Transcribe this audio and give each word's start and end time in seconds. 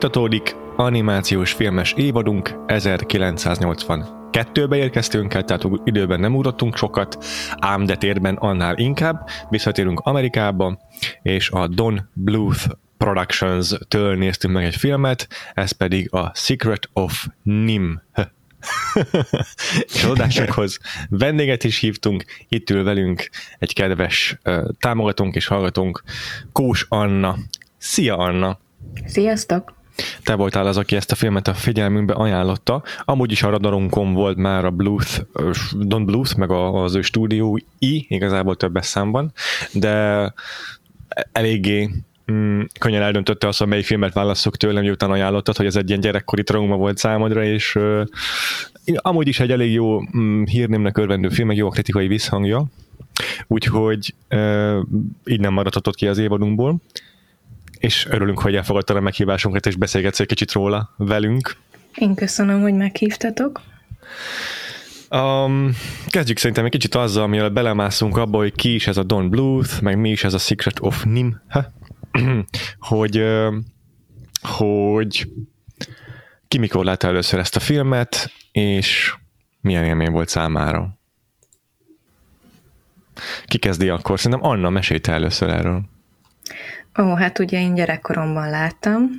Folytatódik 0.00 0.56
animációs 0.76 1.52
filmes 1.52 1.92
évadunk 1.92 2.54
1982-be 2.66 4.76
érkeztünk 4.76 5.34
el, 5.34 5.44
tehát 5.44 5.66
időben 5.84 6.20
nem 6.20 6.34
ugrottunk 6.34 6.76
sokat, 6.76 7.24
ám 7.58 7.84
de 7.84 7.96
térben 7.96 8.34
annál 8.34 8.78
inkább. 8.78 9.28
Visszatérünk 9.48 9.98
Amerikába, 9.98 10.80
és 11.22 11.50
a 11.50 11.66
Don 11.66 12.08
Bluth 12.12 12.66
Productions-től 12.96 14.16
néztünk 14.16 14.54
meg 14.54 14.64
egy 14.64 14.76
filmet, 14.76 15.28
ez 15.54 15.72
pedig 15.72 16.12
a 16.12 16.32
Secret 16.34 16.88
of 16.92 17.26
Nim. 17.42 18.02
és 19.94 20.04
adásokhoz 20.04 20.78
vendéget 21.08 21.64
is 21.64 21.78
hívtunk, 21.78 22.24
itt 22.48 22.70
ül 22.70 22.84
velünk 22.84 23.30
egy 23.58 23.74
kedves 23.74 24.38
támogatónk 24.78 25.34
és 25.34 25.46
hallgatónk, 25.46 26.02
Kós 26.52 26.86
Anna. 26.88 27.36
Szia 27.78 28.16
Anna! 28.16 28.58
Sziasztok! 29.06 29.78
Te 30.22 30.34
voltál 30.34 30.66
az, 30.66 30.76
aki 30.76 30.96
ezt 30.96 31.12
a 31.12 31.14
filmet 31.14 31.48
a 31.48 31.54
figyelmünkbe 31.54 32.12
ajánlotta. 32.12 32.82
Amúgy 33.04 33.32
is 33.32 33.42
a 33.42 33.50
radarunkon 33.50 34.12
volt 34.12 34.36
már 34.36 34.64
a 34.64 34.70
Bluth, 34.70 35.20
Don 35.72 36.04
Bluth, 36.04 36.36
meg 36.36 36.50
az 36.50 36.94
ő 36.94 37.00
stúdiói, 37.00 37.60
igazából 38.08 38.56
többes 38.56 38.86
számban, 38.86 39.32
de 39.72 40.34
eléggé 41.32 41.90
mm, 42.32 42.60
könnyen 42.78 43.02
eldöntötte 43.02 43.46
azt, 43.48 43.58
hogy 43.58 43.68
melyik 43.68 43.84
filmet 43.84 44.12
válasszok 44.12 44.56
tőlem, 44.56 44.82
miután 44.82 45.10
ajánlottad, 45.10 45.56
hogy 45.56 45.66
ez 45.66 45.76
egy 45.76 45.88
ilyen 45.88 46.00
gyerekkori 46.00 46.42
trauma 46.42 46.76
volt 46.76 46.98
számodra, 46.98 47.44
és 47.44 47.74
uh, 47.74 48.02
amúgy 48.94 49.28
is 49.28 49.40
egy 49.40 49.50
elég 49.50 49.72
jó 49.72 50.00
mm, 50.16 50.42
hírnémnek 50.44 50.98
örvendő 50.98 51.28
film, 51.28 51.50
egy 51.50 51.56
jó 51.56 51.68
kritikai 51.68 52.06
visszhangja, 52.06 52.64
úgyhogy 53.46 54.14
uh, 54.30 54.78
így 55.24 55.40
nem 55.40 55.52
maradhatott 55.52 55.94
ki 55.94 56.06
az 56.06 56.18
évadunkból 56.18 56.80
és 57.80 58.06
örülünk, 58.10 58.40
hogy 58.40 58.54
elfogadtad 58.54 58.96
a 58.96 59.00
meghívásunkat, 59.00 59.66
és 59.66 59.76
beszélgetsz 59.76 60.20
egy 60.20 60.26
kicsit 60.26 60.52
róla 60.52 60.94
velünk. 60.96 61.56
Én 61.94 62.14
köszönöm, 62.14 62.60
hogy 62.60 62.74
meghívtatok. 62.74 63.60
Um, 65.10 65.70
kezdjük 66.06 66.38
szerintem 66.38 66.64
egy 66.64 66.70
kicsit 66.70 66.94
azzal, 66.94 67.22
amivel 67.22 67.48
belemászunk 67.48 68.16
abba, 68.16 68.38
hogy 68.38 68.54
ki 68.54 68.74
is 68.74 68.86
ez 68.86 68.96
a 68.96 69.02
Don 69.02 69.30
Bluth, 69.30 69.82
meg 69.82 69.98
mi 69.98 70.10
is 70.10 70.24
ez 70.24 70.34
a 70.34 70.38
Secret 70.38 70.80
of 70.80 71.04
Nim, 71.04 71.42
hogy, 72.78 73.24
hogy 74.40 75.28
ki 76.48 76.58
mikor 76.58 76.84
látta 76.84 77.06
először 77.06 77.38
ezt 77.38 77.56
a 77.56 77.60
filmet, 77.60 78.32
és 78.52 79.14
milyen 79.60 79.84
élmény 79.84 80.10
volt 80.10 80.28
számára. 80.28 80.98
Ki 83.44 83.58
kezdi 83.58 83.88
akkor? 83.88 84.20
Szerintem 84.20 84.50
Anna 84.50 84.70
mesélte 84.70 85.12
először 85.12 85.48
erről. 85.48 85.82
Ó, 87.02 87.14
hát 87.14 87.38
ugye 87.38 87.60
én 87.60 87.74
gyerekkoromban 87.74 88.50
láttam, 88.50 89.10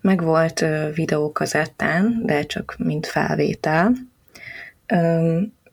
meg 0.00 0.22
volt 0.22 0.64
videókazettán, 0.94 2.22
de 2.24 2.42
csak 2.42 2.74
mint 2.78 3.06
felvétel, 3.06 3.92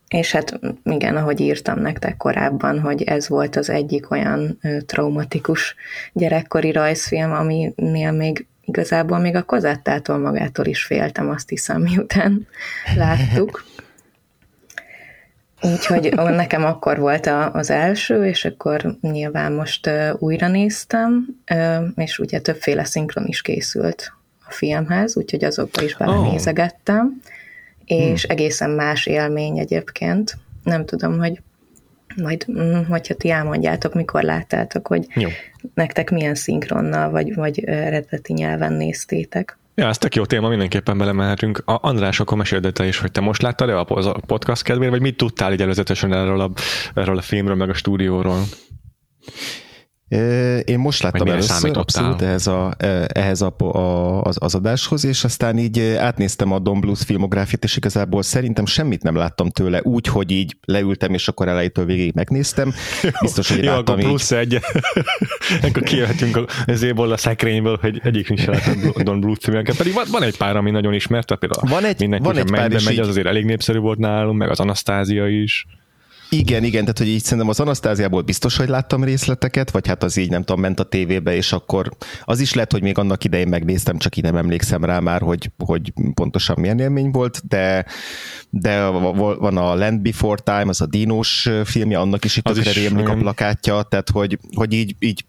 és 0.08 0.32
hát 0.32 0.60
igen, 0.84 1.16
ahogy 1.16 1.40
írtam 1.40 1.80
nektek 1.80 2.18
korábban, 2.18 2.80
hogy 2.80 3.04
ez 3.04 3.30
volt 3.30 3.56
az 3.56 3.70
egyik 3.70 4.12
olyan 4.12 4.60
traumatikus 4.86 5.76
gyerekkori 6.14 6.72
rajzfilm, 6.72 7.32
aminél 7.32 8.12
még 8.12 8.46
igazából 8.66 9.18
még 9.18 9.36
a 9.36 9.46
kazettától 9.46 10.18
magától 10.18 10.66
is 10.66 10.84
féltem, 10.84 11.30
azt 11.30 11.50
hiszem, 11.50 11.82
miután 11.82 12.48
láttuk. 12.96 13.64
Úgyhogy 15.72 16.14
nekem 16.16 16.64
akkor 16.64 17.00
volt 17.00 17.26
a, 17.26 17.54
az 17.54 17.70
első, 17.70 18.26
és 18.26 18.46
akkor 18.46 18.98
nyilván 19.02 19.52
most 19.52 19.90
újra 20.20 20.48
néztem, 20.48 21.26
és 21.96 22.20
ugye 22.20 22.40
többféle 22.40 22.84
szinkron 22.84 23.26
is 23.26 23.42
készült 23.42 24.14
a 24.48 24.52
filmhez, 24.52 25.18
úgyhogy 25.18 25.44
azokba 25.44 25.82
is 25.82 25.98
belenézegettem, 25.98 27.06
oh. 27.06 27.32
és 27.86 28.26
hmm. 28.26 28.32
egészen 28.32 28.70
más 28.70 29.06
élmény 29.06 29.58
egyébként. 29.58 30.38
Nem 30.64 30.86
tudom, 30.86 31.18
hogy 31.18 31.42
majd, 32.16 32.46
mm, 32.52 32.84
hogyha 32.90 33.14
ti 33.14 33.30
elmondjátok, 33.30 33.94
mikor 33.94 34.24
láttátok, 34.24 34.88
hogy 34.88 35.08
Jó. 35.14 35.30
nektek 35.74 36.12
milyen 36.12 36.36
szinkronnal, 36.36 37.10
vagy, 37.10 37.36
vagy 37.36 37.64
eredeti 37.64 38.34
nyelven 38.34 38.74
néztétek. 38.74 39.58
Ja, 39.76 39.88
ez 39.88 39.98
tök 39.98 40.16
jó 40.16 40.26
téma, 40.26 40.50
mindenképpen 40.50 40.98
belemehetünk. 40.98 41.62
A 41.66 41.80
András, 41.82 42.20
akkor 42.20 42.38
meséld 42.38 42.74
te 42.74 42.88
is, 42.88 43.00
hogy 43.00 43.12
te 43.12 43.22
most 43.22 43.42
láttad-e 43.42 43.80
a 43.80 43.84
podcast 44.26 44.64
kedvére, 44.64 44.90
vagy 44.90 45.02
mit 45.02 45.18
tudtál 45.18 45.54
így 45.54 45.62
előzetesen 45.62 46.14
erről 46.14 46.40
a, 46.40 46.52
erről 46.94 47.18
a 47.18 47.22
filmről, 47.22 47.56
meg 47.56 47.70
a 47.70 47.74
stúdióról? 47.74 48.44
Én 50.66 50.80
most 50.80 51.04
láttam 51.04 51.28
először 51.28 51.78
abszolút 51.78 52.22
ehhez, 52.22 52.48
a, 52.48 52.74
ehhez 53.08 53.42
a, 53.42 53.56
a, 53.58 54.22
az, 54.22 54.38
az 54.40 54.56
adáshoz, 54.56 55.06
és 55.06 55.24
aztán 55.24 55.58
így 55.58 55.80
átnéztem 55.80 56.52
a 56.52 56.60
Don 56.60 56.80
Blues 56.80 57.04
filmográfiát, 57.04 57.64
és 57.64 57.78
igazából 57.78 58.24
szerintem 58.24 58.66
semmit 58.66 59.04
nem 59.04 59.16
láttam 59.16 59.50
tőle, 59.50 59.82
úgy, 59.84 60.08
hogy 60.08 60.32
így 60.32 60.58
leültem, 60.66 61.14
és 61.14 61.28
akkor 61.28 61.48
elejétől 61.48 61.86
végig 61.86 62.14
megnéztem. 62.14 62.74
Biztos, 63.22 63.50
hogy 63.50 63.64
Jó, 63.64 63.72
láttam 63.72 63.96
akkor 63.96 64.10
plusz 64.10 64.32
így... 64.32 64.38
egy. 64.38 64.60
akkor 65.68 65.84
kijöhetünk 65.84 66.46
az 66.66 66.82
éból 66.82 67.12
a 67.12 67.18
szekrényből, 67.18 67.78
hogy 67.82 68.02
egyikünk 68.04 68.40
sem 68.40 68.54
láttam 68.54 69.04
Don 69.04 69.20
Blues 69.20 69.38
filmeket, 69.42 69.78
pedig 69.78 69.94
van, 69.94 70.06
van 70.12 70.24
egy 70.24 70.38
pár, 70.38 70.56
ami 70.56 70.72
nagyon 70.72 70.94
ismert, 70.94 71.36
például 71.36 71.70
van 71.70 71.86
egy, 71.86 72.08
van 72.08 72.38
egy 72.38 72.52
pár, 72.52 72.70
megy, 72.70 72.92
így... 72.92 73.00
az 73.00 73.08
azért 73.08 73.28
elég 73.28 73.46
népszerű 73.46 73.80
volt 73.80 73.98
nálunk, 73.98 74.38
meg 74.38 74.50
az 74.50 74.60
Anasztázia 74.60 75.28
is. 75.28 75.66
Igen, 76.38 76.64
igen, 76.64 76.82
tehát 76.82 76.98
hogy 76.98 77.08
így 77.08 77.24
szerintem 77.24 77.50
az 77.50 77.60
Anasztáziából 77.60 78.22
biztos, 78.22 78.58
hogy 78.58 78.68
láttam 78.68 79.04
részleteket, 79.04 79.72
vagy 79.72 79.88
hát 79.88 80.04
az 80.04 80.18
így 80.18 80.30
nem 80.30 80.44
tudom, 80.44 80.62
ment 80.62 80.80
a 80.80 80.84
tévébe, 80.84 81.36
és 81.36 81.52
akkor 81.52 81.92
az 82.24 82.40
is 82.40 82.54
lehet, 82.54 82.72
hogy 82.72 82.82
még 82.82 82.98
annak 82.98 83.24
idején 83.24 83.48
megnéztem, 83.48 83.98
csak 83.98 84.18
így 84.18 84.24
nem 84.24 84.36
emlékszem 84.36 84.84
rá 84.84 85.00
már, 85.00 85.22
hogy, 85.22 85.52
hogy 85.58 85.94
pontosan 86.14 86.56
milyen 86.60 86.80
élmény 86.80 87.12
volt, 87.12 87.48
de, 87.48 87.86
de 88.50 88.88
van 89.40 89.58
a 89.58 89.76
Land 89.76 90.02
Before 90.02 90.42
Time, 90.44 90.66
az 90.68 90.82
a 90.82 90.86
Dinos 90.86 91.50
filmje, 91.64 92.00
annak 92.00 92.26
is 92.26 92.38
itt 92.38 92.44
tökre 92.44 92.72
rémlik 92.72 93.10
a 93.10 93.16
plakátja, 93.16 93.82
tehát 93.82 94.10
hogy, 94.10 94.40
hogy 94.56 94.74
így, 94.74 94.96
így 95.00 95.26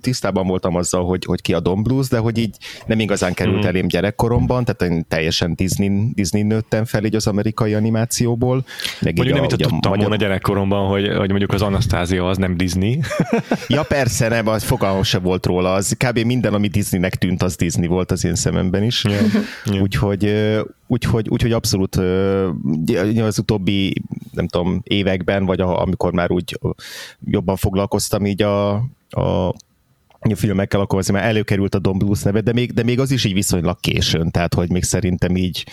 tisztában 0.00 0.46
voltam 0.46 0.74
azzal, 0.74 1.04
hogy, 1.04 1.24
hogy 1.24 1.40
ki 1.40 1.52
a 1.52 1.60
Don 1.60 1.82
Blues, 1.82 2.08
de 2.08 2.18
hogy 2.18 2.38
így 2.38 2.56
nem 2.86 3.00
igazán 3.00 3.34
került 3.34 3.64
mm. 3.64 3.68
elém 3.68 3.88
gyerekkoromban, 3.88 4.64
tehát 4.64 4.94
én 4.94 5.04
teljesen 5.08 5.54
Disney, 5.54 6.10
Disney 6.14 6.42
nőttem 6.42 6.84
fel 6.84 7.04
így 7.04 7.14
az 7.14 7.26
amerikai 7.26 7.74
animációból. 7.74 8.64
Meg 9.00 9.16
Mondjuk 9.16 9.36
nem 9.36 9.46
is 9.46 9.52
tudtam 9.56 9.98
volna 9.98 10.25
gyerekkoromban, 10.26 10.88
hogy, 10.88 11.08
hogy 11.16 11.28
mondjuk 11.28 11.52
az 11.52 11.62
Anasztázia 11.62 12.28
az 12.28 12.36
nem 12.36 12.56
Disney. 12.56 13.00
ja 13.68 13.82
persze, 13.82 14.28
nem, 14.28 14.48
az 14.48 14.62
fogalmam 14.62 15.02
se 15.02 15.18
volt 15.18 15.46
róla, 15.46 15.72
az 15.72 15.96
kb. 15.98 16.18
minden, 16.18 16.54
ami 16.54 16.68
Disneynek 16.68 17.14
tűnt, 17.14 17.42
az 17.42 17.56
Disney 17.56 17.86
volt 17.86 18.10
az 18.10 18.24
én 18.24 18.34
szememben 18.34 18.82
is. 18.82 19.04
Yeah. 19.04 19.24
Yeah. 19.64 19.82
Úgyhogy, 19.82 20.32
úgyhogy, 20.86 21.28
úgyhogy 21.28 21.52
abszolút 21.52 21.96
az 23.22 23.38
utóbbi, 23.38 24.02
nem 24.32 24.48
tudom, 24.48 24.80
években, 24.82 25.44
vagy 25.44 25.60
a, 25.60 25.80
amikor 25.82 26.12
már 26.12 26.30
úgy 26.30 26.58
jobban 27.24 27.56
foglalkoztam 27.56 28.26
így 28.26 28.42
a, 28.42 28.74
a 29.10 29.54
a 30.20 30.36
filmekkel, 30.36 30.80
akkor 30.80 30.98
azért 30.98 31.18
már 31.18 31.28
előkerült 31.28 31.74
a 31.74 31.78
Don 31.78 31.98
Blues 31.98 32.22
neve, 32.22 32.40
de 32.40 32.52
még, 32.52 32.72
de 32.72 32.82
még 32.82 33.00
az 33.00 33.10
is 33.10 33.24
így 33.24 33.32
viszonylag 33.32 33.80
későn, 33.80 34.30
tehát 34.30 34.54
hogy 34.54 34.70
még 34.70 34.82
szerintem 34.82 35.36
így 35.36 35.66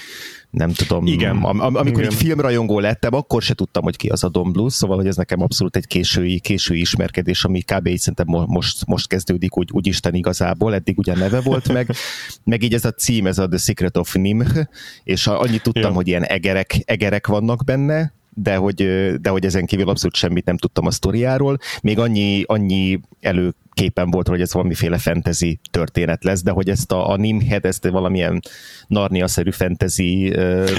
nem 0.54 0.72
tudom, 0.72 1.06
Igen. 1.06 1.36
Am, 1.36 1.60
am, 1.60 1.76
amikor 1.76 2.02
Igen. 2.02 2.12
így 2.12 2.18
filmrajongó 2.18 2.80
lettem, 2.80 3.14
akkor 3.14 3.42
se 3.42 3.54
tudtam, 3.54 3.84
hogy 3.84 3.96
ki 3.96 4.08
az 4.08 4.24
a 4.24 4.30
Don 4.30 4.52
Blues, 4.52 4.74
szóval 4.74 4.98
hogy 4.98 5.08
ez 5.08 5.16
nekem 5.16 5.42
abszolút 5.42 5.76
egy 5.76 5.88
késői, 5.88 6.40
késői 6.40 6.80
ismerkedés, 6.80 7.44
ami 7.44 7.62
kb. 7.62 7.88
így 7.88 8.00
szerintem 8.00 8.26
most, 8.48 8.86
most 8.86 9.08
kezdődik 9.08 9.58
úgy, 9.58 9.70
úgy 9.72 9.88
Isten 9.88 10.14
igazából, 10.14 10.74
eddig 10.74 10.98
ugye 10.98 11.16
neve 11.16 11.42
volt 11.42 11.74
meg, 11.74 11.90
meg 12.44 12.64
így 12.64 12.74
ez 12.74 12.86
a 12.86 12.92
cím, 12.92 13.28
ez 13.28 13.38
a 13.38 13.48
The 13.48 13.58
Secret 13.58 13.98
of 13.98 14.14
Nimh, 14.14 14.68
és 15.04 15.28
annyit 15.28 15.64
tudtam, 15.64 15.90
ja. 15.90 15.96
hogy 15.96 16.08
ilyen 16.08 16.24
egerek, 16.24 16.82
egerek 16.86 17.28
vannak 17.28 17.64
benne, 17.64 18.14
de 18.36 18.56
hogy, 18.56 18.84
de 19.22 19.30
hogy 19.30 19.46
ezen 19.46 19.66
kívül 19.66 19.90
abszolút 19.90 20.16
semmit 20.16 20.46
nem 20.46 20.58
tudtam 20.58 20.86
a 20.86 20.92
sztoriáról. 20.92 21.58
Még 21.82 22.00
annyi, 22.00 22.44
annyi 22.46 23.00
elő 23.20 23.54
képen 23.74 24.12
volt, 24.12 24.28
hogy 24.28 24.42
ez 24.42 24.54
valamiféle 24.54 24.98
fantasy 24.98 25.60
történet 25.72 26.24
lesz, 26.24 26.44
de 26.44 26.52
hogy 26.52 26.70
ezt 26.70 26.92
a, 26.92 27.10
a 27.10 27.16
Nimhead, 27.16 27.66
ezt 27.66 27.88
valamilyen 27.88 28.40
Narnia-szerű 28.88 29.52
fantasy 29.52 30.30
uh, 30.36 30.70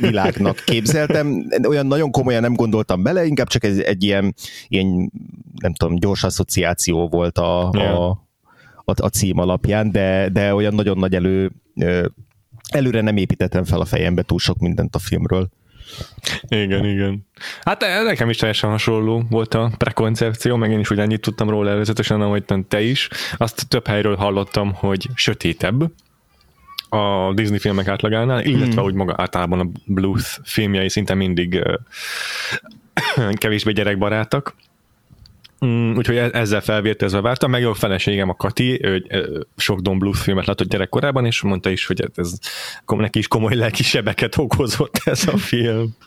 világnak 0.00 0.62
képzeltem. 0.66 1.46
Olyan 1.68 1.86
nagyon 1.86 2.10
komolyan 2.10 2.40
nem 2.40 2.54
gondoltam 2.54 3.02
bele, 3.02 3.24
inkább 3.24 3.48
csak 3.48 3.64
egy, 3.64 3.80
egy 3.80 4.02
ilyen, 4.02 4.34
ilyen, 4.68 5.12
nem 5.54 5.74
tudom, 5.74 5.96
gyors 5.96 6.24
asszociáció 6.24 7.08
volt 7.08 7.38
a, 7.38 7.70
yeah. 7.72 8.00
a, 8.00 8.08
a, 8.84 8.92
a 8.96 9.08
cím 9.08 9.38
alapján, 9.38 9.90
de, 9.90 10.28
de 10.28 10.54
olyan 10.54 10.74
nagyon 10.74 10.98
nagy 10.98 11.14
elő 11.14 11.52
előre 12.68 13.00
nem 13.00 13.16
építettem 13.16 13.64
fel 13.64 13.80
a 13.80 13.84
fejembe 13.84 14.22
túl 14.22 14.38
sok 14.38 14.58
mindent 14.58 14.94
a 14.94 14.98
filmről. 14.98 15.48
Igen, 16.48 16.84
igen. 16.84 17.26
Hát 17.62 17.80
nekem 18.04 18.28
is 18.28 18.36
teljesen 18.36 18.70
hasonló 18.70 19.22
volt 19.30 19.54
a 19.54 19.70
prekoncepció, 19.78 20.56
meg 20.56 20.70
én 20.70 20.78
is 20.78 20.90
ugyannyit 20.90 21.20
tudtam 21.20 21.48
róla 21.50 21.70
előzetesen, 21.70 22.20
ahogy 22.20 22.44
te 22.68 22.80
is. 22.80 23.08
Azt 23.36 23.68
több 23.68 23.86
helyről 23.86 24.16
hallottam, 24.16 24.72
hogy 24.72 25.08
sötétebb 25.14 25.92
a 26.88 27.32
Disney 27.34 27.58
filmek 27.58 27.88
átlagánál, 27.88 28.44
illetve 28.44 28.80
mm. 28.80 28.84
úgy 28.84 28.94
maga 28.94 29.14
általában 29.16 29.60
a 29.60 29.66
Blues 29.86 30.40
filmjei 30.44 30.88
szinte 30.88 31.14
mindig 31.14 31.62
kevésbé 33.32 33.72
gyerekbarátok. 33.72 34.54
Mm, 35.64 35.96
úgyhogy 35.96 36.16
e- 36.16 36.30
ezzel 36.32 36.60
felvértezve 36.60 37.20
vártam, 37.20 37.50
meg 37.50 37.64
a 37.64 37.74
feleségem 37.74 38.28
a 38.28 38.34
Kati, 38.34 38.84
ő 38.84 39.06
sok 39.56 39.80
Don 39.80 39.98
Bluth 39.98 40.18
filmet 40.18 40.46
látott 40.46 40.68
gyerekkorában, 40.68 41.26
és 41.26 41.42
mondta 41.42 41.70
is, 41.70 41.86
hogy 41.86 42.10
ez 42.14 42.32
neki 42.86 43.18
is 43.18 43.28
komoly 43.28 43.54
lelki 43.54 43.82
sebeket 43.82 44.36
okozott 44.36 45.00
ez 45.04 45.26
a 45.26 45.36
film. 45.36 45.94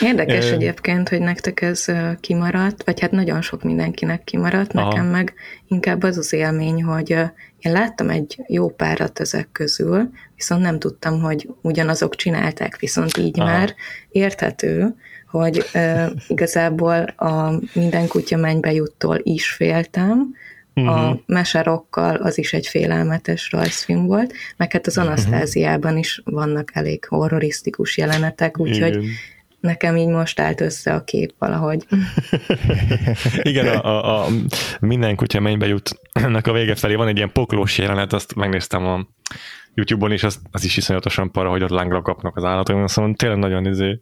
Érdekes 0.00 0.50
egyébként, 0.50 1.08
hogy 1.08 1.20
nektek 1.20 1.60
ez 1.60 1.84
kimaradt, 2.20 2.82
vagy 2.84 3.00
hát 3.00 3.10
nagyon 3.10 3.42
sok 3.42 3.62
mindenkinek 3.62 4.24
kimaradt, 4.24 4.72
Aha. 4.72 4.88
nekem 4.88 5.06
meg 5.06 5.34
inkább 5.68 6.02
az 6.02 6.18
az 6.18 6.32
élmény, 6.32 6.82
hogy 6.82 7.10
én 7.58 7.72
láttam 7.72 8.10
egy 8.10 8.40
jó 8.46 8.68
párat 8.68 9.20
ezek 9.20 9.48
közül, 9.52 10.10
viszont 10.36 10.62
nem 10.62 10.78
tudtam, 10.78 11.20
hogy 11.20 11.48
ugyanazok 11.60 12.16
csinálták, 12.16 12.78
viszont 12.78 13.16
így 13.16 13.40
Aha. 13.40 13.50
már 13.50 13.74
érthető, 14.10 14.94
hogy 15.32 15.64
uh, 15.74 16.10
igazából 16.28 16.98
a 17.02 17.60
Minden 17.72 18.08
kutya 18.08 18.36
mennybe 18.36 18.72
juttól 18.72 19.18
is 19.22 19.50
féltem, 19.50 20.34
uh-huh. 20.74 20.94
a 20.96 21.08
mhm. 21.08 21.18
Meserokkal 21.26 22.16
az 22.16 22.38
is 22.38 22.52
egy 22.52 22.66
félelmetes 22.66 23.52
rajzfilm 23.52 24.06
volt, 24.06 24.32
meg 24.56 24.72
hát 24.72 24.86
az 24.86 24.96
mhm. 24.96 25.06
Anasztáziában 25.06 25.98
is 25.98 26.20
vannak 26.24 26.70
elég 26.74 27.04
horrorisztikus 27.04 27.96
jelenetek, 27.96 28.58
úgyhogy 28.58 28.94
Igen. 28.94 29.04
Nekem 29.62 29.96
így 29.96 30.08
most 30.08 30.40
állt 30.40 30.60
össze 30.60 30.94
a 30.94 31.04
kép 31.04 31.34
valahogy. 31.38 31.86
Igen, 33.42 33.66
a, 33.66 33.84
a, 33.84 34.24
a 34.24 34.28
Minden 34.80 35.16
kutya 35.16 35.40
mennybe 35.40 35.66
jut, 35.66 36.00
a 36.42 36.52
vége 36.52 36.74
felé 36.74 36.94
van 36.94 37.08
egy 37.08 37.16
ilyen 37.16 37.32
poklós 37.32 37.78
jelenet, 37.78 38.12
azt 38.12 38.34
megnéztem 38.34 38.86
a 38.86 39.06
YouTube-on 39.74 40.12
is 40.12 40.22
az, 40.22 40.40
az 40.50 40.64
is 40.64 40.76
iszonyatosan 40.76 41.30
para, 41.30 41.50
hogy 41.50 41.62
ott 41.62 41.70
lángra 41.70 42.02
kapnak 42.02 42.36
az 42.36 42.44
állatok, 42.44 42.88
szóval 42.88 43.14
tényleg 43.14 43.38
nagyon 43.38 43.66
izé, 43.66 43.98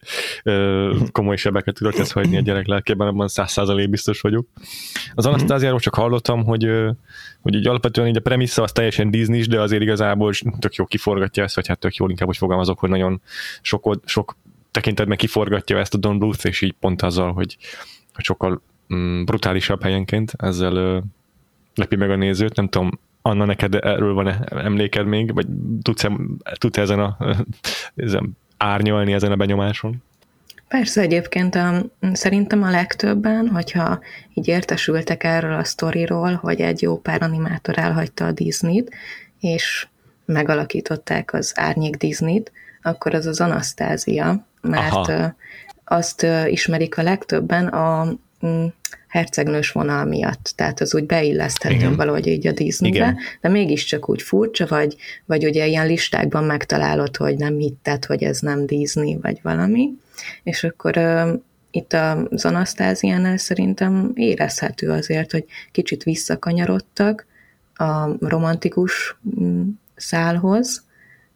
komoly 1.12 1.36
sebeket 1.36 1.74
tudok 1.74 1.98
ez 1.98 2.12
hagyni 2.12 2.36
a 2.36 2.40
gyerek 2.40 2.66
lelkében, 2.66 3.08
abban 3.08 3.28
száz 3.28 3.52
százalék 3.52 3.90
biztos 3.90 4.20
vagyok. 4.20 4.46
Az 5.14 5.26
Anasztáziáról 5.26 5.80
csak 5.80 5.94
hallottam, 5.94 6.44
hogy, 6.44 6.70
hogy 7.40 7.54
így 7.54 7.66
alapvetően 7.66 8.08
így 8.08 8.16
a 8.16 8.20
premissza 8.20 8.62
az 8.62 8.72
teljesen 8.72 9.10
disney 9.10 9.42
de 9.42 9.60
azért 9.60 9.82
igazából 9.82 10.32
tök 10.58 10.74
jó 10.74 10.84
kiforgatja 10.84 11.42
ezt, 11.42 11.54
vagy 11.54 11.66
hát 11.66 11.78
tök 11.78 11.94
jól 11.94 12.10
inkább 12.10 12.28
úgy 12.28 12.36
fogalmazok, 12.36 12.78
hogy 12.78 12.90
nagyon 12.90 13.20
sok, 13.62 14.00
sok 14.04 14.36
tekintetben 14.70 15.16
kiforgatja 15.16 15.78
ezt 15.78 15.94
a 15.94 15.98
Don 15.98 16.18
Bluth, 16.18 16.46
és 16.46 16.60
így 16.60 16.74
pont 16.80 17.02
azzal, 17.02 17.32
hogy, 17.32 17.56
hogy 18.14 18.24
sokkal 18.24 18.62
mm, 18.94 19.24
brutálisabb 19.24 19.82
helyenként, 19.82 20.32
ezzel 20.36 21.04
lepi 21.74 21.96
meg 21.96 22.10
a 22.10 22.16
nézőt, 22.16 22.56
nem 22.56 22.68
tudom, 22.68 22.90
Anna, 23.22 23.44
neked 23.44 23.74
erről 23.74 24.14
van 24.14 24.28
emléked 24.48 25.06
még, 25.06 25.34
vagy 25.34 25.46
tudsz, 25.82 26.04
tudsz 26.58 26.78
ezen 26.78 27.00
a 27.00 27.16
ezen 27.96 28.36
árnyalni 28.56 29.12
ezen 29.12 29.32
a 29.32 29.36
benyomáson? 29.36 30.02
Persze 30.68 31.00
egyébként 31.00 31.54
a, 31.54 31.82
szerintem 32.12 32.62
a 32.62 32.70
legtöbben, 32.70 33.48
hogyha 33.48 34.00
így 34.34 34.48
értesültek 34.48 35.24
erről 35.24 35.54
a 35.54 35.64
sztoriról, 35.64 36.34
hogy 36.34 36.60
egy 36.60 36.82
jó 36.82 36.98
pár 36.98 37.22
animátor 37.22 37.78
elhagyta 37.78 38.26
a 38.26 38.32
Disney-t, 38.32 38.94
és 39.40 39.86
megalakították 40.24 41.32
az 41.32 41.52
Árnyék 41.56 41.96
Disney-t, 41.96 42.52
akkor 42.82 43.14
az 43.14 43.26
az 43.26 43.40
Anasztázia, 43.40 44.46
mert 44.60 44.92
Aha. 44.92 45.34
azt 45.84 46.26
ismerik 46.46 46.98
a 46.98 47.02
legtöbben 47.02 47.66
a 47.66 48.12
hercegnős 49.08 49.70
vonal 49.70 50.04
miatt, 50.04 50.52
tehát 50.56 50.80
az 50.80 50.94
úgy 50.94 51.06
beilleszthető 51.06 51.74
Igen. 51.74 51.96
valahogy 51.96 52.26
így 52.26 52.46
a 52.46 52.52
Disneybe, 52.52 52.96
Igen. 52.96 53.16
de 53.40 53.48
mégiscsak 53.48 54.08
úgy 54.08 54.22
furcsa, 54.22 54.66
vagy, 54.66 54.96
vagy 55.24 55.44
ugye 55.44 55.66
ilyen 55.66 55.86
listákban 55.86 56.44
megtalálod, 56.44 57.16
hogy 57.16 57.36
nem 57.36 57.56
hitted, 57.56 58.04
hogy 58.04 58.22
ez 58.22 58.40
nem 58.40 58.66
Disney, 58.66 59.18
vagy 59.22 59.38
valami, 59.42 59.90
és 60.42 60.64
akkor 60.64 60.96
uh, 60.96 61.40
itt 61.70 61.92
az 61.92 62.44
Anasztáziánál 62.44 63.36
szerintem 63.36 64.10
érezhető 64.14 64.90
azért, 64.90 65.32
hogy 65.32 65.44
kicsit 65.72 66.02
visszakanyarodtak 66.02 67.26
a 67.74 68.26
romantikus 68.28 69.16
mm, 69.40 69.68
szálhoz, 69.96 70.84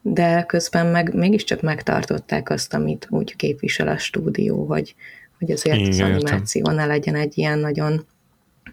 de 0.06 0.42
közben 0.42 0.86
meg 0.86 1.14
mégiscsak 1.14 1.60
megtartották 1.60 2.50
azt, 2.50 2.74
amit 2.74 3.06
úgy 3.10 3.36
képvisel 3.36 3.88
a 3.88 3.98
stúdió, 3.98 4.64
hogy, 4.64 4.94
hogy 5.38 5.50
azért 5.50 5.76
Igen, 5.76 5.90
az 5.90 6.00
animáció 6.00 6.70
ne 6.70 6.86
legyen 6.86 7.14
egy 7.14 7.38
ilyen 7.38 7.58
nagyon 7.58 8.06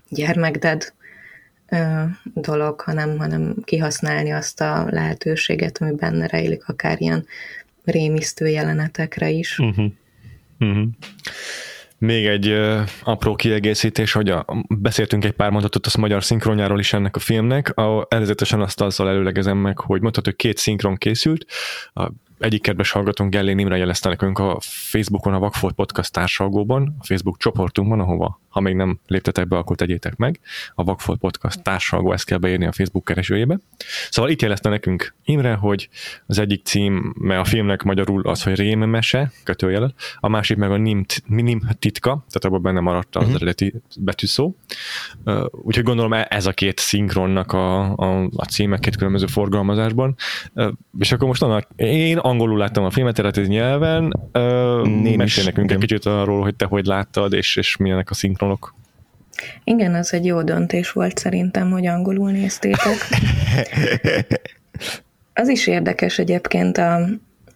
gyermekded 0.10 0.94
dolog, 2.34 2.82
hanem, 2.82 3.18
hanem 3.18 3.56
kihasználni 3.64 4.32
azt 4.32 4.62
a 4.62 4.88
lehetőséget, 4.90 5.78
ami 5.78 5.92
benne 5.92 6.28
rejlik, 6.28 6.68
akár 6.68 7.02
ilyen 7.02 7.26
rémisztő 7.84 8.48
jelenetekre 8.48 9.30
is. 9.30 9.60
Uh-huh. 9.60 9.92
Uh-huh. 10.60 10.88
Még 12.02 12.26
egy 12.26 12.48
uh, 12.48 12.82
apró 13.04 13.36
kiegészítés, 13.36 14.12
hogy 14.12 14.30
a, 14.30 14.46
beszéltünk 14.68 15.26
egy 15.26 15.32
pár 15.32 15.52
mondatot 15.52 15.86
az 15.86 15.94
magyar 15.94 16.24
szinkronjáról 16.24 16.80
is 16.80 16.94
ennek 16.94 17.16
a 17.16 17.20
filmnek. 17.20 17.78
A, 17.78 18.06
előzetesen 18.10 18.62
azt 18.62 18.82
azzal 18.82 19.10
előlegezem 19.10 19.58
meg, 19.58 19.80
hogy 19.80 20.02
mondhatod, 20.02 20.34
hogy 20.34 20.36
két 20.36 20.58
szinkron 20.58 20.96
készült. 20.96 21.46
A 21.94 22.12
egyik 22.42 22.62
kedves 22.62 22.92
hallgatónk 22.92 23.32
Gellén 23.32 23.60
Imre 23.60 23.78
jelezte 23.78 24.10
nekünk 24.10 24.40
a 24.40 24.58
Facebookon, 24.62 25.34
a 25.34 25.40
Vagfolt 25.40 25.74
Podcast 25.74 26.12
társalgóban, 26.12 26.96
a 27.00 27.06
Facebook 27.06 27.38
csoportunkban, 27.38 28.00
ahova, 28.00 28.40
ha 28.50 28.60
még 28.60 28.76
nem 28.76 29.00
léptetek 29.08 29.48
be, 29.48 29.58
akkor 29.58 29.76
tegyétek 29.76 30.16
meg. 30.16 30.40
A 30.76 30.84
Vagfolt 30.84 31.20
Podcast 31.20 31.64
társalgó, 31.64 32.14
ezt 32.14 32.26
kell 32.26 32.38
beírni 32.38 32.66
a 32.66 32.72
Facebook 32.72 33.06
keresőjébe. 33.06 33.60
Szóval 34.10 34.32
itt 34.32 34.42
jelezte 34.42 34.70
nekünk 34.70 35.16
Imre, 35.24 35.54
hogy 35.54 35.90
az 36.26 36.40
egyik 36.40 36.66
cím, 36.66 37.14
mert 37.20 37.42
a 37.42 37.46
filmnek 37.46 37.84
magyarul 37.84 38.22
az, 38.22 38.44
hogy 38.44 38.56
rémmese, 38.56 39.32
kötőjelet, 39.44 39.94
a 40.20 40.28
másik 40.28 40.58
meg 40.58 40.72
a 40.72 40.78
nim, 40.78 41.06
nim 41.26 41.62
titka, 41.80 42.10
tehát 42.10 42.46
abban 42.46 42.62
benne 42.62 42.80
maradt 42.80 43.16
az 43.16 43.22
uh-huh. 43.22 43.36
eredeti 43.36 43.74
betűszó. 44.00 44.56
Úgyhogy 45.52 45.84
gondolom 45.84 46.14
ez 46.14 46.46
a 46.46 46.52
két 46.52 46.80
szinkronnak 46.80 47.54
a, 47.54 47.96
a, 47.96 48.30
a 48.36 48.46
címek 48.46 48.80
két 48.80 48.96
különböző 48.96 49.26
forgalmazásban. 49.26 50.16
És 51.00 51.12
akkor 51.12 51.28
most 51.28 51.42
annak, 51.42 51.68
én 51.76 52.18
angolul 52.32 52.58
láttam 52.58 52.84
a 52.84 52.90
filmet 52.90 53.20
eredeti 53.20 53.48
nyelven. 53.48 54.20
Uh, 54.34 55.16
Mesélj 55.16 55.46
nekünk 55.46 55.66
igen. 55.66 55.82
egy 55.82 55.88
kicsit 55.88 56.06
arról, 56.06 56.42
hogy 56.42 56.56
te 56.56 56.66
hogy 56.66 56.86
láttad, 56.86 57.34
és, 57.34 57.56
és 57.56 57.78
milyenek 57.78 58.10
a 58.10 58.14
szinkronok. 58.14 58.76
Igen, 59.64 59.96
az 59.96 60.14
egy 60.14 60.26
jó 60.26 60.42
döntés 60.42 60.92
volt 60.92 61.18
szerintem, 61.18 61.72
hogy 61.72 61.88
angolul 61.88 62.32
néztétek. 62.32 62.98
Az 65.34 65.48
is 65.48 65.68
érdekes 65.68 66.20
egyébként 66.20 66.78
a, 66.78 67.10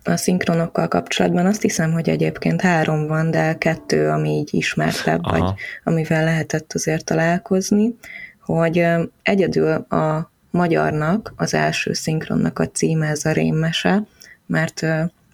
a 0.03 0.15
szinkronokkal 0.15 0.88
kapcsolatban. 0.88 1.46
Azt 1.46 1.62
hiszem, 1.62 1.91
hogy 1.91 2.10
egyébként 2.10 2.62
három 2.62 3.08
van, 3.08 3.32
de 3.32 3.58
kettő, 3.58 4.10
ami 4.10 4.29
így 4.29 4.50
ismertebb, 4.53 5.20
Aha. 5.24 5.39
vagy 5.39 5.53
amivel 5.84 6.24
lehetett 6.24 6.74
azért 6.74 7.05
találkozni, 7.05 7.96
hogy 8.41 8.86
egyedül 9.24 9.72
a 9.72 10.32
magyarnak, 10.51 11.34
az 11.36 11.53
első 11.53 11.94
szinkronnak 11.94 12.60
a 12.60 12.70
címe 12.70 13.08
ez 13.08 13.25
a 13.25 13.32
rémmese, 13.32 14.03
mert 14.46 14.86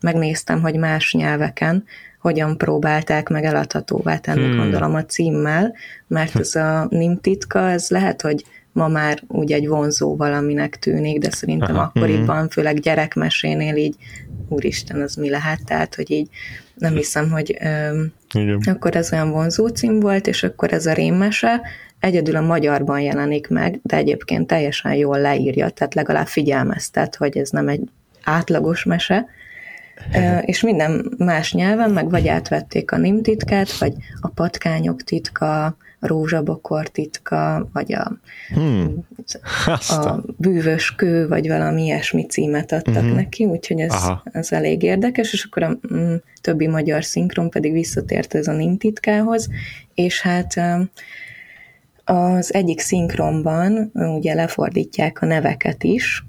megnéztem, 0.01 0.62
hogy 0.62 0.75
más 0.75 1.13
nyelveken 1.13 1.84
hogyan 2.20 2.58
próbálták 2.58 3.30
meg 3.30 3.44
eladhatóvá 3.44 4.18
tenni, 4.18 4.48
hmm. 4.48 4.58
gondolom 4.58 4.96
a 4.96 5.06
címmel, 5.06 5.74
mert 6.08 6.39
ez 6.39 6.56
a 6.56 6.88
nimtitka, 6.89 7.70
ez 7.70 7.89
lehet, 7.89 8.22
hogy 8.22 8.46
ma 8.72 8.88
már 8.88 9.24
úgy 9.27 9.51
egy 9.51 9.68
vonzó 9.68 10.15
valaminek 10.15 10.80
tűnik, 10.80 11.20
de 11.20 11.30
szerintem 11.32 11.75
Aha. 11.75 11.84
akkoriban, 11.84 12.38
hmm. 12.38 12.50
főleg 12.50 12.80
gyerekmesénél 12.80 13.75
így, 13.75 13.96
úristen, 14.48 15.01
az 15.01 15.15
mi 15.15 15.30
lehet, 15.30 15.65
tehát, 15.65 15.96
hogy 15.96 16.12
így 16.12 16.30
nem 16.74 16.96
hiszem, 16.96 17.30
hogy 17.30 17.58
ö, 17.62 18.03
akkor 18.63 18.96
ez 18.96 19.13
olyan 19.13 19.32
vonzó 19.32 19.68
cím 19.68 20.00
volt, 20.00 20.27
és 20.27 20.44
akkor 20.44 20.74
ez 20.74 20.86
a 20.86 20.94
rémmese 20.94 21.62
egyedül 22.00 22.36
a 22.36 22.41
magyarban 22.41 23.00
jelenik 23.00 23.48
meg, 23.48 23.80
de 23.84 23.96
egyébként 23.96 24.48
teljesen 24.48 24.94
jól 24.94 25.20
leírja, 25.20 25.70
tehát 25.70 25.94
legalább 25.94 26.27
figyelmeztet, 26.27 27.15
hogy 27.15 27.38
ez 27.38 27.50
nem 27.50 27.68
egy 27.68 27.82
átlagos 28.24 28.84
mese, 28.84 29.28
és 30.42 30.62
minden 30.62 31.16
más 31.18 31.54
nyelven, 31.54 31.92
meg 31.92 32.10
vagy 32.10 32.28
átvették 32.28 32.92
a 32.92 32.98
nim 32.98 33.22
titkát, 33.22 33.78
vagy 33.78 33.94
a 34.22 34.28
patkányok 34.28 35.04
titka, 35.04 35.66
a 36.04 36.08
rózsabokor 36.08 36.88
titka, 36.88 37.70
vagy 37.74 37.94
a, 37.94 38.12
hmm. 38.54 39.06
a 39.90 40.22
bűvös 40.38 40.96
kő, 40.96 41.28
vagy 41.28 41.48
valami 41.48 41.84
ilyesmi 41.84 42.25
címet 42.25 42.72
adtak 42.72 42.96
uh-huh. 42.96 43.16
neki, 43.16 43.46
úgyhogy 43.46 43.80
ez, 43.80 43.94
ez 44.24 44.51
elég 44.51 44.84
érdekes, 44.84 45.34
és 45.34 45.44
akkor 45.44 45.63
a 45.63 45.80
mm, 45.94 46.16
többi 46.42 46.68
magyar 46.68 47.04
szinkron 47.04 47.50
pedig 47.50 47.72
visszatért 47.72 48.36
ez 48.36 48.48
a 48.48 48.54
nim 48.54 48.78
titkához, 48.78 49.50
és 49.94 50.22
hát 50.22 50.62
az 52.04 52.54
egyik 52.54 52.80
szinkronban 52.80 53.92
ugye 53.94 54.34
lefordítják 54.34 55.22
a 55.22 55.25
neveket 55.25 55.84
is, 55.84 56.25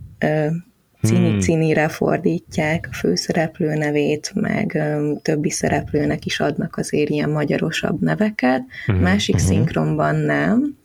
cini-cinire 1.02 1.84
hmm. 1.84 1.90
fordítják 1.90 2.88
a 2.90 2.94
főszereplő 2.94 3.74
nevét, 3.74 4.32
meg 4.34 4.82
többi 5.22 5.50
szereplőnek 5.50 6.24
is 6.24 6.40
adnak 6.40 6.76
azért 6.76 7.08
ilyen 7.08 7.30
magyarosabb 7.30 8.00
neveket, 8.00 8.62
uh-huh. 8.86 9.04
másik 9.04 9.34
uh-huh. 9.34 9.50
szinkronban 9.50 10.16
nem, 10.16 10.76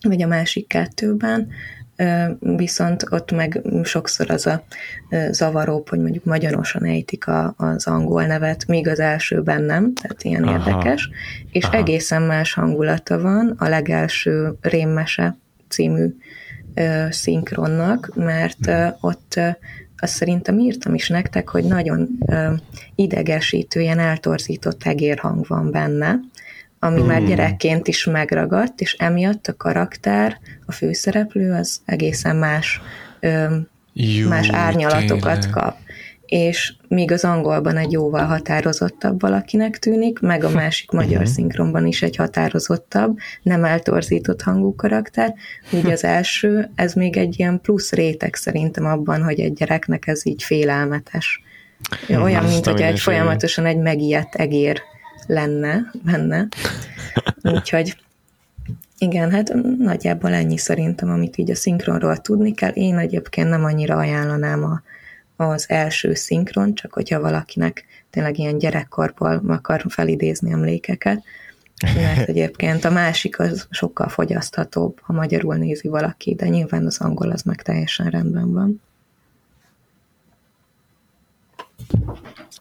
vagy 0.00 0.22
a 0.22 0.26
másik 0.26 0.66
kettőben, 0.66 1.48
viszont 2.38 3.06
ott 3.10 3.32
meg 3.32 3.62
sokszor 3.82 4.30
az 4.30 4.46
a 4.46 4.64
zavaróbb, 5.30 5.88
hogy 5.88 5.98
mondjuk 5.98 6.24
magyarosan 6.24 6.84
ejtik 6.84 7.26
a, 7.26 7.54
az 7.56 7.86
angol 7.86 8.26
nevet, 8.26 8.66
míg 8.66 8.88
az 8.88 9.00
elsőben 9.00 9.62
nem, 9.62 9.94
tehát 9.94 10.22
ilyen 10.22 10.44
Aha. 10.44 10.58
érdekes, 10.58 11.10
és 11.50 11.64
Aha. 11.64 11.76
egészen 11.76 12.22
más 12.22 12.52
hangulata 12.52 13.20
van 13.20 13.54
a 13.58 13.68
legelső 13.68 14.56
Rémmese 14.60 15.36
című 15.68 16.16
szinkronnak, 17.10 18.10
mert 18.14 18.70
ott 19.00 19.40
azt 19.98 20.12
szerintem 20.12 20.58
írtam 20.58 20.94
is 20.94 21.08
nektek, 21.08 21.48
hogy 21.48 21.64
nagyon 21.64 22.08
idegesítő, 22.94 23.80
ilyen 23.80 23.98
eltorzított 23.98 24.84
egérhang 24.84 25.46
van 25.46 25.70
benne, 25.70 26.20
ami 26.78 27.02
mm. 27.02 27.06
már 27.06 27.18
hmm. 27.18 27.26
gyerekként 27.26 27.88
is 27.88 28.04
megragadt, 28.04 28.80
és 28.80 28.92
emiatt 28.92 29.46
a 29.46 29.56
karakter, 29.56 30.38
a 30.66 30.72
főszereplő 30.72 31.52
az 31.52 31.80
egészen 31.84 32.36
más, 32.36 32.80
Jú, 33.92 34.28
más 34.28 34.48
árnyalatokat 34.50 35.40
tényleg. 35.40 35.50
kap 35.50 35.76
és 36.26 36.74
míg 36.88 37.12
az 37.12 37.24
angolban 37.24 37.76
egy 37.76 37.92
jóval 37.92 38.24
határozottabb 38.24 39.20
valakinek 39.20 39.78
tűnik, 39.78 40.20
meg 40.20 40.44
a 40.44 40.50
másik 40.50 40.90
magyar 40.90 41.20
uh-huh. 41.20 41.32
szinkronban 41.32 41.86
is 41.86 42.02
egy 42.02 42.16
határozottabb, 42.16 43.18
nem 43.42 43.64
eltorzított 43.64 44.42
hangú 44.42 44.74
karakter, 44.74 45.34
úgy 45.70 45.90
az 45.90 46.04
első, 46.04 46.70
ez 46.74 46.92
még 46.92 47.16
egy 47.16 47.38
ilyen 47.38 47.60
plusz 47.60 47.92
réteg 47.92 48.34
szerintem 48.34 48.86
abban, 48.86 49.22
hogy 49.22 49.40
egy 49.40 49.52
gyereknek 49.52 50.06
ez 50.06 50.26
így 50.26 50.42
félelmetes. 50.42 51.42
Olyan, 52.08 52.44
Azt 52.44 52.52
mint 52.52 52.66
hogy 52.66 52.80
egy 52.80 53.00
folyamatosan 53.00 53.66
egy 53.66 53.78
megijedt 53.78 54.34
egér 54.34 54.82
lenne 55.26 55.90
benne. 56.04 56.48
Úgyhogy 57.54 57.96
igen, 58.98 59.30
hát 59.30 59.54
nagyjából 59.78 60.32
ennyi 60.32 60.58
szerintem, 60.58 61.10
amit 61.10 61.36
így 61.36 61.50
a 61.50 61.54
szinkronról 61.54 62.16
tudni 62.16 62.54
kell. 62.54 62.70
Én 62.70 62.98
egyébként 62.98 63.48
nem 63.48 63.64
annyira 63.64 63.96
ajánlanám 63.96 64.64
a 64.64 64.82
az 65.36 65.64
első 65.68 66.14
szinkron, 66.14 66.74
csak 66.74 66.92
hogyha 66.92 67.20
valakinek 67.20 67.84
tényleg 68.10 68.38
ilyen 68.38 68.58
gyerekkorból 68.58 69.42
akar 69.46 69.84
felidézni 69.88 70.52
emlékeket, 70.52 71.22
mert 71.94 72.28
egyébként 72.28 72.84
a 72.84 72.90
másik 72.90 73.38
az 73.38 73.66
sokkal 73.70 74.08
fogyaszthatóbb, 74.08 74.98
ha 75.02 75.12
magyarul 75.12 75.54
nézi 75.54 75.88
valaki, 75.88 76.34
de 76.34 76.48
nyilván 76.48 76.86
az 76.86 77.00
angol 77.00 77.30
az 77.30 77.42
meg 77.42 77.62
teljesen 77.62 78.10
rendben 78.10 78.52
van. 78.52 78.80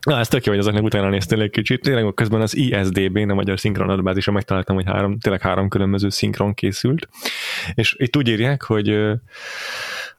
Na, 0.06 0.20
ez 0.20 0.28
tök 0.28 0.46
jó, 0.46 0.52
hogy 0.52 0.62
azoknak 0.62 0.84
utána 0.84 1.10
néztél 1.10 1.42
egy 1.42 1.50
kicsit. 1.50 1.82
Tényleg 1.82 2.14
közben 2.14 2.42
az 2.42 2.56
ISDB, 2.56 3.18
a 3.18 3.34
magyar 3.34 3.60
szinkron 3.60 3.90
adatbázison 3.90 4.34
megtaláltam, 4.34 4.76
hogy 4.76 4.86
három, 4.86 5.20
tényleg 5.20 5.42
három 5.42 5.70
különböző 5.70 6.10
szinkron 6.10 6.54
készült. 6.54 7.10
És 7.74 7.96
itt 7.98 8.18
úgy 8.18 8.28
írják, 8.28 8.64
hogy 8.64 8.98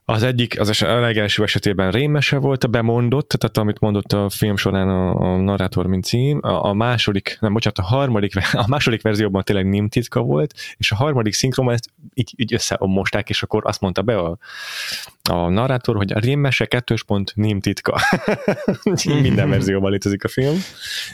az 0.09 0.23
egyik, 0.23 0.59
az 0.59 0.81
a 0.81 0.99
legelső 0.99 1.43
esetében 1.43 1.91
rémese 1.91 2.37
volt 2.37 2.63
a 2.63 2.67
bemondott, 2.67 3.29
tehát 3.29 3.57
amit 3.57 3.79
mondott 3.79 4.13
a 4.13 4.29
film 4.29 4.57
során 4.57 4.89
a, 4.89 5.15
a 5.15 5.37
narrátor, 5.37 5.87
mint 5.87 6.03
cím. 6.03 6.39
A, 6.41 6.65
a 6.65 6.73
második, 6.73 7.37
nem, 7.39 7.53
bocsánat, 7.53 7.77
a 7.77 7.83
harmadik, 7.83 8.33
a 8.51 8.65
második 8.67 9.01
verzióban 9.01 9.43
tényleg 9.43 9.69
nim 9.69 9.89
titka 9.89 10.21
volt, 10.21 10.53
és 10.77 10.91
a 10.91 10.95
harmadik 10.95 11.33
szinkronban 11.33 11.73
ezt 11.73 11.89
így, 12.13 12.33
így 12.35 12.53
összeomosták, 12.53 13.29
és 13.29 13.43
akkor 13.43 13.61
azt 13.65 13.81
mondta 13.81 14.01
be 14.01 14.17
a, 14.17 14.37
a 15.29 15.49
narrátor, 15.49 15.95
hogy 15.95 16.13
a 16.13 16.19
rémese 16.19 16.65
kettős 16.65 17.03
pont 17.03 17.31
nim 17.35 17.59
titka. 17.59 17.99
Minden 19.21 19.49
verzióban 19.49 19.91
létezik 19.91 20.23
a 20.23 20.27
film, 20.27 20.57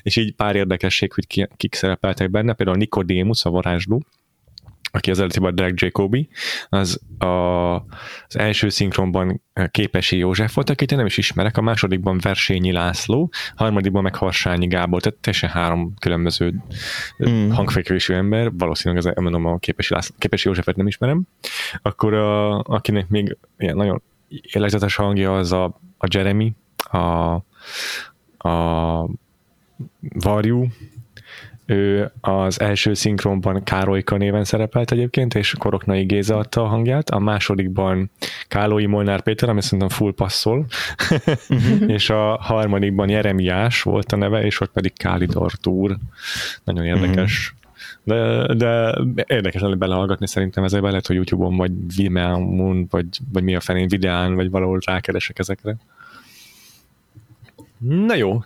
és 0.02 0.16
így 0.16 0.34
pár 0.34 0.56
érdekesség, 0.56 1.14
hogy 1.14 1.28
ki, 1.28 1.48
kik 1.58 1.76
szerepeltek 1.76 2.30
benne, 2.30 2.54
például 2.54 2.78
Nicodemus, 2.78 3.46
a 3.46 3.50
varázsló, 3.50 4.04
aki 4.96 5.12
az 5.12 5.20
eredetiben 5.20 5.56
Drag 5.56 5.82
Jacobi, 5.82 6.30
az 6.70 7.02
a, 7.18 7.26
az 7.76 8.38
első 8.38 8.70
szinkronban 8.70 9.42
Képesi 9.72 10.18
József 10.18 10.54
volt, 10.54 10.70
akit 10.70 10.92
én 10.92 10.98
nem 10.98 11.08
is 11.08 11.18
ismerek, 11.18 11.58
a 11.58 11.62
másodikban 11.62 12.18
Versényi 12.22 12.72
László, 12.72 13.30
a 13.32 13.64
harmadikban 13.64 14.04
meg 14.04 14.16
Harsányi 14.16 14.68
Gábor, 14.68 15.02
tehát 15.02 15.20
teljesen 15.20 15.50
három 15.50 15.94
különböző 16.00 16.64
mm. 17.30 17.50
hangfekvésű 17.50 18.14
ember, 18.14 18.52
valószínűleg 18.58 19.06
az, 19.06 19.24
mondom, 19.24 19.46
a 19.46 19.58
Képesi, 19.58 19.94
László, 19.94 20.16
Képesi 20.20 20.48
Józsefet 20.48 20.76
nem 20.76 20.88
ismerem, 20.88 21.24
akkor 21.82 22.14
a, 22.14 22.60
akinek 22.60 23.08
még 23.10 23.38
ilyen 23.58 23.76
nagyon 23.76 24.02
élezetes 24.42 24.96
hangja 24.96 25.38
az 25.38 25.52
a, 25.52 25.64
a 25.98 26.08
Jeremy, 26.10 26.54
a, 26.78 27.34
a 28.50 29.10
Varjú, 30.00 30.68
ő 31.74 32.12
az 32.22 32.60
első 32.60 32.94
szinkronban 32.94 33.64
Károlyka 33.64 34.18
néven 34.18 34.44
szerepelt 34.44 34.92
egyébként, 34.92 35.36
és 35.36 35.56
Koroknai 35.58 36.04
Géza 36.04 36.38
adta 36.38 36.62
a 36.62 36.68
hangját, 36.68 37.10
a 37.10 37.20
másodikban 37.20 38.12
Kálói 38.48 38.86
Molnár 38.86 39.22
Péter, 39.22 39.50
ami 39.50 39.62
szerintem 39.62 39.90
full 39.90 40.14
passzol, 40.14 40.66
uh-huh. 41.50 41.90
és 41.96 42.10
a 42.10 42.38
harmadikban 42.42 43.10
Jeremiás 43.10 43.82
volt 43.82 44.12
a 44.12 44.16
neve, 44.16 44.46
és 44.46 44.60
ott 44.60 44.72
pedig 44.72 44.94
Kálid 44.98 45.36
Artúr. 45.36 45.98
Nagyon 46.64 46.86
érdekes. 46.86 47.48
Uh-huh. 47.48 47.62
De, 48.06 48.54
de 48.54 48.96
érdekes 49.28 49.62
lenne 49.62 49.76
belehallgatni 49.76 50.28
szerintem 50.28 50.64
ezzel 50.64 50.82
lehet, 50.82 51.08
hogy 51.08 51.16
YouTube-on, 51.16 51.56
vagy 51.56 51.72
Vimeo-on, 51.96 52.88
vagy, 52.90 53.06
vagy 53.32 53.44
mi 53.44 53.56
a 53.56 53.60
fenén 53.60 53.88
videán, 53.88 54.36
vagy 54.36 54.50
valahol 54.50 54.80
rákeresek 54.86 55.40
ezekre. 55.40 55.78
Na 57.78 58.16
jó, 58.16 58.44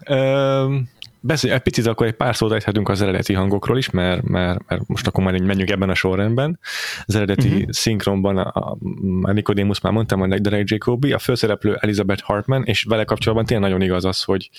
beszélj, 1.28 1.54
egy 1.54 1.60
picit 1.60 1.86
akkor 1.86 2.08
egy 2.08 2.14
pár 2.14 2.36
szót 2.36 2.52
ejthetünk 2.52 2.90
az 2.90 3.02
eredeti 3.02 3.34
hangokról 3.34 3.78
is, 3.78 3.90
mert, 3.90 4.22
mert, 4.22 4.60
mert 4.68 4.88
most 4.88 5.08
akkor 5.08 5.24
már 5.24 5.42
menjünk 5.42 5.70
ebben 5.70 5.90
a 5.90 5.96
sorrendben. 5.96 6.60
Az 7.06 7.16
eredeti 7.16 7.48
uh-huh. 7.48 7.70
szinkronban 7.70 8.38
a, 8.38 8.78
a 9.22 9.32
Nicodemus 9.32 9.82
már 9.82 9.94
mondtam, 9.94 10.22
a 10.22 10.40
Derek 10.40 10.70
Jacobi, 10.70 11.12
a 11.12 11.20
főszereplő 11.20 11.78
Elizabeth 11.80 12.24
Hartman, 12.24 12.64
és 12.64 12.84
vele 12.84 13.04
kapcsolatban 13.04 13.46
tényleg 13.46 13.70
nagyon 13.70 13.86
igaz 13.86 14.06
az, 14.06 14.24
hogy 14.24 14.50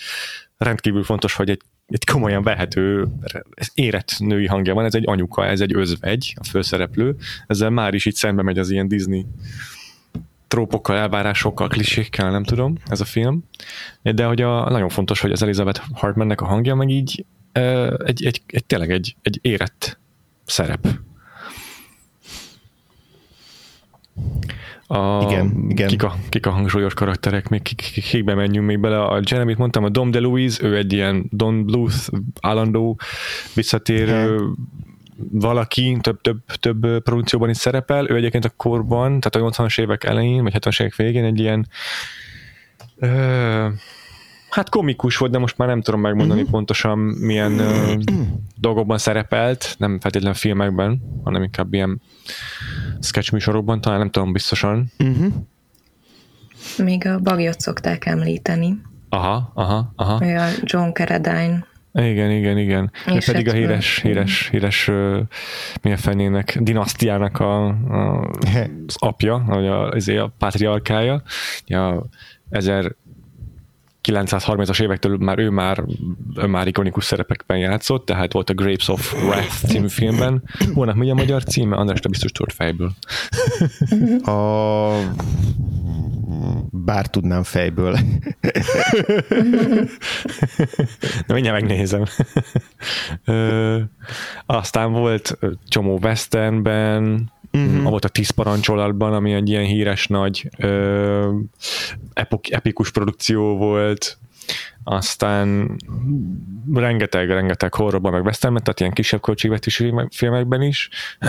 rendkívül 0.56 1.02
fontos, 1.02 1.34
hogy 1.34 1.50
egy, 1.50 1.60
egy 1.86 2.04
komolyan 2.04 2.42
vehető, 2.42 3.06
érett 3.74 4.14
női 4.18 4.46
hangja 4.46 4.74
van, 4.74 4.84
ez 4.84 4.94
egy 4.94 5.06
anyuka, 5.06 5.46
ez 5.46 5.60
egy 5.60 5.74
özvegy, 5.74 6.34
a 6.40 6.44
főszereplő, 6.44 7.16
ezzel 7.46 7.70
már 7.70 7.94
is 7.94 8.06
így 8.06 8.14
szembe 8.14 8.42
megy 8.42 8.58
az 8.58 8.70
ilyen 8.70 8.88
Disney 8.88 9.26
trópokkal, 10.48 10.96
elvárásokkal, 10.96 11.68
klisékkel, 11.68 12.30
nem 12.30 12.44
tudom, 12.44 12.76
ez 12.86 13.00
a 13.00 13.04
film. 13.04 13.44
De 14.02 14.24
hogy 14.24 14.42
a, 14.42 14.70
nagyon 14.70 14.88
fontos, 14.88 15.20
hogy 15.20 15.32
az 15.32 15.42
Elizabeth 15.42 15.80
Hartmannek 15.92 16.40
a 16.40 16.46
hangja 16.46 16.74
meg 16.74 16.88
így 16.88 17.24
egy, 17.52 18.24
egy, 18.24 18.42
egy 18.46 18.64
tényleg 18.64 18.90
egy, 18.90 19.16
egy 19.22 19.38
érett 19.42 19.98
szerep. 20.44 20.88
A, 24.86 25.22
igen, 25.22 25.66
igen. 25.68 25.88
Kik, 25.88 26.02
a, 26.02 26.16
kik 26.28 26.46
a 26.46 26.50
hangsúlyos 26.50 26.94
karakterek, 26.94 27.48
még 27.48 27.62
kik, 27.62 27.90
kik, 27.92 28.04
kikbe 28.04 28.34
menjünk 28.34 28.66
még 28.66 28.80
bele. 28.80 29.02
A 29.02 29.20
Jeremy, 29.24 29.54
mondtam, 29.58 29.84
a 29.84 29.88
Dom 29.88 30.10
DeLuise, 30.10 30.64
ő 30.64 30.76
egy 30.76 30.92
ilyen 30.92 31.26
Don 31.30 31.64
Bluth 31.64 32.08
állandó 32.40 32.98
visszatérő 33.54 34.40
valaki 35.30 35.96
több, 36.00 36.20
több, 36.20 36.38
több 36.60 37.02
produkcióban 37.02 37.48
is 37.48 37.56
szerepel, 37.56 38.10
ő 38.10 38.16
egyébként 38.16 38.44
a 38.44 38.52
korban, 38.56 39.20
tehát 39.20 39.48
a 39.48 39.62
80-as 39.62 39.80
évek 39.80 40.04
elején, 40.04 40.42
vagy 40.42 40.54
70-as 40.58 40.80
évek 40.80 40.96
végén 40.96 41.24
egy 41.24 41.38
ilyen 41.38 41.68
ö, 42.96 43.68
hát 44.50 44.68
komikus 44.68 45.16
volt, 45.16 45.32
de 45.32 45.38
most 45.38 45.58
már 45.58 45.68
nem 45.68 45.82
tudom 45.82 46.00
megmondani 46.00 46.40
uh-huh. 46.40 46.54
pontosan 46.54 46.98
milyen 46.98 47.58
ö, 47.58 47.94
dolgokban 48.60 48.98
szerepelt, 48.98 49.74
nem 49.78 50.00
feltétlenül 50.00 50.36
filmekben, 50.36 51.20
hanem 51.24 51.42
inkább 51.42 51.74
ilyen 51.74 52.00
sketch 53.00 53.32
műsorokban, 53.32 53.80
talán 53.80 53.98
nem 53.98 54.10
tudom 54.10 54.32
biztosan. 54.32 54.92
Uh-huh. 54.98 55.32
Még 56.76 57.06
a 57.06 57.18
bagyot 57.18 57.60
szokták 57.60 58.06
említeni. 58.06 58.80
Aha, 59.08 59.50
aha, 59.54 59.92
aha. 59.96 60.14
A 60.14 60.48
John 60.62 60.90
Carradine 60.92 61.66
igen, 62.04 62.30
igen, 62.30 62.58
igen. 62.58 62.90
És 63.06 63.24
pedig 63.24 63.48
a 63.48 63.52
híres, 63.52 64.00
híres, 64.00 64.48
híres 64.50 64.90
mi 65.82 65.92
a 65.92 65.96
fenének, 65.96 66.58
dinasztiának 66.60 67.40
a, 67.40 67.66
a, 67.66 68.30
az 68.86 68.96
apja, 68.98 69.44
vagy 69.46 69.66
a, 69.66 69.88
azért 69.88 70.20
a 70.20 70.32
pátriarkája, 70.38 71.22
a 71.66 72.06
930-as 74.12 74.82
évektől 74.82 75.16
már 75.16 75.38
ő 75.38 75.50
már, 75.50 75.84
ő 76.36 76.46
már 76.46 76.66
ikonikus 76.66 77.04
szerepekben 77.04 77.58
játszott, 77.58 78.06
tehát 78.06 78.32
volt 78.32 78.50
a 78.50 78.54
Grapes 78.54 78.88
of 78.88 79.14
Wrath 79.22 79.66
című 79.66 79.88
filmben. 79.88 80.42
Volna 80.74 80.94
mi 80.94 81.10
a 81.10 81.14
magyar 81.14 81.44
címe? 81.44 81.76
András, 81.76 82.00
te 82.00 82.08
biztos 82.08 82.32
tudod 82.32 82.52
fejből. 82.52 82.92
A... 84.22 84.88
Bár 86.70 87.06
tudnám 87.06 87.42
fejből. 87.42 87.98
Na, 91.26 91.34
mindjárt 91.34 91.60
megnézem. 91.60 92.04
Ö, 93.24 93.80
aztán 94.46 94.92
volt 94.92 95.38
csomó 95.68 95.98
westernben, 96.02 97.30
Uh-huh. 97.52 97.82
Volt 97.82 98.04
a 98.04 98.08
Tíz 98.08 98.30
parancsolatban, 98.30 99.12
ami 99.12 99.32
egy 99.32 99.48
ilyen 99.48 99.64
híres 99.64 100.06
nagy 100.06 100.48
ö, 100.58 101.38
epok, 102.12 102.50
epikus 102.50 102.90
produkció 102.90 103.56
volt, 103.56 104.18
aztán 104.90 105.76
rengeteg, 106.74 107.28
rengeteg 107.28 107.74
horrorban 107.74 108.12
meg 108.12 108.24
westernben, 108.24 108.62
tehát 108.62 108.80
ilyen 108.80 108.92
kisebb 108.92 109.20
költségvetési 109.20 109.94
filmekben 110.10 110.62
is. 110.62 110.88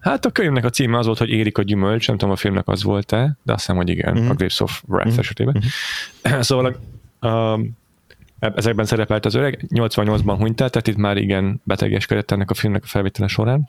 Hát 0.00 0.24
a 0.24 0.30
könyvnek 0.30 0.64
a 0.64 0.70
címe 0.70 0.98
az 0.98 1.06
volt, 1.06 1.18
hogy 1.18 1.30
Érik 1.30 1.58
a 1.58 1.62
gyümölcs, 1.62 2.06
nem 2.08 2.16
tudom, 2.16 2.34
a 2.34 2.36
filmnek 2.36 2.68
az 2.68 2.82
volt-e, 2.82 3.36
de 3.42 3.52
azt 3.52 3.60
hiszem, 3.60 3.76
hogy 3.76 3.88
igen, 3.88 4.12
uh-huh. 4.12 4.30
a 4.30 4.34
Grapes 4.34 4.60
of 4.60 4.82
Wrath 4.86 5.06
uh-huh. 5.06 5.20
esetében. 5.20 5.56
Uh-huh. 5.56 6.42
szóval 6.48 6.76
a, 7.18 7.26
a, 7.26 7.60
ezekben 8.38 8.84
szerepelt 8.84 9.24
az 9.24 9.34
öreg, 9.34 9.64
88-ban 9.68 10.34
hunyt 10.38 10.60
el, 10.60 10.70
tehát 10.70 10.86
itt 10.86 10.96
már 10.96 11.16
igen 11.16 11.60
betegeskedett 11.64 12.30
ennek 12.30 12.50
a 12.50 12.54
filmnek 12.54 12.82
a 12.82 12.86
felvétele 12.86 13.28
során. 13.28 13.68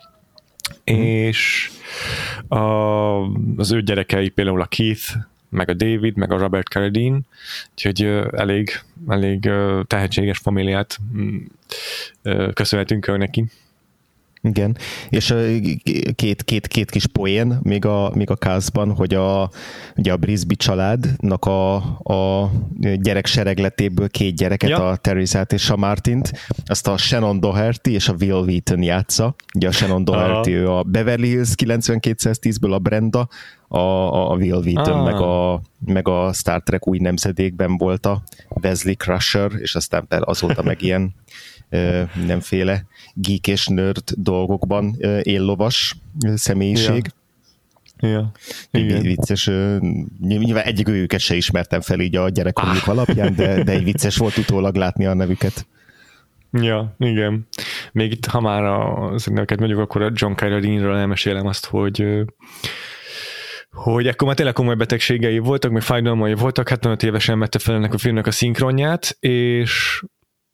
Mm. 0.91 0.95
És 0.95 1.71
a, 2.47 2.57
az 3.57 3.71
ő 3.71 3.81
gyerekei 3.81 4.29
például 4.29 4.61
a 4.61 4.65
Keith, 4.65 5.15
meg 5.49 5.69
a 5.69 5.73
David, 5.73 6.17
meg 6.17 6.31
a 6.31 6.37
Robert 6.37 6.67
Carradine, 6.67 7.19
úgyhogy 7.71 8.01
elég, 8.31 8.69
elég 9.07 9.49
tehetséges 9.87 10.37
familiát 10.37 10.97
mm, 11.17 11.37
köszönhetünk 12.53 13.07
ő 13.07 13.17
neki. 13.17 13.45
Igen, 14.41 14.77
és 15.09 15.33
két, 16.15 16.43
két, 16.43 16.67
két 16.67 16.91
kis 16.91 17.05
poén 17.05 17.59
még 17.63 17.85
a, 17.85 18.11
még 18.15 18.29
a 18.29 18.35
kázban, 18.35 18.91
hogy 18.91 19.13
a, 19.13 19.49
ugye 19.95 20.11
a 20.11 20.17
Brisby 20.17 20.55
családnak 20.55 21.45
a, 21.45 21.75
a 22.03 22.51
gyerek 22.95 23.25
seregletéből 23.25 24.09
két 24.09 24.35
gyereket, 24.35 24.69
ja. 24.69 24.89
a 24.89 24.95
Teresát 24.95 25.53
és 25.53 25.69
a 25.69 25.77
Martint, 25.77 26.31
azt 26.65 26.87
a 26.87 26.97
Shannon 26.97 27.39
Doherty 27.39 27.89
és 27.89 28.07
a 28.07 28.15
Will 28.19 28.43
Wheaton 28.43 28.83
játsza. 28.83 29.35
Ugye 29.55 29.67
a 29.67 29.71
Shannon 29.71 30.03
Doherty, 30.03 30.49
ő 30.49 30.69
a 30.69 30.83
Beverly 30.83 31.27
Hills 31.27 31.53
9210-ből 31.55 32.71
a 32.71 32.79
Brenda, 32.79 33.29
a, 33.67 34.31
a 34.31 34.35
Will 34.35 34.61
Wheaton, 34.63 35.03
meg, 35.03 35.15
a, 35.15 35.61
meg 35.85 36.07
a 36.07 36.33
Star 36.33 36.63
Trek 36.63 36.87
új 36.87 36.97
nemzedékben 36.97 37.77
volt 37.77 38.05
a 38.05 38.21
Wesley 38.49 38.95
Crusher, 38.95 39.51
és 39.57 39.75
aztán 39.75 40.05
azóta 40.09 40.63
meg 40.63 40.81
ilyen 40.81 41.15
mindenféle 42.15 42.85
geek 43.13 43.47
és 43.47 43.67
nerd 43.67 44.11
dolgokban 44.15 44.95
éllovas 45.21 45.95
személyiség. 46.35 47.05
Ja. 47.05 47.15
Ja, 47.99 48.33
igen. 48.71 49.01
Vicces, 49.01 49.49
nyilván 50.21 50.63
egyik 50.63 50.87
őket 50.87 51.19
se 51.19 51.35
ismertem 51.35 51.81
fel 51.81 51.99
így 51.99 52.15
a 52.15 52.29
gyerekkorjuk 52.29 52.83
ah. 52.83 52.89
alapján, 52.89 53.35
de, 53.35 53.63
de 53.63 53.71
egy 53.71 53.83
vicces 53.83 54.17
volt 54.17 54.37
utólag 54.37 54.75
látni 54.75 55.05
a 55.05 55.13
nevüket. 55.13 55.67
Ja, 56.51 56.95
igen. 56.99 57.47
Még 57.91 58.11
itt, 58.11 58.25
ha 58.25 58.39
már 58.39 58.63
a 58.63 59.11
neveket 59.25 59.59
mondjuk, 59.59 59.79
akkor 59.79 60.01
a 60.01 60.11
John 60.13 60.33
Carradine-ről 60.33 60.95
elmesélem 60.95 61.47
azt, 61.47 61.65
hogy 61.65 62.25
hogy 63.71 64.07
ekkor 64.07 64.27
már 64.27 64.35
tényleg 64.35 64.53
komoly 64.53 64.75
betegségei 64.75 65.39
voltak, 65.39 65.71
még 65.71 65.81
fájdalmai 65.81 66.33
voltak, 66.33 66.69
75 66.69 67.03
évesen 67.03 67.39
vette 67.39 67.59
fel 67.59 67.75
ennek 67.75 67.93
a 67.93 67.97
filmnek 67.97 68.27
a 68.27 68.31
szinkronját, 68.31 69.17
és 69.19 70.03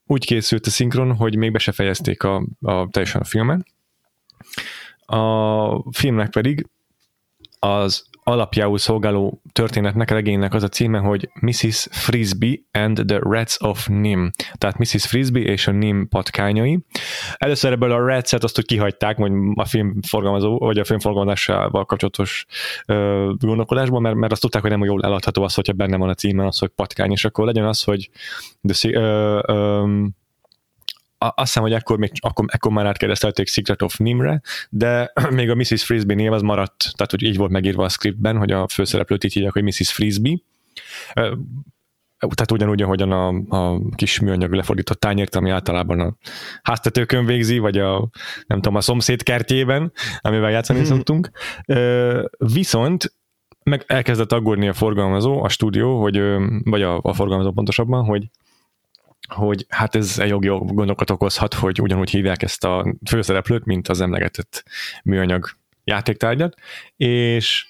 úgy 0.06 0.26
készült 0.26 0.66
a 0.66 0.70
szinkron, 0.70 1.16
hogy 1.16 1.36
még 1.36 1.52
be 1.52 1.60
se 1.60 1.72
fejezték 1.72 2.24
a, 2.24 2.48
a 2.62 2.88
teljesen 2.92 3.22
a 3.22 3.26
filmet. 3.26 3.66
A 5.06 5.92
filmnek 5.92 6.30
pedig 6.30 6.68
az 7.60 8.06
alapjául 8.24 8.78
szolgáló 8.78 9.42
történetnek, 9.52 10.12
regénynek 10.12 10.54
az 10.54 10.64
a 10.64 10.68
címe, 10.68 11.00
hogy 11.00 11.30
Mrs. 11.42 11.88
Frisbee 11.92 12.56
and 12.72 13.02
the 13.08 13.20
Rats 13.22 13.56
of 13.60 13.88
Nim. 13.88 14.32
Tehát 14.54 14.78
Mrs. 14.78 15.06
Frisbee 15.06 15.44
és 15.44 15.68
a 15.68 15.72
Nim 15.72 16.08
patkányai. 16.10 16.80
Először 17.38 17.72
ebből 17.72 17.92
a 17.92 18.06
Rats-et 18.06 18.44
azt, 18.44 18.56
hogy 18.56 18.66
kihagyták, 18.66 19.18
vagy 19.18 19.32
a 19.56 19.66
film 19.66 20.02
forgalmazó, 20.08 20.58
vagy 20.58 20.80
a 20.80 20.84
film 20.84 21.00
forgalmazásával 21.00 21.86
kapcsolatos 21.86 22.46
ö, 22.86 23.32
gondolkodásból, 23.38 24.00
mert, 24.00 24.16
mert 24.16 24.32
azt 24.32 24.42
tudták, 24.42 24.62
hogy 24.62 24.72
nem 24.72 24.84
jól 24.84 25.04
eladható 25.04 25.44
az, 25.44 25.54
hogyha 25.54 25.74
benne 25.74 25.98
van 25.98 26.10
a 26.10 26.14
címe 26.14 26.46
az, 26.46 26.58
hogy 26.58 26.70
patkány, 26.70 27.12
és 27.12 27.26
akkor 27.26 27.46
legyen 27.46 27.66
az, 27.66 27.84
hogy 27.84 28.10
the, 28.62 28.90
ö, 28.94 29.40
ö, 29.48 30.06
azt 31.28 31.36
hiszem, 31.38 31.64
hogy 31.64 31.74
ekkor, 31.74 31.98
még, 31.98 32.12
akkor, 32.20 32.46
ekkor 32.48 32.72
már 32.72 32.86
átkeresztelték 32.86 33.48
Secret 33.48 33.82
of 33.82 33.98
Nimre, 33.98 34.42
de 34.70 35.12
még 35.30 35.50
a 35.50 35.56
Mrs. 35.56 35.84
Frisbee 35.84 36.16
név 36.16 36.32
az 36.32 36.42
maradt, 36.42 36.92
tehát 36.96 37.12
hogy 37.12 37.24
így 37.24 37.38
volt 37.38 37.52
megírva 37.52 37.84
a 37.84 37.90
scriptben, 37.90 38.38
hogy 38.38 38.52
a 38.52 38.68
főszereplőt 38.68 39.24
így 39.24 39.34
hívják, 39.34 39.54
hogy 39.54 39.64
Mrs. 39.64 39.92
Frisbee. 39.92 40.38
Tehát 42.30 42.52
ugyanúgy, 42.52 42.82
ahogyan 42.82 43.12
a, 43.12 43.58
a 43.58 43.80
kis 43.96 44.20
műanyag 44.20 44.54
lefordított 44.54 45.00
tányért, 45.00 45.36
ami 45.36 45.50
általában 45.50 46.00
a 46.00 46.16
háztetőkön 46.62 47.26
végzi, 47.26 47.58
vagy 47.58 47.78
a, 47.78 48.10
nem 48.48 48.62
tudom, 48.62 48.76
a 48.76 48.82
szomszéd 48.82 49.24
kertjében, 49.24 49.92
amivel 50.22 50.52
játszani 50.52 50.80
mm. 50.80 50.84
szoktunk. 50.84 51.30
Viszont 52.38 53.14
meg 53.64 53.84
elkezdett 53.88 54.32
aggódni 54.32 54.68
a 54.68 54.74
forgalmazó, 54.74 55.44
a 55.44 55.50
stúdió, 55.50 56.02
hogy, 56.02 56.22
vagy 56.64 56.82
a, 56.82 57.00
a 57.02 57.14
forgalmazó 57.14 57.52
pontosabban, 57.52 58.04
hogy 58.06 58.30
hogy 59.34 59.66
hát 59.70 59.96
ez 59.96 60.20
egy 60.20 60.30
jogi 60.30 60.48
gondokat 60.48 61.10
okozhat, 61.10 61.54
hogy 61.54 61.82
ugyanúgy 61.82 62.10
hívják 62.10 62.44
ezt 62.44 62.64
a 62.64 62.96
főszereplőt, 63.10 63.66
mint 63.66 63.88
az 63.88 64.02
emlegetett 64.02 64.64
műanyag 65.04 65.50
játéktárgyat, 65.84 66.56
és 66.98 67.68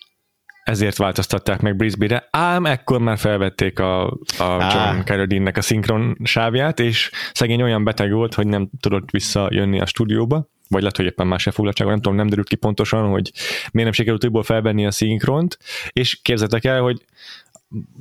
ezért 0.63 0.97
változtatták 0.97 1.61
meg 1.61 1.75
Brisbane-re, 1.75 2.27
ám 2.31 2.65
ekkor 2.65 2.99
már 2.99 3.17
felvették 3.17 3.79
a, 3.79 4.05
a 4.37 4.71
John 4.73 5.03
Carradine-nek 5.03 5.57
a 5.57 5.61
szinkron 5.61 6.17
sávját, 6.23 6.79
és 6.79 7.11
szegény 7.33 7.61
olyan 7.61 7.83
beteg 7.83 8.11
volt, 8.11 8.33
hogy 8.33 8.47
nem 8.47 8.69
tudott 8.79 9.11
visszajönni 9.11 9.79
a 9.79 9.85
stúdióba, 9.85 10.47
vagy 10.67 10.81
lehet, 10.81 10.97
hogy 10.97 11.05
éppen 11.05 11.27
más 11.27 11.47
elfoglaltsága, 11.47 11.89
nem 11.89 12.01
tudom, 12.01 12.17
nem 12.17 12.27
derült 12.27 12.47
ki 12.47 12.55
pontosan, 12.55 13.09
hogy 13.09 13.31
miért 13.71 13.89
nem 13.89 13.91
sikerült 13.91 14.25
újból 14.25 14.43
felvenni 14.43 14.85
a 14.85 14.91
szinkront, 14.91 15.57
és 15.91 16.19
képzeltek 16.21 16.65
el, 16.65 16.81
hogy 16.81 17.01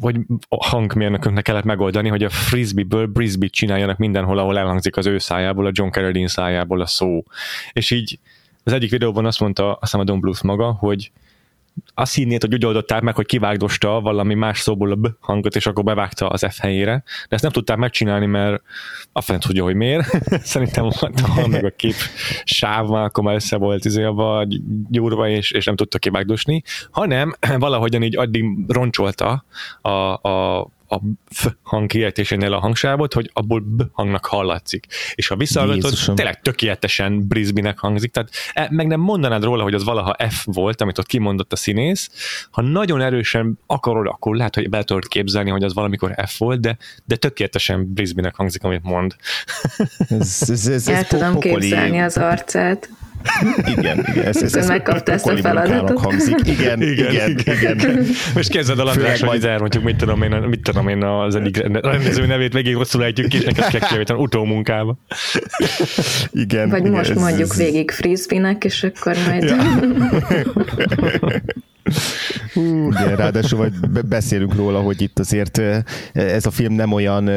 hogy 0.00 0.16
a 0.48 0.66
hangmérnököknek 0.66 1.44
kellett 1.44 1.64
megoldani, 1.64 2.08
hogy 2.08 2.24
a 2.24 2.30
frisbee-ből 2.30 3.06
brisbee 3.06 3.48
csináljanak 3.48 3.98
mindenhol, 3.98 4.38
ahol 4.38 4.58
elhangzik 4.58 4.96
az 4.96 5.06
ő 5.06 5.18
szájából, 5.18 5.66
a 5.66 5.70
John 5.72 5.90
Carradine 5.90 6.28
szájából 6.28 6.80
a 6.80 6.86
szó. 6.86 7.24
És 7.72 7.90
így 7.90 8.18
az 8.64 8.72
egyik 8.72 8.90
videóban 8.90 9.26
azt 9.26 9.40
mondta, 9.40 9.74
azt 9.74 9.94
a 9.94 10.04
Don 10.04 10.20
Bluth 10.20 10.44
maga, 10.44 10.72
hogy 10.72 11.10
azt 11.94 12.14
hinnéd, 12.14 12.40
hogy 12.40 12.54
úgy 12.54 12.66
oldották 12.66 13.02
meg, 13.02 13.14
hogy 13.14 13.26
kivágdosta 13.26 14.00
valami 14.00 14.34
más 14.34 14.60
szóból 14.60 14.90
a 14.90 14.94
B 14.94 15.08
hangot, 15.20 15.56
és 15.56 15.66
akkor 15.66 15.84
bevágta 15.84 16.28
az 16.28 16.46
F 16.50 16.58
helyére, 16.58 17.02
de 17.28 17.34
ezt 17.34 17.42
nem 17.42 17.52
tudták 17.52 17.76
megcsinálni, 17.76 18.26
mert 18.26 18.62
a 19.12 19.20
fene 19.20 19.38
tudja, 19.38 19.64
hogy 19.64 19.74
miért. 19.74 20.06
Szerintem 20.52 20.90
ha 21.34 21.46
meg 21.46 21.64
a 21.64 21.70
kép 21.76 21.94
sáv, 22.44 22.90
akkor 22.90 23.24
már 23.24 23.34
össze 23.34 23.56
volt 23.56 23.84
izé 23.84 24.02
abba 24.02 24.46
gyúrva, 24.90 25.28
és, 25.28 25.50
és 25.50 25.64
nem 25.64 25.76
tudta 25.76 25.98
kivágdosni, 25.98 26.62
hanem 26.90 27.34
valahogyan 27.58 28.02
így 28.02 28.16
addig 28.16 28.44
roncsolta 28.68 29.44
a, 29.80 29.88
a, 29.88 30.68
a 30.92 31.00
f 31.30 31.46
hang 31.62 31.86
kiejtésénél 31.86 32.52
a 32.52 32.58
hangsávot, 32.58 33.12
hogy 33.12 33.30
abból 33.32 33.60
b 33.60 33.82
hangnak 33.92 34.26
hallatszik. 34.26 34.86
És 35.14 35.28
ha 35.28 35.36
visszahallgatod, 35.36 36.14
tényleg 36.14 36.40
tökéletesen 36.40 37.26
Brisbane-nek 37.28 37.78
hangzik, 37.78 38.10
tehát 38.10 38.30
e, 38.52 38.68
meg 38.70 38.86
nem 38.86 39.00
mondanád 39.00 39.44
róla, 39.44 39.62
hogy 39.62 39.74
az 39.74 39.84
valaha 39.84 40.16
F 40.28 40.44
volt, 40.44 40.80
amit 40.80 40.98
ott 40.98 41.06
kimondott 41.06 41.52
a 41.52 41.56
színész. 41.56 42.10
Ha 42.50 42.62
nagyon 42.62 43.00
erősen 43.00 43.58
akarod, 43.66 44.06
akkor 44.06 44.36
lehet, 44.36 44.54
hogy 44.54 44.68
be 44.68 44.82
tudod 44.82 45.08
képzelni, 45.08 45.50
hogy 45.50 45.62
az 45.62 45.74
valamikor 45.74 46.14
F 46.26 46.38
volt, 46.38 46.60
de, 46.60 46.76
de 47.04 47.16
tökéletesen 47.16 47.92
Brisbane-nek 47.92 48.36
hangzik, 48.36 48.64
amit 48.64 48.82
mond. 48.82 49.16
ez, 50.08 50.38
ez, 50.40 50.50
ez, 50.50 50.68
ez 50.68 50.88
El 50.88 51.04
tudom 51.04 51.38
képzelni 51.38 52.00
az 52.00 52.16
arcát. 52.16 52.88
Igen, 53.76 54.06
igen. 54.10 54.24
Ez, 54.24 54.42
ez, 54.42 54.54
ez 54.54 54.68
megkapta 54.68 55.12
ezt 55.12 55.26
a 55.26 55.36
feladatot. 55.36 56.00
Hangzik. 56.00 56.38
Igen, 56.44 56.82
igen, 56.82 57.12
igen. 57.12 57.30
igen. 57.30 57.78
igen. 57.78 58.06
Most 58.34 58.50
kezded 58.50 58.78
a 58.78 58.86
András, 58.86 59.20
hogy 59.20 59.28
majd... 59.28 59.44
elmondjuk, 59.44 59.84
mit 59.84 59.96
tudom 59.96 60.22
én, 60.22 60.30
mit 60.30 60.60
tudom 60.60 60.88
én 60.88 61.02
az 61.02 61.34
egyik 61.34 61.56
rendező 61.80 62.26
nevét 62.26 62.52
végig 62.52 62.74
rosszul 62.74 63.04
ejtjük, 63.04 63.34
és 63.34 63.44
neked 63.44 63.66
kell 63.66 63.80
kijavítan 63.80 64.16
utómunkába. 64.16 64.96
Igen. 66.30 66.68
Vagy 66.68 66.80
igen, 66.80 66.92
most 66.92 67.10
ez, 67.10 67.16
mondjuk 67.16 67.50
ez... 67.50 67.56
végig 67.56 67.90
frisbee 67.90 68.56
és 68.60 68.82
akkor 68.82 69.16
majd... 69.26 69.42
Ja. 69.42 69.56
Igen, 72.54 73.16
ráadásul 73.16 73.58
vagy 73.58 74.04
beszélünk 74.04 74.54
róla, 74.54 74.80
hogy 74.80 75.02
itt 75.02 75.18
azért 75.18 75.60
ez 76.12 76.46
a 76.46 76.50
film 76.50 76.72
nem 76.72 76.92
olyan 76.92 77.30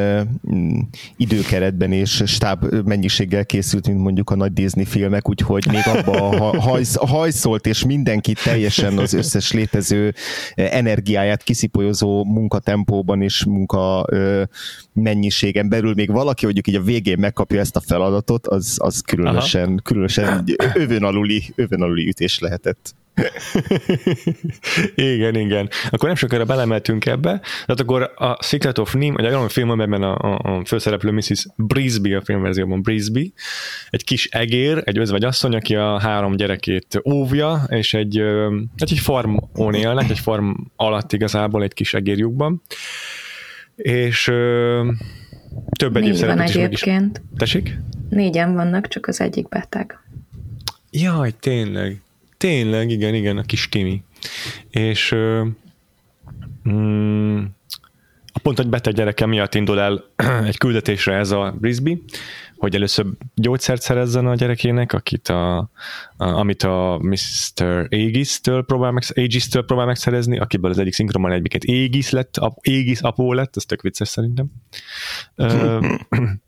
időkeretben 1.18 1.92
és 1.92 2.24
stáb 2.26 2.66
mennyiséggel 2.86 3.46
készült, 3.46 3.88
mint 3.88 4.00
mondjuk 4.00 4.30
a 4.30 4.36
nagy 4.36 4.54
Disney 4.54 4.86
filmek, 4.86 5.30
úgyhogy 5.30 5.68
még 5.72 5.88
abba 5.88 6.30
a 6.30 6.62
hajsz, 6.62 6.96
hajszolt 6.96 7.68
és 7.68 7.86
mindenki 7.86 8.34
teljesen 8.44 8.98
az 8.98 9.14
összes 9.14 9.52
létező 9.52 10.14
energiáját 10.56 11.44
kiszipolyozó 11.44 12.24
munkatempóban 12.24 13.22
és 13.22 13.46
munka 13.46 14.06
mennyiségen 14.94 15.70
belül 15.70 15.94
még 15.94 16.12
valaki, 16.12 16.46
hogy 16.46 16.68
így 16.68 16.76
a 16.76 16.82
végén 16.82 17.20
megkapja 17.20 17.60
ezt 17.60 17.76
a 17.76 17.82
feladatot, 17.82 18.48
az, 18.48 18.78
az 18.82 19.02
különösen, 19.02 19.80
különösen 19.84 20.44
övön 20.74 21.04
aluli, 21.04 21.44
övön 21.56 21.82
aluli 21.82 22.08
ütés 22.08 22.40
lehetett. 22.40 22.96
igen, 24.96 25.36
igen. 25.36 25.70
Akkor 25.90 26.08
nem 26.08 26.18
sokára 26.18 26.46
belemeltünk 26.46 27.06
ebbe. 27.06 27.42
Tehát 27.66 27.80
akkor 27.80 28.12
a 28.16 28.44
Secret 28.44 28.78
of 28.78 28.94
Nim, 28.94 29.14
vagy 29.14 29.26
a 29.26 29.50
film, 29.50 29.70
amiben 29.70 30.04
a, 30.04 30.18
a, 30.18 30.40
a 30.44 30.66
főszereplő 30.66 31.12
Mrs. 31.12 31.46
Brisby, 31.56 32.14
a 32.14 32.22
filmverzióban 32.22 32.82
Brisby, 32.82 33.34
egy 33.90 34.04
kis 34.04 34.26
egér, 34.26 34.82
egy 34.86 34.98
özvegy 34.98 35.24
asszony, 35.24 35.56
aki 35.56 35.76
a 35.76 36.00
három 36.00 36.36
gyerekét 36.36 37.02
óvja, 37.06 37.64
és 37.70 37.94
egy, 37.94 38.20
egy, 38.20 38.92
egy 38.92 39.00
farmon 39.00 39.74
élnek, 39.74 40.10
egy 40.10 40.20
farm 40.20 40.52
alatt 40.76 41.14
igazából 41.14 41.64
egy 41.64 41.74
kis 41.74 41.94
egérjukban. 41.94 42.62
És 43.76 44.28
ö, 44.28 44.92
több 45.80 45.96
egyéb 45.96 46.18
van 46.26 46.40
egyébként. 46.40 47.18
Is. 47.18 47.38
Tessék? 47.38 47.80
Négyen 48.10 48.54
vannak, 48.54 48.88
csak 48.88 49.08
az 49.08 49.22
egyik 49.22 49.48
beteg. 49.48 50.00
Jaj, 50.90 51.32
tényleg. 51.40 52.02
Tényleg, 52.38 52.90
igen, 52.90 53.14
igen, 53.14 53.38
a 53.38 53.44
kis 53.44 53.68
Kimi. 53.70 54.04
És 54.70 55.16
mm, 56.70 57.44
a 58.34 58.40
pont 58.40 58.60
egy 58.60 58.70
beteg 58.70 58.94
gyereke 58.94 59.26
miatt 59.26 59.56
indul 59.56 59.80
el 59.80 60.04
egy 60.46 60.58
küldetésre 60.58 61.16
ez 61.16 61.32
a 61.32 61.56
Brisby, 61.60 62.04
hogy 62.58 62.76
először 62.76 63.06
gyógyszert 63.36 63.82
szerezzen 63.82 64.28
a 64.28 64.36
gyerekének, 64.36 64.94
akit 64.94 65.28
a, 65.28 65.58
a, 65.58 65.70
amit 66.18 66.64
a 66.64 67.00
Mr. 67.02 67.88
Aegis-től 67.90 68.66
próbál, 68.66 68.92
meg, 68.92 69.04
Aegis-től 69.14 69.66
próbál 69.66 69.86
megszerezni, 69.86 70.40
akiből 70.40 70.72
az 70.72 70.78
egyik 70.78 70.94
szinkronban 70.94 71.32
egyiket 71.32 71.64
Aegis 71.68 72.10
lett, 72.10 72.38
Aegis 72.38 73.00
apó 73.00 73.34
lett, 73.34 73.56
ez 73.56 73.66
tök 73.66 73.82
vicces 73.82 74.08
szerintem. 74.08 74.48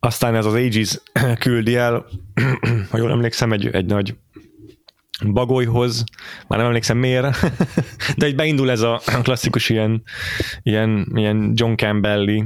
Aztán 0.00 0.34
ez 0.34 0.46
az 0.46 0.52
Aegis 0.54 0.98
küldi 1.38 1.76
el, 1.76 2.06
ha 2.90 2.98
jól 2.98 3.10
emlékszem, 3.10 3.52
egy, 3.52 3.66
egy 3.66 3.86
nagy 3.86 4.14
bagolyhoz, 5.32 6.04
már 6.46 6.58
nem 6.58 6.68
emlékszem 6.68 6.98
miért, 6.98 7.36
de 8.16 8.26
egy 8.26 8.34
beindul 8.34 8.70
ez 8.70 8.80
a 8.80 9.00
klasszikus 9.22 9.68
ilyen, 9.68 10.02
ilyen, 10.62 11.12
ilyen 11.14 11.52
John 11.54 11.74
Campbelli 11.74 12.44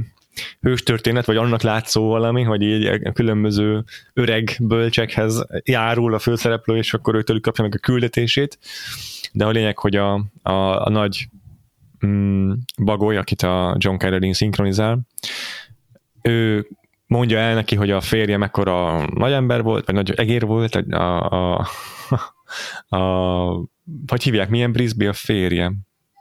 hőstörténet, 0.61 1.25
vagy 1.25 1.37
annak 1.37 1.61
látszó 1.61 2.07
valami, 2.07 2.43
hogy 2.43 2.61
így 2.61 2.85
a 2.85 3.11
különböző 3.11 3.83
öreg 4.13 4.57
bölcsekhez 4.59 5.45
járul 5.63 6.13
a 6.13 6.19
főszereplő, 6.19 6.77
és 6.77 6.93
akkor 6.93 7.15
őtől 7.15 7.39
kapja 7.39 7.63
meg 7.63 7.73
a 7.75 7.79
küldetését. 7.79 8.59
De 9.31 9.45
a 9.45 9.49
lényeg, 9.49 9.77
hogy 9.77 9.95
a, 9.95 10.13
a, 10.41 10.85
a 10.85 10.89
nagy 10.89 11.29
mm, 12.05 12.51
bagoly, 12.83 13.17
akit 13.17 13.41
a 13.41 13.75
John 13.79 13.97
Carradine 13.97 14.33
szinkronizál, 14.33 14.99
ő 16.21 16.67
mondja 17.07 17.37
el 17.37 17.53
neki, 17.53 17.75
hogy 17.75 17.91
a 17.91 18.01
férje 18.01 18.37
mekkora 18.37 19.05
nagy 19.15 19.31
ember 19.31 19.61
volt, 19.61 19.85
vagy 19.85 19.95
nagy 19.95 20.11
egér 20.15 20.45
volt, 20.45 20.75
a, 20.75 21.29
a, 21.29 21.67
a, 22.89 22.95
a 22.95 23.69
hogy 24.07 24.23
hívják, 24.23 24.49
milyen 24.49 24.71
Brisby 24.71 25.05
a 25.05 25.13
férje? 25.13 25.73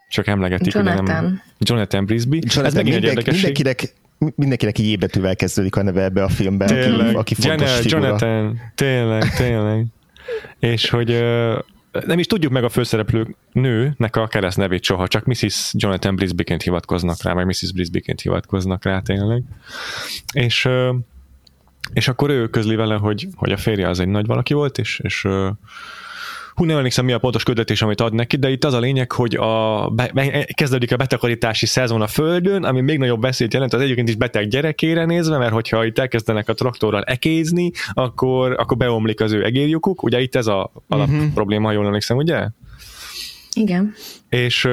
Csak 0.08 0.26
emlegetik. 0.26 0.72
Jonathan. 0.72 1.04
Nem, 1.04 1.42
Jonathan 1.58 2.04
Brisby. 2.04 2.36
Jonathan, 2.36 2.64
Ez 2.64 2.74
megint 2.74 2.94
mindenki, 2.94 3.28
egy 3.28 3.32
mindenkinek, 3.32 3.94
mindenkinek 4.18 4.78
így 4.78 4.86
ébetűvel 4.86 5.36
kezdődik 5.36 5.76
a 5.76 5.82
neve 5.82 6.02
ebbe 6.02 6.22
a 6.22 6.28
filmben, 6.28 6.68
tényleg, 6.68 7.06
aki, 7.06 7.16
aki 7.16 7.34
fontos 7.34 7.68
Jenna, 7.68 7.82
figura. 7.82 8.06
Jonathan, 8.06 8.60
tényleg, 8.74 9.34
tényleg. 9.36 9.86
És 10.58 10.90
hogy 10.90 11.24
nem 12.06 12.18
is 12.18 12.26
tudjuk 12.26 12.52
meg 12.52 12.64
a 12.64 12.68
főszereplő 12.68 13.36
nőnek 13.52 14.16
a 14.16 14.26
kereszt 14.26 14.56
nevét 14.56 14.82
soha, 14.82 15.08
csak 15.08 15.24
Mrs. 15.24 15.72
Jonathan 15.72 16.16
Brisby-ként 16.16 16.62
hivatkoznak 16.62 17.22
rá, 17.22 17.32
vagy 17.32 17.46
Mrs. 17.46 17.72
Brisby-ként 17.72 18.20
hivatkoznak 18.20 18.84
rá 18.84 19.00
tényleg. 19.00 19.42
És, 20.32 20.68
és 21.92 22.08
akkor 22.08 22.30
ő 22.30 22.48
közli 22.48 22.74
vele, 22.74 22.94
hogy, 22.94 23.28
hogy 23.34 23.52
a 23.52 23.56
férje 23.56 23.88
az 23.88 24.00
egy 24.00 24.08
nagy 24.08 24.26
valaki 24.26 24.54
volt, 24.54 24.78
és, 24.78 25.00
és 25.02 25.28
hú, 26.54 26.64
nem 26.64 26.76
emlékszem, 26.76 27.04
mi 27.04 27.12
a 27.12 27.18
pontos 27.18 27.42
küldetés, 27.42 27.82
amit 27.82 28.00
ad 28.00 28.12
neki, 28.12 28.36
de 28.36 28.50
itt 28.50 28.64
az 28.64 28.72
a 28.72 28.78
lényeg, 28.78 29.12
hogy 29.12 29.34
a, 29.34 29.88
be, 29.88 30.46
kezdődik 30.54 30.92
a 30.92 30.96
betakarítási 30.96 31.66
szezon 31.66 32.02
a 32.02 32.06
Földön, 32.06 32.64
ami 32.64 32.80
még 32.80 32.98
nagyobb 32.98 33.20
veszélyt 33.20 33.52
jelent 33.52 33.72
az 33.72 33.80
egyébként 33.80 34.08
is 34.08 34.14
beteg 34.14 34.48
gyerekére 34.48 35.04
nézve, 35.04 35.38
mert 35.38 35.52
hogyha 35.52 35.84
itt 35.84 35.98
elkezdenek 35.98 36.48
a 36.48 36.54
traktorral 36.54 37.02
ekézni, 37.02 37.70
akkor, 37.92 38.52
akkor 38.58 38.76
beomlik 38.76 39.20
az 39.20 39.32
ő 39.32 39.44
egérjukuk. 39.44 40.02
Ugye 40.02 40.20
itt 40.20 40.34
ez 40.34 40.46
a 40.46 40.70
alap 40.88 41.08
uh-huh. 41.08 41.32
probléma, 41.32 41.66
ha 41.66 41.72
jól 41.72 41.86
emlékszem, 41.86 42.16
ugye? 42.16 42.48
Igen. 43.54 43.94
És, 44.28 44.68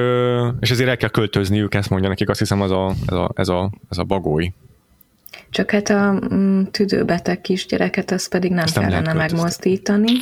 és 0.60 0.70
ezért 0.70 0.88
el 0.88 0.96
kell 0.96 1.08
költözniük, 1.08 1.74
ezt 1.74 1.90
mondja 1.90 2.08
nekik, 2.08 2.28
azt 2.28 2.38
hiszem 2.38 2.60
az 2.60 2.70
a, 2.70 2.94
ez, 3.06 3.16
a, 3.16 3.30
ez, 3.34 3.48
a, 3.48 3.70
ez 3.90 3.98
a 3.98 4.04
bagoly. 4.04 4.52
Csak 5.52 5.70
hát 5.70 5.90
a 5.90 6.18
mm, 6.34 6.62
tüdőbeteg 6.70 7.40
kisgyereket 7.40 8.10
azt 8.10 8.28
pedig 8.28 8.50
nem 8.50 8.64
Ezt 8.64 8.78
kellene 8.78 9.00
nem 9.00 9.16
megmozdítani, 9.16 10.12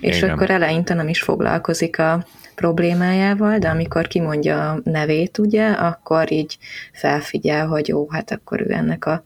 és 0.00 0.16
Igen. 0.16 0.30
akkor 0.30 0.50
eleinte 0.50 0.94
nem 0.94 1.08
is 1.08 1.22
foglalkozik 1.22 1.98
a 1.98 2.26
problémájával, 2.54 3.58
de 3.58 3.68
amikor 3.68 4.06
kimondja 4.06 4.70
a 4.70 4.80
nevét, 4.84 5.38
ugye, 5.38 5.68
akkor 5.68 6.32
így 6.32 6.58
felfigyel, 6.92 7.66
hogy 7.66 7.88
jó, 7.88 8.10
hát 8.10 8.30
akkor 8.30 8.60
ő 8.60 8.72
ennek 8.72 9.04
a, 9.04 9.24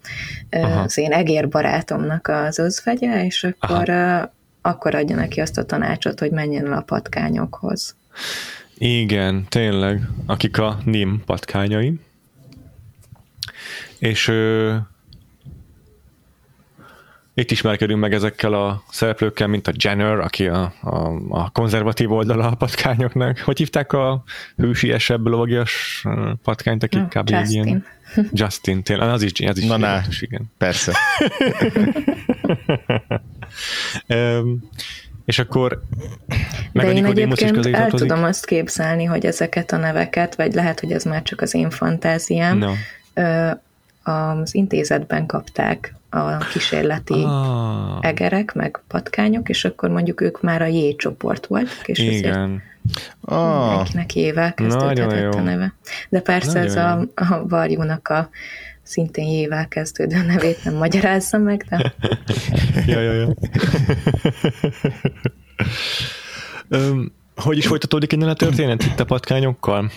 Aha. 0.51 0.81
az 0.81 0.99
én 0.99 1.13
egérbarátomnak 1.13 2.29
az 2.29 2.59
özvegye, 2.59 3.25
és 3.25 3.45
akkor, 3.45 3.89
Aha. 3.91 4.33
akkor 4.61 4.95
adja 4.95 5.17
neki 5.17 5.41
azt 5.41 5.59
a 5.59 5.65
tanácsot, 5.65 6.19
hogy 6.19 6.31
menjen 6.31 6.67
el 6.67 6.73
a 6.73 6.81
patkányokhoz. 6.81 7.97
Igen, 8.75 9.47
tényleg, 9.49 10.01
akik 10.27 10.59
a 10.59 10.79
NIM 10.85 11.23
patkányai. 11.27 12.01
És 13.99 14.33
itt 17.35 17.51
ismerkedünk 17.51 18.01
meg 18.01 18.13
ezekkel 18.13 18.53
a 18.53 18.83
szereplőkkel, 18.91 19.47
mint 19.47 19.69
a 19.69 19.73
Jenner, 19.77 20.19
aki 20.19 20.47
a, 20.47 20.73
a, 20.81 21.13
a 21.29 21.51
konzervatív 21.51 22.13
oldala 22.13 22.47
a 22.47 22.55
patkányoknak. 22.55 23.39
Hogy 23.39 23.59
hívták 23.59 23.93
a 23.93 24.23
hősiesebb 24.57 25.27
lovagias 25.27 26.05
patkányt, 26.43 26.83
aki 26.83 26.99
kb. 27.09 27.31
Justin. 27.31 27.65
Ilyen... 27.65 27.85
Justin, 28.33 28.83
tényleg. 28.83 29.09
Az 29.09 29.23
is, 29.23 29.41
az 29.41 29.59
is 29.59 29.67
Na, 29.67 29.77
na, 29.77 30.03
igen. 30.21 30.51
Persze. 30.59 30.97
um, 34.09 34.69
és 35.25 35.39
akkor 35.39 35.83
meg 36.73 36.87
De 36.87 36.93
én 36.93 37.05
egyébként 37.05 37.67
el 37.67 37.91
tudom 37.91 38.25
azt 38.25 38.47
képzelni, 38.47 39.05
hogy 39.05 39.27
ezeket 39.27 39.73
a 39.73 39.77
neveket, 39.77 40.35
vagy 40.35 40.55
lehet, 40.55 40.81
hogy 40.81 40.93
ez 40.93 41.05
már 41.05 41.23
csak 41.23 41.41
az 41.41 41.55
én 41.55 41.71
fantáziám, 41.71 42.59
no. 42.59 42.73
Az 44.03 44.55
intézetben 44.55 45.27
kapták 45.27 45.95
a 46.11 46.37
kísérleti 46.37 47.23
ah. 47.23 47.99
egerek, 48.01 48.55
meg 48.55 48.81
patkányok, 48.89 49.49
és 49.49 49.65
akkor 49.65 49.89
mondjuk 49.89 50.21
ők 50.21 50.41
már 50.41 50.63
a 50.63 50.67
J 50.67 50.97
csoport 50.97 51.47
voltak, 51.47 51.89
és 51.89 51.99
Igen. 51.99 52.63
Ah. 53.21 53.69
mindenkinek 53.69 54.15
jével 54.15 54.55
kezdődhetett 54.55 55.35
a 55.35 55.41
neve. 55.41 55.75
De 56.09 56.21
persze 56.21 56.53
Nagyon 56.53 56.67
ez 56.67 56.77
a, 56.77 57.09
a 57.15 57.49
varjúnak 57.49 58.09
a 58.09 58.29
szintén 58.83 59.27
jével 59.27 59.69
kezdődő 59.69 60.23
nevét 60.23 60.65
nem 60.65 60.75
magyarázza 60.75 61.39
meg, 61.39 61.67
de... 61.69 61.95
ja, 62.93 63.01
ja, 63.01 63.13
ja. 63.13 63.35
um, 66.79 67.13
hogy 67.37 67.57
is 67.57 67.67
folytatódik 67.67 68.13
innen 68.13 68.29
a 68.29 68.35
történet 68.35 68.83
itt 68.83 69.01
a 69.01 69.05
patkányokkal? 69.05 69.91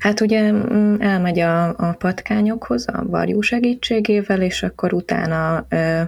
Hát 0.00 0.20
ugye 0.20 0.52
mm, 0.52 1.00
elmegy 1.00 1.38
a, 1.38 1.68
a 1.68 1.92
patkányokhoz 1.98 2.88
a 2.88 3.04
varjú 3.06 3.40
segítségével, 3.40 4.42
és 4.42 4.62
akkor 4.62 4.92
utána 4.92 5.66
ö, 5.68 6.02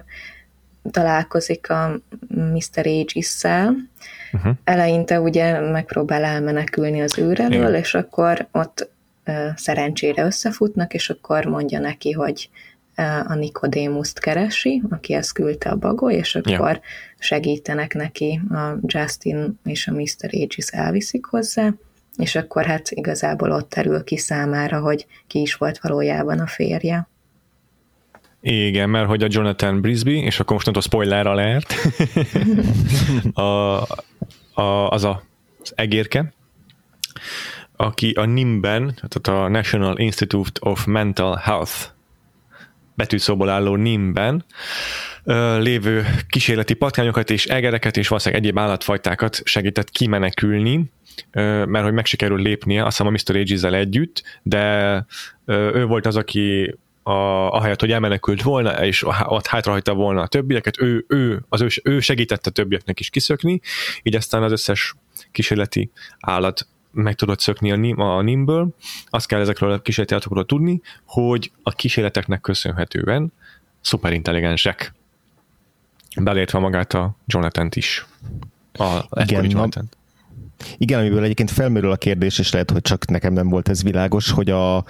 találkozik 0.91 1.69
a 1.69 1.99
Mr. 2.27 2.85
Aegis-szel. 2.85 3.75
Uh-huh. 4.31 4.53
Eleinte 4.63 5.19
ugye 5.19 5.59
megpróbál 5.59 6.23
elmenekülni 6.23 7.01
az 7.01 7.17
űr 7.17 7.39
elől, 7.39 7.53
Igen. 7.53 7.75
és 7.75 7.93
akkor 7.93 8.47
ott 8.51 8.89
ö, 9.23 9.47
szerencsére 9.55 10.25
összefutnak, 10.25 10.93
és 10.93 11.09
akkor 11.09 11.45
mondja 11.45 11.79
neki, 11.79 12.11
hogy 12.11 12.49
ö, 12.95 13.01
a 13.27 13.35
Nikodémuszt 13.35 14.19
keresi, 14.19 14.81
aki 14.89 15.13
ezt 15.13 15.33
küldte 15.33 15.69
a 15.69 15.75
bagoly, 15.75 16.13
és 16.13 16.35
akkor 16.35 16.69
ja. 16.69 16.81
segítenek 17.19 17.93
neki, 17.93 18.41
a 18.49 18.77
Justin 18.81 19.59
és 19.63 19.87
a 19.87 19.91
Mr. 19.91 20.29
Aegis 20.31 20.67
elviszik 20.67 21.25
hozzá, 21.25 21.73
és 22.21 22.35
akkor 22.35 22.65
hát 22.65 22.89
igazából 22.89 23.51
ott 23.51 23.69
terül 23.69 24.03
ki 24.03 24.17
számára, 24.17 24.79
hogy 24.79 25.05
ki 25.27 25.41
is 25.41 25.55
volt 25.55 25.79
valójában 25.79 26.39
a 26.39 26.47
férje. 26.47 27.07
Igen, 28.41 28.89
mert 28.89 29.07
hogy 29.07 29.23
a 29.23 29.27
Jonathan 29.29 29.81
Brisby, 29.81 30.17
és 30.17 30.39
akkor 30.39 30.61
a 30.73 30.81
spoiler 30.81 31.27
alert, 31.27 31.73
a, 33.33 33.41
a, 34.61 34.89
az 34.89 35.03
a 35.03 35.23
az 35.61 35.73
egérke, 35.75 36.33
aki 37.75 38.11
a 38.11 38.25
NIM-ben, 38.25 38.95
tehát 38.95 39.41
a 39.41 39.47
National 39.47 39.97
Institute 39.97 40.59
of 40.69 40.85
Mental 40.85 41.35
Health 41.35 41.73
betűszóból 42.93 43.49
álló 43.49 43.75
NIM-ben 43.75 44.45
lévő 45.59 46.05
kísérleti 46.29 46.73
patkányokat 46.73 47.29
és 47.29 47.45
egereket 47.45 47.97
és 47.97 48.07
valószínűleg 48.07 48.43
egyéb 48.43 48.59
állatfajtákat 48.59 49.41
segített 49.43 49.89
kimenekülni, 49.89 50.91
mert 51.31 51.83
hogy 51.83 51.93
meg 51.93 52.05
sikerül 52.05 52.41
lépnie, 52.41 52.85
azt 52.85 52.97
hiszem 52.97 53.13
a 53.13 53.17
Mr. 53.17 53.35
Ages-zel 53.35 53.75
együtt, 53.75 54.23
de 54.43 55.05
ő 55.45 55.85
volt 55.85 56.05
az, 56.05 56.15
aki 56.15 56.75
a, 57.03 57.11
ahelyett, 57.55 57.79
hogy 57.79 57.91
elmenekült 57.91 58.41
volna, 58.41 58.85
és 58.85 59.03
ott 59.25 59.47
hátrahagyta 59.47 59.93
volna 59.93 60.21
a 60.21 60.27
többieket, 60.27 60.81
ő, 60.81 61.05
ő, 61.07 61.45
az 61.49 61.61
ő, 61.61 61.67
ő 61.83 61.99
segítette 61.99 62.49
a 62.49 62.53
többieknek 62.53 62.99
is 62.99 63.09
kiszökni, 63.09 63.61
így 64.03 64.15
aztán 64.15 64.43
az 64.43 64.51
összes 64.51 64.95
kísérleti 65.31 65.91
állat 66.19 66.67
meg 66.91 67.15
tudott 67.15 67.39
szökni 67.39 67.71
a, 67.71 67.75
NIM, 67.75 67.99
a 67.99 68.21
NIM-ből. 68.21 68.75
Azt 69.05 69.27
kell 69.27 69.39
ezekről 69.39 69.71
a 69.71 69.81
kísérleti 69.81 70.13
állatokról 70.13 70.45
tudni, 70.45 70.81
hogy 71.05 71.51
a 71.63 71.71
kísérleteknek 71.71 72.41
köszönhetően 72.41 73.33
szuperintelligensek. 73.81 74.93
Belértve 76.15 76.59
magát 76.59 76.93
a 76.93 77.15
Jonathan-t 77.25 77.75
is. 77.75 78.05
A 78.73 79.05
Igen, 79.21 79.49
Jonathan. 79.49 79.89
Igen, 80.77 80.99
amiből 80.99 81.23
egyébként 81.23 81.51
felmerül 81.51 81.91
a 81.91 81.95
kérdés, 81.95 82.39
és 82.39 82.51
lehet, 82.51 82.71
hogy 82.71 82.81
csak 82.81 83.09
nekem 83.09 83.33
nem 83.33 83.49
volt 83.49 83.69
ez 83.69 83.83
világos, 83.83 84.31
hogy 84.31 84.49
a, 84.49 84.83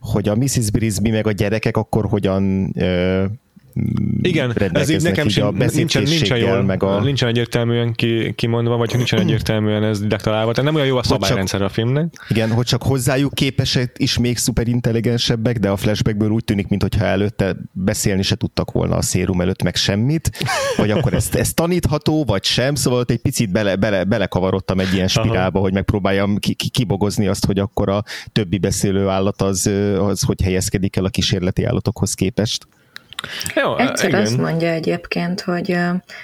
hogy 0.00 0.28
a 0.28 0.36
Mrs. 0.36 0.70
Brisby 0.70 1.10
meg 1.10 1.26
a 1.26 1.32
gyerekek 1.32 1.76
akkor 1.76 2.06
hogyan 2.06 2.74
igen, 4.22 4.52
ez 4.72 4.88
így 4.88 5.02
nekem 5.02 5.28
sem, 5.28 5.54
nincsen, 5.54 6.02
nincsen, 6.02 6.38
jól, 6.38 6.62
meg 6.62 6.82
a... 6.82 7.00
nincsen 7.00 7.28
egyértelműen 7.28 7.92
ki, 7.92 8.32
kimondva, 8.34 8.76
vagy 8.76 8.94
nincsen 8.96 9.20
egyértelműen 9.20 9.84
ez 9.84 10.00
deklarálva, 10.00 10.52
tehát 10.52 10.64
nem 10.64 10.74
olyan 10.74 10.86
jó 10.86 10.96
a 10.96 11.02
szabályrendszer 11.02 11.62
a 11.62 11.68
filmnek. 11.68 12.26
Igen, 12.28 12.52
hogy 12.52 12.66
csak 12.66 12.82
hozzájuk 12.82 13.34
képesek 13.34 13.94
is 13.98 14.18
még 14.18 14.38
szuperintelligensebbek, 14.38 15.58
de 15.58 15.70
a 15.70 15.76
flashbackből 15.76 16.30
úgy 16.30 16.44
tűnik, 16.44 16.68
mintha 16.68 17.04
előtte 17.04 17.56
beszélni 17.72 18.22
se 18.22 18.34
tudtak 18.34 18.70
volna 18.70 18.96
a 18.96 19.02
szérum 19.02 19.40
előtt 19.40 19.62
meg 19.62 19.74
semmit, 19.74 20.44
vagy 20.76 20.90
akkor 20.90 21.14
ez, 21.14 21.28
ez 21.32 21.52
tanítható, 21.52 22.24
vagy 22.24 22.44
sem, 22.44 22.74
szóval 22.74 22.98
ott 22.98 23.10
egy 23.10 23.20
picit 23.20 23.52
bele, 23.52 23.76
bele, 23.76 24.04
belekavarodtam 24.04 24.80
egy 24.80 24.94
ilyen 24.94 25.08
spirálba, 25.08 25.56
Aha. 25.56 25.60
hogy 25.60 25.72
megpróbáljam 25.72 26.36
ki, 26.36 26.54
ki, 26.54 26.68
kibogozni 26.68 27.26
azt, 27.26 27.46
hogy 27.46 27.58
akkor 27.58 27.88
a 27.88 28.04
többi 28.32 28.58
beszélő 28.58 29.08
állat 29.08 29.42
az, 29.42 29.70
az 29.98 30.22
hogy 30.22 30.42
helyezkedik 30.42 30.96
el 30.96 31.04
a 31.04 31.08
kísérleti 31.08 31.64
állatokhoz 31.64 32.14
képest. 32.14 32.66
Jó, 33.54 33.78
Egyszer 33.78 34.08
igen. 34.08 34.20
azt 34.20 34.36
mondja 34.36 34.68
egyébként, 34.68 35.40
hogy, 35.40 35.76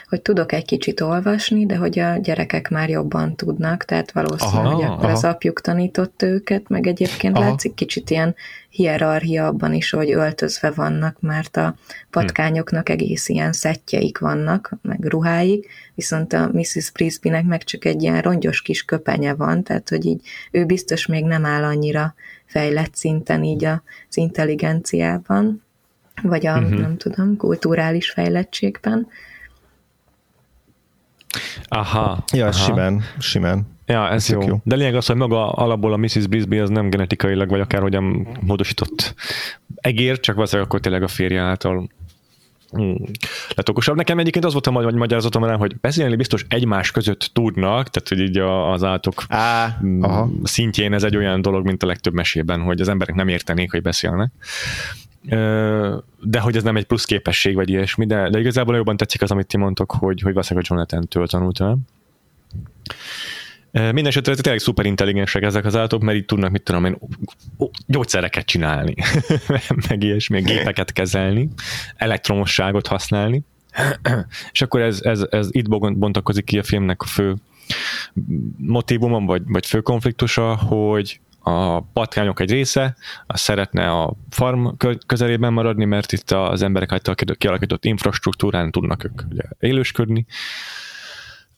hogy 0.08 0.22
tudok 0.22 0.52
egy 0.52 0.64
kicsit 0.64 1.00
olvasni, 1.00 1.66
de 1.66 1.76
hogy 1.76 1.98
a 1.98 2.16
gyerekek 2.16 2.68
már 2.68 2.88
jobban 2.88 3.36
tudnak, 3.36 3.84
tehát 3.84 4.12
valószínűleg 4.12 4.64
aha, 4.64 4.74
hogy 4.74 4.84
akkor 4.84 5.04
aha. 5.04 5.12
az 5.12 5.24
apjuk 5.24 5.60
tanított 5.60 6.22
őket, 6.22 6.68
meg 6.68 6.86
egyébként 6.86 7.36
aha. 7.36 7.48
látszik 7.48 7.74
kicsit 7.74 8.10
ilyen 8.10 8.34
hierarchia 8.70 9.46
abban 9.46 9.72
is, 9.72 9.90
hogy 9.90 10.12
öltözve 10.12 10.70
vannak, 10.70 11.20
mert 11.20 11.56
a 11.56 11.74
patkányoknak 12.10 12.88
egész 12.88 13.28
ilyen 13.28 13.52
szettjeik 13.52 14.18
vannak, 14.18 14.72
meg 14.82 15.04
ruháik, 15.04 15.68
viszont 15.94 16.32
a 16.32 16.50
Mrs. 16.52 16.90
Frisbee-nek 16.94 17.44
meg 17.44 17.64
csak 17.64 17.84
egy 17.84 18.02
ilyen 18.02 18.20
rongyos 18.20 18.62
kis 18.62 18.82
köpenye 18.82 19.34
van, 19.34 19.62
tehát 19.62 19.88
hogy 19.88 20.04
így 20.06 20.20
ő 20.50 20.64
biztos 20.64 21.06
még 21.06 21.24
nem 21.24 21.44
áll 21.44 21.62
annyira 21.64 22.14
fejlett 22.44 22.94
szinten 22.94 23.44
így 23.44 23.64
az 23.64 24.16
intelligenciában 24.16 25.66
vagy 26.22 26.46
a, 26.46 26.58
uh-huh. 26.58 26.80
nem 26.80 26.96
tudom, 26.96 27.36
kulturális 27.36 28.10
fejlettségben. 28.10 29.06
Aha. 31.64 32.24
Ja, 32.32 32.46
aha. 32.46 32.52
simán, 32.52 33.02
simán. 33.18 33.66
Ja, 33.86 34.10
ez 34.10 34.28
jó. 34.28 34.42
jó. 34.42 34.60
De 34.64 34.76
lényeg 34.76 34.94
az, 34.94 35.06
hogy 35.06 35.16
maga 35.16 35.50
alapból 35.50 35.92
a 35.92 35.96
Mrs. 35.96 36.26
Brisby 36.26 36.58
az 36.58 36.70
nem 36.70 36.90
genetikailag, 36.90 37.48
vagy 37.48 37.60
akárhogyan 37.60 38.28
módosított 38.40 39.14
egér, 39.74 40.20
csak 40.20 40.34
valószínűleg 40.34 40.68
akkor 40.68 40.80
tényleg 40.80 41.02
a 41.02 41.08
férje 41.08 41.40
által 41.40 41.88
Hmm. 42.70 42.96
lett 43.54 43.68
okosabb. 43.68 43.96
Nekem 43.96 44.18
egyébként 44.18 44.44
az 44.44 44.52
volt 44.52 44.66
a 44.66 44.70
magy- 44.70 44.94
magyarázatom 44.94 45.44
rá, 45.44 45.56
hogy 45.56 45.76
beszélni 45.80 46.16
biztos 46.16 46.46
egymás 46.48 46.90
között 46.90 47.30
tudnak, 47.32 47.88
tehát 47.88 48.08
hogy 48.08 48.20
így 48.20 48.38
az 48.72 48.84
állatok 48.84 49.24
Á, 49.28 49.78
aha. 50.00 50.30
szintjén 50.42 50.92
ez 50.92 51.02
egy 51.02 51.16
olyan 51.16 51.42
dolog, 51.42 51.64
mint 51.64 51.82
a 51.82 51.86
legtöbb 51.86 52.12
mesében, 52.12 52.60
hogy 52.60 52.80
az 52.80 52.88
emberek 52.88 53.14
nem 53.14 53.28
értenék, 53.28 53.70
hogy 53.70 53.82
beszélnek 53.82 54.30
de 56.20 56.40
hogy 56.40 56.56
ez 56.56 56.62
nem 56.62 56.76
egy 56.76 56.84
plusz 56.84 57.04
képesség, 57.04 57.54
vagy 57.54 57.68
ilyesmi, 57.68 58.06
de, 58.06 58.30
de 58.30 58.38
igazából 58.38 58.76
jobban 58.76 58.96
tetszik 58.96 59.22
az, 59.22 59.30
amit 59.30 59.46
ti 59.46 59.56
mondtok, 59.56 59.92
hogy, 59.92 60.20
hogy 60.20 60.32
valószínűleg 60.32 60.66
a 60.70 60.74
Jonathan-től 60.74 61.26
tanultam. 61.26 61.80
Minden 63.70 64.06
esetre 64.06 64.34
tényleg 64.34 64.60
szuper 64.60 64.86
intelligensek 64.86 65.42
ezek 65.42 65.64
az 65.64 65.76
állatok, 65.76 66.02
mert 66.02 66.18
itt 66.18 66.26
tudnak, 66.26 66.50
mit 66.50 66.62
tudom 66.62 66.84
én, 66.84 66.98
gyógyszereket 67.86 68.46
csinálni, 68.46 68.94
meg 69.88 70.02
ilyesmi, 70.02 70.40
gépeket 70.40 70.92
kezelni, 70.92 71.48
elektromosságot 71.96 72.86
használni, 72.86 73.42
és 74.52 74.62
akkor 74.62 74.80
ez, 74.80 75.00
ez, 75.02 75.26
ez 75.30 75.48
itt 75.50 75.68
bontakozik 75.68 76.44
ki 76.44 76.58
a 76.58 76.62
filmnek 76.62 77.02
a 77.02 77.06
fő 77.06 77.34
motivumom, 78.56 79.26
vagy, 79.26 79.42
vagy 79.46 79.66
fő 79.66 79.80
konfliktusa, 79.80 80.56
hogy 80.56 81.20
a 81.38 81.80
patkányok 81.80 82.40
egy 82.40 82.50
része, 82.50 82.96
az 83.26 83.40
szeretne 83.40 83.90
a 83.90 84.12
farm 84.30 84.66
közelében 85.06 85.52
maradni, 85.52 85.84
mert 85.84 86.12
itt 86.12 86.30
az 86.30 86.62
emberek 86.62 86.92
által 86.92 87.14
kialakított 87.14 87.84
infrastruktúrán 87.84 88.70
tudnak 88.70 89.04
ők 89.04 89.22
ugye 89.30 89.42
élősködni. 89.60 90.26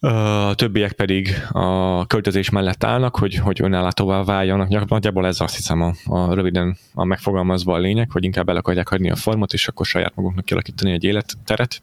A 0.01 0.55
többiek 0.55 0.93
pedig 0.93 1.35
a 1.51 2.07
költözés 2.07 2.51
mellett 2.51 2.85
állnak, 2.85 3.17
hogy, 3.17 3.35
hogy 3.35 3.63
önellátóvá 3.63 4.23
váljanak. 4.23 4.89
Nagyjából 4.89 5.27
ez 5.27 5.41
azt 5.41 5.57
hiszem 5.57 5.81
a, 5.81 5.93
a 6.05 6.35
röviden 6.35 6.77
a 6.95 7.05
megfogalmazva 7.05 7.75
a 7.75 7.79
lényeg, 7.79 8.11
hogy 8.11 8.25
inkább 8.25 8.49
el 8.49 8.57
akarják 8.57 8.89
hagyni 8.89 9.11
a 9.11 9.17
farmot, 9.17 9.53
és 9.53 9.69
akkor 9.69 9.87
saját 9.87 10.15
maguknak 10.15 10.45
kialakítani 10.45 10.93
egy 10.93 11.05
életteret 11.05 11.83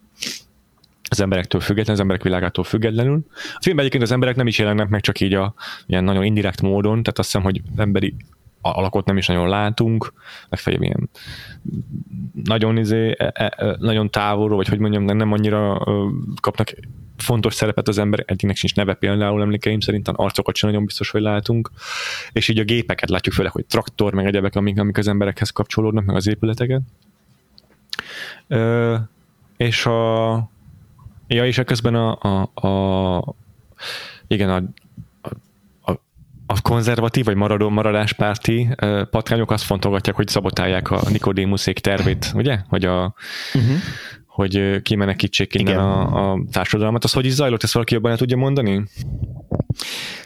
az 1.09 1.21
emberektől 1.21 1.61
függetlenül, 1.61 1.93
az 1.93 1.99
emberek 1.99 2.23
világától 2.23 2.63
függetlenül. 2.63 3.25
A 3.33 3.59
filmben 3.61 3.85
egyébként 3.85 4.03
az 4.03 4.11
emberek 4.11 4.35
nem 4.35 4.47
is 4.47 4.57
jelennek 4.57 4.89
meg 4.89 5.01
csak 5.01 5.19
így 5.19 5.33
a 5.33 5.53
ilyen 5.85 6.03
nagyon 6.03 6.23
indirekt 6.23 6.61
módon, 6.61 7.03
tehát 7.03 7.19
azt 7.19 7.31
hiszem, 7.31 7.41
hogy 7.41 7.61
emberi 7.75 8.15
alakot 8.61 9.05
nem 9.05 9.17
is 9.17 9.27
nagyon 9.27 9.49
látunk, 9.49 10.13
legfeljebb 10.49 10.81
ilyen 10.81 11.09
nagyon, 12.43 12.77
izé, 12.77 13.15
e, 13.17 13.31
e, 13.33 13.53
e, 13.57 13.75
nagyon 13.79 14.09
távolról, 14.09 14.57
vagy 14.57 14.67
hogy 14.67 14.79
mondjam, 14.79 15.03
nem 15.03 15.31
annyira 15.31 15.83
kapnak 16.41 16.73
fontos 17.17 17.53
szerepet 17.53 17.87
az 17.87 17.97
ember, 17.97 18.23
egyiknek 18.25 18.55
sincs 18.55 18.75
neve 18.75 18.93
például 18.93 19.41
emlékeim 19.41 19.79
szerint, 19.79 20.07
arcokat 20.07 20.55
sem 20.55 20.69
nagyon 20.69 20.85
biztos, 20.85 21.09
hogy 21.09 21.21
látunk, 21.21 21.71
és 22.31 22.47
így 22.47 22.59
a 22.59 22.63
gépeket 22.63 23.09
látjuk 23.09 23.35
főleg, 23.35 23.51
hogy 23.51 23.65
traktor, 23.65 24.13
meg 24.13 24.25
egyebek, 24.25 24.55
amik, 24.55 24.79
amik 24.79 24.97
az 24.97 25.07
emberekhez 25.07 25.49
kapcsolódnak, 25.49 26.05
meg 26.05 26.15
az 26.15 26.27
épületeket. 26.27 26.81
Ö, 28.47 28.95
és 29.57 29.85
a, 29.85 30.33
Ja, 31.27 31.45
és 31.45 31.61
közben 31.65 31.95
a, 31.95 32.17
a, 32.21 32.67
a 32.67 33.35
igen, 34.27 34.49
a, 34.49 34.63
a, 35.91 35.99
a 36.45 36.61
konzervatív 36.61 37.25
vagy 37.25 37.35
maradó 37.35 37.69
maradáspárti 37.69 38.67
uh, 38.81 39.01
patkányok 39.01 39.51
azt 39.51 39.63
fontolgatják, 39.63 40.15
hogy 40.15 40.27
szabotálják 40.27 40.91
a 40.91 41.01
Nikodémuszék 41.09 41.79
tervét, 41.79 42.31
ugye? 42.35 42.59
Hogy 42.69 42.85
a 42.85 43.13
uh-huh 43.53 43.77
hogy 44.37 44.81
kimenekítsék 44.81 45.53
innen 45.53 45.73
Igen. 45.73 45.85
a, 45.85 46.31
a 46.31 46.39
társadalmat. 46.51 47.03
Az 47.03 47.13
hogy 47.13 47.25
is 47.25 47.33
zajlott, 47.33 47.63
ezt 47.63 47.73
valaki 47.73 47.93
jobban 47.93 48.11
el 48.11 48.17
tudja 48.17 48.37
mondani? 48.37 48.83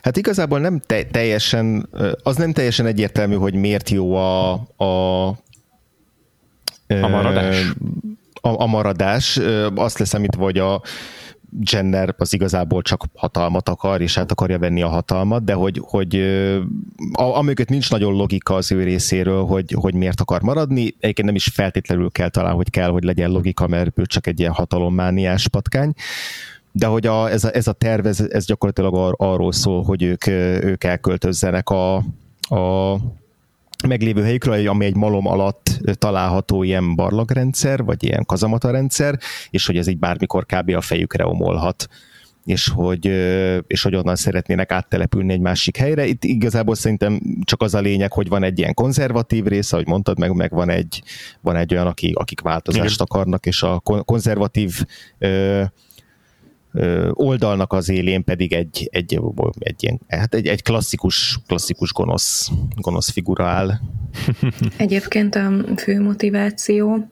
Hát 0.02 0.18
igazából 0.18 0.60
nem 0.60 0.80
te- 0.80 1.04
teljesen, 1.04 1.90
az 2.24 2.36
nem 2.36 2.54
teljesen 2.54 2.86
egyértelmű, 2.86 3.36
hogy 3.36 3.54
miért 3.54 3.90
jó 3.90 4.16
a, 4.16 4.52
a 4.78 5.28
a 6.88 7.08
maradás? 7.08 7.74
A, 8.42 8.62
a 8.62 8.66
maradás. 8.66 9.40
Azt 9.76 9.98
lesz, 9.98 10.14
amit 10.14 10.36
vagy 10.36 10.58
a 10.58 10.82
Jenner 11.60 12.16
az 12.18 12.34
igazából 12.34 12.82
csak 12.82 13.04
hatalmat 13.16 13.70
akar, 13.70 14.02
és 14.02 14.18
át 14.18 14.32
akarja 14.32 14.60
venni 14.60 14.82
a 14.82 14.88
hatalmat, 14.88 15.44
de 15.44 15.54
hogy, 15.54 15.82
hogy 15.84 16.24
amögött 17.14 17.70
nincs 17.70 17.92
nagyon 17.92 18.14
logika 18.14 18.54
az 18.54 18.72
ő 18.72 18.84
részéről, 18.84 19.44
hogy, 19.44 19.76
hogy 19.78 19.94
miért 19.94 20.22
akar 20.22 20.42
maradni, 20.42 20.82
egyébként 21.00 21.28
nem 21.28 21.36
is 21.36 21.46
feltétlenül 21.54 22.12
kell 22.12 22.30
talán, 22.30 22.54
hogy 22.54 22.70
kell, 22.70 22.90
hogy 22.90 23.04
legyen 23.04 23.32
logika, 23.32 23.68
mert 23.68 24.00
ő 24.00 24.06
csak 24.06 24.28
egy 24.28 24.40
ilyen 24.40 24.52
hatalommániás 24.52 25.48
patkány, 25.48 25.94
de 26.72 26.86
hogy 26.86 27.08
a, 27.08 27.30
ez, 27.30 27.44
a, 27.44 27.56
ez 27.56 27.68
a 27.68 27.74
terv, 27.74 28.06
ez, 28.06 28.20
ez 28.20 28.46
gyakorlatilag 28.46 28.96
ar, 28.96 29.14
arról 29.18 29.52
szól, 29.52 29.84
hogy 29.84 30.04
ők, 30.04 30.28
ők 30.64 30.84
elköltözzenek 30.84 31.70
a, 31.70 31.96
a 32.56 32.98
meglévő 33.88 34.24
helyükről, 34.24 34.68
ami 34.68 34.86
egy 34.86 34.96
malom 34.96 35.28
alatt 35.28 35.80
található 35.94 36.64
ilyen 36.64 36.96
barlagrendszer, 36.96 37.84
vagy 37.84 38.04
ilyen 38.04 38.26
kazamata 38.26 38.72
rendszer, 38.72 39.20
és 39.50 39.66
hogy 39.66 39.78
ez 39.78 39.88
így 39.88 40.00
bármikor 40.00 40.46
kb. 40.46 40.70
a 40.76 40.82
fejükre 40.82 41.26
omolhat 41.26 41.88
és 42.46 42.70
hogy, 42.70 43.06
és 43.68 43.84
hogy 43.84 43.96
onnan 43.96 44.16
szeretnének 44.16 44.72
áttelepülni 44.72 45.34
egy 45.34 45.40
másik 45.40 45.78
helyre. 45.78 46.06
Itt 46.06 46.24
igazából 46.24 46.76
szerintem 46.76 47.22
csak 47.44 47.62
az 47.62 47.74
a 47.74 47.80
lényeg, 47.80 48.14
hogy 48.14 48.28
van 48.28 48.44
egy 48.44 48.60
ilyen 48.60 48.74
konzervatív 48.74 49.46
része, 49.46 49.76
ahogy 49.76 49.88
mondtad, 49.88 50.20
meg, 50.20 50.34
meg 50.34 50.52
van, 50.52 50.70
egy, 50.70 51.04
van 51.42 51.56
egy 51.56 51.74
olyan, 51.74 51.88
aki, 51.88 52.12
akik 52.16 52.42
változást 52.42 52.94
Igen. 52.94 53.06
akarnak, 53.10 53.46
és 53.46 53.64
a 53.64 53.80
konzervatív 54.06 54.86
oldalnak 57.12 57.74
az 57.74 57.90
élén 57.90 58.24
pedig 58.24 58.54
egy, 58.54 58.90
egy, 58.92 59.20
egy, 59.60 59.84
ilyen, 59.84 60.00
hát 60.08 60.36
egy, 60.36 60.48
egy 60.48 60.64
klasszikus, 60.64 61.40
klasszikus 61.48 61.94
gonosz, 61.94 62.50
gonosz 62.76 63.12
figura 63.12 63.46
áll. 63.46 63.72
Egyébként 64.78 65.36
a 65.36 65.52
fő 65.78 66.02
motiváció 66.02 67.12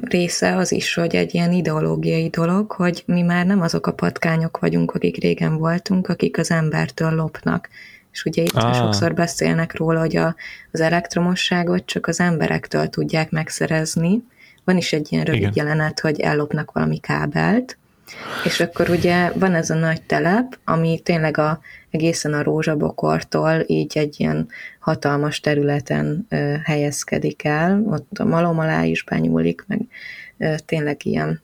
része 0.00 0.56
az 0.56 0.72
is, 0.72 0.94
hogy 0.94 1.14
egy 1.14 1.34
ilyen 1.34 1.52
ideológiai 1.52 2.28
dolog, 2.28 2.70
hogy 2.70 3.02
mi 3.06 3.22
már 3.22 3.46
nem 3.46 3.60
azok 3.60 3.86
a 3.86 3.92
patkányok 3.92 4.58
vagyunk, 4.58 4.94
akik 4.94 5.16
régen 5.16 5.56
voltunk, 5.56 6.08
akik 6.08 6.38
az 6.38 6.50
embertől 6.50 7.14
lopnak. 7.14 7.68
És 8.12 8.24
ugye 8.24 8.42
itt 8.42 8.52
ah. 8.52 8.74
sokszor 8.74 9.14
beszélnek 9.14 9.76
róla, 9.76 10.00
hogy 10.00 10.16
a, 10.16 10.34
az 10.72 10.80
elektromosságot 10.80 11.86
csak 11.86 12.06
az 12.06 12.20
emberektől 12.20 12.88
tudják 12.88 13.30
megszerezni. 13.30 14.22
Van 14.64 14.76
is 14.76 14.92
egy 14.92 15.12
ilyen 15.12 15.24
rövid 15.24 15.40
Igen. 15.40 15.52
jelenet, 15.54 16.00
hogy 16.00 16.20
ellopnak 16.20 16.72
valami 16.72 16.98
kábelt, 16.98 17.78
és 18.44 18.60
akkor 18.60 18.90
ugye 18.90 19.30
van 19.34 19.54
ez 19.54 19.70
a 19.70 19.74
nagy 19.74 20.02
telep, 20.02 20.58
ami 20.64 21.00
tényleg 21.02 21.38
a, 21.38 21.60
egészen 21.90 22.32
a 22.32 22.42
rózsabokortól 22.42 23.64
így 23.66 23.98
egy 23.98 24.20
ilyen 24.20 24.48
hatalmas 24.78 25.40
területen 25.40 26.26
ö, 26.28 26.54
helyezkedik 26.64 27.44
el, 27.44 27.82
ott 27.86 28.18
a 28.18 28.24
malom 28.24 28.58
alá 28.58 28.84
is 28.84 29.04
benyúlik, 29.04 29.64
meg 29.66 29.80
ö, 30.38 30.54
tényleg 30.66 31.06
ilyen 31.06 31.40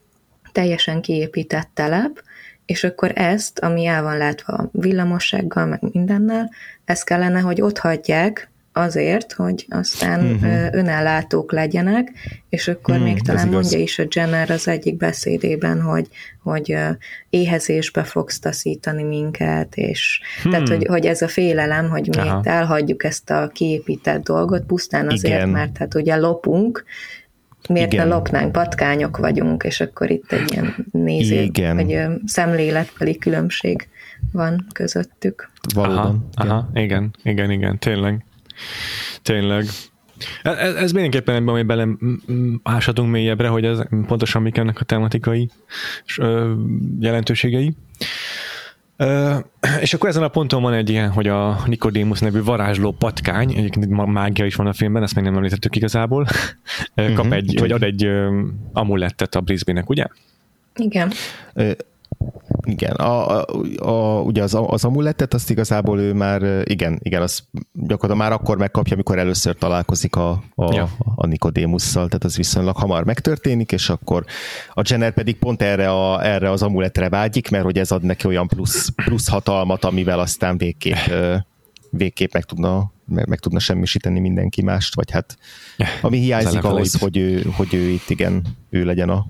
teljesen 0.51 1.01
kiépített 1.01 1.69
telep, 1.73 2.23
és 2.65 2.83
akkor 2.83 3.11
ezt, 3.15 3.59
ami 3.59 3.85
el 3.85 4.03
van 4.03 4.17
látva 4.17 4.69
villamossággal, 4.71 5.65
meg 5.65 5.79
mindennel, 5.91 6.51
ezt 6.85 7.05
kellene, 7.05 7.39
hogy 7.39 7.61
ott 7.61 7.77
hagyják, 7.77 8.49
azért, 8.77 9.33
hogy 9.33 9.65
aztán 9.69 10.25
uh-huh. 10.25 10.67
önellátók 10.71 11.51
legyenek, 11.51 12.11
és 12.49 12.67
akkor 12.67 12.95
hmm, 12.95 13.03
még 13.03 13.21
talán 13.21 13.47
mondja 13.47 13.79
is 13.79 13.99
a 13.99 14.03
Jenner 14.09 14.49
az 14.49 14.67
egyik 14.67 14.97
beszédében, 14.97 15.81
hogy, 15.81 16.07
hogy 16.43 16.77
éhezésbe 17.29 18.03
fogsz 18.03 18.39
taszítani 18.39 19.03
minket, 19.03 19.75
és 19.75 20.21
hmm. 20.41 20.51
tehát, 20.51 20.67
hogy, 20.67 20.85
hogy 20.85 21.05
ez 21.05 21.21
a 21.21 21.27
félelem, 21.27 21.89
hogy 21.89 22.07
mi 22.07 22.17
Aha. 22.17 22.41
elhagyjuk 22.43 23.03
ezt 23.03 23.29
a 23.29 23.49
kiépített 23.53 24.23
dolgot, 24.23 24.65
pusztán 24.65 25.09
azért, 25.09 25.35
Igen. 25.35 25.49
mert 25.49 25.77
hát 25.77 25.95
ugye 25.95 26.15
lopunk, 26.15 26.83
miért 27.69 27.93
Igen. 27.93 28.07
ne 28.07 28.13
lopnánk, 28.13 28.51
patkányok 28.51 29.17
vagyunk, 29.17 29.63
és 29.63 29.81
akkor 29.81 30.09
itt 30.09 30.31
egy 30.31 30.51
ilyen 30.51 30.75
néző, 30.91 31.41
Igen. 31.41 31.75
vagy 31.75 32.07
szemléletbeli 32.25 33.17
különbség 33.17 33.87
van 34.31 34.67
közöttük. 34.73 35.51
Valóban. 35.73 36.27
Aha, 36.33 36.49
aha, 36.49 36.69
igen, 36.73 37.13
igen, 37.23 37.51
igen, 37.51 37.79
tényleg. 37.79 38.24
Tényleg. 39.21 39.65
Ez, 40.43 40.75
ez 40.75 40.91
mindenképpen 40.91 41.35
ebben, 41.35 41.53
hogy 41.53 41.65
bele 41.65 41.87
áshatunk 42.63 43.11
mélyebbre, 43.11 43.47
hogy 43.47 43.65
ez 43.65 43.79
pontosan 44.07 44.41
mik 44.41 44.57
ennek 44.57 44.79
a 44.79 44.83
tematikai 44.83 45.49
jelentőségei. 46.99 47.75
és 49.79 49.93
akkor 49.93 50.09
ezen 50.09 50.23
a 50.23 50.27
ponton 50.27 50.61
van 50.61 50.73
egy 50.73 50.89
ilyen, 50.89 51.11
hogy 51.11 51.27
a 51.27 51.61
Nicodemus 51.65 52.19
nevű 52.19 52.43
varázsló 52.43 52.91
patkány, 52.91 53.53
egyébként 53.55 54.05
mágia 54.05 54.45
is 54.45 54.55
van 54.55 54.67
a 54.67 54.73
filmben, 54.73 55.03
ezt 55.03 55.15
még 55.15 55.23
nem 55.23 55.35
említettük 55.35 55.75
igazából, 55.75 56.25
kap 56.95 57.09
uh-huh. 57.09 57.33
egy, 57.33 57.59
vagy 57.59 57.71
ad 57.71 57.83
egy 57.83 58.09
amulettet 58.73 59.35
a 59.35 59.41
Brisbane-nek, 59.41 59.89
ugye? 59.89 60.05
Igen. 60.75 61.11
Igen, 62.63 62.91
a, 62.91 63.39
a, 63.39 63.45
a, 63.77 64.21
ugye 64.21 64.43
az, 64.43 64.57
az 64.67 64.83
amulettet, 64.85 65.33
azt 65.33 65.49
igazából 65.49 65.99
ő 65.99 66.13
már, 66.13 66.61
igen, 66.63 66.99
igen, 67.03 67.21
az 67.21 67.43
gyakorlatilag 67.73 68.17
már 68.17 68.31
akkor 68.31 68.57
megkapja, 68.57 68.93
amikor 68.93 69.17
először 69.17 69.55
találkozik 69.55 70.15
a, 70.15 70.43
a, 70.55 70.73
ja. 70.73 70.89
a 71.15 71.25
Nikodémusszal, 71.25 72.05
tehát 72.05 72.23
az 72.23 72.35
viszonylag 72.35 72.75
hamar 72.75 73.03
megtörténik, 73.03 73.71
és 73.71 73.89
akkor 73.89 74.25
a 74.73 74.81
Jenner 74.89 75.13
pedig 75.13 75.37
pont 75.37 75.61
erre, 75.61 75.89
a, 75.91 76.25
erre 76.25 76.51
az 76.51 76.61
amuletre 76.61 77.09
vágyik, 77.09 77.49
mert 77.49 77.63
hogy 77.63 77.77
ez 77.77 77.91
ad 77.91 78.03
neki 78.03 78.27
olyan 78.27 78.47
plusz, 78.47 78.89
plusz 78.89 79.27
hatalmat, 79.27 79.85
amivel 79.85 80.19
aztán 80.19 80.57
végképp, 80.57 81.13
végképp 81.89 82.33
meg 82.33 82.43
tudna 82.43 82.93
meg, 83.07 83.27
meg 83.27 83.39
tudna 83.39 83.59
semmisíteni 83.59 84.19
mindenki 84.19 84.61
mást, 84.61 84.95
vagy 84.95 85.11
hát 85.11 85.37
ami 86.01 86.17
hiányzik 86.25 86.63
ahhoz, 86.63 86.99
hogy 86.99 87.17
ő, 87.17 87.41
hogy 87.55 87.73
ő 87.73 87.89
itt 87.89 88.09
igen, 88.09 88.41
ő 88.69 88.83
legyen 88.83 89.09
a, 89.09 89.25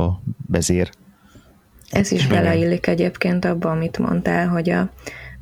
a 0.00 0.20
vezér. 0.46 0.90
Ez 1.94 2.12
is 2.12 2.26
beleillik 2.26 2.86
egyébként 2.86 3.44
abba, 3.44 3.70
amit 3.70 3.98
mondtál, 3.98 4.48
hogy 4.48 4.70
a, 4.70 4.80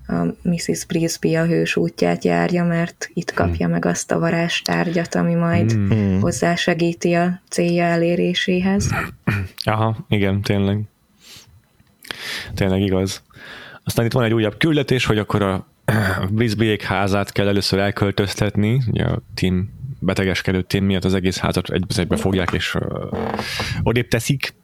a 0.07 0.25
Mrs. 0.43 0.85
Brisby 0.87 1.35
a 1.35 1.45
hős 1.45 1.77
útját 1.77 2.25
járja, 2.25 2.65
mert 2.65 3.11
itt 3.15 3.33
kapja 3.33 3.65
hmm. 3.65 3.71
meg 3.71 3.85
azt 3.85 4.11
a 4.12 4.19
varázstárgyat, 4.19 5.15
ami 5.15 5.35
majd 5.35 5.73
hmm. 5.73 6.21
hozzásegíti 6.21 7.12
a 7.12 7.41
célja 7.49 7.85
eléréséhez. 7.85 8.91
Aha, 9.65 9.97
igen, 10.09 10.43
tényleg. 10.43 10.81
Tényleg 12.55 12.81
igaz. 12.81 13.23
Aztán 13.85 14.05
itt 14.05 14.12
van 14.12 14.25
egy 14.25 14.35
újabb 14.35 14.59
küldetés, 14.59 15.05
hogy 15.05 15.19
akkor 15.19 15.43
a 15.43 15.67
Brisbyék 16.31 16.83
házát 16.83 17.33
kell 17.33 17.49
először 17.49 17.79
elköltöztetni, 17.79 18.83
ugye 18.91 19.05
a 19.05 19.19
Tim 19.35 19.71
betegeskedő 19.99 20.62
Tim 20.62 20.85
miatt 20.85 21.05
az 21.05 21.15
egész 21.15 21.38
házat 21.38 21.71
egybe 21.97 22.17
fogják 22.17 22.53
és 22.53 22.75
uh, 22.75 23.19
odébb 23.83 24.09
teszik, 24.09 24.55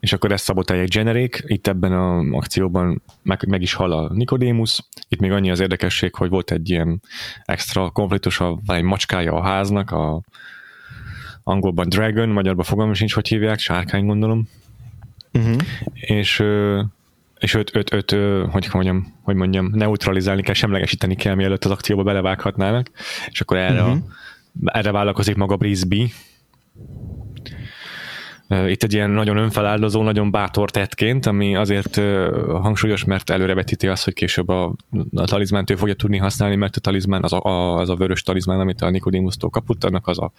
és 0.00 0.12
akkor 0.12 0.32
ezt 0.32 0.44
szabotálják 0.44 0.88
generék, 0.88 1.42
itt 1.46 1.66
ebben 1.66 1.92
a 1.92 2.36
akcióban 2.36 3.02
meg, 3.22 3.44
meg 3.48 3.62
is 3.62 3.72
hal 3.72 3.92
a 3.92 4.12
Nicodemus, 4.12 4.80
itt 5.08 5.20
még 5.20 5.32
annyi 5.32 5.50
az 5.50 5.60
érdekesség, 5.60 6.14
hogy 6.14 6.28
volt 6.28 6.50
egy 6.50 6.70
ilyen 6.70 7.02
extra 7.44 7.90
konfliktus, 7.90 8.40
a, 8.40 8.58
egy 8.66 8.82
macskája 8.82 9.32
a 9.32 9.42
háznak, 9.42 9.90
a 9.90 10.22
angolban 11.42 11.88
Dragon, 11.88 12.28
magyarban 12.28 12.64
fogalmam 12.64 12.94
sincs, 12.94 13.14
hogy 13.14 13.28
hívják, 13.28 13.58
sárkány 13.58 14.04
gondolom, 14.06 14.48
uh-huh. 15.32 15.56
és 15.94 16.42
és 17.38 17.54
őt, 17.54 17.76
őt, 17.76 17.92
őt, 17.92 18.10
hogy 18.50 18.68
mondjam, 18.72 19.14
hogy 19.22 19.34
mondjam, 19.34 19.70
neutralizálni 19.74 20.42
kell, 20.42 20.54
semlegesíteni 20.54 21.14
kell, 21.14 21.34
mielőtt 21.34 21.64
az 21.64 21.70
akcióba 21.70 22.02
belevághatnának, 22.02 22.90
és 23.30 23.40
akkor 23.40 23.56
erre, 23.56 23.82
uh-huh. 23.82 23.98
erre 24.64 24.90
vállalkozik 24.90 25.36
maga 25.36 25.56
Brisby, 25.56 26.12
itt 28.50 28.82
egy 28.82 28.92
ilyen 28.92 29.10
nagyon 29.10 29.36
önfeláldozó, 29.36 30.02
nagyon 30.02 30.30
bátor 30.30 30.70
tettként, 30.70 31.26
ami 31.26 31.56
azért 31.56 32.00
hangsúlyos, 32.48 33.04
mert 33.04 33.30
előrevetíti 33.30 33.86
azt, 33.88 34.04
hogy 34.04 34.14
később 34.14 34.48
a, 34.48 34.74
a 35.14 35.24
talizmánt 35.24 35.70
ő 35.70 35.76
fogja 35.76 35.94
tudni 35.94 36.16
használni, 36.16 36.56
mert 36.56 36.76
a 36.76 36.80
talizmán, 36.80 37.22
az 37.22 37.32
a, 37.32 37.44
a, 37.44 37.76
az 37.76 37.88
a 37.88 37.96
vörös 37.96 38.22
talizmán, 38.22 38.60
amit 38.60 38.80
a 38.80 38.90
Nicodemus-tól 38.90 39.50
kapott, 39.50 39.84
annak 39.84 40.06
az 40.06 40.18
a 40.18 40.32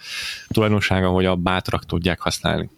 tulajdonsága, 0.48 1.08
hogy 1.08 1.26
a 1.26 1.36
bátrak 1.36 1.86
tudják 1.86 2.20
használni. 2.20 2.70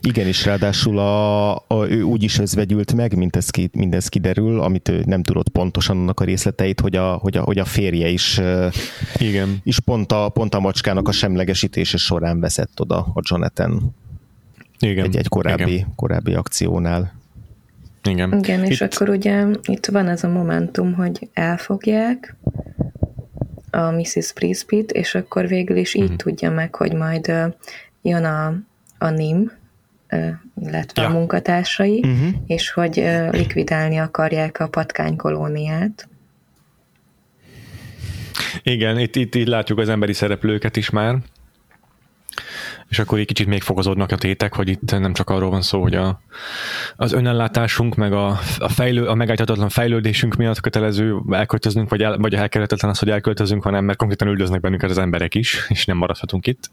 Igen, 0.00 0.26
és 0.26 0.44
ráadásul 0.44 0.98
a, 0.98 1.54
a, 1.54 1.86
ő 1.88 2.02
úgy 2.02 2.22
is 2.22 2.38
özvegyült 2.38 2.92
meg, 2.92 3.16
mint 3.16 3.36
ez, 3.36 3.50
ki, 3.50 3.70
mindez 3.72 4.08
kiderül, 4.08 4.60
amit 4.60 4.88
ő 4.88 5.02
nem 5.06 5.22
tudott 5.22 5.48
pontosan 5.48 5.96
annak 5.96 6.20
a 6.20 6.24
részleteit, 6.24 6.80
hogy 6.80 6.96
a, 6.96 7.12
hogy 7.12 7.36
a, 7.36 7.42
hogy 7.42 7.58
a 7.58 7.64
férje 7.64 8.08
is, 8.08 8.40
Igen. 9.18 9.60
is 9.62 9.80
pont, 9.80 10.12
a, 10.12 10.28
pont 10.28 10.54
a 10.54 10.60
macskának 10.60 11.08
a 11.08 11.12
semlegesítése 11.12 11.96
során 11.96 12.40
veszett 12.40 12.80
oda 12.80 12.96
a 13.14 13.20
Jonathan 13.30 13.94
igen. 14.82 15.04
Egy, 15.04 15.16
egy 15.16 15.28
korábbi, 15.28 15.72
Igen. 15.72 15.92
korábbi 15.96 16.34
akciónál. 16.34 17.12
Igen. 18.02 18.38
Igen, 18.38 18.64
és 18.64 18.80
itt... 18.80 18.94
akkor 18.94 19.08
ugye 19.08 19.46
itt 19.62 19.86
van 19.86 20.08
ez 20.08 20.24
a 20.24 20.28
momentum, 20.28 20.94
hogy 20.94 21.28
elfogják 21.32 22.36
a 23.70 23.90
Mrs. 23.90 24.32
Prispit, 24.32 24.90
és 24.90 25.14
akkor 25.14 25.48
végül 25.48 25.76
is 25.76 25.94
így 25.94 26.02
uh-huh. 26.02 26.16
tudja 26.16 26.50
meg, 26.50 26.74
hogy 26.74 26.92
majd 26.92 27.28
uh, 27.28 27.54
jön 28.02 28.24
a, 28.24 28.54
a 28.98 29.10
NIM, 29.10 29.52
uh, 30.10 30.28
illetve 30.60 31.02
ja. 31.02 31.08
a 31.08 31.12
munkatársai, 31.12 31.98
uh-huh. 31.98 32.34
és 32.46 32.70
hogy 32.70 32.98
uh, 32.98 33.32
likvidálni 33.32 33.96
akarják 33.96 34.60
a 34.60 34.68
patkány 34.68 35.16
kolóniát. 35.16 36.08
Igen, 38.62 38.98
itt, 38.98 39.16
itt, 39.16 39.34
itt 39.34 39.46
látjuk 39.46 39.78
az 39.78 39.88
emberi 39.88 40.12
szereplőket 40.12 40.76
is 40.76 40.90
már, 40.90 41.16
és 42.92 42.98
akkor 42.98 43.18
egy 43.18 43.26
kicsit 43.26 43.46
még 43.46 43.62
fokozódnak 43.62 44.10
a 44.10 44.16
tétek, 44.16 44.54
hogy 44.54 44.68
itt 44.68 44.98
nem 44.98 45.12
csak 45.12 45.30
arról 45.30 45.50
van 45.50 45.62
szó, 45.62 45.82
hogy 45.82 45.94
a, 45.94 46.20
az 46.96 47.12
önellátásunk, 47.12 47.94
meg 47.94 48.12
a, 48.12 48.38
a, 48.58 48.68
fejlő, 48.68 49.06
a 49.06 49.14
megállítatlan 49.14 49.68
fejlődésünk 49.68 50.34
miatt 50.34 50.60
kötelező 50.60 51.16
elköltöznünk, 51.30 51.88
vagy, 51.88 52.02
el, 52.02 52.18
vagy 52.18 52.34
elkerülhetetlen 52.34 52.90
az, 52.90 52.98
hogy 52.98 53.10
elköltözünk, 53.10 53.62
hanem 53.62 53.84
mert 53.84 53.98
konkrétan 53.98 54.28
üldöznek 54.28 54.60
bennünket 54.60 54.90
az 54.90 54.98
emberek 54.98 55.34
is, 55.34 55.66
és 55.68 55.84
nem 55.84 55.96
maradhatunk 55.96 56.46
itt. 56.46 56.70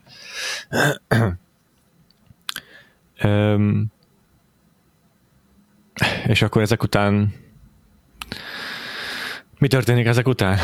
és 6.25 6.41
akkor 6.41 6.62
ezek 6.62 6.84
után 6.84 7.34
mi 9.60 9.67
történik 9.67 10.06
ezek 10.06 10.28
után? 10.28 10.58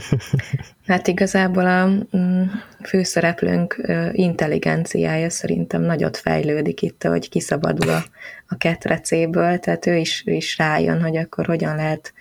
hát 0.86 1.06
igazából 1.06 1.66
a 1.66 1.86
mm, 2.16 2.42
főszereplőnk 2.82 3.92
intelligenciája 4.12 5.30
szerintem 5.30 5.82
nagyot 5.82 6.16
fejlődik 6.16 6.82
itt, 6.82 7.02
hogy 7.02 7.28
kiszabadul 7.28 7.88
a, 7.88 8.04
a 8.46 8.56
ketrecéből, 8.56 9.58
tehát 9.58 9.86
ő 9.86 9.96
is, 9.96 10.22
ő 10.26 10.32
is 10.32 10.58
rájön, 10.58 11.02
hogy 11.02 11.16
akkor 11.16 11.46
hogyan 11.46 11.76
lehet 11.76 12.12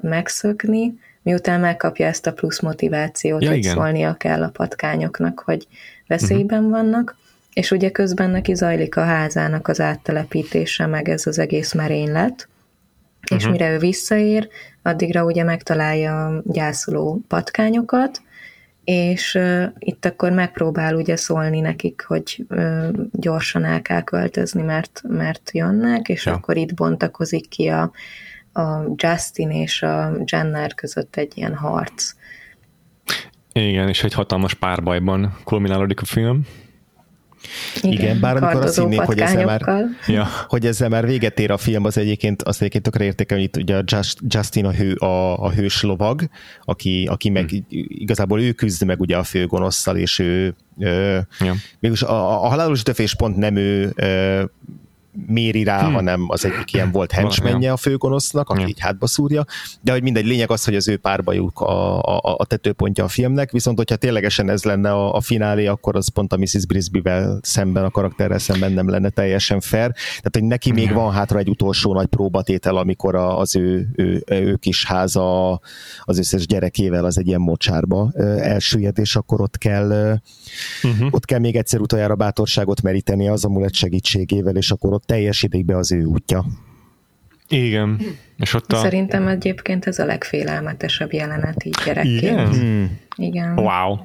megszökni, 0.00 0.94
miután 1.22 1.60
megkapja 1.60 2.06
ezt 2.06 2.26
a 2.26 2.32
plusz 2.32 2.60
motivációt, 2.60 3.42
ja, 3.42 3.48
hogy 3.48 3.58
igen. 3.58 3.74
szólnia 3.74 4.14
kell 4.14 4.42
a 4.42 4.48
patkányoknak, 4.48 5.42
hogy 5.44 5.66
veszélyben 6.06 6.64
uh-huh. 6.64 6.80
vannak, 6.80 7.16
és 7.52 7.70
ugye 7.70 7.90
közben 7.90 8.30
neki 8.30 8.54
zajlik 8.54 8.96
a 8.96 9.04
házának 9.04 9.68
az 9.68 9.80
áttelepítése, 9.80 10.86
meg 10.86 11.08
ez 11.08 11.26
az 11.26 11.38
egész 11.38 11.72
merénylet, 11.72 12.48
és 13.30 13.36
uh-huh. 13.36 13.50
mire 13.50 13.72
ő 13.72 13.78
visszaér, 13.78 14.48
addigra 14.82 15.24
ugye 15.24 15.44
megtalálja 15.44 16.26
a 16.26 16.42
gyászoló 16.44 17.20
patkányokat, 17.28 18.22
és 18.84 19.34
uh, 19.34 19.64
itt 19.78 20.04
akkor 20.04 20.32
megpróbál 20.32 20.94
ugye 20.94 21.16
szólni 21.16 21.60
nekik, 21.60 22.04
hogy 22.06 22.44
uh, 22.48 22.88
gyorsan 23.12 23.64
el 23.64 23.82
kell 23.82 24.02
költözni, 24.02 24.62
mert, 24.62 25.02
mert 25.08 25.50
jönnek, 25.52 26.08
és 26.08 26.26
ja. 26.26 26.32
akkor 26.32 26.56
itt 26.56 26.74
bontakozik 26.74 27.48
ki 27.48 27.68
a, 27.68 27.90
a 28.52 28.92
Justin 28.96 29.50
és 29.50 29.82
a 29.82 30.12
Jenner 30.24 30.74
között 30.74 31.16
egy 31.16 31.32
ilyen 31.34 31.54
harc. 31.54 32.14
Igen, 33.52 33.88
és 33.88 34.04
egy 34.04 34.12
hatalmas 34.12 34.54
párbajban 34.54 35.36
kulminálódik 35.44 36.00
a 36.00 36.04
film. 36.04 36.46
Igen, 37.76 37.92
Igen 37.92 38.20
bár 38.20 38.36
amikor 38.36 38.62
azt 38.62 38.78
hinnék, 38.78 39.00
hogy 39.00 39.18
ezzel, 39.18 39.44
már, 39.44 39.86
ja. 40.06 40.26
hogy 40.48 40.66
ezzel 40.66 40.88
már 40.88 41.06
véget 41.06 41.38
ér 41.38 41.50
a 41.50 41.56
film, 41.56 41.84
az 41.84 41.98
egyébként, 41.98 42.42
azt 42.42 42.58
egyébként 42.58 42.84
tökre 42.84 43.04
értékel, 43.04 43.36
hogy 43.36 43.46
itt 43.46 43.56
ugye 43.56 43.82
Just, 43.84 44.18
Justin 44.28 44.64
a, 44.64 44.72
hő, 44.72 44.94
a, 44.94 45.42
a 45.42 45.50
hős 45.50 45.82
lovag, 45.82 46.28
aki, 46.64 47.06
aki 47.10 47.30
meg 47.30 47.48
hmm. 47.48 47.66
igazából 47.88 48.42
ő 48.42 48.52
küzd 48.52 48.84
meg 48.84 49.00
ugye 49.00 49.16
a 49.16 49.22
főgonosszal, 49.22 49.96
és 49.96 50.18
ő 50.18 50.54
Ö, 50.78 51.18
ja. 51.40 51.54
Mégis 51.78 52.02
a, 52.02 52.44
a 52.44 52.48
halálos 52.48 52.82
döfés 52.82 53.14
pont 53.14 53.36
nem 53.36 53.56
ő 53.56 53.92
ö, 53.94 54.44
méri 55.26 55.64
rá, 55.64 55.84
hmm. 55.84 55.92
hanem 55.92 56.24
az 56.26 56.44
egyik 56.44 56.72
ilyen 56.72 56.90
volt 56.90 57.12
henchmenje 57.12 57.72
a 57.72 57.76
főgonosznak, 57.76 58.48
aki 58.48 58.60
ja. 58.60 58.66
így 58.66 58.80
hátba 58.80 59.06
szúrja, 59.06 59.44
de 59.80 59.92
hogy 59.92 60.02
mindegy, 60.02 60.26
lényeg 60.26 60.50
az, 60.50 60.64
hogy 60.64 60.74
az 60.74 60.88
ő 60.88 60.96
párbajuk 60.96 61.60
a, 61.60 62.02
a, 62.02 62.36
a 62.38 62.44
tetőpontja 62.44 63.04
a 63.04 63.08
filmnek, 63.08 63.50
viszont 63.50 63.76
hogyha 63.76 63.96
ténylegesen 63.96 64.50
ez 64.50 64.64
lenne 64.64 64.92
a, 64.92 65.14
a 65.14 65.20
finálé, 65.20 65.66
akkor 65.66 65.96
az 65.96 66.08
pont 66.08 66.32
a 66.32 66.36
Mrs. 66.36 66.66
Brisby-vel 66.66 67.38
szemben, 67.42 67.84
a 67.84 67.90
karakterrel 67.90 68.38
szemben 68.38 68.72
nem 68.72 68.88
lenne 68.88 69.08
teljesen 69.08 69.60
fair, 69.60 69.92
tehát 69.92 70.30
hogy 70.32 70.44
neki 70.44 70.72
még 70.72 70.92
van 70.92 71.12
hátra 71.12 71.38
egy 71.38 71.48
utolsó 71.48 71.92
nagy 71.92 72.06
próbatétel, 72.06 72.76
amikor 72.76 73.14
a, 73.14 73.38
az 73.38 73.56
ő, 73.56 73.88
ő, 73.96 74.24
ő 74.26 74.56
kis 74.56 74.86
háza 74.86 75.60
az 76.00 76.18
összes 76.18 76.46
gyerekével 76.46 77.04
az 77.04 77.18
egy 77.18 77.26
ilyen 77.26 77.40
mocsárba 77.40 78.12
elsüllyed, 78.38 78.98
és 78.98 79.16
akkor 79.16 79.40
ott 79.40 79.58
kell 79.58 80.20
uh-huh. 80.82 81.08
ott 81.10 81.24
kell 81.24 81.38
még 81.38 81.56
egyszer 81.56 81.80
utoljára 81.80 82.14
bátorságot 82.14 82.82
meríteni 82.82 83.28
az 83.28 83.44
amulett 83.44 83.74
segítségével, 83.74 84.56
és 84.56 84.70
akkor 84.70 84.92
ott 84.92 85.05
teljesítik 85.06 85.64
be 85.64 85.76
az 85.76 85.92
ő 85.92 86.04
útja. 86.04 86.44
Igen. 87.48 88.00
És 88.38 88.54
ott 88.54 88.72
a... 88.72 88.76
Szerintem 88.76 89.28
egyébként 89.28 89.86
ez 89.86 89.98
a 89.98 90.04
legfélelmetesebb 90.04 91.12
jelenet 91.12 91.64
így 91.64 91.76
gyerekként. 91.84 92.22
Igen? 92.22 92.48
Hmm. 92.48 92.98
Igen. 93.16 93.58
Wow. 93.58 93.96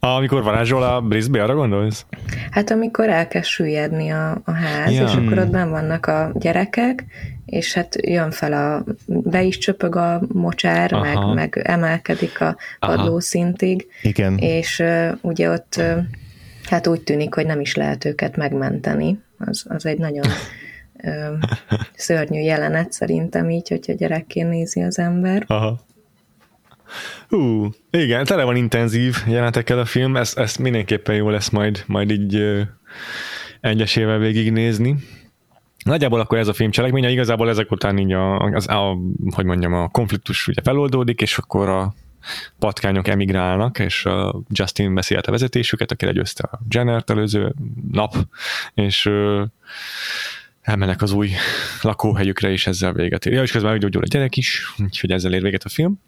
Amikor 0.00 0.42
varázsol 0.42 0.82
a 0.82 1.00
Brisbane, 1.00 1.42
arra 1.42 1.54
gondolsz? 1.54 2.06
Hát 2.50 2.70
amikor 2.70 3.08
elkezd 3.08 3.46
süllyedni 3.46 4.10
a, 4.10 4.40
a 4.44 4.52
ház, 4.52 4.92
ja. 4.92 5.04
és 5.04 5.14
akkor 5.14 5.38
ott 5.38 5.50
ben 5.50 5.70
vannak 5.70 6.06
a 6.06 6.32
gyerekek, 6.34 7.04
és 7.46 7.74
hát 7.74 7.96
jön 8.06 8.30
fel 8.30 8.52
a, 8.52 8.84
be 9.06 9.42
is 9.42 9.58
csöpög 9.58 9.96
a 9.96 10.20
mocsár, 10.32 10.92
meg, 10.92 11.34
meg 11.34 11.60
emelkedik 11.64 12.40
a 12.40 12.56
padlószintig. 12.78 13.86
Igen. 14.02 14.38
És 14.38 14.78
uh, 14.78 15.12
ugye 15.20 15.50
ott 15.50 15.74
uh, 15.78 15.98
hát 16.64 16.86
úgy 16.86 17.00
tűnik, 17.00 17.34
hogy 17.34 17.46
nem 17.46 17.60
is 17.60 17.74
lehet 17.74 18.04
őket 18.04 18.36
megmenteni 18.36 19.18
az, 19.38 19.64
az 19.68 19.86
egy 19.86 19.98
nagyon 19.98 20.24
ö, 21.02 21.34
szörnyű 21.94 22.40
jelenet 22.40 22.92
szerintem 22.92 23.50
így, 23.50 23.68
hogyha 23.68 23.92
gyerekként 23.92 24.50
nézi 24.50 24.82
az 24.82 24.98
ember. 24.98 25.44
Aha. 25.46 25.80
Hú, 27.28 27.68
igen, 27.90 28.24
tele 28.24 28.44
van 28.44 28.56
intenzív 28.56 29.16
jelenetekkel 29.26 29.78
a 29.78 29.84
film, 29.84 30.16
ezt, 30.16 30.38
ezt 30.38 30.58
mindenképpen 30.58 31.14
jó 31.14 31.30
lesz 31.30 31.48
majd, 31.48 31.84
majd 31.86 32.10
így 32.10 32.34
ö, 32.34 32.60
egyesével 33.60 34.18
végignézni. 34.18 34.96
Nagyjából 35.84 36.20
akkor 36.20 36.38
ez 36.38 36.48
a 36.48 36.52
film 36.52 36.70
cselekménye, 36.70 37.10
igazából 37.10 37.48
ezek 37.48 37.70
után 37.70 37.98
így 37.98 38.12
a, 38.12 38.38
az, 38.38 38.68
a, 38.68 38.98
hogy 39.34 39.44
mondjam, 39.44 39.72
a 39.72 39.88
konfliktus 39.88 40.48
ugye 40.48 40.62
feloldódik, 40.62 41.20
és 41.20 41.38
akkor 41.38 41.68
a 41.68 41.94
patkányok 42.58 43.08
emigrálnak, 43.08 43.78
és 43.78 44.08
Justin 44.48 44.94
beszélt 44.94 45.26
a 45.26 45.30
vezetésüket, 45.30 45.90
aki 45.90 46.04
legyőzte 46.04 46.48
a 46.50 46.60
Jenner 46.68 47.02
előző 47.06 47.54
nap, 47.90 48.14
és 48.74 49.10
elmennek 50.60 51.02
az 51.02 51.12
új 51.12 51.30
lakóhelyükre, 51.82 52.50
és 52.50 52.66
ezzel 52.66 52.92
véget 52.92 53.26
ér. 53.26 53.32
Ja, 53.32 53.42
és 53.42 53.52
közben 53.52 53.70
meggyógyul 53.70 54.02
a 54.02 54.06
gyerek 54.06 54.36
is, 54.36 54.74
úgyhogy 54.78 55.10
ezzel 55.10 55.34
ér 55.34 55.42
véget 55.42 55.64
a 55.64 55.68
film. 55.68 56.00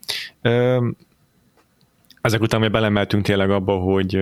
Ezek 2.21 2.41
után 2.41 2.59
mi 2.59 2.67
belemeltünk 2.67 3.25
tényleg 3.25 3.49
abba, 3.49 3.75
hogy, 3.77 4.19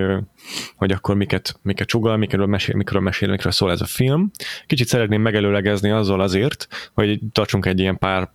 hogy 0.76 0.91
akkor 0.91 1.16
miket, 1.16 1.60
miket 1.62 1.88
csugal, 1.88 2.18
mikről 2.18 2.46
mesél, 2.46 2.76
mikről 2.76 3.02
mesél, 3.02 3.30
mikről 3.30 3.52
szól 3.52 3.72
ez 3.72 3.82
a 3.82 3.86
film. 3.86 4.32
Kicsit 4.68 4.88
szeretném 4.88 5.22
megelőlegezni 5.22 5.89
azzal 5.89 6.22
azért, 6.22 6.68
hogy 6.93 7.20
tartsunk 7.32 7.66
egy 7.66 7.80
ilyen 7.80 7.98
pár 7.98 8.32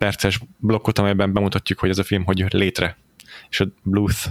perces 0.00 0.40
blokkot, 0.58 0.98
amelyben 0.98 1.32
bemutatjuk, 1.32 1.78
hogy 1.78 1.88
ez 1.88 1.98
a 1.98 2.04
film 2.04 2.24
hogy 2.24 2.38
jött 2.38 2.52
létre. 2.52 2.96
És 3.48 3.60
a 3.60 3.66
Bluth 3.82 4.26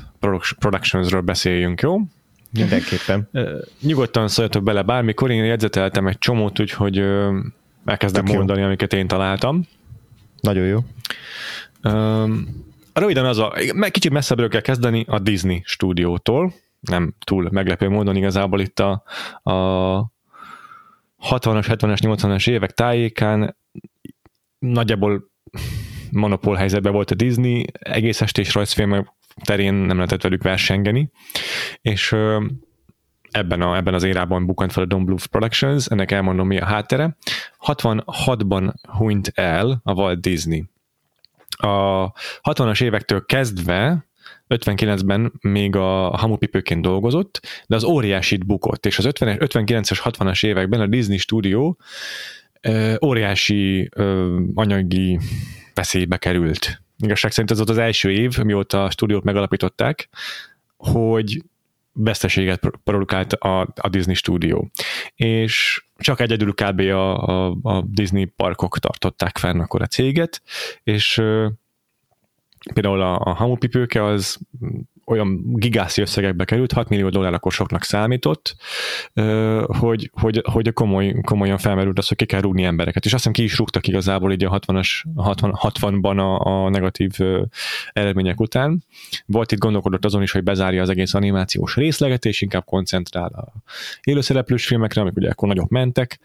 Productionsről 0.59 1.21
beszéljünk, 1.21 1.81
jó? 1.81 1.99
Mindenképpen. 2.51 3.29
Nyugodtan 3.81 4.27
szóljatok 4.27 4.63
bele 4.63 4.81
bármikor, 4.81 5.31
én 5.31 5.43
jegyzeteltem 5.43 6.07
egy 6.07 6.17
csomót, 6.17 6.59
úgyhogy 6.59 6.97
elkezdem 7.85 8.25
Tök 8.25 8.35
mondani, 8.35 8.59
jó. 8.59 8.65
amiket 8.65 8.93
én 8.93 9.07
találtam. 9.07 9.67
Nagyon 10.39 10.65
jó. 10.65 10.79
Röviden 12.93 13.25
az 13.25 13.37
a, 13.37 13.53
kicsit 13.91 14.11
messzebbről 14.11 14.49
kell 14.49 14.61
kezdeni 14.61 15.05
a 15.07 15.19
Disney 15.19 15.61
stúdiótól, 15.65 16.53
nem 16.79 17.13
túl 17.25 17.49
meglepő 17.51 17.89
módon 17.89 18.15
igazából 18.15 18.59
itt 18.59 18.79
a, 18.79 19.03
a 19.41 19.53
60-as, 21.29 21.65
70-es, 21.67 21.99
80-as 22.01 22.49
évek 22.49 22.71
tájékán 22.71 23.55
nagyjából 24.59 25.28
monopól 26.11 26.55
helyzetben 26.55 26.93
volt 26.93 27.11
a 27.11 27.15
Disney, 27.15 27.65
egész 27.71 28.21
estés 28.21 28.53
rajzfilmek 28.53 29.07
terén 29.43 29.73
nem 29.73 29.95
lehetett 29.95 30.21
velük 30.21 30.43
versengeni, 30.43 31.11
és 31.81 32.15
ebben, 33.31 33.61
a, 33.61 33.75
ebben 33.75 33.93
az 33.93 34.03
érában 34.03 34.45
bukant 34.45 34.71
fel 34.71 34.83
a 34.83 34.85
Don 34.85 35.05
Bluth 35.05 35.25
Productions, 35.25 35.85
ennek 35.85 36.11
elmondom 36.11 36.47
mi 36.47 36.59
a 36.59 36.65
háttere. 36.65 37.17
66-ban 37.65 38.73
hunyt 38.97 39.31
el 39.33 39.81
a 39.83 39.93
Walt 39.93 40.21
Disney. 40.21 40.65
A 41.49 42.11
60-as 42.41 42.83
évektől 42.83 43.25
kezdve 43.25 44.07
59-ben 44.47 45.33
még 45.41 45.75
a 45.75 46.17
hamupipőként 46.17 46.81
dolgozott, 46.81 47.47
de 47.67 47.75
az 47.75 47.83
óriásit 47.83 48.45
bukott, 48.45 48.85
és 48.85 48.97
az 48.97 49.05
50 49.05 49.37
59-es, 49.39 49.99
60-as 50.03 50.45
években 50.45 50.79
a 50.79 50.87
Disney 50.87 51.17
stúdió 51.17 51.77
óriási 53.05 53.89
anyagi 54.53 55.19
veszélybe 55.73 56.17
került. 56.17 56.81
Igazság 56.97 57.31
szerint 57.31 57.51
ez 57.51 57.57
volt 57.57 57.69
az 57.69 57.77
első 57.77 58.11
év, 58.11 58.37
mióta 58.37 58.83
a 58.83 58.89
stúdiót 58.89 59.23
megalapították, 59.23 60.09
hogy 60.77 61.43
veszteséget 61.93 62.71
produkált 62.83 63.33
a, 63.33 63.59
a 63.75 63.89
Disney 63.89 64.15
stúdió. 64.15 64.71
És 65.15 65.83
csak 65.97 66.19
egyedül 66.19 66.53
kb. 66.53 66.79
A, 66.79 67.27
a, 67.27 67.57
a 67.61 67.81
Disney 67.87 68.25
parkok 68.25 68.79
tartották 68.79 69.37
fenn 69.37 69.59
akkor 69.59 69.81
a 69.81 69.87
céget, 69.87 70.41
és 70.83 71.21
például 72.73 73.01
a, 73.01 73.19
a 73.19 73.33
hamupipőke 73.33 74.03
az 74.03 74.39
olyan 75.09 75.41
gigászi 75.55 76.01
összegekbe 76.01 76.45
került, 76.45 76.71
6 76.71 76.89
millió 76.89 77.09
dollár 77.09 77.33
akkor 77.33 77.51
soknak 77.51 77.83
számított, 77.83 78.55
hogy, 79.65 80.11
hogy, 80.13 80.41
hogy 80.51 80.73
komoly, 80.73 81.15
komolyan 81.21 81.57
felmerült 81.57 81.97
az, 81.97 82.07
hogy 82.07 82.17
ki 82.17 82.25
kell 82.25 82.41
rúgni 82.41 82.63
embereket. 82.63 83.05
És 83.05 83.13
azt 83.13 83.23
hiszem 83.23 83.33
ki 83.33 83.43
is 83.43 83.57
rúgtak 83.57 83.87
igazából 83.87 84.31
így 84.31 84.43
a 84.43 84.59
60-as, 84.59 85.03
60, 85.15 85.53
60-ban 85.61 86.17
a, 86.17 86.63
a 86.63 86.69
negatív 86.69 87.11
eredmények 87.93 88.39
után. 88.39 88.83
Volt 89.25 89.51
itt 89.51 89.59
gondolkodott 89.59 90.05
azon 90.05 90.21
is, 90.21 90.31
hogy 90.31 90.43
bezárja 90.43 90.81
az 90.81 90.89
egész 90.89 91.13
animációs 91.13 91.75
részleget, 91.75 92.25
és 92.25 92.41
inkább 92.41 92.65
koncentrál 92.65 93.29
a 93.29 93.53
élőszereplős 94.03 94.67
filmekre, 94.67 95.01
amik 95.01 95.15
ugye 95.15 95.29
akkor 95.29 95.47
nagyobb 95.47 95.71
mentek, 95.71 96.19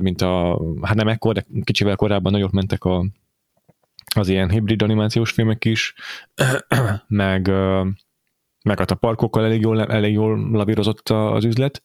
mint 0.00 0.22
a, 0.22 0.60
hát 0.82 0.94
nem 0.94 1.08
ekkor, 1.08 1.34
de 1.34 1.44
kicsivel 1.64 1.96
korábban 1.96 2.32
nagyobb 2.32 2.52
mentek 2.52 2.84
a, 2.84 3.06
az 4.14 4.28
ilyen 4.28 4.50
hibrid 4.50 4.82
animációs 4.82 5.30
filmek 5.30 5.64
is, 5.64 5.94
meg 7.06 7.50
meg 8.66 8.78
hát 8.78 8.90
a 8.90 8.94
parkokkal 8.94 9.44
elég 9.44 9.60
jól, 9.60 9.84
elég 9.84 10.12
jól 10.12 10.50
lavírozott 10.50 11.08
az 11.08 11.44
üzlet. 11.44 11.82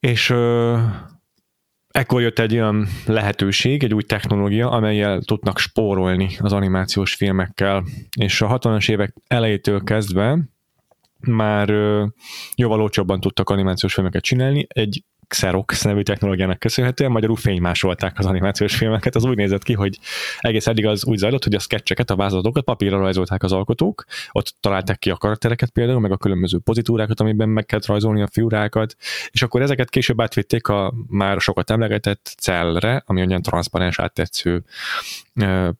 És 0.00 0.30
ö, 0.30 0.78
ekkor 1.88 2.20
jött 2.20 2.38
egy 2.38 2.52
olyan 2.52 2.86
lehetőség, 3.06 3.84
egy 3.84 3.94
új 3.94 4.02
technológia, 4.02 4.70
amelyel 4.70 5.20
tudnak 5.20 5.58
spórolni 5.58 6.36
az 6.38 6.52
animációs 6.52 7.14
filmekkel. 7.14 7.84
És 8.20 8.40
a 8.40 8.58
60-as 8.58 8.90
évek 8.90 9.14
elejétől 9.26 9.82
kezdve 9.82 10.38
már 11.20 11.68
jóval 12.54 12.80
olcsóbban 12.80 13.20
tudtak 13.20 13.50
animációs 13.50 13.94
filmeket 13.94 14.22
csinálni. 14.22 14.66
Egy 14.68 15.04
Xerox 15.32 15.82
nevű 15.82 16.02
technológiának 16.02 16.58
köszönhetően 16.58 17.10
magyarul 17.10 17.36
fénymásolták 17.36 18.18
az 18.18 18.26
animációs 18.26 18.76
filmeket. 18.76 19.14
Az 19.14 19.24
úgy 19.24 19.36
nézett 19.36 19.62
ki, 19.62 19.72
hogy 19.72 19.98
egész 20.38 20.66
eddig 20.66 20.86
az 20.86 21.04
úgy 21.04 21.18
zajlott, 21.18 21.44
hogy 21.44 21.54
a 21.54 21.58
sketcheket, 21.58 22.10
a 22.10 22.16
vázlatokat 22.16 22.64
papírra 22.64 22.98
rajzolták 22.98 23.42
az 23.42 23.52
alkotók, 23.52 24.04
ott 24.32 24.54
találták 24.60 24.98
ki 24.98 25.10
a 25.10 25.16
karaktereket 25.16 25.70
például, 25.70 26.00
meg 26.00 26.10
a 26.10 26.16
különböző 26.16 26.58
pozitúrákat, 26.58 27.20
amiben 27.20 27.48
meg 27.48 27.66
kellett 27.66 27.86
rajzolni 27.86 28.22
a 28.22 28.28
figurákat, 28.32 28.96
és 29.30 29.42
akkor 29.42 29.62
ezeket 29.62 29.90
később 29.90 30.20
átvitték 30.20 30.68
a 30.68 30.94
már 31.08 31.40
sokat 31.40 31.70
emlegetett 31.70 32.34
cellre, 32.38 33.02
ami 33.06 33.26
olyan 33.26 33.42
transzparens 33.42 33.98
áttetsző 33.98 34.64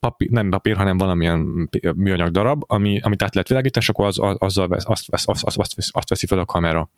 papír, 0.01 0.31
nem 0.31 0.51
papír, 0.51 0.77
hanem 0.77 0.99
valamilyen 0.99 1.69
műanyag 1.95 2.31
darab, 2.31 2.63
ami, 2.67 3.01
amit 3.01 3.23
át 3.23 3.35
lehet 3.35 3.49
világítani, 3.49 3.85
és 3.85 3.91
akkor 3.91 4.07
az, 4.07 4.19
az, 4.19 4.37
azzal 4.39 4.69
vesz, 4.69 4.85
azt, 4.87 5.05
azt, 5.11 5.29
azt, 5.29 5.59
azt, 5.59 5.77
azt 5.91 6.09
veszi 6.09 6.27
fel 6.27 6.39
a 6.39 6.45
kamera. 6.45 6.91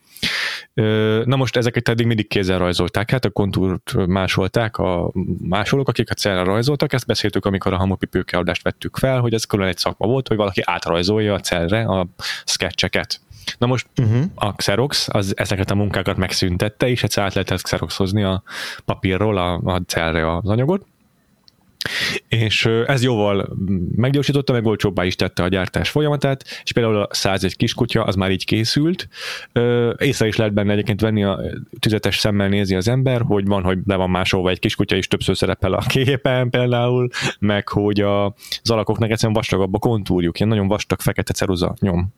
Na 1.24 1.36
most 1.36 1.56
ezeket 1.56 1.88
eddig 1.88 2.06
mindig 2.06 2.28
kézzel 2.28 2.58
rajzolták, 2.58 3.10
hát 3.10 3.24
a 3.24 3.30
kontúrt 3.30 4.06
másolták 4.06 4.76
a 4.76 5.12
másolók, 5.42 5.88
akik 5.88 6.10
a 6.10 6.14
célra 6.14 6.44
rajzoltak, 6.44 6.92
ezt 6.92 7.06
beszéltük, 7.06 7.44
amikor 7.44 7.72
a 7.72 7.76
hamupipőke 7.76 8.38
adást 8.38 8.62
vettük 8.62 8.96
fel, 8.96 9.20
hogy 9.20 9.34
ez 9.34 9.44
külön 9.44 9.68
egy 9.68 9.78
szakma 9.78 10.06
volt, 10.06 10.28
hogy 10.28 10.36
valaki 10.36 10.62
átrajzolja 10.64 11.34
a 11.34 11.40
cellre 11.40 11.84
a 11.84 12.06
sketcheket. 12.44 13.20
Na 13.58 13.66
most 13.66 13.86
uh-huh. 13.96 14.24
a 14.34 14.52
Xerox 14.52 15.08
az 15.10 15.36
ezeket 15.36 15.70
a 15.70 15.74
munkákat 15.74 16.16
megszüntette, 16.16 16.88
és 16.88 17.02
egyszer 17.02 17.24
át 17.24 17.34
lehetett 17.34 17.62
Xeroxozni 17.62 18.22
a 18.22 18.42
papírról 18.84 19.36
a, 19.36 19.60
a 19.64 19.80
cellre 19.86 20.36
az 20.36 20.48
anyagot, 20.48 20.86
és 22.28 22.66
ez 22.86 23.02
jóval 23.02 23.56
meggyorsította, 23.96 24.52
meg 24.52 24.66
olcsóbbá 24.66 25.04
is 25.04 25.16
tette 25.16 25.42
a 25.42 25.48
gyártás 25.48 25.90
folyamatát, 25.90 26.44
és 26.62 26.72
például 26.72 26.96
a 26.96 27.08
101 27.10 27.56
kiskutya 27.56 28.04
az 28.04 28.14
már 28.14 28.30
így 28.30 28.44
készült. 28.44 29.08
Észre 29.98 30.26
is 30.26 30.36
lehet 30.36 30.52
benne 30.54 30.72
egyébként 30.72 31.00
venni, 31.00 31.24
a 31.24 31.40
tüzetes 31.78 32.18
szemmel 32.18 32.48
nézi 32.48 32.74
az 32.74 32.88
ember, 32.88 33.20
hogy 33.20 33.46
van, 33.46 33.62
hogy 33.62 33.78
le 33.86 33.96
van 33.96 34.10
másolva 34.10 34.50
egy 34.50 34.58
kiskutya, 34.58 34.96
és 34.96 35.08
többször 35.08 35.36
szerepel 35.36 35.72
a 35.72 35.82
képen 35.88 36.50
például, 36.50 37.08
meg 37.38 37.68
hogy 37.68 38.00
a, 38.00 38.24
az 38.62 38.70
alakoknak 38.70 39.10
egyszerűen 39.10 39.34
vastagabb 39.34 39.74
a 39.74 39.78
kontúrjuk, 39.78 40.38
ilyen 40.38 40.50
nagyon 40.50 40.68
vastag 40.68 41.00
fekete 41.00 41.32
ceruza 41.32 41.74
nyom 41.80 42.14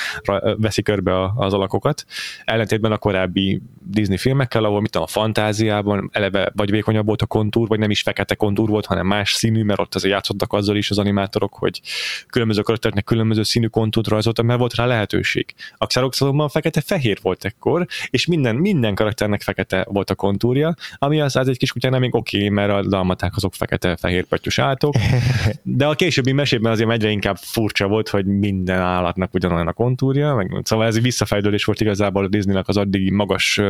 veszi 0.56 0.82
körbe 0.82 1.30
az 1.36 1.52
alakokat. 1.52 2.04
Ellentétben 2.44 2.92
a 2.92 2.98
korábbi 2.98 3.62
Disney 3.82 4.16
filmekkel, 4.16 4.64
ahol 4.64 4.80
mit 4.80 4.96
a 4.96 5.06
fantáziában 5.06 6.10
eleve 6.12 6.52
vagy 6.54 6.70
vékonyabb 6.70 7.06
volt 7.06 7.22
a 7.22 7.26
kontúr, 7.26 7.68
vagy 7.68 7.78
nem 7.78 7.90
is 7.90 8.02
fekete 8.02 8.34
kontúr 8.34 8.68
volt, 8.68 8.86
hanem 8.86 9.09
más 9.10 9.32
színű, 9.32 9.62
mert 9.62 9.80
ott 9.80 9.94
azért 9.94 10.12
játszottak 10.12 10.52
azzal 10.52 10.76
is 10.76 10.90
az 10.90 10.98
animátorok, 10.98 11.54
hogy 11.54 11.80
különböző 12.28 12.62
karakternek 12.62 13.04
különböző 13.04 13.42
színű 13.42 13.66
kontúrt 13.66 14.08
rajzoltak, 14.08 14.44
mert 14.44 14.58
volt 14.58 14.74
rá 14.74 14.86
lehetőség. 14.86 15.54
A 15.76 15.86
Xerox 15.86 16.20
azonban 16.20 16.48
fekete-fehér 16.48 17.18
volt 17.22 17.44
ekkor, 17.44 17.86
és 18.10 18.26
minden, 18.26 18.56
minden 18.56 18.94
karakternek 18.94 19.42
fekete 19.42 19.86
volt 19.88 20.10
a 20.10 20.14
kontúrja, 20.14 20.74
ami 20.94 21.20
az, 21.20 21.36
az 21.36 21.48
egy 21.48 21.58
kis 21.58 21.72
kutyánál 21.72 22.00
még 22.00 22.14
oké, 22.14 22.36
okay, 22.36 22.48
mert 22.48 22.70
a 22.72 22.88
dalmaták 22.88 23.36
azok 23.36 23.54
fekete-fehér 23.54 24.24
pöttyös 24.24 24.58
állatok, 24.58 24.94
de 25.62 25.86
a 25.86 25.94
későbbi 25.94 26.32
mesében 26.32 26.72
azért 26.72 26.90
egyre 26.90 27.10
inkább 27.10 27.36
furcsa 27.36 27.88
volt, 27.88 28.08
hogy 28.08 28.26
minden 28.26 28.80
állatnak 28.80 29.34
ugyanolyan 29.34 29.68
a 29.68 29.72
kontúrja, 29.72 30.34
meg, 30.34 30.60
szóval 30.62 30.86
ez 30.86 31.00
visszafejlődés 31.00 31.64
volt 31.64 31.80
igazából 31.80 32.24
a 32.24 32.28
Disneynek 32.28 32.68
az 32.68 32.76
addigi 32.76 33.10
magas 33.10 33.60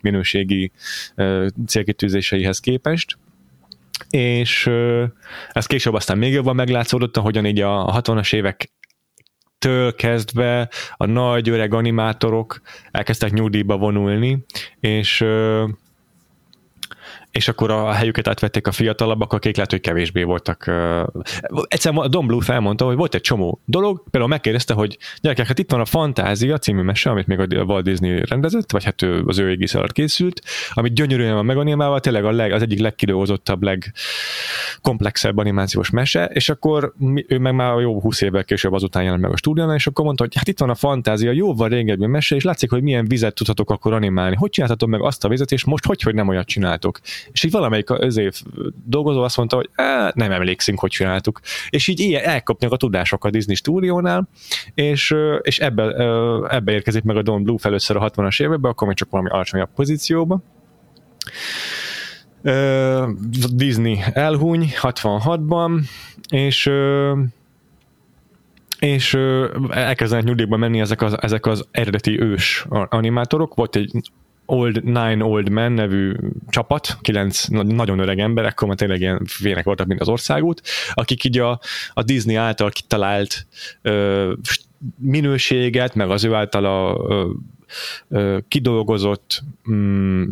minőségi 0.00 0.72
célkitűzéseihez 1.66 2.60
képest 2.60 3.18
és 4.10 4.70
ez 5.48 5.66
később 5.66 5.94
aztán 5.94 6.18
még 6.18 6.32
jobban 6.32 6.54
meglátszódott, 6.54 7.16
ahogyan 7.16 7.46
így 7.46 7.60
a 7.60 8.00
60-as 8.02 8.34
évek 8.34 8.72
től 9.58 9.94
kezdve 9.94 10.68
a 10.96 11.06
nagy 11.06 11.48
öreg 11.48 11.74
animátorok 11.74 12.60
elkezdtek 12.90 13.32
nyugdíjba 13.32 13.76
vonulni, 13.76 14.44
és 14.80 15.24
és 17.38 17.48
akkor 17.48 17.70
a 17.70 17.92
helyüket 17.92 18.28
átvették 18.28 18.66
a 18.66 18.72
fiatalabbak, 18.72 19.32
akik 19.32 19.54
lehet, 19.54 19.70
hogy 19.70 19.80
kevésbé 19.80 20.22
voltak. 20.22 20.70
Egyszerűen 21.68 22.10
Don 22.10 22.26
Blue 22.26 22.42
felmondta, 22.42 22.84
hogy 22.84 22.96
volt 22.96 23.14
egy 23.14 23.20
csomó 23.20 23.60
dolog, 23.64 24.02
például 24.10 24.32
megkérdezte, 24.32 24.74
hogy 24.74 24.98
gyerekek, 25.20 25.46
hát 25.46 25.58
itt 25.58 25.70
van 25.70 25.80
a 25.80 25.84
Fantázia 25.84 26.58
című 26.58 26.82
mese, 26.82 27.10
amit 27.10 27.26
még 27.26 27.38
a 27.40 27.62
Walt 27.62 27.84
Disney 27.84 28.24
rendezett, 28.24 28.72
vagy 28.72 28.84
hát 28.84 29.02
az 29.26 29.38
ő 29.38 29.50
égisz 29.50 29.74
alatt 29.74 29.92
készült, 29.92 30.42
amit 30.72 30.94
gyönyörűen 30.94 31.34
van 31.34 31.44
meganimálva, 31.44 32.00
tényleg 32.00 32.24
a 32.24 32.30
leg, 32.30 32.52
az 32.52 32.62
egyik 32.62 32.80
legkidolgozottabb, 32.80 33.62
legkomplexebb 33.62 35.36
animációs 35.36 35.90
mese, 35.90 36.24
és 36.24 36.48
akkor 36.48 36.94
ő 37.26 37.38
meg 37.38 37.54
már 37.54 37.80
jó 37.80 38.00
20 38.00 38.20
évvel 38.20 38.44
később 38.44 38.72
azután 38.72 39.02
jelent 39.02 39.22
meg 39.22 39.32
a 39.32 39.36
stúdiónál, 39.36 39.74
és 39.74 39.86
akkor 39.86 40.04
mondta, 40.04 40.22
hogy 40.22 40.34
hát 40.36 40.48
itt 40.48 40.58
van 40.58 40.70
a 40.70 40.74
Fantázia, 40.74 41.30
jóval 41.30 41.68
régebbi 41.68 42.06
mese, 42.06 42.36
és 42.36 42.44
látszik, 42.44 42.70
hogy 42.70 42.82
milyen 42.82 43.08
vizet 43.08 43.34
tudhatok 43.34 43.70
akkor 43.70 43.92
animálni. 43.92 44.36
Hogy 44.36 44.50
csináltatok 44.50 44.88
meg 44.88 45.02
azt 45.02 45.24
a 45.24 45.28
vizet, 45.28 45.52
és 45.52 45.64
most 45.64 45.86
hogy, 45.86 46.02
hogy 46.02 46.14
nem 46.14 46.28
olyat 46.28 46.46
csináltok 46.46 47.00
és 47.32 47.44
így 47.44 47.50
valamelyik 47.50 47.90
az 47.90 48.16
év 48.16 48.42
dolgozó 48.84 49.22
azt 49.22 49.36
mondta, 49.36 49.56
hogy 49.56 49.70
nem 50.14 50.32
emlékszünk, 50.32 50.78
hogy 50.78 50.90
csináltuk. 50.90 51.40
És 51.70 51.88
így 51.88 52.00
ilyen 52.00 52.24
elkapnak 52.24 52.72
a 52.72 52.76
tudások 52.76 53.24
a 53.24 53.30
Disney 53.30 53.54
stúdiónál, 53.54 54.28
és, 54.74 55.14
és 55.42 55.58
ebbe, 55.58 55.82
ebbe 56.48 56.72
érkezik 56.72 57.02
meg 57.02 57.16
a 57.16 57.22
Don 57.22 57.42
Blue 57.42 57.58
először 57.62 57.96
a 57.96 58.10
60-as 58.10 58.42
években, 58.42 58.70
akkor 58.70 58.86
még 58.86 58.96
csak 58.96 59.10
valami 59.10 59.30
alacsonyabb 59.30 59.70
pozícióba. 59.74 60.40
Disney 63.54 63.98
elhuny 64.12 64.70
66-ban, 64.82 65.80
és 66.28 66.70
és 68.78 69.14
elkezdenek 69.70 70.24
nyugdíjba 70.24 70.56
menni 70.56 70.80
ezek 70.80 71.02
az, 71.02 71.22
ezek 71.22 71.46
az 71.46 71.66
eredeti 71.70 72.20
ős 72.20 72.66
animátorok. 72.68 73.54
Volt 73.54 73.76
egy 73.76 74.10
Old 74.50 74.84
Nine 74.84 75.24
Old 75.24 75.48
Men 75.48 75.72
nevű 75.72 76.14
csapat, 76.48 76.98
kilenc 77.00 77.44
nagyon 77.48 77.98
öreg 77.98 78.18
emberek, 78.18 78.60
akkor 78.60 78.74
tényleg 78.74 79.00
ilyen 79.00 79.26
vének 79.42 79.64
voltak, 79.64 79.86
mint 79.86 80.00
az 80.00 80.08
országút, 80.08 80.62
akik 80.94 81.24
így 81.24 81.38
a, 81.38 81.60
a 81.92 82.02
Disney 82.02 82.34
által 82.34 82.70
kitalált 82.70 83.46
ö, 83.82 84.32
minőséget, 84.96 85.94
meg 85.94 86.10
az 86.10 86.24
ő 86.24 86.34
által 86.34 86.64
a 86.64 87.04
ö, 87.08 87.30
ö, 88.08 88.38
kidolgozott 88.48 89.42
mm, 89.70 90.24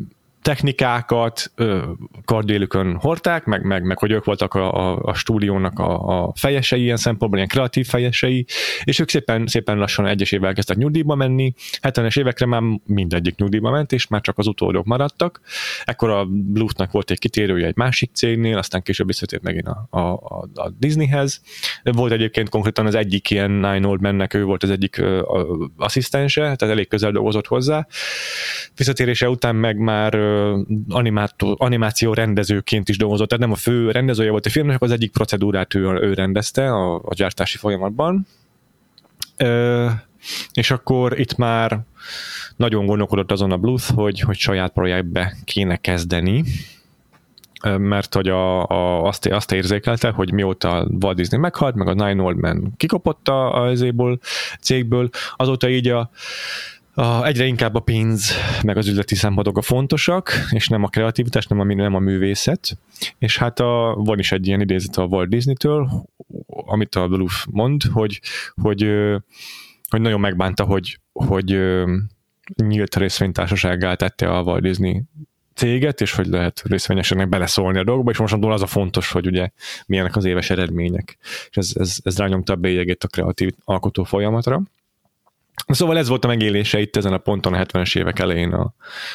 technikákat 0.46 1.52
kardélükön 2.24 2.96
hordták, 2.96 3.44
meg, 3.44 3.62
meg, 3.62 3.82
meg 3.82 3.98
hogy 3.98 4.10
ők 4.10 4.24
voltak 4.24 4.54
a, 4.54 4.74
a, 4.74 4.98
a 5.02 5.14
stúdiónak 5.14 5.78
a, 5.78 6.22
a 6.22 6.32
fejesei 6.34 6.82
ilyen 6.82 6.96
szempontból, 6.96 7.38
ilyen 7.38 7.50
kreatív 7.50 7.86
fejesei, 7.86 8.46
és 8.84 8.98
ők 8.98 9.08
szépen, 9.08 9.46
szépen 9.46 9.78
lassan 9.78 10.06
egyesével 10.06 10.54
kezdtek 10.54 10.76
nyugdíjba 10.76 11.14
menni, 11.14 11.54
70-es 11.82 12.18
évekre 12.18 12.46
már 12.46 12.62
mindegyik 12.84 13.36
nyugdíjba 13.36 13.70
ment, 13.70 13.92
és 13.92 14.06
már 14.06 14.20
csak 14.20 14.38
az 14.38 14.46
utódok 14.46 14.84
maradtak. 14.84 15.40
Ekkor 15.84 16.10
a 16.10 16.24
Bluetooth-nak 16.24 16.90
volt 16.90 17.10
egy 17.10 17.18
kitérője 17.18 17.66
egy 17.66 17.76
másik 17.76 18.10
cégnél, 18.14 18.58
aztán 18.58 18.82
később 18.82 19.06
visszatért 19.06 19.42
megint 19.42 19.66
a, 19.66 19.86
a, 19.90 19.98
a, 19.98 20.48
a 20.54 20.70
Disneyhez. 20.78 21.40
Volt 21.82 22.12
egyébként 22.12 22.48
konkrétan 22.48 22.86
az 22.86 22.94
egyik 22.94 23.30
ilyen 23.30 23.50
Nine 23.50 23.86
Old 23.86 24.00
mennek, 24.00 24.34
ő 24.34 24.44
volt 24.44 24.62
az 24.62 24.70
egyik 24.70 25.02
asszisztense, 25.76 26.40
tehát 26.40 26.62
elég 26.62 26.88
közel 26.88 27.12
dolgozott 27.12 27.46
hozzá. 27.46 27.86
Visszatérése 28.74 29.28
után 29.28 29.56
meg 29.56 29.76
már 29.76 30.35
animátó, 30.88 31.56
animáció 31.58 32.12
rendezőként 32.12 32.88
is 32.88 32.98
dolgozott, 32.98 33.28
tehát 33.28 33.44
nem 33.44 33.52
a 33.52 33.56
fő 33.56 33.90
rendezője 33.90 34.30
volt 34.30 34.46
a 34.46 34.50
filmnek, 34.50 34.82
az 34.82 34.90
egyik 34.90 35.12
procedúrát 35.12 35.74
ő, 35.74 35.80
ő 35.80 36.14
rendezte 36.14 36.72
a, 36.72 36.94
a 36.94 37.14
gyártási 37.14 37.56
folyamatban. 37.56 38.26
Ö, 39.36 39.88
és 40.52 40.70
akkor 40.70 41.20
itt 41.20 41.36
már 41.36 41.80
nagyon 42.56 42.86
gondolkodott 42.86 43.30
azon 43.32 43.52
a 43.52 43.56
Bluth, 43.56 43.94
hogy, 43.94 44.20
hogy 44.20 44.36
saját 44.36 44.72
projektbe 44.72 45.36
kéne 45.44 45.76
kezdeni, 45.76 46.44
mert 47.62 48.14
hogy 48.14 48.28
a, 48.28 48.66
a, 48.66 49.02
azt, 49.02 49.26
azt 49.26 49.52
érzékelte, 49.52 50.10
hogy 50.10 50.32
mióta 50.32 50.88
Walt 51.02 51.16
Disney 51.16 51.40
meghalt, 51.40 51.74
meg 51.74 51.88
a 51.88 51.92
Nine 52.06 52.22
Old 52.22 52.36
Man 52.36 52.72
kikopott 52.76 53.28
a, 53.28 53.62
a 53.62 53.76
cégből, 54.60 55.08
azóta 55.36 55.68
így 55.68 55.88
a, 55.88 56.10
a, 56.98 57.26
egyre 57.26 57.44
inkább 57.44 57.74
a 57.74 57.80
pénz, 57.80 58.32
meg 58.62 58.76
az 58.76 58.88
üzleti 58.88 59.14
szempontok 59.14 59.58
a 59.58 59.62
fontosak, 59.62 60.32
és 60.50 60.68
nem 60.68 60.82
a 60.82 60.88
kreativitás, 60.88 61.46
nem 61.46 61.60
a, 61.60 61.64
nem 61.64 61.94
a 61.94 61.98
művészet. 61.98 62.78
És 63.18 63.38
hát 63.38 63.60
a, 63.60 63.94
van 63.98 64.18
is 64.18 64.32
egy 64.32 64.46
ilyen 64.46 64.60
idézet 64.60 64.96
a 64.96 65.04
Walt 65.04 65.28
Disney-től, 65.28 66.06
amit 66.46 66.94
a 66.94 67.08
Bluff 67.08 67.44
mond, 67.50 67.82
hogy, 67.82 68.20
hogy, 68.54 68.80
hogy 69.88 70.00
nagyon 70.00 70.20
megbánta, 70.20 70.64
hogy, 70.64 71.00
hogy 71.12 71.60
nyílt 72.56 72.96
részvénytársasággá 72.96 73.94
tette 73.94 74.28
a 74.28 74.42
Walt 74.42 74.62
Disney 74.62 75.02
céget, 75.54 76.00
és 76.00 76.12
hogy 76.12 76.26
lehet 76.26 76.62
részvényeseknek 76.64 77.28
beleszólni 77.28 77.78
a 77.78 77.84
dolgokba, 77.84 78.10
és 78.10 78.18
mostantól 78.18 78.52
az 78.52 78.62
a 78.62 78.66
fontos, 78.66 79.10
hogy 79.10 79.26
ugye 79.26 79.48
milyenek 79.86 80.16
az 80.16 80.24
éves 80.24 80.50
eredmények. 80.50 81.18
És 81.50 81.56
ez, 81.56 81.70
ez, 81.74 81.96
ez 82.02 82.18
rányomta 82.18 82.52
a 82.52 82.56
bélyegét 82.56 83.04
a 83.04 83.08
kreatív 83.08 83.52
alkotó 83.64 84.04
folyamatra. 84.04 84.62
Szóval 85.66 85.98
ez 85.98 86.08
volt 86.08 86.24
a 86.24 86.28
megélése 86.28 86.80
itt 86.80 86.96
ezen 86.96 87.12
a 87.12 87.18
ponton 87.18 87.54
a 87.54 87.64
70-es 87.64 87.98
évek 87.98 88.18
elején 88.18 88.52
a 88.52 88.74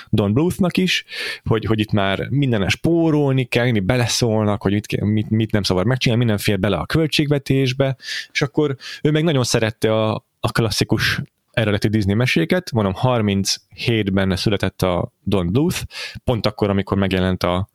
Don 0.10 0.34
Bluthnak 0.34 0.78
is, 0.78 1.06
hogy, 1.44 1.66
hogy 1.66 1.80
itt 1.80 1.92
már 1.92 2.28
minden 2.30 2.70
spórolni 2.70 3.44
kell, 3.44 3.72
beleszólnak, 3.72 4.62
hogy 4.62 4.72
mit, 4.72 5.02
mit, 5.02 5.30
mit 5.30 5.52
nem 5.52 5.64
szabad 5.64 5.86
megcsinálni, 5.86 6.24
minden 6.24 6.44
fér 6.44 6.60
bele 6.60 6.78
a 6.78 6.86
költségvetésbe, 6.86 7.96
és 8.32 8.42
akkor 8.42 8.76
ő 9.02 9.12
meg 9.12 9.24
nagyon 9.24 9.44
szerette 9.44 9.94
a, 9.94 10.26
a 10.40 10.52
klasszikus 10.52 11.22
eredeti 11.52 11.88
Disney 11.88 12.16
meséket, 12.16 12.72
mondom 12.72 12.94
37-ben 13.02 14.36
született 14.36 14.82
a 14.82 15.12
Don 15.24 15.52
Bluth, 15.52 15.82
pont 16.24 16.46
akkor, 16.46 16.70
amikor 16.70 16.98
megjelent 16.98 17.44
a 17.44 17.70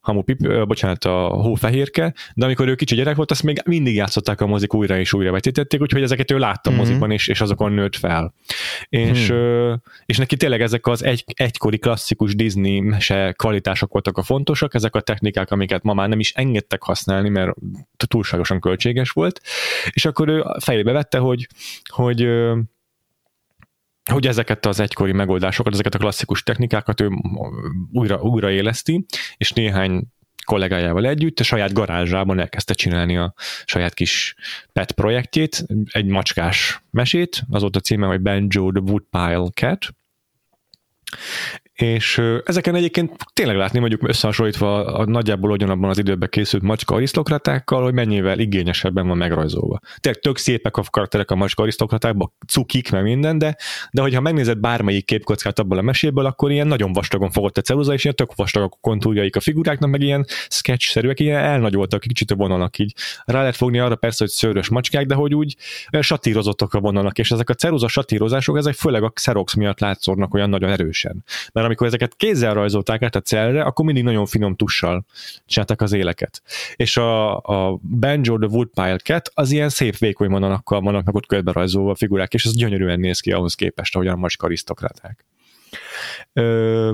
hamu 0.00 0.22
pip, 0.22 0.66
bocsánat, 0.66 1.04
a 1.04 1.26
hófehérke, 1.26 2.14
de 2.34 2.44
amikor 2.44 2.68
ő 2.68 2.74
kicsi 2.74 2.94
gyerek 2.94 3.16
volt, 3.16 3.30
azt 3.30 3.42
még 3.42 3.62
mindig 3.64 3.94
játszották 3.94 4.40
a 4.40 4.46
mozik 4.46 4.74
újra 4.74 4.98
és 4.98 5.12
újra 5.12 5.32
vetítették, 5.32 5.80
úgyhogy 5.80 6.02
ezeket 6.02 6.30
ő 6.30 6.38
látta 6.38 6.70
mm-hmm. 6.70 6.78
mozikban, 6.78 7.10
és, 7.10 7.28
és 7.28 7.40
azokon 7.40 7.72
nőtt 7.72 7.96
fel. 7.96 8.34
És, 8.88 9.32
mm. 9.32 9.72
és 10.06 10.16
neki 10.16 10.36
tényleg 10.36 10.60
ezek 10.60 10.86
az 10.86 11.04
egy, 11.04 11.24
egykori 11.26 11.78
klasszikus 11.78 12.34
Disney 12.34 12.80
mese 12.80 13.34
kvalitások 13.36 13.92
voltak 13.92 14.18
a 14.18 14.22
fontosak, 14.22 14.74
ezek 14.74 14.94
a 14.94 15.00
technikák, 15.00 15.50
amiket 15.50 15.82
ma 15.82 15.94
már 15.94 16.08
nem 16.08 16.20
is 16.20 16.32
engedtek 16.32 16.82
használni, 16.82 17.28
mert 17.28 17.54
túlságosan 17.96 18.60
költséges 18.60 19.10
volt, 19.10 19.40
és 19.90 20.04
akkor 20.04 20.28
ő 20.28 20.44
fejébe 20.58 20.92
vette, 20.92 21.18
hogy, 21.18 21.46
hogy 21.84 22.28
hogy 24.10 24.26
ezeket 24.26 24.66
az 24.66 24.80
egykori 24.80 25.12
megoldásokat, 25.12 25.72
ezeket 25.72 25.94
a 25.94 25.98
klasszikus 25.98 26.42
technikákat 26.42 27.00
ő 27.00 27.08
újra, 27.92 28.20
újra 28.20 28.50
éleszti, 28.50 29.04
és 29.36 29.52
néhány 29.52 30.02
kollégájával 30.44 31.06
együtt 31.06 31.40
a 31.40 31.44
saját 31.44 31.72
garázsában 31.72 32.38
elkezdte 32.38 32.74
csinálni 32.74 33.16
a 33.16 33.34
saját 33.64 33.94
kis 33.94 34.34
pet 34.72 34.92
projektjét, 34.92 35.64
egy 35.90 36.06
macskás 36.06 36.82
mesét, 36.90 37.42
az 37.50 37.60
volt 37.60 37.76
a 37.76 37.80
címe, 37.80 38.06
hogy 38.06 38.20
Banjo 38.20 38.70
the 38.70 38.80
Woodpile 38.80 39.48
Cat, 39.54 39.94
és 41.74 42.22
ezeken 42.44 42.74
egyébként 42.74 43.16
tényleg 43.32 43.56
látni 43.56 43.78
mondjuk 43.78 44.08
összehasonlítva 44.08 44.84
a, 44.84 45.04
nagyjából 45.04 45.50
ugyanabban 45.50 45.90
az 45.90 45.98
időben 45.98 46.28
készült 46.28 46.62
macska 46.62 46.94
arisztokratákkal, 46.94 47.82
hogy 47.82 47.92
mennyivel 47.92 48.38
igényesebben 48.38 49.06
van 49.06 49.16
megrajzolva. 49.16 49.78
Tényleg 50.00 50.20
tök 50.22 50.36
szépek 50.36 50.76
a 50.76 50.82
karakterek 50.90 51.30
a 51.30 51.34
macska 51.34 51.62
arisztokratákban, 51.62 52.32
cukik, 52.46 52.90
meg 52.90 53.02
minden, 53.02 53.38
de, 53.38 53.56
de 53.90 54.02
hogyha 54.02 54.20
megnézed 54.20 54.58
bármelyik 54.58 55.04
képkockát 55.04 55.58
abból 55.58 55.78
a 55.78 55.82
meséből, 55.82 56.26
akkor 56.26 56.50
ilyen 56.50 56.66
nagyon 56.66 56.92
vastagon 56.92 57.30
fogott 57.30 57.58
a 57.58 57.60
ceruza, 57.60 57.92
és 57.92 58.04
ilyen 58.04 58.16
tök 58.16 58.34
vastagok 58.34 58.72
a 58.74 58.78
kontúrjaik 58.80 59.36
a 59.36 59.40
figuráknak, 59.40 59.90
meg 59.90 60.00
ilyen 60.00 60.24
sketch-szerűek, 60.48 61.20
ilyen 61.20 61.44
elnagyoltak, 61.44 62.00
kicsit 62.00 62.30
a 62.30 62.34
vonalak 62.34 62.78
így. 62.78 62.94
Rá 63.24 63.38
lehet 63.38 63.56
fogni 63.56 63.78
arra 63.78 63.96
persze, 63.96 64.24
hogy 64.24 64.32
szőrös 64.32 64.68
macskák, 64.68 65.06
de 65.06 65.14
hogy 65.14 65.34
úgy 65.34 65.56
satírozottak 66.00 66.74
a 66.74 66.80
vonalak, 66.80 67.18
és 67.18 67.30
ezek 67.30 67.50
a 67.50 67.54
ceruza 67.54 67.88
satírozások, 67.88 68.56
ezek 68.56 68.74
főleg 68.74 69.02
a 69.02 69.10
Xerox 69.10 69.54
miatt 69.54 69.80
látszornak 69.80 70.34
olyan 70.34 70.50
nagyon 70.50 70.70
erősen. 70.70 71.24
Mert 71.52 71.61
amikor 71.64 71.86
ezeket 71.86 72.14
kézzel 72.16 72.54
rajzolták 72.54 73.02
át 73.02 73.16
a 73.16 73.20
cellre, 73.20 73.62
akkor 73.62 73.84
mindig 73.84 74.04
nagyon 74.04 74.26
finom 74.26 74.56
tussal 74.56 75.04
csináltak 75.46 75.80
az 75.80 75.92
éleket. 75.92 76.42
És 76.76 76.96
a, 76.96 77.36
a 77.36 77.78
Banjo 77.82 78.38
the 78.38 78.48
Woodpile 78.48 78.98
Cat 78.98 79.30
az 79.34 79.50
ilyen 79.50 79.68
szép 79.68 79.98
vékony 79.98 80.30
vonalakkal 80.30 80.80
vannak 80.80 81.14
ott 81.14 81.26
körbe 81.26 81.52
rajzolva 81.52 81.90
a 81.90 81.94
figurák, 81.94 82.34
és 82.34 82.44
ez 82.44 82.54
gyönyörűen 82.54 83.00
néz 83.00 83.20
ki 83.20 83.32
ahhoz 83.32 83.54
képest, 83.54 83.94
ahogyan 83.94 84.14
a 84.14 84.16
macska 84.16 84.46
arisztokraták. 84.46 85.24
Ö, 86.32 86.92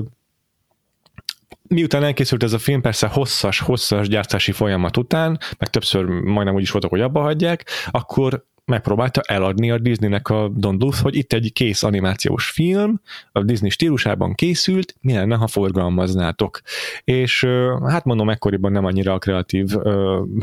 miután 1.67 2.03
elkészült 2.03 2.43
ez 2.43 2.53
a 2.53 2.59
film, 2.59 2.81
persze 2.81 3.07
hosszas, 3.07 3.59
hosszas 3.59 4.07
gyártási 4.07 4.51
folyamat 4.51 4.97
után, 4.97 5.39
meg 5.57 5.69
többször 5.69 6.05
majdnem 6.05 6.55
úgy 6.55 6.61
is 6.61 6.71
voltak, 6.71 6.89
hogy 6.89 7.01
abba 7.01 7.21
hagyják, 7.21 7.65
akkor 7.91 8.45
megpróbálta 8.69 9.21
eladni 9.21 9.71
a 9.71 9.77
Disneynek 9.77 10.29
a 10.29 10.49
Don 10.55 10.77
hogy 11.01 11.15
itt 11.15 11.33
egy 11.33 11.53
kész 11.53 11.83
animációs 11.83 12.49
film, 12.49 13.01
a 13.31 13.43
Disney 13.43 13.69
stílusában 13.69 14.33
készült, 14.33 14.95
mi 15.01 15.13
lenne, 15.13 15.35
ha 15.35 15.47
forgalmaznátok. 15.47 16.61
És 17.03 17.47
hát 17.87 18.05
mondom, 18.05 18.29
ekkoriban 18.29 18.71
nem 18.71 18.85
annyira 18.85 19.13
a 19.13 19.19
kreatív 19.19 19.67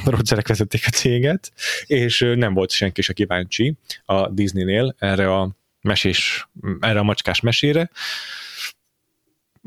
producерek 0.05 0.49
vezették 0.49 0.83
a 0.87 0.91
céget, 0.91 1.53
és 1.87 2.33
nem 2.35 2.55
volt 2.55 2.71
senki 2.71 3.03
se 3.03 3.13
kíváncsi 3.13 3.77
a 4.05 4.29
Disneynél 4.29 4.95
erre 4.99 5.35
a 5.35 5.51
mesés, 5.81 6.49
erre 6.81 6.99
a 6.99 7.03
macskás 7.03 7.41
mesére. 7.41 7.91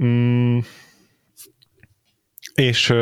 Mm. 0.04 0.58
És 2.54 2.94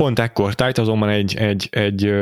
Pont 0.00 0.18
ekkor 0.18 0.54
tájt 0.54 0.78
azonban 0.78 1.08
egy, 1.08 1.36
egy, 1.36 1.68
egy 1.70 2.12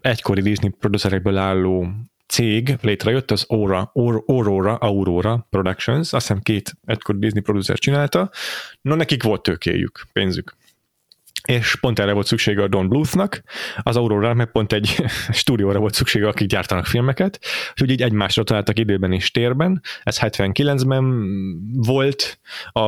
egykori 0.00 0.40
Disney 0.40 0.70
producerekből 0.70 1.36
álló 1.36 1.88
cég 2.26 2.76
létrejött, 2.80 3.30
az 3.30 3.44
Aura, 3.48 3.90
Aurora, 3.94 4.74
Aurora 4.74 5.46
Productions, 5.50 6.12
azt 6.12 6.26
hiszem 6.26 6.42
két 6.42 6.76
egykori 6.84 7.18
Disney 7.18 7.42
producer 7.42 7.78
csinálta, 7.78 8.30
no 8.80 8.94
nekik 8.94 9.22
volt 9.22 9.42
tőkéjük, 9.42 10.06
pénzük. 10.12 10.56
És 11.44 11.76
pont 11.76 11.98
erre 11.98 12.12
volt 12.12 12.26
szüksége 12.26 12.62
a 12.62 12.68
Don 12.68 12.88
Bluthnak, 12.88 13.42
az 13.82 13.96
Aurora, 13.96 14.34
mert 14.34 14.50
pont 14.50 14.72
egy 14.72 15.04
stúdióra 15.40 15.78
volt 15.78 15.94
szüksége, 15.94 16.28
akik 16.28 16.48
gyártanak 16.48 16.86
filmeket, 16.86 17.38
úgyhogy 17.70 17.90
így 17.90 18.02
egymásra 18.02 18.42
találtak 18.42 18.78
időben 18.78 19.12
és 19.12 19.30
térben. 19.30 19.82
Ez 20.02 20.18
79-ben 20.20 21.04
volt, 21.76 22.38
a 22.72 22.82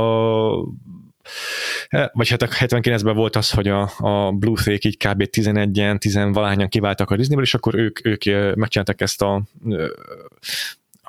vagy 2.13 2.29
hát 2.29 2.43
a 2.43 2.47
79-ben 2.47 3.15
volt 3.15 3.37
az, 3.37 3.51
hogy 3.51 3.69
a, 3.69 3.91
a 3.99 4.33
Bluetooth 4.33 4.87
így 4.87 4.97
kb. 4.97 5.29
11-en, 5.33 5.99
10 5.99 6.15
valahányan 6.15 6.69
kiváltak 6.69 7.11
a 7.11 7.17
Disneyből, 7.17 7.45
és 7.45 7.55
akkor 7.55 7.75
ők, 7.75 8.07
ők 8.07 8.25
megcsináltak 8.57 9.01
ezt 9.01 9.23
a 9.23 9.43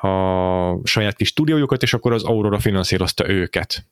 a 0.05 0.87
saját 0.87 1.15
kis 1.15 1.27
stúdiójukat, 1.27 1.83
és 1.83 1.93
akkor 1.93 2.13
az 2.13 2.23
Aurora 2.23 2.59
finanszírozta 2.59 3.29
őket. 3.29 3.85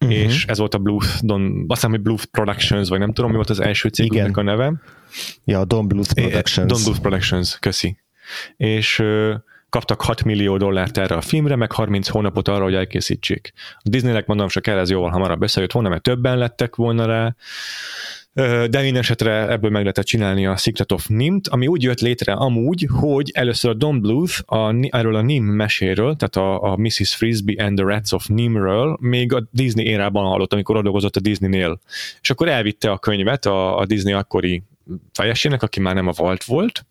Uh-huh. 0.00 0.18
És 0.18 0.44
ez 0.46 0.58
volt 0.58 0.74
a 0.74 0.78
Bluth, 0.78 1.08
Don, 1.20 1.64
azt 1.68 1.80
hiszem, 1.80 1.90
hogy 1.90 2.00
Bluth 2.00 2.24
Productions, 2.24 2.88
vagy 2.88 2.98
nem 2.98 3.12
tudom, 3.12 3.30
mi 3.30 3.36
volt 3.36 3.50
az 3.50 3.60
első 3.60 3.88
cégnek 3.88 4.36
a 4.36 4.42
neve. 4.42 4.72
Ja, 5.44 5.64
Don 5.64 5.88
Bluth 5.88 6.14
Productions. 6.14 6.72
Don 6.72 6.82
Bluth 6.82 7.00
Productions, 7.00 7.58
köszi. 7.58 7.98
És 8.56 9.02
kaptak 9.74 10.00
6 10.00 10.24
millió 10.24 10.56
dollárt 10.56 10.98
erre 10.98 11.14
a 11.14 11.20
filmre, 11.20 11.56
meg 11.56 11.72
30 11.72 12.08
hónapot 12.08 12.48
arra, 12.48 12.62
hogy 12.62 12.74
elkészítsék. 12.74 13.52
A 13.78 13.88
Disneynek 13.88 14.26
mondom, 14.26 14.48
csak 14.48 14.62
kell 14.62 14.78
ez 14.78 14.90
jóval 14.90 15.10
hamarabb 15.10 15.42
összejött 15.42 15.72
volna, 15.72 15.88
mert 15.88 16.02
többen 16.02 16.38
lettek 16.38 16.76
volna 16.76 17.06
rá, 17.06 17.34
de 18.66 18.80
minden 18.80 18.96
esetre 18.96 19.48
ebből 19.48 19.70
meg 19.70 19.80
lehetett 19.80 20.04
csinálni 20.04 20.46
a 20.46 20.56
Secret 20.56 20.92
of 20.92 21.06
Nimt, 21.06 21.48
ami 21.48 21.66
úgy 21.66 21.82
jött 21.82 22.00
létre 22.00 22.32
amúgy, 22.32 22.88
hogy 22.90 23.30
először 23.34 23.70
a 23.70 23.74
Don 23.74 24.00
Bluth 24.00 24.52
a, 24.52 24.74
erről 24.88 25.14
a 25.14 25.22
Nim 25.22 25.44
meséről, 25.44 26.16
tehát 26.16 26.36
a, 26.36 26.72
a 26.72 26.76
Mrs. 26.76 27.14
Frisbee 27.14 27.64
and 27.64 27.76
the 27.76 27.86
Rats 27.86 28.12
of 28.12 28.26
Nimről 28.26 28.96
még 29.00 29.32
a 29.32 29.48
Disney 29.50 29.84
érában 29.84 30.24
hallott, 30.24 30.52
amikor 30.52 30.82
dolgozott 30.82 31.16
a 31.16 31.20
Disneynél. 31.20 31.80
És 32.20 32.30
akkor 32.30 32.48
elvitte 32.48 32.90
a 32.90 32.98
könyvet 32.98 33.46
a, 33.46 33.78
a 33.78 33.86
Disney 33.86 34.12
akkori 34.12 34.62
fejesének, 35.12 35.62
aki 35.62 35.80
már 35.80 35.94
nem 35.94 36.06
a 36.06 36.12
Walt 36.18 36.44
volt, 36.44 36.86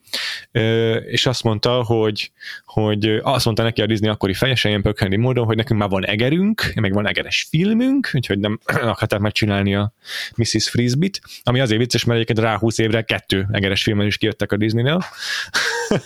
és 1.05 1.25
azt 1.25 1.43
mondta, 1.43 1.83
hogy, 1.83 2.31
hogy 2.65 3.19
azt 3.21 3.45
mondta 3.45 3.63
neki 3.63 3.81
a 3.81 3.85
Disney 3.85 4.09
akkori 4.09 4.33
fejese 4.33 4.69
ilyen 4.69 4.81
pökhendi 4.81 5.15
módon, 5.15 5.45
hogy 5.45 5.55
nekünk 5.55 5.79
már 5.79 5.89
van 5.89 6.05
egerünk, 6.05 6.71
meg 6.75 6.93
van 6.93 7.07
egeres 7.07 7.47
filmünk, 7.49 8.09
úgyhogy 8.13 8.39
nem 8.39 8.59
akarták 8.93 9.19
megcsinálni 9.19 9.75
a 9.75 9.93
Mrs. 10.35 10.69
Frisbee-t, 10.69 11.21
ami 11.43 11.59
azért 11.59 11.79
vicces, 11.79 12.03
mert 12.03 12.19
egyébként 12.19 12.47
rá 12.47 12.57
20 12.57 12.77
évre 12.77 13.01
kettő 13.01 13.47
egeres 13.51 13.83
filmen 13.83 14.05
is 14.05 14.17
kijöttek 14.17 14.51
a 14.51 14.57
Disney-nél, 14.57 15.03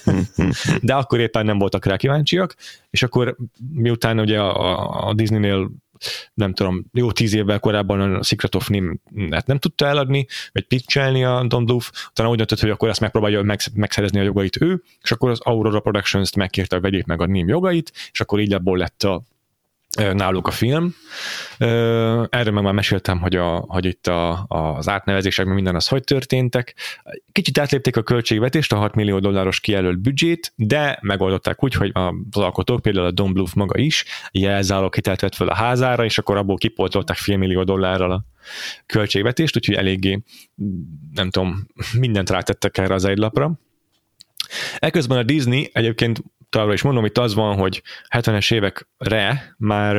de 0.81 0.93
akkor 0.93 1.19
éppen 1.19 1.45
nem 1.45 1.57
voltak 1.57 1.85
rá 1.85 1.95
kíváncsiak, 1.95 2.55
és 2.89 3.03
akkor 3.03 3.35
miután 3.73 4.19
ugye 4.19 4.39
a, 4.39 5.07
a 5.07 5.13
Disneynél 5.13 5.69
nem 6.33 6.53
tudom, 6.53 6.85
jó 6.93 7.11
tíz 7.11 7.33
évvel 7.33 7.59
korábban 7.59 8.13
a 8.13 8.23
Secret 8.23 8.55
of 8.55 8.67
Nim 8.67 9.01
nem 9.45 9.59
tudta 9.59 9.85
eladni, 9.85 10.25
vagy 10.51 10.67
pitchelni 10.67 11.23
a 11.23 11.43
Don 11.47 11.65
Bluth, 11.65 11.87
utána 12.09 12.29
úgy 12.29 12.37
döntött, 12.37 12.59
hogy 12.59 12.69
akkor 12.69 12.89
ezt 12.89 12.99
megpróbálja 12.99 13.59
megszerezni 13.73 14.19
a 14.19 14.23
jogait 14.23 14.61
ő, 14.61 14.83
és 15.01 15.11
akkor 15.11 15.29
az 15.29 15.39
Aurora 15.41 15.79
Productions-t 15.79 16.35
megkérte, 16.35 16.75
hogy 16.75 16.83
vegyék 16.83 17.05
meg 17.05 17.21
a 17.21 17.25
Nim 17.25 17.47
jogait, 17.47 17.91
és 18.11 18.19
akkor 18.19 18.39
így 18.39 18.53
abból 18.53 18.77
lett 18.77 19.03
a 19.03 19.23
náluk 19.97 20.47
a 20.47 20.51
film. 20.51 20.95
Erről 22.29 22.53
meg 22.53 22.63
már 22.63 22.73
meséltem, 22.73 23.19
hogy, 23.19 23.35
a, 23.35 23.65
hogy 23.67 23.85
itt 23.85 24.07
a, 24.07 24.45
az 24.47 24.89
átnevezések, 24.89 25.45
minden 25.45 25.75
az 25.75 25.87
hogy 25.87 26.03
történtek. 26.03 26.75
Kicsit 27.31 27.57
átlépték 27.57 27.97
a 27.97 28.03
költségvetést, 28.03 28.73
a 28.73 28.77
6 28.77 28.95
millió 28.95 29.19
dolláros 29.19 29.59
kijelölt 29.59 29.99
büdzsét, 29.99 30.53
de 30.55 30.99
megoldották 31.01 31.63
úgy, 31.63 31.73
hogy 31.73 31.91
az 31.93 32.41
alkotók, 32.41 32.81
például 32.81 33.05
a 33.05 33.11
Don 33.11 33.33
Bluth 33.33 33.55
maga 33.55 33.79
is 33.79 34.05
jelzálók 34.31 34.95
hitelt 34.95 35.21
vett 35.21 35.35
fel 35.35 35.47
a 35.47 35.55
házára, 35.55 36.03
és 36.03 36.17
akkor 36.17 36.37
abból 36.37 36.57
kipoltolták 36.57 37.17
fél 37.17 37.37
millió 37.37 37.63
dollárral 37.63 38.11
a 38.11 38.23
költségvetést, 38.85 39.55
úgyhogy 39.55 39.75
eléggé, 39.75 40.23
nem 41.13 41.29
tudom, 41.29 41.67
mindent 41.99 42.29
rátettek 42.29 42.77
erre 42.77 42.93
az 42.93 43.05
egy 43.05 43.17
lapra. 43.17 43.59
Eközben 44.77 45.17
a 45.17 45.23
Disney 45.23 45.69
egyébként 45.73 46.23
továbbra 46.49 46.73
is 46.73 46.81
mondom, 46.81 47.05
itt 47.05 47.17
az 47.17 47.33
van, 47.33 47.57
hogy 47.57 47.81
70-es 48.09 48.53
évekre 48.53 49.55
már 49.57 49.95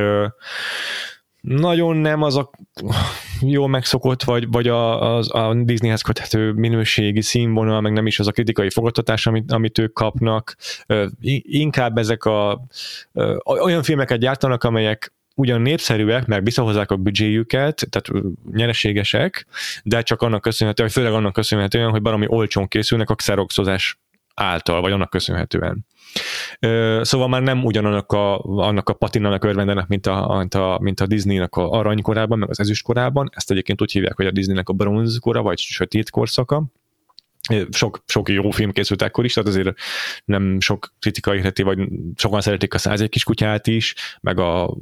nagyon 1.41 1.97
nem 1.97 2.23
az 2.23 2.37
a 2.37 2.51
jó 3.41 3.67
megszokott, 3.67 4.23
vagy, 4.23 4.49
vagy 4.51 4.69
a, 4.69 5.15
az, 5.17 5.35
a 5.35 5.55
Disneyhez 5.55 6.03
köthető 6.03 6.53
minőségi 6.53 7.23
színvonal, 7.23 7.81
meg 7.81 7.93
nem 7.93 8.07
is 8.07 8.19
az 8.19 8.27
a 8.27 8.33
kritikai 8.33 8.71
fogadtatás, 8.71 9.27
amit, 9.27 9.53
amit 9.53 9.79
ők 9.79 9.93
kapnak. 9.93 10.57
Inkább 11.43 11.99
ezek 11.99 12.25
a 12.25 12.65
olyan 13.45 13.83
filmeket 13.83 14.19
gyártanak, 14.19 14.65
amelyek 14.65 15.13
ugyan 15.35 15.61
népszerűek, 15.61 16.27
meg 16.27 16.45
visszahozzák 16.45 16.91
a 16.91 16.97
büdzséjüket, 16.97 17.87
tehát 17.91 18.25
nyereségesek, 18.53 19.47
de 19.83 20.03
csak 20.03 20.23
annak 20.23 20.41
köszönhetően, 20.41 20.89
vagy 20.89 21.03
főleg 21.03 21.19
annak 21.19 21.33
köszönhetően, 21.33 21.91
hogy 21.91 22.03
valami 22.03 22.27
olcsón 22.29 22.69
készülnek 22.69 23.11
a 23.11 23.15
xeroxozás 23.15 23.99
által, 24.35 24.81
vagy 24.81 24.93
annak 24.93 25.11
köszönhetően. 25.11 25.87
Szóval 27.01 27.29
már 27.29 27.43
nem 27.43 27.65
ugyanannak 27.65 28.13
a, 28.13 28.39
annak 28.39 28.89
a 28.89 28.93
patinának 28.93 29.45
örvendenek, 29.45 29.87
mint 29.87 30.07
a, 30.07 30.37
mint 30.39 30.55
a, 30.55 30.79
mint 30.83 31.01
a 31.01 31.07
Disneynek 31.07 31.57
a 31.57 31.71
aranykorában, 31.71 32.39
meg 32.39 32.51
az 32.51 32.61
ezüstkorában. 32.61 33.31
Ezt 33.35 33.51
egyébként 33.51 33.83
úgy 33.83 33.93
hívják, 33.93 34.17
hogy 34.17 34.27
a 34.27 34.31
Disneynek 34.31 34.69
a 34.69 34.73
bronzkora, 34.73 35.43
vagy 35.43 35.59
sötét 35.59 36.11
korszaka 36.11 36.65
sok, 37.71 38.03
sok 38.07 38.29
jó 38.29 38.51
film 38.51 38.73
készült 38.73 39.03
ekkor 39.03 39.25
is, 39.25 39.33
tehát 39.33 39.49
azért 39.49 39.75
nem 40.25 40.61
sok 40.61 40.95
kritika 40.99 41.35
érheti, 41.35 41.63
vagy 41.63 41.79
sokan 42.17 42.41
szeretik 42.41 42.75
a 42.75 42.79
száz 42.79 43.01
egy 43.01 43.09
kiskutyát 43.09 43.67
is, 43.67 43.95
meg 44.21 44.39
a 44.39 44.77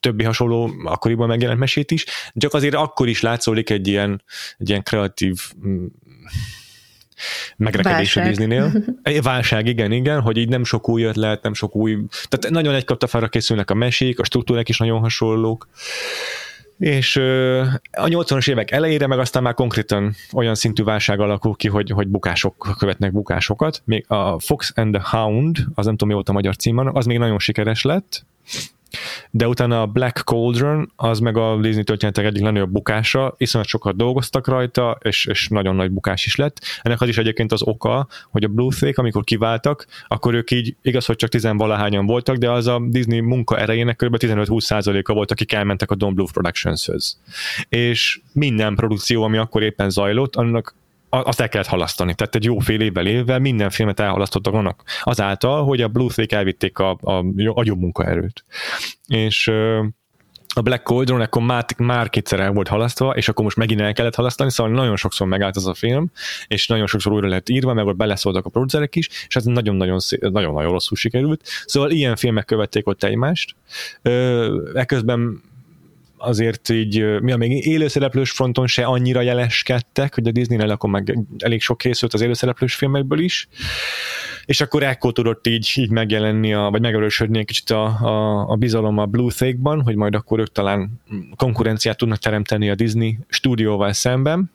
többi 0.00 0.24
hasonló 0.24 0.70
akkoriban 0.84 1.28
megjelent 1.28 1.60
mesét 1.60 1.90
is, 1.90 2.04
csak 2.34 2.54
azért 2.54 2.74
akkor 2.74 3.08
is 3.08 3.20
látszódik 3.20 3.70
egy 3.70 3.88
ilyen, 3.88 4.22
egy 4.58 4.68
ilyen 4.68 4.82
kreatív 4.82 5.52
megrekedés 7.56 8.16
a 8.16 8.22
Disneynél. 8.22 8.72
Válság, 9.22 9.66
igen, 9.66 9.92
igen, 9.92 10.20
hogy 10.20 10.36
így 10.36 10.48
nem 10.48 10.64
sok 10.64 10.88
új 10.88 11.02
ötlet, 11.02 11.42
nem 11.42 11.54
sok 11.54 11.76
új, 11.76 11.98
tehát 12.28 12.54
nagyon 12.54 12.74
egy 12.74 12.84
kaptafára 12.84 13.28
készülnek 13.28 13.70
a 13.70 13.74
mesék, 13.74 14.18
a 14.18 14.24
struktúrák 14.24 14.68
is 14.68 14.78
nagyon 14.78 15.00
hasonlók, 15.00 15.68
és 16.78 17.16
a 17.90 18.06
80-as 18.06 18.50
évek 18.50 18.70
elejére 18.70 19.06
meg 19.06 19.18
aztán 19.18 19.42
már 19.42 19.54
konkrétan 19.54 20.14
olyan 20.32 20.54
szintű 20.54 20.82
válság 20.82 21.20
alakul 21.20 21.56
ki, 21.56 21.68
hogy, 21.68 21.90
hogy 21.90 22.08
bukások 22.08 22.76
követnek 22.78 23.12
bukásokat. 23.12 23.82
Még 23.84 24.04
a 24.08 24.38
Fox 24.38 24.72
and 24.74 24.94
the 24.94 25.18
Hound, 25.18 25.56
az 25.74 25.84
nem 25.84 25.94
tudom 25.94 26.08
mi 26.08 26.14
volt 26.14 26.28
a 26.28 26.32
magyar 26.32 26.56
cím, 26.56 26.78
az 26.78 27.06
még 27.06 27.18
nagyon 27.18 27.38
sikeres 27.38 27.82
lett, 27.82 28.26
de 29.30 29.48
utána 29.48 29.82
a 29.82 29.86
Black 29.86 30.16
Cauldron, 30.16 30.92
az 30.96 31.18
meg 31.18 31.36
a 31.36 31.56
Disney 31.60 31.84
történetek 31.84 32.24
egyik 32.24 32.42
legnagyobb 32.42 32.70
bukása, 32.70 33.34
iszonyat 33.38 33.66
sokat 33.66 33.96
dolgoztak 33.96 34.46
rajta, 34.46 34.98
és, 35.02 35.26
és 35.26 35.48
nagyon 35.48 35.76
nagy 35.76 35.90
bukás 35.90 36.26
is 36.26 36.36
lett. 36.36 36.64
Ennek 36.82 37.00
az 37.00 37.08
is 37.08 37.18
egyébként 37.18 37.52
az 37.52 37.62
oka, 37.62 38.08
hogy 38.30 38.44
a 38.44 38.48
Bluethake, 38.48 39.00
amikor 39.00 39.24
kiváltak, 39.24 39.86
akkor 40.08 40.34
ők 40.34 40.50
így, 40.50 40.76
igaz, 40.82 41.06
hogy 41.06 41.16
csak 41.16 41.30
tizenvalahányan 41.30 42.06
voltak, 42.06 42.36
de 42.36 42.50
az 42.50 42.66
a 42.66 42.82
Disney 42.88 43.20
munka 43.20 43.58
erejének 43.58 43.96
kb. 43.96 44.16
15-20%-a 44.18 45.12
volt, 45.12 45.30
akik 45.30 45.52
elmentek 45.52 45.90
a 45.90 45.94
Don 45.94 46.14
Bluth 46.14 46.32
Productions-höz. 46.32 47.18
És 47.68 48.20
minden 48.32 48.74
produkció, 48.74 49.22
ami 49.22 49.36
akkor 49.36 49.62
éppen 49.62 49.90
zajlott, 49.90 50.36
annak 50.36 50.74
azt 51.10 51.40
el 51.40 51.48
kellett 51.48 51.66
halasztani. 51.66 52.14
Tehát 52.14 52.34
egy 52.34 52.44
jó 52.44 52.58
fél 52.58 52.80
évvel 52.80 53.06
évvel 53.06 53.38
minden 53.38 53.70
filmet 53.70 54.00
elhalasztottak 54.00 54.54
annak 54.54 54.82
azáltal, 55.02 55.64
hogy 55.64 55.80
a 55.80 55.88
Bluethake 55.88 56.36
elvitték 56.36 56.78
a, 56.78 56.98
a, 57.00 57.24
a 57.54 57.64
jobb 57.64 57.78
munkaerőt. 57.78 58.44
És 59.06 59.52
a 60.54 60.60
Black 60.60 60.86
Cauldron 60.86 61.20
akkor 61.20 61.42
már, 61.42 61.64
már 61.78 62.10
kétszer 62.10 62.40
el 62.40 62.52
volt 62.52 62.68
halasztva, 62.68 63.16
és 63.16 63.28
akkor 63.28 63.44
most 63.44 63.56
megint 63.56 63.80
el 63.80 63.92
kellett 63.92 64.14
halasztani, 64.14 64.50
szóval 64.50 64.72
nagyon 64.72 64.96
sokszor 64.96 65.26
megállt 65.26 65.56
az 65.56 65.66
a 65.66 65.74
film, 65.74 66.10
és 66.46 66.66
nagyon 66.66 66.86
sokszor 66.86 67.12
újra 67.12 67.28
lett 67.28 67.48
írva, 67.48 67.74
meg 67.74 67.86
ott 67.86 67.96
beleszóltak 67.96 68.46
a 68.46 68.50
producerek 68.50 68.96
is, 68.96 69.08
és 69.26 69.36
ez 69.36 69.44
nagyon-nagyon, 69.44 69.98
nagyon-nagyon 70.20 70.72
rosszul 70.72 70.96
sikerült. 70.96 71.42
Szóval 71.64 71.90
ilyen 71.90 72.16
filmek 72.16 72.44
követték 72.44 72.86
ott 72.86 73.04
egymást. 73.04 73.54
Eközben 74.74 75.42
azért 76.20 76.68
így, 76.68 77.20
mi 77.20 77.32
a 77.32 77.36
még 77.36 77.66
élőszereplős 77.66 78.30
fronton 78.30 78.66
se 78.66 78.84
annyira 78.84 79.20
jeleskedtek, 79.20 80.14
hogy 80.14 80.26
a 80.26 80.30
Disney-nél 80.30 80.70
akkor 80.70 80.90
meg 80.90 81.18
elég 81.38 81.60
sok 81.60 81.78
készült 81.78 82.14
az 82.14 82.20
élőszereplős 82.20 82.74
filmekből 82.74 83.18
is, 83.18 83.48
és 84.44 84.60
akkor 84.60 84.82
ekkor 84.82 85.12
tudott 85.12 85.46
így, 85.46 85.72
így 85.76 85.90
megjelenni, 85.90 86.54
a, 86.54 86.68
vagy 86.70 86.80
megerősödni 86.80 87.38
egy 87.38 87.44
kicsit 87.44 87.70
a, 87.70 87.84
a, 87.84 88.46
a 88.50 88.56
bizalom 88.56 88.98
a 88.98 89.06
Blue 89.06 89.30
Thake-ban, 89.30 89.82
hogy 89.82 89.96
majd 89.96 90.14
akkor 90.14 90.38
ők 90.38 90.52
talán 90.52 91.00
konkurenciát 91.36 91.96
tudnak 91.96 92.18
teremteni 92.18 92.70
a 92.70 92.74
Disney 92.74 93.18
stúdióval 93.28 93.92
szemben, 93.92 94.50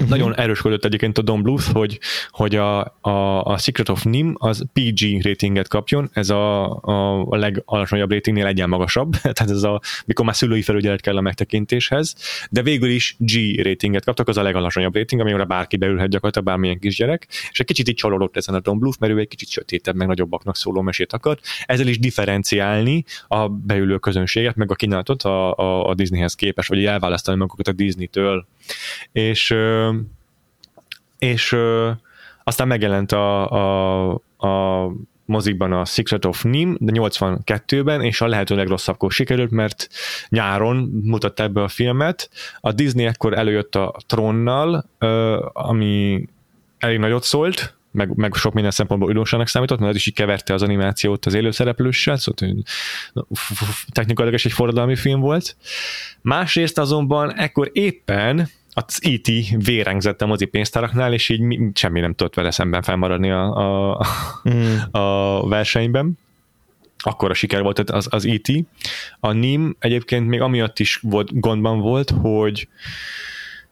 Uh-huh. 0.00 0.16
Nagyon 0.16 0.36
erősködött 0.36 0.84
egyébként 0.84 1.18
a 1.18 1.22
Don 1.22 1.42
Bluth, 1.42 1.72
hogy, 1.72 2.00
hogy 2.30 2.56
a, 2.56 2.96
a, 3.00 3.44
a 3.44 3.58
Secret 3.58 3.88
of 3.88 4.02
Nim 4.02 4.34
az 4.38 4.64
PG 4.72 5.22
ratinget 5.22 5.68
kapjon, 5.68 6.10
ez 6.12 6.30
a, 6.30 6.74
a, 6.82 7.26
a 7.28 7.36
legalacsonyabb 7.36 8.10
ratingnél 8.10 8.46
egyen 8.46 8.68
magasabb, 8.68 9.16
tehát 9.22 9.50
ez 9.50 9.62
a, 9.62 9.80
mikor 10.06 10.24
már 10.24 10.34
szülői 10.34 10.62
felügyelet 10.62 11.00
kell 11.00 11.16
a 11.16 11.20
megtekintéshez, 11.20 12.14
de 12.50 12.62
végül 12.62 12.88
is 12.88 13.16
G 13.18 13.60
ratinget 13.62 14.04
kaptak, 14.04 14.28
az 14.28 14.36
a 14.36 14.42
legalacsonyabb 14.42 14.94
rating, 14.94 15.20
amire 15.20 15.44
bárki 15.44 15.76
beülhet 15.76 16.08
gyakorlatilag 16.08 16.46
bármilyen 16.48 16.78
kisgyerek, 16.78 17.26
és 17.50 17.60
egy 17.60 17.66
kicsit 17.66 17.88
így 17.88 17.94
csalódott 17.94 18.36
ezen 18.36 18.54
a 18.54 18.60
Don 18.60 18.78
Bluth, 18.78 19.00
mert 19.00 19.12
ő 19.12 19.18
egy 19.18 19.28
kicsit 19.28 19.48
sötétebb, 19.48 19.94
meg 19.94 20.06
nagyobbaknak 20.06 20.56
szóló 20.56 20.80
mesét 20.80 21.12
akart, 21.12 21.46
ezzel 21.66 21.86
is 21.86 21.98
differenciálni 21.98 23.04
a 23.28 23.48
beülő 23.48 23.98
közönséget, 23.98 24.56
meg 24.56 24.70
a 24.70 24.74
kínálatot 24.74 25.22
a, 25.22 25.56
a, 25.56 25.88
a 25.88 25.94
Disneyhez 25.94 26.34
képest, 26.34 26.68
vagy 26.68 26.84
elválasztani 26.84 27.38
magukat 27.38 27.68
a 27.68 27.72
Disney-től. 27.72 28.46
És 29.12 29.54
és 31.18 31.56
aztán 32.44 32.68
megjelent 32.68 33.12
a, 33.12 33.50
a, 33.50 34.10
a 34.36 34.90
mozikban 35.24 35.72
a 35.72 35.84
Secret 35.84 36.24
of 36.24 36.42
Nim, 36.42 36.76
de 36.80 36.92
82-ben, 36.94 38.02
és 38.02 38.20
a 38.20 38.26
lehető 38.26 38.54
legrosszabbkor 38.54 39.12
sikerült, 39.12 39.50
mert 39.50 39.88
nyáron 40.28 40.76
mutatta 41.02 41.42
ebbe 41.42 41.62
a 41.62 41.68
filmet. 41.68 42.30
A 42.60 42.72
Disney 42.72 43.06
ekkor 43.06 43.38
előjött 43.38 43.74
a 43.74 43.94
Tronnal, 44.06 44.84
ami 45.52 46.24
elég 46.78 46.98
nagyot 46.98 47.22
szólt, 47.22 47.74
meg, 47.94 48.14
meg 48.14 48.34
sok 48.34 48.52
minden 48.52 48.70
szempontból 48.70 49.08
újdonságnak 49.08 49.48
számított, 49.48 49.78
mert 49.78 49.90
ez 49.90 49.96
is 49.96 50.06
így 50.06 50.14
keverte 50.14 50.54
az 50.54 50.62
animációt 50.62 51.26
az 51.26 51.34
élőszereplőssel, 51.34 52.16
szóval 52.16 52.54
technikailag 53.92 54.34
is 54.34 54.44
egy 54.44 54.52
forradalmi 54.52 54.96
film 54.96 55.20
volt. 55.20 55.56
Másrészt 56.20 56.78
azonban 56.78 57.34
ekkor 57.34 57.70
éppen 57.72 58.48
az 58.70 59.00
E.T. 59.02 59.28
vérengzett 59.64 60.22
a 60.22 60.26
mozi 60.26 60.44
pénztáraknál, 60.44 61.12
és 61.12 61.28
így 61.28 61.40
mi, 61.40 61.70
semmi 61.74 62.00
nem 62.00 62.14
tudott 62.14 62.34
vele 62.34 62.50
szemben 62.50 62.82
felmaradni 62.82 63.30
a, 63.30 63.42
a, 63.90 64.06
mm. 64.48 64.76
a 65.00 65.48
versenyben. 65.48 66.18
Akkor 66.98 67.30
a 67.30 67.34
siker 67.34 67.62
volt 67.62 67.78
az, 67.78 68.06
az 68.10 68.26
E.T. 68.26 68.52
A 69.20 69.32
NIM 69.32 69.76
egyébként 69.78 70.28
még 70.28 70.40
amiatt 70.40 70.78
is 70.78 70.96
volt, 71.02 71.40
gondban 71.40 71.80
volt, 71.80 72.10
hogy 72.10 72.68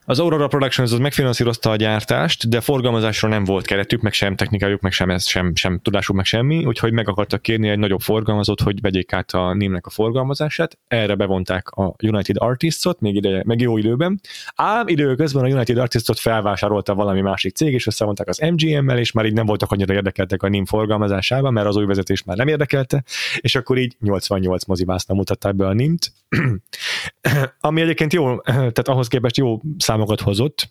az 0.05 0.19
Aurora 0.19 0.47
Productions 0.47 0.93
az 0.93 0.99
megfinanszírozta 0.99 1.71
a 1.71 1.77
gyártást, 1.77 2.49
de 2.49 2.61
forgalmazásra 2.61 3.29
nem 3.29 3.45
volt 3.45 3.67
keretük, 3.67 4.01
meg 4.01 4.13
sem 4.13 4.37
technikájuk, 4.37 4.81
meg 4.81 4.93
sem, 4.93 5.11
ez, 5.11 5.27
sem, 5.27 5.55
sem 5.55 5.79
tudásuk, 5.79 6.17
meg 6.17 6.25
semmi, 6.25 6.65
úgyhogy 6.65 6.93
meg 6.93 7.09
akartak 7.09 7.43
kérni 7.43 7.69
egy 7.69 7.79
nagyobb 7.79 8.01
forgalmazót, 8.01 8.61
hogy 8.61 8.81
vegyék 8.81 9.13
át 9.13 9.31
a 9.31 9.55
némnek 9.55 9.87
a 9.87 9.91
forgalmazását. 9.91 10.79
Erre 10.89 11.15
bevonták 11.15 11.71
a 11.71 11.95
United 12.03 12.37
Artists-ot, 12.39 13.01
még, 13.01 13.15
ideje, 13.15 13.43
meg 13.47 13.61
jó 13.61 13.77
időben. 13.77 14.21
Ám 14.55 14.89
időközben 14.89 15.45
a 15.45 15.49
United 15.49 15.79
Artists-ot 15.79 16.19
felvásárolta 16.19 16.95
valami 16.95 17.21
másik 17.21 17.55
cég, 17.55 17.73
és 17.73 17.87
összevonták 17.87 18.29
az 18.29 18.39
MGM-mel, 18.39 18.99
és 18.99 19.13
már 19.13 19.25
így 19.25 19.33
nem 19.33 19.47
voltak 19.47 19.73
annyira 19.73 19.95
érdekeltek 19.95 20.43
a 20.43 20.49
NIM 20.49 20.65
forgalmazásában, 20.65 21.53
mert 21.53 21.67
az 21.67 21.77
új 21.77 21.85
vezetés 21.85 22.23
már 22.23 22.37
nem 22.37 22.49
érdekelte, 22.49 23.05
és 23.41 23.55
akkor 23.55 23.79
így 23.79 23.97
88 24.01 24.65
mozibászna 24.65 25.15
mutatták 25.15 25.55
be 25.55 25.67
a 25.67 25.73
NIM-t. 25.73 26.13
Ami 27.61 27.81
egyébként 27.81 28.13
jó, 28.13 28.37
tehát 28.41 28.89
ahhoz 28.89 29.09
képest 29.09 29.37
jó 29.37 29.61
számokat 29.93 30.21
hozott, 30.21 30.69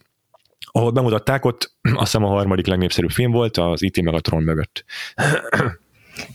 ahol 0.71 0.91
bemutatták, 0.91 1.45
ott 1.45 1.75
azt 1.81 1.99
hiszem 1.99 2.23
a 2.23 2.27
harmadik 2.27 2.65
legnépszerűbb 2.65 3.09
film 3.09 3.31
volt, 3.31 3.57
az 3.57 3.81
IT 3.81 3.97
e 3.97 4.01
meg 4.01 4.13
a 4.13 4.19
Tron 4.19 4.43
mögött. 4.43 4.85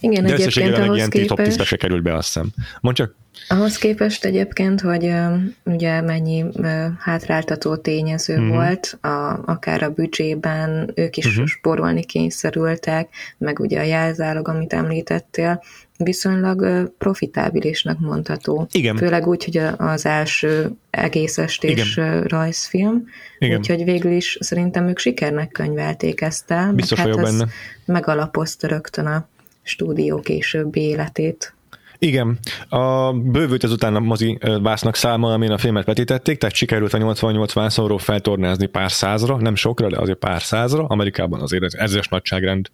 Igen, 0.01 0.25
De 0.25 0.33
egyébként 0.33 0.77
ahhoz 0.79 0.97
ilyen 0.97 1.11
képest... 1.11 1.29
top 1.29 1.43
10 1.43 1.63
se 1.63 1.77
került 1.77 2.03
be, 2.03 2.15
azt 2.15 2.27
hiszem. 2.27 2.49
Mondd 2.81 2.95
csak. 2.95 3.15
Ahhoz 3.49 3.79
képest 3.79 4.25
egyébként, 4.25 4.81
hogy 4.81 5.05
uh, 5.05 5.35
ugye 5.65 6.01
mennyi 6.01 6.43
uh, 6.43 6.87
hátráltató 6.99 7.77
tényező 7.77 8.35
uh-huh. 8.35 8.49
volt, 8.49 8.99
a, 9.01 9.43
akár 9.47 9.83
a 9.83 9.91
büdzsében, 9.91 10.91
ők 10.95 11.17
is 11.17 11.27
uh-huh. 11.27 11.47
spórolni 11.47 12.05
kényszerültek, 12.05 13.09
meg 13.39 13.59
ugye 13.59 13.81
a 13.81 13.83
jelzálog, 13.83 14.49
amit 14.49 14.73
említettél, 14.73 15.63
viszonylag 15.97 16.91
profitábilisnak 16.99 18.01
mondható. 18.01 18.67
Igen. 18.71 18.97
Főleg 18.97 19.27
úgy, 19.27 19.45
hogy 19.45 19.63
az 19.77 20.07
első 20.07 20.71
egész 20.91 21.39
estés 21.39 21.97
Igen. 21.97 22.23
rajzfilm, 22.23 23.05
Igen. 23.39 23.59
úgyhogy 23.59 23.85
végül 23.85 24.13
is 24.13 24.39
szerintem 24.41 24.89
ők 24.89 24.99
sikernek 24.99 25.51
könyvelték 25.51 26.21
ezt 26.21 26.51
el. 26.51 26.73
Biztos 26.73 26.99
hát 26.99 27.17
benne. 27.17 27.47
megalapozta 27.85 28.67
rögtön 28.67 29.07
a 29.07 29.29
stúdió 29.67 30.21
későbbi 30.21 30.81
életét. 30.81 31.55
Igen, 31.99 32.39
a 32.69 33.13
bővült 33.13 33.65
ezután 33.65 33.95
a 33.95 34.01
mozi 34.01 34.39
vásznak 34.63 34.97
száma, 34.97 35.33
amin 35.33 35.51
a 35.51 35.59
filmet 35.59 35.85
vetítették, 35.85 36.39
tehát 36.39 36.55
sikerült 36.55 36.95
a 36.95 36.99
88 36.99 37.53
vászonról 37.53 37.99
feltornázni 37.99 38.67
pár 38.67 38.93
százra, 38.93 39.37
nem 39.37 39.55
sokra, 39.55 39.89
de 39.89 39.99
azért 39.99 40.19
pár 40.19 40.43
százra. 40.43 40.85
Amerikában 40.85 41.41
azért 41.41 41.63
ez 41.63 41.75
ezres 41.75 42.09
nagyságrend 42.09 42.71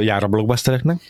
jár 0.00 0.22
a 0.22 0.26
blockbustereknek. 0.26 1.00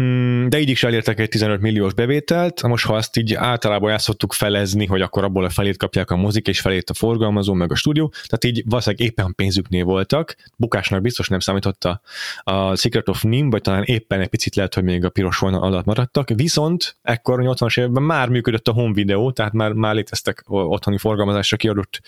Mm, 0.00 0.48
de 0.48 0.58
így 0.58 0.68
is 0.68 0.82
elértek 0.82 1.20
egy 1.20 1.28
15 1.28 1.60
milliós 1.60 1.94
bevételt, 1.94 2.62
most 2.62 2.86
ha 2.86 2.94
azt 2.94 3.16
így 3.16 3.34
általában 3.34 3.90
el 3.90 3.98
szoktuk 3.98 4.32
felezni, 4.32 4.86
hogy 4.86 5.00
akkor 5.00 5.24
abból 5.24 5.44
a 5.44 5.48
felét 5.48 5.76
kapják 5.76 6.10
a 6.10 6.16
mozik, 6.16 6.48
és 6.48 6.60
felét 6.60 6.90
a 6.90 6.94
forgalmazó, 6.94 7.52
meg 7.52 7.72
a 7.72 7.74
stúdió, 7.74 8.08
tehát 8.08 8.44
így 8.44 8.62
valószínűleg 8.66 9.06
éppen 9.06 9.34
pénzüknél 9.34 9.84
voltak, 9.84 10.36
bukásnak 10.56 11.00
biztos 11.00 11.28
nem 11.28 11.38
számította 11.38 12.00
a 12.42 12.76
Secret 12.76 13.08
of 13.08 13.22
Nim, 13.22 13.50
vagy 13.50 13.62
talán 13.62 13.82
éppen 13.82 14.20
egy 14.20 14.28
picit 14.28 14.54
lehet, 14.54 14.74
hogy 14.74 14.84
még 14.84 15.04
a 15.04 15.10
piros 15.10 15.38
vonal 15.38 15.62
alatt 15.62 15.84
maradtak, 15.84 16.28
viszont 16.28 16.96
ekkor 17.02 17.40
a 17.40 17.54
80-as 17.54 17.78
években 17.78 18.02
már 18.02 18.28
működött 18.28 18.68
a 18.68 18.72
home 18.72 18.92
video, 18.92 19.32
tehát 19.32 19.52
már, 19.52 19.72
már 19.72 19.94
léteztek 19.94 20.44
otthoni 20.46 20.98
forgalmazásra 20.98 21.56
kiadott 21.56 22.00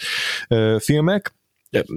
ö, 0.48 0.76
filmek, 0.80 1.34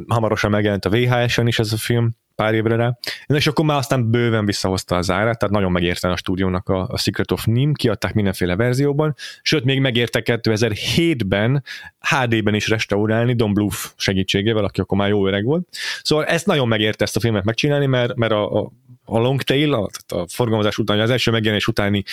hamarosan 0.07 0.51
megjelent 0.51 0.86
a 0.86 0.89
VHS-en 0.89 1.47
is 1.47 1.59
ez 1.59 1.74
a 1.74 1.78
film, 1.78 2.15
pár 2.40 2.54
évre 2.54 2.76
rá. 2.76 2.98
És 3.28 3.48
akkor 3.48 3.66
már 3.66 3.78
aztán 3.78 4.12
bőven 4.12 4.46
visszahozta 4.46 4.96
az 4.96 5.12
árát, 5.12 5.40
tehát 5.40 5.56
nagyon 5.56 5.72
megérte 5.72 6.10
a 6.10 6.18
stúdiónak 6.18 6.70
a, 6.70 6.88
a 6.88 6.98
Secret 6.98 7.32
of 7.32 7.46
Nim, 7.46 7.74
kiadták 7.74 8.14
mindenféle 8.14 8.56
verzióban, 8.56 9.16
sőt, 9.42 9.64
még 9.64 9.80
megérte 9.80 10.22
2007-ben 10.26 11.64
HD-ben 12.00 12.54
is 12.54 12.68
restaurálni 12.68 13.36
Don 13.36 13.54
Bluth 13.54 13.78
segítségével, 13.96 14.64
aki 14.64 14.82
akkor 14.82 14.98
már 14.98 15.10
jó 15.10 15.28
öreg 15.28 15.44
volt. 15.44 15.68
Szóval 16.02 16.26
ezt 16.26 16.46
nagyon 16.46 16.68
megérte 16.68 17.04
ezt 17.04 17.16
a 17.16 17.20
filmet 17.20 17.44
megcsinálni, 17.44 17.86
mert, 17.86 18.16
mert 18.16 18.32
a, 18.32 18.60
a 18.60 18.72
a 19.12 19.20
long 19.20 19.42
tail, 19.42 19.74
a, 19.74 19.90
a 20.08 20.26
forgalmazás 20.28 20.78
után, 20.78 21.00
az 21.00 21.10
első 21.10 21.32
megjelenés 21.32 21.68
utáni 21.68 22.04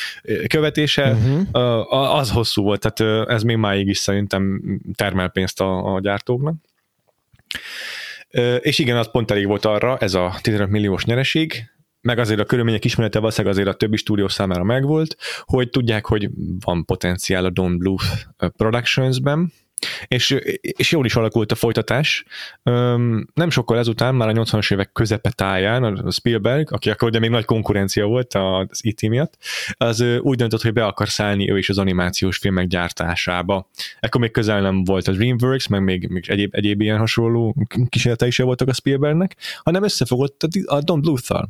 követése, 0.46 1.10
uh-huh. 1.10 2.16
az 2.16 2.30
hosszú 2.30 2.62
volt, 2.62 2.92
tehát 2.92 3.28
ez 3.28 3.42
még 3.42 3.56
máig 3.56 3.88
is 3.88 3.98
szerintem 3.98 4.62
termel 4.94 5.28
pénzt 5.28 5.60
a, 5.60 5.94
a 5.94 6.00
gyártóknak. 6.00 6.54
És 8.60 8.78
igen, 8.78 8.96
az 8.96 9.10
pont 9.10 9.30
elég 9.30 9.46
volt 9.46 9.64
arra, 9.64 9.96
ez 9.98 10.14
a 10.14 10.34
15 10.40 10.68
milliós 10.68 11.04
nyereség, 11.04 11.64
meg 12.00 12.18
azért 12.18 12.40
a 12.40 12.44
körülmények 12.44 12.84
ismerete 12.84 13.18
valószínűleg 13.18 13.56
azért 13.56 13.74
a 13.74 13.76
többi 13.76 13.96
stúdió 13.96 14.28
számára 14.28 14.64
megvolt, 14.64 15.16
hogy 15.44 15.70
tudják, 15.70 16.06
hogy 16.06 16.30
van 16.64 16.84
potenciál 16.84 17.44
a 17.44 17.50
Don 17.50 17.78
Bluth 17.78 18.04
Productions-ben, 18.56 19.52
és, 20.08 20.36
és 20.60 20.90
jól 20.90 21.04
is 21.04 21.14
alakult 21.14 21.52
a 21.52 21.54
folytatás. 21.54 22.24
Nem 23.34 23.50
sokkal 23.50 23.78
ezután, 23.78 24.14
már 24.14 24.28
a 24.28 24.32
80-as 24.32 24.72
évek 24.72 24.92
közepetáján 24.92 25.84
a 25.84 26.10
Spielberg, 26.10 26.72
aki 26.72 26.90
akkor 26.90 27.08
ugye 27.08 27.18
még 27.18 27.30
nagy 27.30 27.44
konkurencia 27.44 28.06
volt 28.06 28.34
az 28.34 28.84
IT 28.84 29.02
e 29.02 29.08
miatt, 29.08 29.38
az 29.72 30.04
úgy 30.20 30.36
döntött, 30.36 30.62
hogy 30.62 30.72
be 30.72 30.84
akar 30.84 31.08
szállni 31.08 31.50
ő 31.50 31.58
is 31.58 31.68
az 31.68 31.78
animációs 31.78 32.36
filmek 32.36 32.66
gyártásába. 32.66 33.68
Ekkor 34.00 34.20
még 34.20 34.30
közel 34.30 34.60
nem 34.60 34.84
volt 34.84 35.08
a 35.08 35.12
DreamWorks, 35.12 35.66
meg 35.66 35.82
még, 35.82 36.08
még 36.08 36.24
egyéb, 36.28 36.54
egyéb 36.54 36.80
ilyen 36.80 36.98
hasonló 36.98 37.56
kísérletei 37.88 38.28
is 38.28 38.36
voltak 38.36 38.68
a 38.68 38.72
Spielbergnek, 38.72 39.36
hanem 39.62 39.82
összefogott 39.82 40.42
a 40.66 40.80
Don 40.80 41.00
Bluth-tal. 41.00 41.48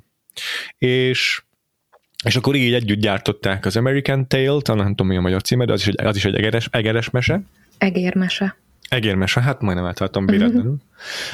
És 0.78 1.40
és 2.24 2.36
akkor 2.36 2.54
így 2.54 2.72
együtt 2.72 3.00
gyártották 3.00 3.66
az 3.66 3.76
American 3.76 4.28
Tale-t, 4.28 4.66
nem 4.66 4.88
tudom 4.88 5.06
mi 5.06 5.16
a 5.16 5.20
magyar 5.20 5.42
címe, 5.42 5.64
de 5.64 5.72
az 5.72 5.80
is 5.80 5.86
egy, 5.86 6.06
az 6.06 6.16
is 6.16 6.24
egy 6.24 6.34
egeres, 6.34 6.68
egeres 6.70 7.10
mese, 7.10 7.42
Egérmese. 7.78 8.56
Egérmese, 8.88 9.40
hát 9.40 9.60
majdnem 9.60 9.86
eltaláltam 9.86 10.26
véletlenül. 10.26 10.60
Uh-huh. 10.60 10.80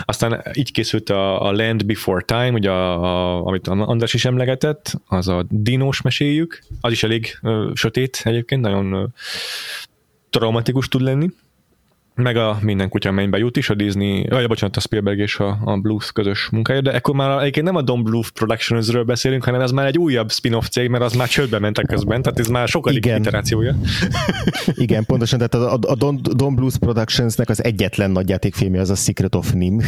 Aztán 0.04 0.42
így 0.52 0.72
készült 0.72 1.10
a, 1.10 1.46
a 1.46 1.52
Land 1.52 1.86
Before 1.86 2.24
Time, 2.24 2.50
ugye 2.50 2.70
a, 2.70 3.02
a, 3.02 3.44
amit 3.46 3.68
András 3.68 4.14
is 4.14 4.24
emlegetett, 4.24 5.00
az 5.06 5.28
a 5.28 5.44
dinós 5.48 6.00
meséjük, 6.02 6.62
az 6.80 6.92
is 6.92 7.02
elég 7.02 7.38
ö, 7.42 7.70
sötét 7.74 8.20
egyébként, 8.24 8.60
nagyon 8.60 8.92
ö, 8.92 9.04
traumatikus 10.30 10.88
tud 10.88 11.00
lenni 11.00 11.30
meg 12.14 12.36
a 12.36 12.58
Minden 12.60 12.88
kutya 12.88 13.10
mennybe 13.10 13.38
jut 13.38 13.56
is, 13.56 13.70
a 13.70 13.74
Disney, 13.74 14.26
vagy 14.28 14.46
bocsánat, 14.46 14.76
a 14.76 14.80
Spielberg 14.80 15.18
és 15.18 15.38
a, 15.38 15.58
a 15.64 15.76
Blues 15.76 16.12
közös 16.12 16.48
munkája, 16.50 16.80
de 16.80 16.92
ekkor 16.92 17.14
már 17.14 17.40
egyébként 17.40 17.66
nem 17.66 17.76
a 17.76 17.82
Don 17.82 18.02
Bluth 18.02 18.30
Productionsről 18.30 19.04
beszélünk, 19.04 19.44
hanem 19.44 19.60
ez 19.60 19.70
már 19.70 19.86
egy 19.86 19.98
újabb 19.98 20.30
spin-off 20.30 20.66
cég, 20.68 20.88
mert 20.88 21.02
az 21.02 21.12
már 21.12 21.28
csődbe 21.28 21.58
mentek 21.58 21.86
közben, 21.86 22.22
tehát 22.22 22.38
ez 22.38 22.46
már 22.46 22.68
sokkal 22.68 22.94
Igen. 22.94 23.20
iterációja. 23.20 23.74
Igen, 24.74 25.04
pontosan, 25.04 25.38
tehát 25.38 25.54
a, 25.54 25.90
a 25.90 25.94
Don, 25.94 26.20
Don 26.22 26.54
Bluth 26.54 26.78
Productionsnek 26.78 27.48
az 27.48 27.64
egyetlen 27.64 28.10
nagyjátékfilmje 28.10 28.80
az 28.80 28.90
a 28.90 28.94
Secret 28.94 29.34
of 29.34 29.52
Nim, 29.52 29.80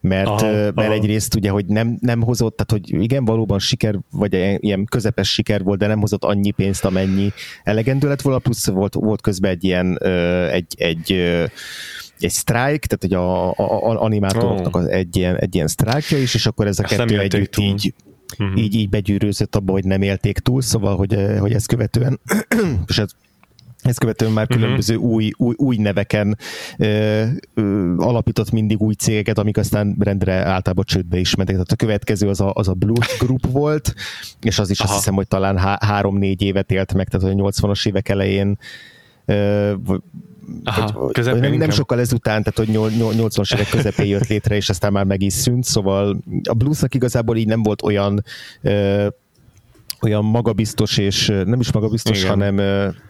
mert, 0.00 0.28
aha, 0.28 0.52
mert 0.52 0.76
aha. 0.76 0.92
egyrészt 0.92 1.34
ugye, 1.34 1.50
hogy 1.50 1.66
nem, 1.66 1.96
nem 2.00 2.22
hozott, 2.22 2.56
tehát 2.56 2.84
hogy 2.84 3.02
igen, 3.02 3.24
valóban 3.24 3.58
siker, 3.58 3.98
vagy 4.10 4.56
ilyen 4.58 4.84
közepes 4.84 5.32
siker 5.32 5.62
volt, 5.62 5.78
de 5.78 5.86
nem 5.86 6.00
hozott 6.00 6.24
annyi 6.24 6.50
pénzt, 6.50 6.84
amennyi 6.84 7.32
elegendő 7.62 8.08
lett 8.08 8.20
volna, 8.20 8.38
plusz 8.38 8.66
volt, 8.66 8.94
volt 8.94 9.20
közben 9.20 9.50
egy 9.50 9.64
ilyen 9.64 9.98
egy, 10.50 10.74
egy 10.76 11.24
egy 12.18 12.30
sztrájk, 12.30 12.86
tehát 12.86 13.02
hogy 13.02 13.12
a, 13.12 13.50
a, 13.50 13.90
a 13.90 14.02
animátoroknak 14.02 14.76
az 14.76 14.86
egy 14.86 15.16
ilyen, 15.16 15.36
egy 15.36 15.54
ilyen 15.54 15.66
sztrájkja 15.66 16.18
is, 16.18 16.34
és 16.34 16.46
akkor 16.46 16.66
ez 16.66 16.78
a 16.78 16.82
Ezt 16.82 16.96
kettő 16.96 17.18
együtt 17.18 17.50
túl. 17.50 17.64
így, 17.64 17.94
uh-huh. 18.38 18.58
így, 18.58 18.74
így 18.74 18.88
begyűrőzött 18.88 19.56
abba, 19.56 19.72
hogy 19.72 19.84
nem 19.84 20.02
élték 20.02 20.38
túl, 20.38 20.62
szóval, 20.62 20.96
hogy, 20.96 21.16
hogy 21.38 21.52
ezt 21.52 21.66
követően, 21.66 22.20
és 22.86 22.98
ez 22.98 23.10
ezt 23.86 23.98
követően 23.98 24.32
már 24.32 24.46
mhm. 24.48 24.58
különböző 24.58 24.96
uh-huh. 24.96 25.12
új, 25.12 25.30
új, 25.36 25.54
új 25.58 25.76
neveken 25.76 26.38
ö, 26.78 27.24
ö, 27.54 27.94
alapított 27.96 28.50
mindig 28.50 28.80
új 28.80 28.94
cégeket, 28.94 29.38
amik 29.38 29.56
aztán 29.56 29.96
rendre 29.98 30.32
általában 30.32 30.84
csődbe 30.84 31.18
is 31.18 31.34
mentek. 31.34 31.54
Tehát 31.54 31.72
a 31.72 31.76
következő 31.76 32.28
az 32.28 32.40
a, 32.40 32.52
az 32.54 32.68
a 32.68 32.74
Blues 32.74 33.18
Group 33.18 33.46
volt, 33.50 33.94
és 34.40 34.58
az 34.58 34.70
is 34.70 34.80
Aha. 34.80 34.88
azt 34.88 34.98
hiszem, 34.98 35.14
hogy 35.14 35.28
talán 35.28 35.58
há- 35.58 35.84
három-négy 35.84 36.42
évet 36.42 36.70
élt 36.70 36.94
meg, 36.94 37.08
tehát 37.08 37.34
a 37.34 37.34
80-as 37.34 37.86
évek 37.88 38.08
elején 38.08 38.58
ö, 39.24 39.74
Aha, 40.64 41.12
vagy, 41.14 41.40
nem, 41.40 41.52
nem 41.52 41.70
sokkal 41.70 42.00
ezután, 42.00 42.42
tehát 42.42 42.58
hogy 42.58 42.68
80-as 42.72 43.54
évek 43.54 43.68
közepén 43.68 44.06
jött 44.06 44.26
létre, 44.26 44.56
és 44.56 44.68
aztán 44.68 44.92
már 44.92 45.04
meg 45.04 45.22
is 45.22 45.32
szűnt, 45.32 45.64
szóval 45.64 46.18
a 46.48 46.54
bluesnak 46.54 46.94
igazából 46.94 47.36
így 47.36 47.46
nem 47.46 47.62
volt 47.62 47.82
olyan 47.82 48.24
ö, 48.62 49.06
olyan 50.00 50.24
magabiztos, 50.24 50.98
és 50.98 51.26
nem 51.26 51.60
is 51.60 51.72
magabiztos, 51.72 52.24
hanem, 52.24 52.60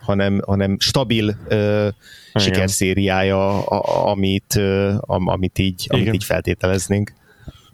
hanem, 0.00 0.40
hanem 0.46 0.76
stabil 0.78 1.36
ö, 1.48 1.88
sikerszériája, 2.34 3.66
a, 3.66 4.10
amit, 4.10 4.60
amit, 5.06 5.58
így, 5.58 5.86
amit 5.88 6.14
így 6.14 6.24
feltételeznénk. 6.24 7.12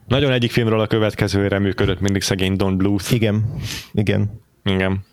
Nagyon 0.06 0.32
egyik 0.32 0.50
filmről 0.50 0.80
a 0.80 0.86
következőre 0.86 1.58
működött 1.58 2.00
mindig 2.00 2.22
szegény 2.22 2.56
Don 2.56 2.76
Bluth. 2.76 3.12
Igen, 3.12 3.54
igen. 3.92 4.40
Igen. 4.64 5.04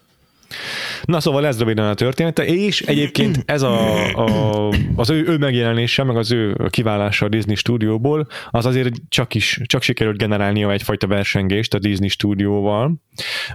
Na 1.04 1.20
szóval 1.20 1.46
ez 1.46 1.60
röviden 1.60 1.86
a 1.86 1.94
története, 1.94 2.46
és 2.46 2.82
egyébként 2.82 3.44
ez 3.46 3.62
a, 3.62 4.06
a, 4.16 4.70
az 4.96 5.10
ő, 5.10 5.28
ő 5.28 5.38
megjelenése, 5.38 6.04
meg 6.04 6.18
az 6.18 6.32
ő 6.32 6.56
kiválása 6.70 7.26
a 7.26 7.30
Disney 7.30 7.56
stúdióból, 7.56 8.28
az 8.50 8.66
azért 8.66 8.96
csak 9.10 9.34
is, 9.34 9.62
csak 9.66 9.82
sikerült 9.82 10.18
generálnia 10.18 10.72
egyfajta 10.72 11.08
versengést 11.08 11.74
a 11.74 11.80
Disney 11.80 12.08
stúdióval, 12.08 12.94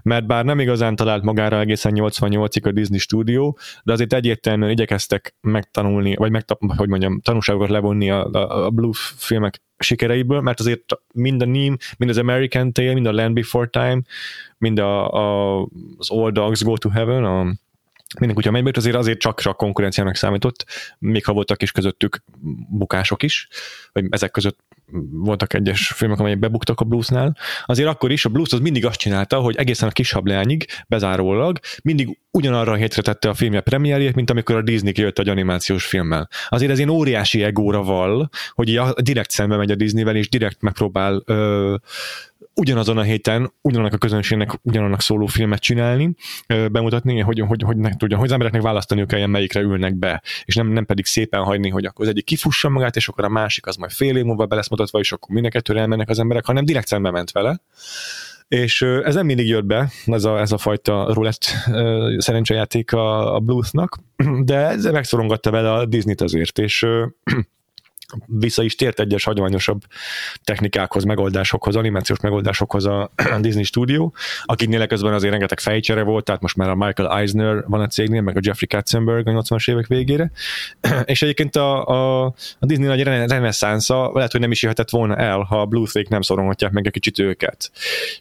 mert 0.02 0.26
bár 0.26 0.44
nem 0.44 0.60
igazán 0.60 0.96
talált 0.96 1.22
magára 1.22 1.60
egészen 1.60 1.92
88-ig 1.94 2.62
a 2.62 2.72
Disney 2.72 2.98
stúdió, 2.98 3.58
de 3.82 3.92
azért 3.92 4.12
egyértelműen 4.12 4.70
igyekeztek 4.70 5.36
megtanulni, 5.40 6.16
vagy 6.16 6.30
megtap, 6.30 6.60
hogy 6.76 6.88
mondjam, 6.88 7.20
tanulságokat 7.20 7.68
levonni 7.68 8.10
a, 8.10 8.24
a, 8.32 8.64
a 8.64 8.70
Blues 8.70 9.14
filmek 9.16 9.62
sikereiből, 9.84 10.40
mert 10.40 10.60
azért 10.60 10.92
mind 11.12 11.42
a 11.42 11.46
Neem, 11.46 11.76
mind 11.98 12.10
az 12.10 12.18
American 12.18 12.72
Tale, 12.72 12.92
mind 12.92 13.06
a 13.06 13.12
Land 13.12 13.34
Before 13.34 13.68
Time, 13.68 14.02
mind 14.58 14.78
a, 14.78 15.10
a, 15.12 15.60
az 15.96 16.10
All 16.10 16.30
Dogs 16.30 16.62
Go 16.62 16.76
to 16.76 16.88
Heaven, 16.88 17.24
a 17.24 17.54
minden 18.18 18.36
kutya 18.36 18.50
mennyből, 18.50 18.72
azért 18.74 18.96
azért 18.96 19.18
csak, 19.18 19.40
csak 19.40 19.56
konkurenciának 19.56 20.16
számított, 20.16 20.66
még 20.98 21.24
ha 21.24 21.32
voltak 21.32 21.62
is 21.62 21.72
közöttük 21.72 22.22
bukások 22.68 23.22
is, 23.22 23.48
vagy 23.92 24.04
ezek 24.10 24.30
között 24.30 24.58
voltak 25.10 25.54
egyes 25.54 25.92
filmek, 25.94 26.18
amelyek 26.18 26.38
bebuktak 26.38 26.80
a 26.80 26.84
bluesnál, 26.84 27.36
azért 27.66 27.88
akkor 27.88 28.12
is 28.12 28.24
a 28.24 28.28
blues 28.28 28.52
az 28.52 28.58
mindig 28.58 28.86
azt 28.86 28.98
csinálta, 28.98 29.40
hogy 29.40 29.56
egészen 29.56 29.88
a 29.88 29.92
kis 29.92 30.12
hablányig, 30.12 30.66
bezárólag, 30.88 31.58
mindig 31.82 32.18
ugyanarra 32.30 32.72
a 32.72 32.76
hétre 32.76 33.02
tette 33.02 33.28
a 33.28 33.34
filmje 33.34 33.60
premierjét, 33.60 34.14
mint 34.14 34.30
amikor 34.30 34.56
a 34.56 34.62
Disney 34.62 34.92
kijött 34.92 35.18
egy 35.18 35.28
animációs 35.28 35.84
filmmel. 35.86 36.28
Azért 36.48 36.70
ez 36.70 36.78
én 36.78 36.88
óriási 36.88 37.42
egóra 37.42 37.82
val, 37.82 38.28
hogy 38.50 38.80
direkt 38.96 39.30
szembe 39.30 39.56
megy 39.56 39.70
a 39.70 39.74
Disneyvel, 39.74 40.16
és 40.16 40.28
direkt 40.28 40.62
megpróbál 40.62 41.22
ö, 41.24 41.74
ugyanazon 42.54 42.98
a 42.98 43.02
héten 43.02 43.52
ugyanannak 43.60 43.92
a 43.92 43.98
közönségnek 43.98 44.50
ugyanannak 44.62 45.00
szóló 45.00 45.26
filmet 45.26 45.60
csinálni, 45.60 46.14
bemutatni, 46.46 47.20
hogy, 47.20 47.40
hogy, 47.40 47.62
hogy, 47.62 47.76
ne 47.76 47.96
tudja, 47.96 48.16
hogy 48.16 48.26
az 48.26 48.32
embereknek 48.32 48.62
választaniuk 48.62 49.08
kelljen, 49.08 49.30
melyikre 49.30 49.60
ülnek 49.60 49.94
be, 49.94 50.22
és 50.44 50.54
nem, 50.54 50.68
nem 50.68 50.86
pedig 50.86 51.06
szépen 51.06 51.42
hagyni, 51.42 51.68
hogy 51.68 51.84
akkor 51.84 52.04
az 52.04 52.10
egyik 52.10 52.24
kifussa 52.24 52.68
magát, 52.68 52.96
és 52.96 53.08
akkor 53.08 53.24
a 53.24 53.28
másik 53.28 53.66
az 53.66 53.76
majd 53.76 53.92
fél 53.92 54.16
év 54.16 54.24
múlva 54.24 54.46
be 54.46 54.54
lesz 54.54 54.68
mutatva, 54.68 54.98
és 54.98 55.12
akkor 55.12 55.34
mind 55.34 55.54
a 55.54 55.72
elmennek 55.74 56.08
az 56.08 56.18
emberek, 56.18 56.46
hanem 56.46 56.64
direkt 56.64 56.86
szembe 56.86 57.10
ment 57.10 57.30
vele. 57.30 57.60
És 58.48 58.82
ez 58.82 59.14
nem 59.14 59.26
mindig 59.26 59.46
jött 59.46 59.64
be, 59.64 59.90
ez 60.06 60.24
a, 60.24 60.40
ez 60.40 60.52
a 60.52 60.58
fajta 60.58 61.12
roulette 61.12 61.46
szerencsejáték 62.18 62.92
a, 62.92 63.34
a 63.34 63.38
Bluthnak, 63.38 63.98
de 64.44 64.56
ez 64.56 64.84
megszorongatta 64.84 65.50
vele 65.50 65.72
a 65.72 65.86
Disney-t 65.86 66.20
azért, 66.20 66.58
és 66.58 66.86
vissza 68.26 68.62
is 68.62 68.74
tért 68.74 69.00
egyes 69.00 69.24
hagyományosabb 69.24 69.82
technikákhoz, 70.44 71.04
megoldásokhoz, 71.04 71.76
animációs 71.76 72.20
megoldásokhoz 72.20 72.86
a 72.86 73.10
Disney 73.40 73.64
Studio, 73.64 74.10
akiknél 74.44 74.86
közben 74.86 75.12
azért 75.12 75.32
rengeteg 75.32 75.60
fejcsere 75.60 76.02
volt, 76.02 76.24
tehát 76.24 76.40
most 76.40 76.56
már 76.56 76.68
a 76.68 76.74
Michael 76.74 77.18
Eisner 77.18 77.64
van 77.66 77.80
a 77.80 77.86
cégnél, 77.86 78.20
meg 78.20 78.36
a 78.36 78.40
Jeffrey 78.42 78.68
Katzenberg 78.68 79.28
a 79.28 79.30
80-as 79.30 79.70
évek 79.70 79.86
végére, 79.86 80.30
és 81.04 81.22
egyébként 81.22 81.56
a, 81.56 81.86
a, 81.86 82.24
a 82.58 82.66
Disney 82.66 82.86
nagy 82.86 83.02
reneszánsza 83.02 84.10
lehet, 84.14 84.32
hogy 84.32 84.40
nem 84.40 84.50
is 84.50 84.62
jöhetett 84.62 84.90
volna 84.90 85.16
el, 85.16 85.38
ha 85.38 85.60
a 85.60 85.66
Bluetooth 85.66 86.10
nem 86.10 86.22
szorongatják 86.22 86.72
meg 86.72 86.86
egy 86.86 86.92
kicsit 86.92 87.18
őket. 87.18 87.70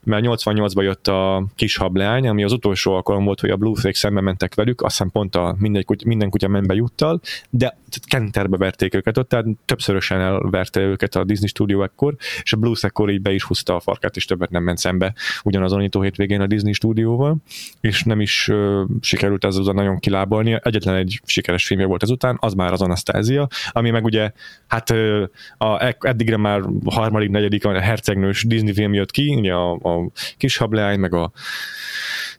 Mert 0.03 0.25
88-ban 0.25 0.83
jött 0.83 1.07
a 1.07 1.45
kis 1.55 1.77
hableány, 1.77 2.27
ami 2.27 2.43
az 2.43 2.51
utolsó 2.51 2.93
alkalom 2.93 3.25
volt, 3.25 3.39
hogy 3.39 3.49
a 3.49 3.55
Bluetooth 3.55 3.97
szembe 3.97 4.21
mentek 4.21 4.55
velük, 4.55 4.81
azt 4.81 4.91
hiszem 4.91 5.11
pont 5.11 5.35
a 5.35 5.55
minden, 5.59 5.83
kutya, 5.85 6.07
minden 6.07 6.29
kutya 6.29 6.47
menbe 6.47 6.73
juttal, 6.73 7.21
de 7.49 7.77
kenterbe 8.07 8.57
verték 8.57 8.95
őket 8.95 9.17
ott, 9.17 9.29
tehát 9.29 9.45
többszörösen 9.83 10.19
elverte 10.21 10.79
őket 10.79 11.15
a 11.15 11.23
Disney 11.23 11.47
Studio 11.47 11.83
ekkor, 11.83 12.15
és 12.43 12.53
a 12.53 12.57
Blues 12.57 12.83
ekkor 12.83 13.09
így 13.09 13.21
be 13.21 13.31
is 13.31 13.43
húzta 13.43 13.75
a 13.75 13.79
farkát, 13.79 14.15
és 14.15 14.25
többet 14.25 14.49
nem 14.49 14.63
ment 14.63 14.77
szembe 14.77 15.13
ugyanazon 15.43 15.79
nyitó 15.79 16.01
hétvégén 16.01 16.41
a 16.41 16.47
Disney 16.47 16.73
Stúdióval, 16.73 17.35
és 17.81 18.03
nem 18.03 18.21
is 18.21 18.47
uh, 18.47 18.81
sikerült 19.01 19.45
ezzel 19.45 19.73
nagyon 19.73 19.99
kilábalni. 19.99 20.59
Egyetlen 20.61 20.95
egy 20.95 21.19
sikeres 21.25 21.65
filmje 21.65 21.85
volt 21.85 22.03
ezután, 22.03 22.37
az 22.39 22.53
már 22.53 22.71
az 22.71 22.81
Anastasia, 22.81 23.47
ami 23.71 23.89
meg 23.89 24.03
ugye, 24.03 24.31
hát 24.67 24.89
uh, 24.89 25.23
a, 25.57 25.95
eddigre 25.99 26.37
már 26.37 26.61
harmadik, 26.85 27.29
negyedik 27.29 27.65
a 27.65 27.79
hercegnős 27.79 28.43
Disney 28.43 28.73
film 28.73 28.93
jött 28.93 29.11
ki, 29.11 29.35
ugye 29.35 29.53
a, 29.53 29.71
a 29.71 30.09
kis 30.37 30.57
hableány, 30.57 30.99
meg 30.99 31.13
a, 31.13 31.31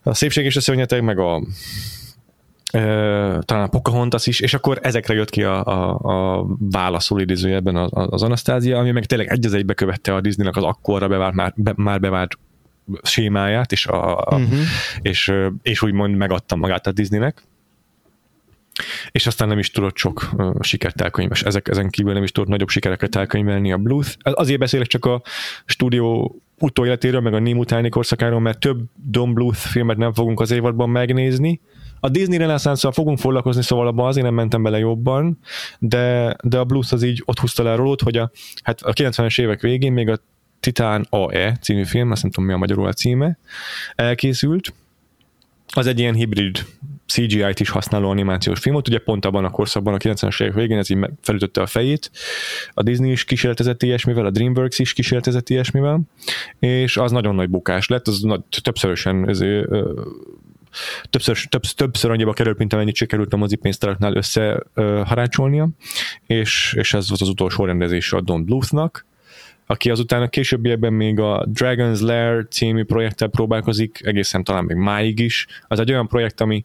a 0.03 0.15
szépség 0.15 0.45
és 0.45 0.57
a 0.57 0.61
szörnyeteg, 0.61 1.03
meg 1.03 1.19
a 1.19 1.43
talán 3.41 3.65
a 3.65 3.67
Pocahontas 3.67 4.27
is, 4.27 4.41
és 4.41 4.55
akkor 4.55 4.79
ezekre 4.83 5.15
jött 5.15 5.31
ki 5.31 5.43
a, 5.43 5.65
a, 5.65 5.99
a 6.39 6.47
válaszul 6.59 7.21
idézőjelben 7.21 7.77
az, 7.77 7.91
az 7.93 8.23
Anasztázia, 8.23 8.79
ami 8.79 8.91
meg 8.91 9.05
tényleg 9.05 9.29
egy 9.29 9.47
az 9.47 9.55
egybe 9.55 9.75
követte 9.75 10.15
a 10.15 10.21
Disneynek 10.21 10.57
az 10.57 10.63
akkorra 10.63 11.09
bevált, 11.09 11.35
már, 11.35 11.53
be, 11.57 11.73
már 11.77 12.01
bevált 12.01 12.39
sémáját, 13.03 13.73
és, 13.73 13.87
a, 13.87 14.19
a, 14.19 14.37
uh-huh. 14.37 14.59
és, 15.03 15.33
és 15.63 15.83
úgymond 15.83 16.17
megadta 16.17 16.57
magát 16.57 16.87
a 16.87 16.93
Disneynek 16.93 17.43
és 19.11 19.27
aztán 19.27 19.49
nem 19.49 19.59
is 19.59 19.71
tudott 19.71 19.97
sok 19.97 20.29
uh, 20.37 20.55
sikert 20.61 21.01
elkönyves. 21.01 21.43
Ezek, 21.43 21.69
ezen 21.69 21.91
kívül 21.91 22.13
nem 22.13 22.23
is 22.23 22.33
tudott 22.33 22.51
nagyobb 22.51 22.69
sikereket 22.69 23.17
elkönyvelni 23.17 23.73
a 23.73 23.77
Bluth. 23.77 24.11
Azért 24.21 24.59
beszélek 24.59 24.87
csak 24.87 25.05
a 25.05 25.23
stúdió 25.65 26.37
utóéletéről, 26.59 27.21
meg 27.21 27.35
a 27.35 27.39
Nim 27.39 27.59
utáni 27.59 27.89
korszakáról, 27.89 28.41
mert 28.41 28.59
több 28.59 28.81
Don 28.95 29.35
Bluth 29.35 29.59
filmet 29.59 29.97
nem 29.97 30.13
fogunk 30.13 30.41
az 30.41 30.51
évadban 30.51 30.91
megnézni, 30.91 31.61
a 32.05 32.09
Disney 32.09 32.39
renaissance 32.39 32.93
fogunk 32.93 33.19
foglalkozni, 33.19 33.63
szóval 33.63 33.87
abban 33.87 34.07
azért 34.07 34.27
nem 34.27 34.35
mentem 34.35 34.63
bele 34.63 34.79
jobban, 34.79 35.39
de, 35.79 36.37
de 36.43 36.59
a 36.59 36.65
Blues 36.65 36.93
az 36.93 37.03
így 37.03 37.23
ott 37.25 37.39
húzta 37.39 37.63
le 37.63 37.75
rólót, 37.75 38.01
hogy 38.01 38.17
a, 38.17 38.31
hát 38.63 38.81
a 38.83 38.93
90-es 38.93 39.41
évek 39.41 39.61
végén 39.61 39.93
még 39.93 40.09
a 40.09 40.19
Titán 40.61 41.07
AE 41.11 41.57
című 41.61 41.85
film, 41.85 42.11
azt 42.11 42.23
nem 42.23 42.31
tudom 42.31 42.49
mi 42.49 42.55
a 42.55 42.59
magyarul 42.59 42.87
a 42.87 42.93
címe, 42.93 43.39
elkészült. 43.95 44.75
Az 45.75 45.87
egy 45.87 45.99
ilyen 45.99 46.15
hibrid 46.15 46.67
CGI-t 47.07 47.61
is 47.61 47.69
használó 47.69 48.11
animációs 48.11 48.59
film 48.59 48.75
volt, 48.75 48.89
ugye 48.89 48.99
pont 48.99 49.25
abban 49.25 49.45
a 49.45 49.51
korszakban, 49.51 49.95
a 49.95 49.99
90-es 49.99 50.43
évek 50.43 50.55
végén 50.55 50.79
ez 50.79 50.91
így 50.91 51.07
felütötte 51.21 51.61
a 51.61 51.67
fejét. 51.67 52.11
A 52.75 52.83
Disney 52.83 53.11
is 53.11 53.25
kísérletezett 53.25 53.83
ilyesmivel, 53.83 54.27
a 54.27 54.31
DreamWorks 54.31 54.79
is 54.79 54.93
kísérletezett 54.93 55.49
ilyesmivel, 55.49 56.01
és 56.59 56.97
az 56.97 57.13
nagyon 57.13 57.35
nagy 57.35 57.51
bukás 57.51 57.89
lett, 57.89 58.09
az 58.09 58.27
többszörösen 58.63 59.29
ezért, 59.29 59.69
többször, 61.11 61.39
több, 61.49 61.63
többször 61.63 62.11
annyiba 62.11 62.33
került, 62.33 62.59
mint 62.59 62.73
amennyit 62.73 62.95
sikerült 62.95 63.33
a 63.33 63.37
mozipénztáraknál 63.37 64.15
összeharácsolnia, 64.17 65.69
és, 66.27 66.75
és 66.79 66.95
ez 66.95 67.09
volt 67.09 67.21
az 67.21 67.29
utolsó 67.29 67.65
rendezés 67.65 68.13
a 68.13 68.21
Don 68.21 68.45
Bluthnak, 68.45 69.07
aki 69.67 69.91
azután 69.91 70.23
a 70.23 70.29
későbbiekben 70.29 70.93
még 70.93 71.19
a 71.19 71.47
Dragon's 71.53 72.01
Lair 72.01 72.47
című 72.51 72.85
projekttel 72.85 73.29
próbálkozik, 73.29 74.01
egészen 74.05 74.45
talán 74.45 74.65
még 74.65 74.77
máig 74.77 75.19
is. 75.19 75.47
Az 75.69 75.81
egy 75.81 75.91
olyan 75.91 76.09
projekt, 76.09 76.41
ami 76.41 76.65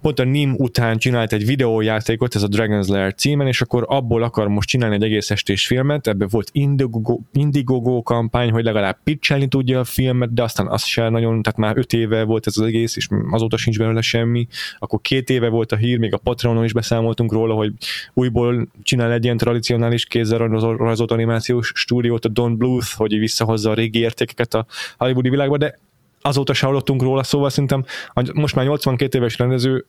pont 0.00 0.18
a 0.18 0.24
NIM 0.24 0.54
után 0.58 0.98
csinált 0.98 1.32
egy 1.32 1.46
videójátékot, 1.46 2.34
ez 2.34 2.42
a 2.42 2.48
Dragon's 2.48 2.88
Lair 2.88 3.14
címen, 3.14 3.46
és 3.46 3.60
akkor 3.60 3.84
abból 3.88 4.22
akar 4.22 4.48
most 4.48 4.68
csinálni 4.68 4.94
egy 4.94 5.02
egész 5.02 5.30
estés 5.30 5.66
filmet, 5.66 6.06
ebben 6.06 6.28
volt 6.30 6.48
Indiegogo, 6.52 7.18
Indiegogo 7.32 8.02
kampány, 8.02 8.50
hogy 8.50 8.64
legalább 8.64 8.98
pitchelni 9.04 9.48
tudja 9.48 9.80
a 9.80 9.84
filmet, 9.84 10.34
de 10.34 10.42
aztán 10.42 10.66
az 10.66 10.84
se 10.84 11.08
nagyon, 11.08 11.42
tehát 11.42 11.58
már 11.58 11.78
öt 11.78 11.92
éve 11.92 12.22
volt 12.22 12.46
ez 12.46 12.58
az 12.58 12.66
egész, 12.66 12.96
és 12.96 13.08
azóta 13.30 13.56
sincs 13.56 13.78
belőle 13.78 14.00
semmi. 14.00 14.46
Akkor 14.78 15.00
két 15.00 15.30
éve 15.30 15.48
volt 15.48 15.72
a 15.72 15.76
hír, 15.76 15.98
még 15.98 16.14
a 16.14 16.18
Patreonon 16.18 16.64
is 16.64 16.72
beszámoltunk 16.72 17.32
róla, 17.32 17.54
hogy 17.54 17.72
újból 18.14 18.68
csinál 18.82 19.12
egy 19.12 19.24
ilyen 19.24 19.36
tradicionális 19.36 20.06
kézzel 20.06 20.38
rajzolt 20.76 21.10
animációs 21.10 21.72
stúdiót, 21.74 22.24
a 22.24 22.28
Don 22.28 22.56
Bluth, 22.56 22.88
hogy 22.96 23.18
visszahozza 23.18 23.70
a 23.70 23.74
régi 23.74 23.98
értékeket 23.98 24.54
a 24.54 24.66
hollywoodi 24.96 25.28
világba, 25.28 25.56
de 25.56 25.78
azóta 26.20 26.52
se 26.52 26.66
hallottunk 26.66 27.02
róla, 27.02 27.22
szóval 27.22 27.50
szerintem 27.50 27.84
most 28.34 28.54
már 28.54 28.64
82 28.64 29.18
éves 29.18 29.38
rendező, 29.38 29.86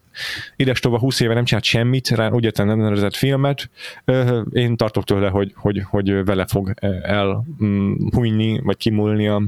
ides 0.55 0.79
20 0.79 1.19
éve 1.19 1.33
nem 1.33 1.45
csinált 1.45 1.65
semmit, 1.65 2.07
rá 2.07 2.29
úgy 2.29 2.43
értem 2.43 2.67
nem 2.67 2.79
nevezett 2.79 3.15
filmet, 3.15 3.69
én 4.51 4.75
tartok 4.75 5.03
tőle, 5.03 5.29
hogy, 5.29 5.53
hogy, 5.55 5.83
hogy 5.89 6.25
vele 6.25 6.45
fog 6.45 6.73
elhújni, 7.01 8.53
mm, 8.53 8.63
vagy 8.63 8.77
kimúlni 8.77 9.27
a, 9.27 9.41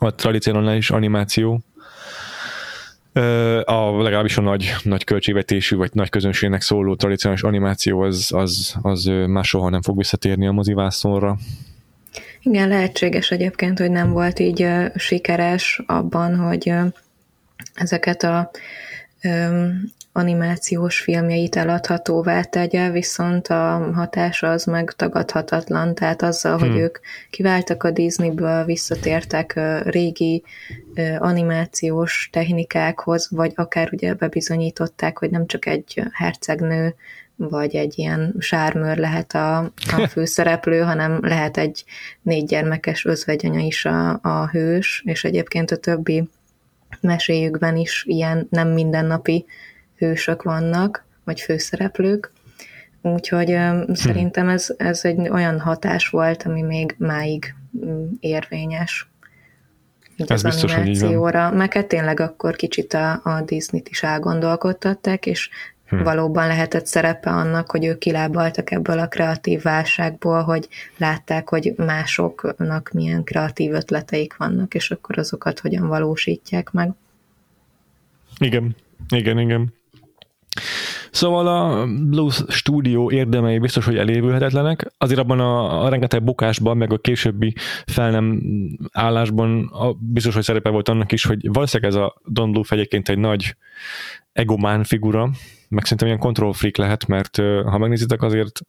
a 0.00 0.14
tradicionális 0.14 0.90
animáció. 0.90 1.60
A, 3.64 4.02
legalábbis 4.02 4.36
a 4.36 4.40
nagy, 4.40 4.74
nagy 4.82 5.04
költségvetésű, 5.04 5.76
vagy 5.76 5.90
nagy 5.92 6.08
közönségnek 6.08 6.62
szóló 6.62 6.94
tradicionális 6.94 7.42
animáció 7.42 8.00
az, 8.00 8.32
az, 8.32 8.74
az 8.82 9.10
már 9.26 9.44
soha 9.44 9.68
nem 9.68 9.82
fog 9.82 9.96
visszatérni 9.96 10.46
a 10.46 10.52
mozivászonra. 10.52 11.36
Igen, 12.42 12.68
lehetséges 12.68 13.30
egyébként, 13.30 13.78
hogy 13.78 13.90
nem 13.90 14.12
volt 14.12 14.38
így 14.38 14.68
sikeres 14.94 15.82
abban, 15.86 16.36
hogy 16.36 16.72
ezeket 17.74 18.22
a 18.22 18.50
animációs 20.12 21.00
filmjeit 21.00 21.56
eladhatóvá 21.56 22.42
tegye, 22.42 22.90
viszont 22.90 23.48
a 23.48 23.90
hatása 23.94 24.50
az 24.50 24.64
meg 24.64 24.90
tagadhatatlan, 24.90 25.94
tehát 25.94 26.22
azzal, 26.22 26.58
hmm. 26.58 26.68
hogy 26.68 26.78
ők 26.78 26.98
kiváltak 27.30 27.82
a 27.82 27.90
Disneyből, 27.90 28.64
visszatértek 28.64 29.60
régi 29.84 30.42
animációs 31.18 32.28
technikákhoz, 32.32 33.28
vagy 33.30 33.52
akár 33.54 33.88
ugye 33.92 34.14
bebizonyították, 34.14 35.18
hogy 35.18 35.30
nem 35.30 35.46
csak 35.46 35.66
egy 35.66 36.02
hercegnő 36.12 36.94
vagy 37.48 37.74
egy 37.74 37.98
ilyen 37.98 38.34
sármőr 38.38 38.98
lehet 38.98 39.32
a, 39.32 39.58
a 39.92 40.06
főszereplő, 40.12 40.80
hanem 40.80 41.18
lehet 41.22 41.56
egy 41.56 41.84
négy 42.22 42.44
gyermekes 42.44 43.04
özvegyanya 43.04 43.60
is 43.60 43.84
a, 43.84 44.18
a 44.22 44.48
hős, 44.50 45.02
és 45.06 45.24
egyébként 45.24 45.70
a 45.70 45.76
többi 45.76 46.28
meséjükben 47.00 47.76
is 47.76 48.04
ilyen 48.06 48.46
nem 48.50 48.68
mindennapi 48.68 49.44
hősök 49.96 50.42
vannak, 50.42 51.04
vagy 51.24 51.40
főszereplők. 51.40 52.32
Úgyhogy 53.02 53.50
hm. 53.50 53.92
szerintem 53.92 54.48
ez, 54.48 54.74
ez 54.76 55.04
egy 55.04 55.28
olyan 55.28 55.60
hatás 55.60 56.08
volt, 56.08 56.42
ami 56.42 56.62
még 56.62 56.94
máig 56.98 57.54
mm, 57.84 58.06
érvényes. 58.20 59.08
Így 60.16 60.32
ez 60.32 60.44
az 60.44 60.52
biztos, 60.52 60.74
animációra. 60.74 61.48
Hogy 61.48 61.56
Meg 61.56 61.72
hát 61.72 61.86
tényleg 61.86 62.20
akkor 62.20 62.56
kicsit 62.56 62.94
a, 62.94 63.20
a 63.24 63.42
Disney-t 63.44 63.88
is 63.88 64.02
elgondolkodtatták, 64.02 65.26
és 65.26 65.50
hm. 65.90 66.02
valóban 66.02 66.46
lehetett 66.46 66.86
szerepe 66.86 67.30
annak, 67.30 67.70
hogy 67.70 67.84
ők 67.84 67.98
kilábaltak 67.98 68.70
ebből 68.70 68.98
a 68.98 69.08
kreatív 69.08 69.62
válságból, 69.62 70.42
hogy 70.42 70.68
látták, 70.96 71.48
hogy 71.48 71.72
másoknak 71.76 72.90
milyen 72.92 73.24
kreatív 73.24 73.72
ötleteik 73.72 74.36
vannak, 74.36 74.74
és 74.74 74.90
akkor 74.90 75.18
azokat 75.18 75.58
hogyan 75.58 75.88
valósítják 75.88 76.70
meg. 76.70 76.90
Igen, 78.38 78.76
igen, 79.08 79.38
igen. 79.38 79.72
Szóval 81.10 81.46
a 81.46 81.86
Blues 81.86 82.42
stúdió 82.48 83.10
érdemei 83.10 83.58
biztos, 83.58 83.84
hogy 83.84 83.96
elévülhetetlenek. 83.96 84.92
Azért 84.98 85.20
abban 85.20 85.40
a, 85.40 85.84
a 85.84 85.88
rengeteg 85.88 86.22
bukásban, 86.22 86.76
meg 86.76 86.92
a 86.92 86.98
későbbi 86.98 87.54
fel 87.86 88.10
nem 88.10 88.42
állásban 88.92 89.66
a, 89.72 89.92
biztos, 89.92 90.34
hogy 90.34 90.42
szerepe 90.42 90.68
volt 90.68 90.88
annak 90.88 91.12
is, 91.12 91.24
hogy 91.24 91.52
valószínűleg 91.52 91.92
ez 91.92 91.98
a 92.00 92.14
Don 92.24 92.50
Bluth 92.50 92.72
egyébként 92.72 93.08
egy 93.08 93.18
nagy 93.18 93.56
egomán 94.32 94.84
figura, 94.84 95.30
meg 95.70 95.82
szerintem 95.82 96.06
ilyen 96.06 96.18
control 96.18 96.52
freak 96.52 96.76
lehet, 96.76 97.06
mert 97.06 97.36
ha 97.64 97.78
megnézitek 97.78 98.22
azért 98.22 98.60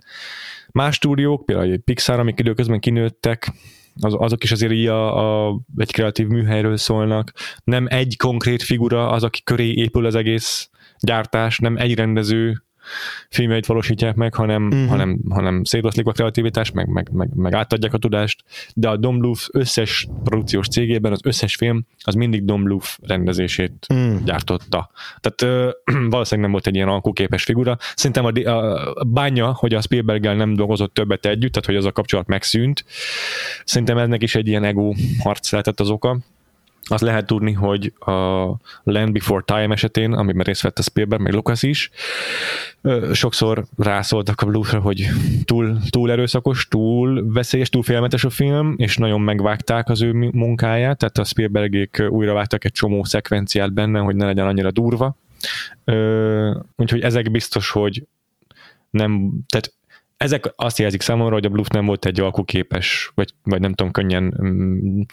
más 0.71 0.95
stúdiók, 0.95 1.45
például 1.45 1.71
egy 1.71 1.79
Pixar, 1.79 2.19
amik 2.19 2.39
időközben 2.39 2.79
kinőttek, 2.79 3.51
az, 3.99 4.15
azok 4.17 4.43
is 4.43 4.51
azért 4.51 4.71
így 4.71 4.85
a, 4.85 5.47
a, 5.47 5.59
egy 5.77 5.91
kreatív 5.91 6.27
műhelyről 6.27 6.77
szólnak. 6.77 7.31
Nem 7.63 7.85
egy 7.89 8.17
konkrét 8.17 8.63
figura 8.63 9.09
az, 9.09 9.23
aki 9.23 9.43
köré 9.43 9.71
épül 9.73 10.05
az 10.05 10.15
egész 10.15 10.69
gyártás, 10.99 11.59
nem 11.59 11.77
egy 11.77 11.95
rendező 11.95 12.63
filmjeit 13.29 13.65
valósítják 13.65 14.15
meg, 14.15 14.33
hanem, 14.33 14.67
uh-huh. 14.67 14.87
hanem, 14.87 15.19
hanem 15.29 15.63
szétoszlik 15.63 16.07
a 16.07 16.11
kreativitás, 16.11 16.71
meg, 16.71 16.87
meg, 16.87 17.09
meg, 17.11 17.29
meg 17.35 17.53
átadják 17.53 17.93
a 17.93 17.97
tudást, 17.97 18.43
de 18.73 18.89
a 18.89 18.97
Dom 18.97 19.17
Bluth 19.17 19.47
összes 19.51 20.07
produkciós 20.23 20.67
cégében 20.67 21.11
az 21.11 21.19
összes 21.23 21.55
film 21.55 21.85
az 22.03 22.13
mindig 22.13 22.45
Dom 22.45 22.63
Bluth 22.63 22.87
rendezését 23.01 23.85
uh-huh. 23.89 24.23
gyártotta. 24.23 24.89
Tehát 25.19 25.41
ö, 25.55 25.69
valószínűleg 26.09 26.39
nem 26.39 26.51
volt 26.51 26.67
egy 26.67 26.75
ilyen 26.75 26.87
alkuképes 26.87 27.43
figura. 27.43 27.77
Szerintem 27.95 28.25
a, 28.25 28.31
a 28.93 29.03
bánya, 29.03 29.53
hogy 29.53 29.73
a 29.73 29.81
Spielberggel 29.81 30.35
nem 30.35 30.53
dolgozott 30.53 30.93
többet 30.93 31.25
együtt, 31.25 31.51
tehát 31.51 31.65
hogy 31.65 31.75
az 31.75 31.85
a 31.85 31.91
kapcsolat 31.91 32.27
megszűnt. 32.27 32.85
Szerintem 33.63 33.97
ennek 33.97 34.23
is 34.23 34.35
egy 34.35 34.47
ilyen 34.47 34.63
ego 34.63 34.93
harc 35.19 35.51
lehetett 35.51 35.79
az 35.79 35.89
oka 35.89 36.17
azt 36.83 37.03
lehet 37.03 37.25
tudni, 37.25 37.51
hogy 37.51 37.93
a 37.99 38.11
Land 38.83 39.11
Before 39.11 39.43
Time 39.45 39.73
esetén, 39.73 40.13
amiben 40.13 40.43
részt 40.43 40.61
vett 40.61 40.79
a 40.79 40.81
Spielberg, 40.81 41.21
meg 41.21 41.33
Lucas 41.33 41.63
is, 41.63 41.89
sokszor 43.13 43.65
rászóltak 43.77 44.41
a 44.41 44.45
Blues-ra, 44.45 44.79
hogy 44.79 45.07
túl, 45.45 45.77
túl 45.89 46.11
erőszakos, 46.11 46.67
túl 46.67 47.31
veszélyes, 47.33 47.69
túl 47.69 47.83
félmetes 47.83 48.23
a 48.23 48.29
film, 48.29 48.73
és 48.77 48.97
nagyon 48.97 49.21
megvágták 49.21 49.89
az 49.89 50.01
ő 50.01 50.11
munkáját, 50.13 50.97
tehát 50.97 51.17
a 51.17 51.23
Spielbergék 51.23 52.03
újra 52.09 52.33
vágtak 52.33 52.65
egy 52.65 52.71
csomó 52.71 53.03
szekvenciát 53.03 53.73
benne, 53.73 53.99
hogy 53.99 54.15
ne 54.15 54.25
legyen 54.25 54.47
annyira 54.47 54.71
durva. 54.71 55.15
Úgyhogy 56.75 57.01
ezek 57.01 57.31
biztos, 57.31 57.69
hogy 57.69 58.03
nem, 58.89 59.31
tehát 59.47 59.73
ezek 60.21 60.53
azt 60.55 60.77
jelzik 60.77 61.01
számomra, 61.01 61.33
hogy 61.33 61.45
a 61.45 61.49
Bluff 61.49 61.67
nem 61.67 61.85
volt 61.85 62.05
egy 62.05 62.19
alkuképes, 62.19 63.11
vagy, 63.15 63.33
vagy 63.43 63.59
nem 63.59 63.73
tudom, 63.73 63.91
könnyen 63.91 64.33
um, 64.37 65.05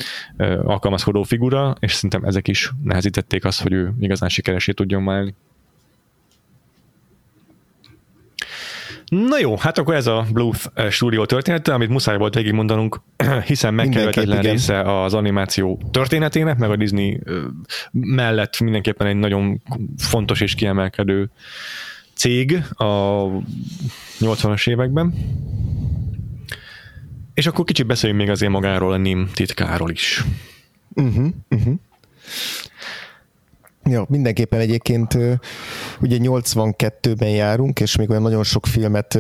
alkalmazkodó 0.65 1.23
figura, 1.23 1.77
és 1.81 1.93
szerintem 1.93 2.25
ezek 2.25 2.49
is 2.49 2.71
nehezítették 2.83 3.45
azt, 3.45 3.63
hogy 3.63 3.73
ő 3.73 3.93
igazán 4.01 4.29
sikeresé 4.29 4.73
tudjon 4.73 5.05
válni. 5.05 5.35
Na 9.09 9.39
jó, 9.39 9.57
hát 9.57 9.79
akkor 9.79 9.95
ez 9.95 10.07
a 10.07 10.27
Bluth 10.33 10.91
stúdió 10.91 11.25
története, 11.25 11.75
amit 11.75 11.89
muszáj 11.89 12.17
volt 12.17 12.35
végig 12.35 12.53
mondanunk, 12.53 13.01
hiszen 13.47 13.75
megkerülhetetlen 13.75 14.43
része 14.43 15.03
az 15.03 15.15
animáció 15.15 15.81
történetének, 15.91 16.59
meg 16.59 16.71
a 16.71 16.77
Disney 16.77 17.21
mellett 17.91 18.61
mindenképpen 18.61 19.07
egy 19.07 19.17
nagyon 19.17 19.63
fontos 19.97 20.41
és 20.41 20.55
kiemelkedő 20.55 21.31
cég 22.19 22.63
a 22.71 22.85
80-as 24.21 24.69
években. 24.69 25.15
És 27.35 27.47
akkor 27.47 27.65
kicsit 27.65 27.87
beszéljünk 27.87 28.21
még 28.23 28.31
azért 28.31 28.53
magáról 28.53 28.93
a 28.93 28.97
NIM 28.97 29.29
titkáról 29.35 29.91
is. 29.91 30.25
Uh-huh, 30.95 31.27
uh-huh. 31.51 31.75
Ja, 33.85 34.07
mindenképpen 34.09 34.61
egyébként 34.61 35.19
ugye 36.01 36.17
82-ben 36.21 37.29
járunk, 37.29 37.81
és 37.81 37.97
még 37.97 38.11
olyan 38.11 38.23
nagyon 38.23 38.45
sok 38.45 38.67
filmet 38.67 39.19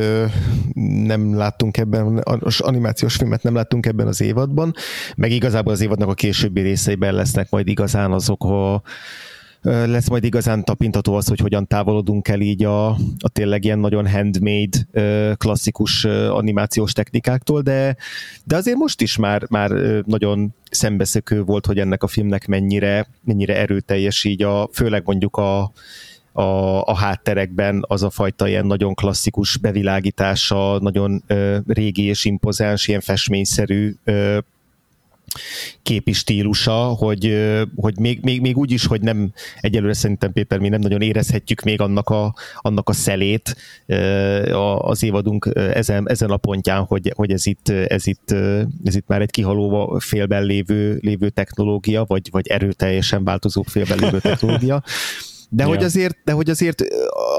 nem 1.04 1.36
láttunk 1.36 1.76
ebben, 1.76 2.18
animációs 2.58 3.16
filmet 3.16 3.42
nem 3.42 3.54
láttunk 3.54 3.86
ebben 3.86 4.06
az 4.06 4.20
évadban, 4.20 4.74
meg 5.16 5.30
igazából 5.30 5.72
az 5.72 5.80
évadnak 5.80 6.08
a 6.08 6.14
későbbi 6.14 6.60
részeiben 6.60 7.14
lesznek 7.14 7.50
majd 7.50 7.68
igazán 7.68 8.12
azok 8.12 8.44
a 8.44 8.82
lesz 9.62 10.08
majd 10.08 10.24
igazán 10.24 10.64
tapintató 10.64 11.14
az, 11.14 11.28
hogy 11.28 11.38
hogyan 11.38 11.66
távolodunk 11.66 12.28
el 12.28 12.40
így 12.40 12.64
a, 12.64 12.88
a 13.18 13.28
tényleg 13.32 13.64
ilyen 13.64 13.78
nagyon 13.78 14.08
handmade, 14.08 14.88
klasszikus 15.34 16.04
animációs 16.30 16.92
technikáktól, 16.92 17.62
de, 17.62 17.96
de 18.44 18.56
azért 18.56 18.76
most 18.76 19.00
is 19.00 19.16
már, 19.16 19.46
már 19.48 19.70
nagyon 20.06 20.54
szembeszökő 20.70 21.42
volt, 21.42 21.66
hogy 21.66 21.78
ennek 21.78 22.02
a 22.02 22.06
filmnek 22.06 22.46
mennyire, 22.46 23.06
mennyire 23.24 23.56
erőteljes 23.56 24.24
így 24.24 24.42
a, 24.42 24.68
főleg 24.72 25.02
mondjuk 25.04 25.36
a, 25.36 25.72
a, 26.32 26.82
a 26.82 26.96
hátterekben 26.96 27.84
az 27.88 28.02
a 28.02 28.10
fajta 28.10 28.48
ilyen 28.48 28.66
nagyon 28.66 28.94
klasszikus 28.94 29.56
bevilágítása, 29.56 30.78
nagyon 30.80 31.22
ö, 31.26 31.58
régi 31.66 32.02
és 32.02 32.24
impozáns, 32.24 32.88
ilyen 32.88 33.00
festményszerű 33.00 33.94
ö, 34.04 34.38
képi 35.82 36.12
stílusa, 36.12 36.72
hogy, 36.72 37.36
hogy 37.76 37.98
még, 37.98 38.18
még, 38.22 38.40
még 38.40 38.56
úgy 38.56 38.70
is, 38.70 38.86
hogy 38.86 39.00
nem, 39.00 39.32
egyelőre 39.60 39.92
szerintem 39.92 40.32
Péter, 40.32 40.58
mi 40.58 40.68
nem 40.68 40.80
nagyon 40.80 41.00
érezhetjük 41.00 41.62
még 41.62 41.80
annak 41.80 42.08
a, 42.08 42.34
annak 42.56 42.88
a 42.88 42.92
szelét 42.92 43.56
az 44.78 45.02
évadunk 45.02 45.50
ezen, 45.54 46.08
ezen 46.08 46.30
a 46.30 46.36
pontján, 46.36 46.84
hogy, 46.84 47.12
hogy 47.14 47.32
ez, 47.32 47.46
itt, 47.46 47.68
ez, 47.68 48.06
itt, 48.06 48.30
ez 48.84 48.94
itt 48.94 49.06
már 49.06 49.20
egy 49.20 49.30
kihaló 49.30 49.98
félben 49.98 50.44
lévő, 50.44 50.98
lévő 51.02 51.28
technológia, 51.28 52.04
vagy, 52.04 52.28
vagy 52.30 52.48
erőteljesen 52.48 53.24
változó 53.24 53.62
félben 53.62 53.98
lévő 53.98 54.18
technológia. 54.28 54.82
De, 55.48 55.62
ja. 55.62 55.68
hogy 55.68 55.84
azért, 55.84 56.18
de 56.24 56.32
hogy 56.32 56.50
azért 56.50 56.82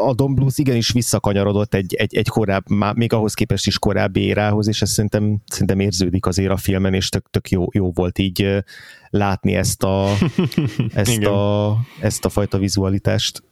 a 0.07 0.13
Don 0.13 0.35
Blues 0.35 0.57
igenis 0.57 0.91
visszakanyarodott 0.91 1.73
egy, 1.73 1.93
egy, 1.93 2.15
egy 2.15 2.27
korább, 2.27 2.63
még 2.95 3.13
ahhoz 3.13 3.33
képest 3.33 3.67
is 3.67 3.79
korábbi 3.79 4.19
érához, 4.19 4.67
és 4.67 4.81
ez 4.81 4.89
szerintem, 4.89 5.37
szerintem 5.45 5.79
érződik 5.79 6.25
azért 6.25 6.51
a 6.51 6.57
filmen, 6.57 6.93
és 6.93 7.09
tök, 7.09 7.29
tök 7.29 7.49
jó, 7.49 7.65
jó 7.71 7.91
volt 7.91 8.17
így 8.17 8.63
látni 9.09 9.55
ezt 9.55 9.83
a, 9.83 10.11
ezt, 10.93 11.23
a, 11.23 11.77
ezt 12.01 12.25
a 12.25 12.29
fajta 12.29 12.57
vizualitást. 12.57 13.43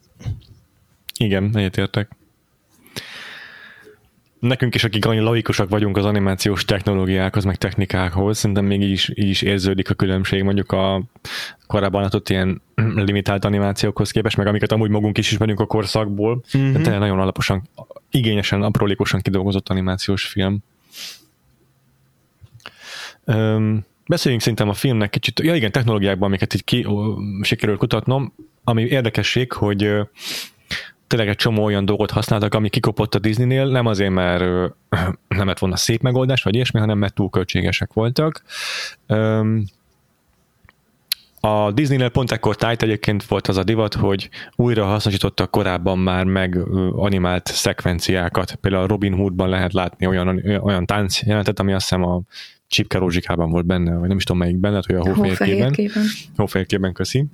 Igen, 1.18 1.56
egyetértek 1.56 2.16
nekünk 4.40 4.74
is, 4.74 4.84
akik 4.84 5.06
annyi 5.06 5.20
laikusak 5.20 5.68
vagyunk 5.68 5.96
az 5.96 6.04
animációs 6.04 6.64
technológiákhoz, 6.64 7.44
meg 7.44 7.56
technikákhoz, 7.56 8.38
szerintem 8.38 8.64
még 8.64 8.82
így 8.82 8.90
is, 8.90 9.08
így 9.14 9.28
is 9.28 9.42
érződik 9.42 9.90
a 9.90 9.94
különbség 9.94 10.42
mondjuk 10.42 10.72
a 10.72 11.02
korábban 11.66 12.02
adott 12.02 12.28
ilyen 12.28 12.62
limitált 13.06 13.44
animációkhoz 13.44 14.10
képest, 14.10 14.36
meg 14.36 14.46
amiket 14.46 14.72
amúgy 14.72 14.90
magunk 14.90 15.18
is 15.18 15.30
ismerünk 15.30 15.60
a 15.60 15.66
korszakból, 15.66 16.42
mm-hmm. 16.56 16.72
de 16.72 16.80
tényleg 16.80 17.00
nagyon 17.00 17.20
alaposan, 17.20 17.68
igényesen, 18.10 18.62
aprólékosan 18.62 19.20
kidolgozott 19.20 19.68
animációs 19.68 20.24
film. 20.24 20.58
Üm, 23.26 23.84
beszéljünk 24.06 24.42
szerintem 24.42 24.68
a 24.68 24.74
filmnek 24.74 25.10
kicsit, 25.10 25.40
ja 25.40 25.54
igen, 25.54 25.72
technológiákban, 25.72 26.28
amiket 26.28 26.54
így 26.54 26.64
ki, 26.64 26.84
ó, 26.84 27.14
sikerült 27.42 27.78
kutatnom, 27.78 28.32
ami 28.64 28.82
érdekesség, 28.82 29.52
hogy 29.52 29.90
tényleg 31.08 31.28
egy 31.28 31.36
csomó 31.36 31.64
olyan 31.64 31.84
dolgot 31.84 32.10
használtak, 32.10 32.54
ami 32.54 32.68
kikopott 32.68 33.14
a 33.14 33.18
Disneynél, 33.18 33.66
nem 33.66 33.86
azért, 33.86 34.10
mert 34.10 34.40
nem 35.38 35.46
lett 35.46 35.58
volna 35.58 35.76
szép 35.76 36.02
megoldás, 36.02 36.42
vagy 36.42 36.54
ilyesmi, 36.54 36.80
hanem 36.80 36.98
mert 36.98 37.14
túl 37.14 37.30
költségesek 37.30 37.92
voltak. 37.92 38.42
A 41.40 41.72
Disneynél 41.72 42.08
pont 42.08 42.30
ekkor 42.32 42.56
tájt 42.56 42.82
egyébként 42.82 43.24
volt 43.24 43.48
az 43.48 43.56
a 43.56 43.64
divat, 43.64 43.94
hogy 43.94 44.30
újra 44.56 44.84
hasznosítottak 44.84 45.50
korábban 45.50 45.98
már 45.98 46.24
meg 46.24 46.58
animált 46.92 47.46
szekvenciákat. 47.46 48.54
Például 48.54 48.86
Robin 48.86 49.14
Hoodban 49.14 49.48
lehet 49.48 49.72
látni 49.72 50.06
olyan, 50.06 50.42
olyan 50.62 50.86
tánc 50.86 51.22
jelentet, 51.22 51.58
ami 51.58 51.72
azt 51.72 51.88
hiszem 51.88 52.04
a 52.04 52.20
Csipke 52.68 52.98
Rózsikában 52.98 53.50
volt 53.50 53.66
benne, 53.66 53.96
vagy 53.96 54.08
nem 54.08 54.16
is 54.16 54.24
tudom 54.24 54.40
melyikben, 54.42 54.70
lehet, 54.70 54.86
hogy 54.86 54.94
a. 54.94 55.14
Hófehérkében, 55.14 56.04
hófehérkében 56.36 56.92
köszi. 56.92 57.24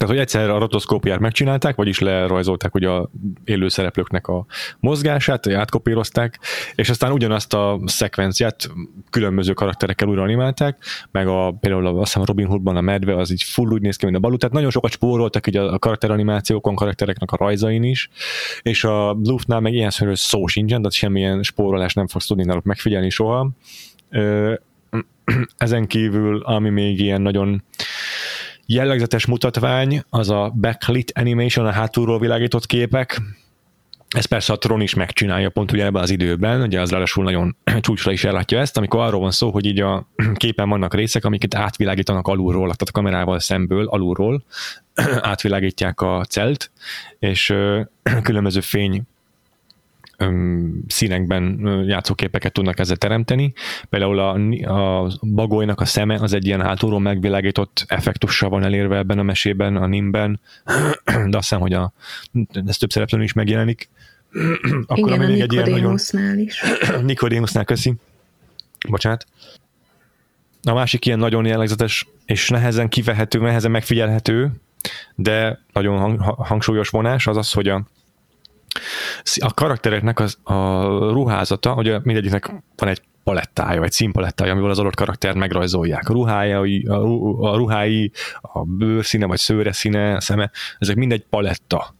Tehát, 0.00 0.14
hogy 0.14 0.24
egyszer 0.24 0.50
a 0.50 0.58
rotoszkópiát 0.58 1.18
megcsinálták, 1.18 1.76
vagyis 1.76 1.98
lerajzolták 1.98 2.74
ugye 2.74 2.88
a 2.88 3.10
élő 3.44 3.68
szereplőknek 3.68 4.26
a 4.26 4.46
mozgását, 4.78 5.48
átkopírozták, 5.48 6.38
és 6.74 6.88
aztán 6.88 7.12
ugyanazt 7.12 7.54
a 7.54 7.80
szekvenciát 7.84 8.70
különböző 9.10 9.52
karakterekkel 9.52 10.08
újra 10.08 10.22
animálták, 10.22 10.84
meg 11.10 11.26
a, 11.26 11.56
például 11.60 11.86
a, 11.86 11.90
azt 11.90 12.12
hiszem 12.12 12.24
Robin 12.24 12.46
Hoodban 12.46 12.76
a 12.76 12.80
medve 12.80 13.16
az 13.16 13.30
így 13.30 13.42
full 13.42 13.68
úgy 13.68 13.80
néz 13.80 13.96
ki, 13.96 14.04
mint 14.04 14.16
a 14.16 14.20
balú, 14.20 14.36
tehát 14.36 14.54
nagyon 14.54 14.70
sokat 14.70 14.90
spóroltak 14.90 15.46
így 15.46 15.56
a, 15.56 15.72
a 15.72 15.78
karakteranimációkon, 15.78 16.74
karaktereknek 16.74 17.30
a 17.30 17.36
rajzain 17.36 17.82
is, 17.82 18.08
és 18.62 18.84
a 18.84 19.14
Bluffnál 19.14 19.60
meg 19.60 19.72
ilyen 19.72 19.90
szó 20.12 20.46
sincsen, 20.46 20.78
tehát 20.78 20.92
semmilyen 20.92 21.42
spórolás 21.42 21.94
nem 21.94 22.06
fogsz 22.06 22.26
tudni 22.26 22.44
náluk 22.44 22.64
megfigyelni 22.64 23.10
soha. 23.10 23.50
Ezen 25.56 25.86
kívül, 25.86 26.42
ami 26.42 26.68
még 26.68 27.00
ilyen 27.00 27.22
nagyon 27.22 27.62
jellegzetes 28.72 29.26
mutatvány 29.26 30.02
az 30.10 30.30
a 30.30 30.52
backlit 30.60 31.12
animation, 31.14 31.66
a 31.66 31.70
hátulról 31.70 32.18
világított 32.18 32.66
képek, 32.66 33.20
ez 34.08 34.24
persze 34.24 34.52
a 34.52 34.58
Tron 34.58 34.80
is 34.80 34.94
megcsinálja 34.94 35.50
pont 35.50 35.72
ugye 35.72 35.84
ebben 35.84 36.02
az 36.02 36.10
időben, 36.10 36.60
ugye 36.60 36.80
az 36.80 36.90
ráadásul 36.90 37.24
nagyon 37.24 37.56
csúcsra 37.80 38.12
is 38.12 38.24
ellátja 38.24 38.58
ezt, 38.58 38.76
amikor 38.76 39.00
arról 39.00 39.20
van 39.20 39.30
szó, 39.30 39.50
hogy 39.50 39.64
így 39.66 39.80
a 39.80 40.06
képen 40.34 40.68
vannak 40.68 40.94
részek, 40.94 41.24
amiket 41.24 41.54
átvilágítanak 41.54 42.28
alulról, 42.28 42.62
tehát 42.62 42.82
a 42.88 42.92
kamerával 42.92 43.38
szemből, 43.38 43.86
alulról. 43.86 44.44
Átvilágítják 45.20 46.00
a 46.00 46.24
celt, 46.24 46.70
és 47.18 47.54
különböző 48.22 48.60
fény 48.60 49.02
színekben 50.86 51.60
játszóképeket 51.86 52.52
tudnak 52.52 52.78
ezzel 52.78 52.96
teremteni. 52.96 53.52
Például 53.88 54.18
a, 54.18 54.32
a 54.74 55.10
bagolynak 55.34 55.80
a 55.80 55.84
szeme 55.84 56.14
az 56.14 56.32
egy 56.32 56.46
ilyen 56.46 56.60
hátulról 56.60 57.00
megvilágított 57.00 57.84
effektussal 57.88 58.48
van 58.48 58.64
elérve 58.64 58.96
ebben 58.96 59.18
a 59.18 59.22
mesében, 59.22 59.76
a 59.76 59.86
nimben, 59.86 60.40
de 61.04 61.36
azt 61.36 61.48
hiszem, 61.48 61.60
hogy 61.60 61.72
a, 61.72 61.92
ez 62.66 62.76
több 62.76 62.90
szereplőn 62.90 63.22
is 63.22 63.32
megjelenik. 63.32 63.88
Akkor 64.86 65.08
Igen, 65.08 65.20
a 65.20 65.26
még 65.26 65.40
egy 65.40 65.52
ilyen 65.52 65.70
nagyon... 65.70 65.98
is. 66.38 66.62
Nikodémusnál, 67.02 67.64
köszi. 67.64 67.94
Bocsánat. 68.88 69.26
A 70.62 70.74
másik 70.74 71.06
ilyen 71.06 71.18
nagyon 71.18 71.46
jellegzetes 71.46 72.06
és 72.24 72.48
nehezen 72.48 72.88
kivehető, 72.88 73.38
nehezen 73.38 73.70
megfigyelhető, 73.70 74.50
de 75.14 75.60
nagyon 75.72 75.98
hang, 75.98 76.20
hangsúlyos 76.20 76.88
vonás 76.88 77.26
az 77.26 77.36
az, 77.36 77.52
hogy 77.52 77.68
a, 77.68 77.82
a 79.38 79.54
karaktereknek 79.54 80.20
az, 80.20 80.38
a 80.42 80.82
ruházata, 81.10 81.72
hogy 81.72 81.96
mindegyiknek 82.02 82.52
van 82.76 82.88
egy 82.88 83.02
palettája, 83.24 83.82
egy 83.82 83.92
színpalettája, 83.92 84.52
amivel 84.52 84.70
az 84.70 84.78
adott 84.78 84.94
karaktert 84.94 85.36
megrajzolják. 85.36 86.08
A 86.08 86.12
ruhája, 86.12 86.60
a, 87.40 87.56
ruhái, 87.56 88.12
a 88.40 88.64
bőrszíne, 88.64 89.26
vagy 89.26 89.38
szőre 89.38 89.72
színe, 89.72 90.20
szeme, 90.20 90.50
ezek 90.78 90.96
mind 90.96 91.12
egy 91.12 91.24
paletta, 91.30 91.94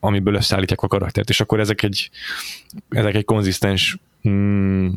amiből 0.00 0.34
összeállítják 0.34 0.82
a 0.82 0.88
karaktert, 0.88 1.28
és 1.28 1.40
akkor 1.40 1.60
ezek 1.60 1.82
egy, 1.82 2.10
ezek 2.88 3.14
egy 3.14 3.24
konzisztens 3.24 3.98
mm, 4.28 4.88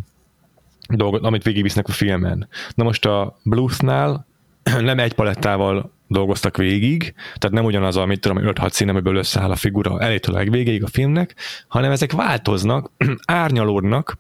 dolgot, 0.87 1.23
amit 1.23 1.43
végigvisznek 1.43 1.87
a 1.87 1.91
filmen. 1.91 2.47
Na 2.75 2.83
most 2.83 3.05
a 3.05 3.37
Bluethnál 3.43 4.25
nem 4.63 4.99
egy 4.99 5.13
palettával 5.13 5.91
dolgoztak 6.09 6.57
végig, 6.57 7.13
tehát 7.23 7.55
nem 7.55 7.65
ugyanaz 7.65 7.95
a, 7.95 8.05
mit 8.05 8.19
tudom, 8.19 8.37
5-6 8.41 8.69
szín, 8.69 8.89
amiből 8.89 9.15
összeáll 9.15 9.51
a 9.51 9.55
figura 9.55 10.01
elétől 10.01 10.35
a 10.35 10.43
végéig 10.43 10.83
a 10.83 10.87
filmnek, 10.87 11.35
hanem 11.67 11.91
ezek 11.91 12.11
változnak, 12.11 12.91
árnyalódnak, 13.25 14.17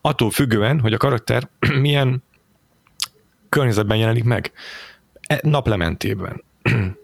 attól 0.00 0.30
függően, 0.30 0.80
hogy 0.80 0.92
a 0.92 0.96
karakter 0.96 1.48
milyen 1.80 2.22
környezetben 3.48 3.96
jelenik 3.96 4.24
meg. 4.24 4.52
E, 5.20 5.40
naplementében. 5.42 6.44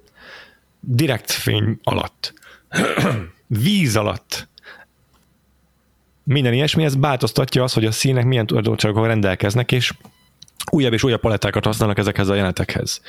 Direkt 0.81 1.31
fény 1.31 1.79
alatt. 1.83 2.35
Víz 3.47 3.97
alatt. 3.97 4.49
minden 6.25 6.53
ilyesmi, 6.53 6.85
ez 6.85 6.99
változtatja 6.99 7.63
azt, 7.63 7.75
hogy 7.75 7.85
a 7.85 7.91
színek 7.91 8.25
milyen 8.25 8.47
tulajdonságokkal 8.47 9.07
rendelkeznek, 9.07 9.73
és 9.73 9.93
újabb 10.71 10.93
és 10.93 11.03
újabb 11.03 11.21
palettákat 11.21 11.65
használnak 11.65 11.99
ezekhez 11.99 12.29
a 12.29 12.35
jelenetekhez. 12.35 13.01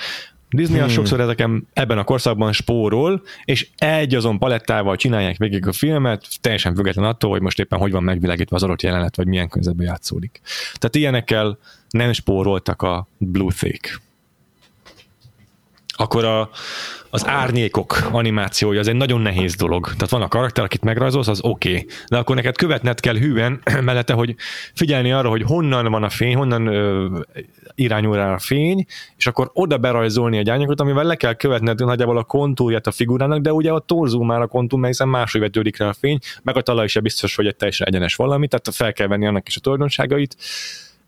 Disney 0.50 0.80
hmm. 0.80 0.90
sokszor 0.90 1.20
ezeken 1.20 1.68
ebben 1.74 1.98
a 1.98 2.04
korszakban 2.04 2.54
spórol, 2.54 3.22
és 3.46 3.68
egy 3.78 4.16
azon 4.16 4.40
palettával 4.40 4.96
csinálják 4.96 5.38
végig 5.38 5.68
a 5.68 5.72
filmet, 5.72 6.26
teljesen 6.42 6.76
független 6.76 7.06
attól, 7.06 7.30
hogy 7.30 7.42
most 7.42 7.60
éppen 7.60 7.80
hogy 7.80 7.92
van 7.92 8.04
megvilágítva 8.04 8.56
az 8.56 8.64
adott 8.64 8.82
jelenet, 8.82 9.16
vagy 9.16 9.28
milyen 9.28 9.50
közben 9.50 9.86
játszódik. 9.86 10.42
Tehát 10.74 10.96
ilyenekkel 10.96 11.58
nem 11.90 12.12
spóroltak 12.12 12.82
a 12.82 13.08
Blue 13.18 13.52
Thick. 13.52 14.02
Akkor 16.02 16.26
a, 16.26 16.50
az 17.10 17.28
árnyékok 17.28 18.08
animációja 18.12 18.80
az 18.80 18.88
egy 18.88 18.96
nagyon 18.96 19.22
nehéz 19.22 19.56
dolog. 19.56 19.86
Tehát 19.86 20.10
van 20.10 20.22
a 20.22 20.28
karakter, 20.28 20.64
akit 20.64 20.84
megrajzolsz, 20.84 21.28
az 21.28 21.40
oké. 21.44 21.70
Okay. 21.70 21.88
De 22.08 22.18
akkor 22.18 22.36
neked 22.36 22.56
követned 22.56 23.00
kell 23.00 23.16
hűen 23.16 23.62
mellette, 23.86 24.14
hogy 24.14 24.36
figyelni 24.74 25.12
arra, 25.12 25.30
hogy 25.30 25.42
honnan 25.42 25.92
van 25.92 26.04
a 26.04 26.10
fény, 26.10 26.36
honnan 26.36 26.68
ö, 26.68 27.08
irányul 27.76 28.16
rá 28.16 28.34
a 28.34 28.40
fény, 28.40 28.86
és 29.18 29.28
akkor 29.28 29.50
oda 29.54 29.78
berajzolni 29.78 30.38
egy 30.38 30.50
árnyékot, 30.50 30.82
amivel 30.82 31.04
le 31.04 31.16
kell 31.16 31.34
követned 31.34 31.80
nagyjából 31.86 32.18
a 32.18 32.24
kontúrját 32.24 32.88
a 32.88 32.92
figurának, 32.92 33.40
de 33.40 33.54
ugye 33.54 33.72
a 33.72 33.80
torzul 33.80 34.26
már 34.26 34.42
a 34.42 34.48
kontúr, 34.48 34.80
mert 34.80 34.92
hiszen 34.92 35.08
máshogy 35.08 35.42
vetődik 35.42 35.78
rá 35.78 35.88
a 35.88 35.94
fény, 35.94 36.18
meg 36.44 36.58
a 36.58 36.62
talaj 36.62 36.86
is 36.86 37.00
biztos, 37.00 37.36
hogy 37.36 37.48
egy 37.48 37.56
teljesen 37.56 37.88
egyenes 37.88 38.16
valami, 38.16 38.48
tehát 38.48 38.70
fel 38.72 38.94
kell 38.94 39.08
venni 39.08 39.28
annak 39.28 39.48
is 39.48 39.58
a 39.58 39.60
tulajdonságait 39.60 40.36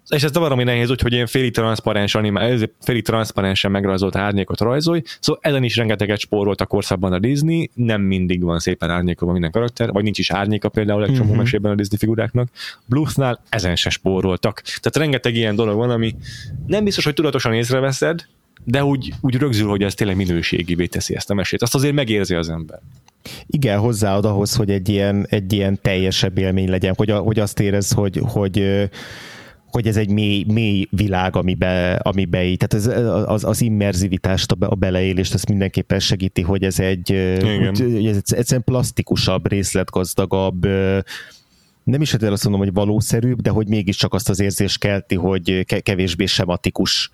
és 0.09 0.23
ez 0.23 0.33
valami 0.33 0.63
nehéz, 0.63 0.89
úgyhogy 0.89 1.13
ilyen 1.13 1.27
félig 1.27 1.53
transzparens 1.53 2.15
animál, 2.15 2.57
félig 2.81 3.03
transzparensen 3.03 3.71
megrajzolt 3.71 4.15
árnyékot 4.15 4.59
rajzolj, 4.59 5.01
szóval 5.19 5.41
ezen 5.43 5.63
is 5.63 5.75
rengeteget 5.75 6.19
spórolt 6.19 6.61
a 6.61 6.65
korszakban 6.65 7.13
a 7.13 7.19
Disney, 7.19 7.69
nem 7.73 8.01
mindig 8.01 8.43
van 8.43 8.59
szépen 8.59 8.89
árnyékolva 8.89 9.33
minden 9.33 9.51
karakter, 9.51 9.91
vagy 9.91 10.03
nincs 10.03 10.19
is 10.19 10.31
árnyéka 10.31 10.69
például 10.69 11.03
egy 11.03 11.13
csomó 11.13 11.23
uh-huh. 11.23 11.37
mesében 11.37 11.71
a 11.71 11.75
Disney 11.75 11.97
figuráknak. 11.97 12.49
Bluethnál 12.85 13.41
ezen 13.49 13.75
se 13.75 13.89
spóroltak. 13.89 14.61
Tehát 14.61 14.95
rengeteg 14.95 15.35
ilyen 15.35 15.55
dolog 15.55 15.75
van, 15.75 15.89
ami 15.89 16.15
nem 16.67 16.83
biztos, 16.83 17.03
hogy 17.03 17.13
tudatosan 17.13 17.53
észreveszed, 17.53 18.25
de 18.63 18.83
úgy, 18.83 19.13
úgy 19.21 19.35
rögzül, 19.35 19.69
hogy 19.69 19.83
ez 19.83 19.93
tényleg 19.93 20.15
minőségivé 20.15 20.85
teszi 20.85 21.15
ezt 21.15 21.29
a 21.29 21.33
mesét. 21.33 21.61
Azt 21.61 21.75
azért 21.75 21.93
megérzi 21.93 22.35
az 22.35 22.49
ember. 22.49 22.79
Igen, 23.47 23.79
hozzáad 23.79 24.25
ahhoz, 24.25 24.55
hogy 24.55 24.69
egy 24.69 24.89
ilyen, 24.89 25.25
egy 25.29 25.53
ilyen 25.53 25.79
teljesebb 25.81 26.37
élmény 26.37 26.69
legyen, 26.69 26.93
hogy, 26.97 27.09
a, 27.09 27.19
hogy 27.19 27.39
azt 27.39 27.59
érez, 27.59 27.91
hogy, 27.91 28.19
hogy 28.23 28.89
hogy 29.73 29.87
ez 29.87 29.97
egy 29.97 30.09
mély, 30.09 30.45
mély 30.47 30.87
világ, 30.89 31.35
amibe, 31.35 31.93
amibe 31.93 32.43
így, 32.43 32.57
tehát 32.57 32.87
ez, 32.87 33.03
az, 33.29 33.43
az 33.43 33.61
immerzivitást, 33.61 34.51
a 34.51 34.75
beleélést, 34.75 35.33
ezt 35.33 35.49
mindenképpen 35.49 35.99
segíti, 35.99 36.41
hogy 36.41 36.63
ez 36.63 36.79
egy, 36.79 37.09
hogy 37.41 38.05
ez 38.05 38.15
egyszerűen 38.15 38.63
plastikusabb, 38.63 39.47
részletgazdagabb, 39.47 40.67
nem 41.83 42.01
is 42.01 42.13
azt 42.13 42.43
mondom, 42.43 42.61
hogy 42.61 42.73
valószerűbb, 42.73 43.41
de 43.41 43.49
hogy 43.49 43.67
mégiscsak 43.67 44.13
azt 44.13 44.29
az 44.29 44.39
érzést 44.39 44.79
kelti, 44.79 45.15
hogy 45.15 45.65
kevésbé 45.83 46.25
sematikus. 46.25 47.11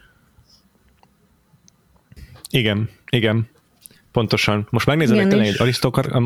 Igen, 2.50 2.90
igen. 3.10 3.48
Pontosan. 4.12 4.68
Most 4.70 4.86
megnézed 4.86 5.18
egy, 5.18 5.34
egy 5.34 5.56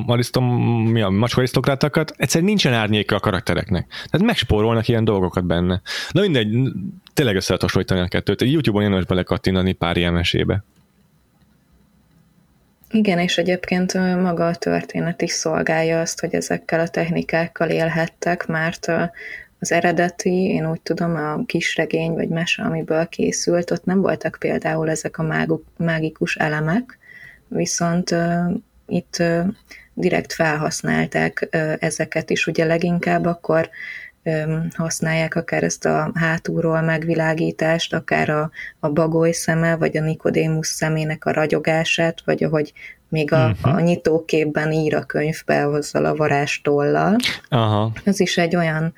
arisztom, 0.06 0.46
mi 0.92 1.02
a 1.02 1.10
macska 1.10 1.38
arisztokrátakat, 1.38 2.14
egyszerűen 2.18 2.50
nincsen 2.50 2.74
árnyéka 2.74 3.16
a 3.16 3.20
karaktereknek. 3.20 3.88
Tehát 3.88 4.28
megspórolnak 4.28 4.88
ilyen 4.88 5.04
dolgokat 5.04 5.46
benne. 5.46 5.82
Na 6.12 6.22
mindegy, 6.22 6.48
tényleg 7.14 7.36
össze 7.36 7.48
lehet 7.48 7.62
hasonlítani 7.62 8.02
a 8.02 8.08
kettőt. 8.08 8.42
YouTube-on 8.42 8.84
érdemes 8.84 9.06
belekattinani 9.06 9.74
pár 9.74 9.98
ilyen 9.98 10.14
mesébe. 10.14 10.64
Igen, 12.92 13.20
és 13.20 13.38
egyébként 13.38 13.94
maga 14.22 14.48
a 14.48 14.56
történet 14.56 15.22
is 15.22 15.32
szolgálja 15.32 16.00
azt, 16.00 16.20
hogy 16.20 16.34
ezekkel 16.34 16.80
a 16.80 16.88
technikákkal 16.88 17.70
élhettek, 17.70 18.48
mert 18.48 18.92
az 19.60 19.72
eredeti, 19.72 20.44
én 20.44 20.70
úgy 20.70 20.82
tudom, 20.82 21.16
a 21.16 21.46
kisregény 21.46 22.12
vagy 22.12 22.28
mese, 22.28 22.64
amiből 22.64 23.08
készült, 23.08 23.72
ott 23.72 23.86
nem 23.86 24.02
voltak 24.02 24.38
például 24.40 24.90
ezek 24.90 25.18
a 25.18 25.52
mágikus 25.78 26.36
elemek, 26.36 27.00
viszont 27.54 28.16
itt 28.88 29.24
direkt 29.94 30.34
felhasználták 30.34 31.48
ezeket 31.80 32.30
is, 32.30 32.48
ugye 32.48 32.66
leginkább 32.66 33.26
akkor 33.26 33.70
használják 34.74 35.36
akár 35.36 35.64
ezt 35.64 35.86
a 35.86 36.12
hátulról 36.14 36.82
megvilágítást, 36.82 37.94
akár 37.94 38.30
a, 38.30 38.52
a 38.80 38.90
bagoly 38.90 39.32
szeme, 39.32 39.76
vagy 39.76 39.98
a 39.98 40.02
Nikodémus 40.02 40.68
szemének 40.68 41.26
a 41.26 41.32
ragyogását, 41.32 42.22
vagy 42.26 42.44
ahogy 42.44 42.74
még 43.10 43.32
a, 43.32 43.48
uh-huh. 43.48 43.76
a 43.76 43.80
nyitóképben 43.80 44.72
ír 44.72 44.96
a 44.96 45.04
könyvbe 45.04 45.68
azzal 45.68 46.06
a 46.06 46.16
varástollal. 46.16 47.16
Aha. 47.50 47.92
Ez 48.04 48.20
is 48.20 48.38
egy 48.38 48.56
olyan 48.56 48.94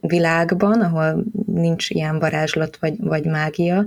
világban, 0.00 0.80
ahol 0.80 1.24
nincs 1.46 1.90
ilyen 1.90 2.18
varázslat 2.18 2.76
vagy, 2.76 2.94
vagy 2.98 3.24
mágia, 3.24 3.84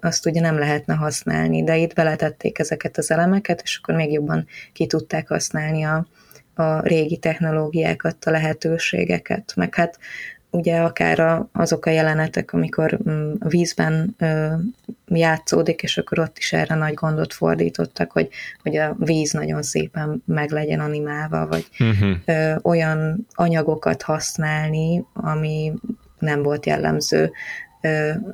azt 0.00 0.26
ugye 0.26 0.40
nem 0.40 0.58
lehetne 0.58 0.94
használni, 0.94 1.64
de 1.64 1.76
itt 1.76 1.94
beletették 1.94 2.58
ezeket 2.58 2.98
az 2.98 3.10
elemeket, 3.10 3.60
és 3.64 3.78
akkor 3.82 3.94
még 3.94 4.12
jobban 4.12 4.46
ki 4.72 4.86
tudták 4.86 5.28
használni 5.28 5.82
a, 5.82 6.06
a 6.54 6.80
régi 6.80 7.16
technológiákat, 7.16 8.24
a 8.24 8.30
lehetőségeket, 8.30 9.52
meg 9.56 9.74
hát 9.74 9.98
ugye 10.52 10.80
akár 10.80 11.20
a, 11.20 11.48
azok 11.52 11.86
a 11.86 11.90
jelenetek, 11.90 12.52
amikor 12.52 12.98
mm, 13.08 13.32
a 13.38 13.48
vízben 13.48 14.14
ö, 14.18 14.46
játszódik, 15.06 15.82
és 15.82 15.98
akkor 15.98 16.18
ott 16.18 16.38
is 16.38 16.52
erre 16.52 16.74
nagy 16.74 16.94
gondot 16.94 17.32
fordítottak, 17.32 18.12
hogy, 18.12 18.28
hogy 18.62 18.76
a 18.76 18.96
víz 18.98 19.32
nagyon 19.32 19.62
szépen 19.62 20.22
meg 20.26 20.50
legyen 20.50 20.80
animálva, 20.80 21.46
vagy 21.46 21.66
uh-huh. 21.78 22.16
ö, 22.24 22.54
olyan 22.62 23.26
anyagokat 23.32 24.02
használni, 24.02 25.04
ami 25.12 25.72
nem 26.18 26.42
volt 26.42 26.66
jellemző 26.66 27.32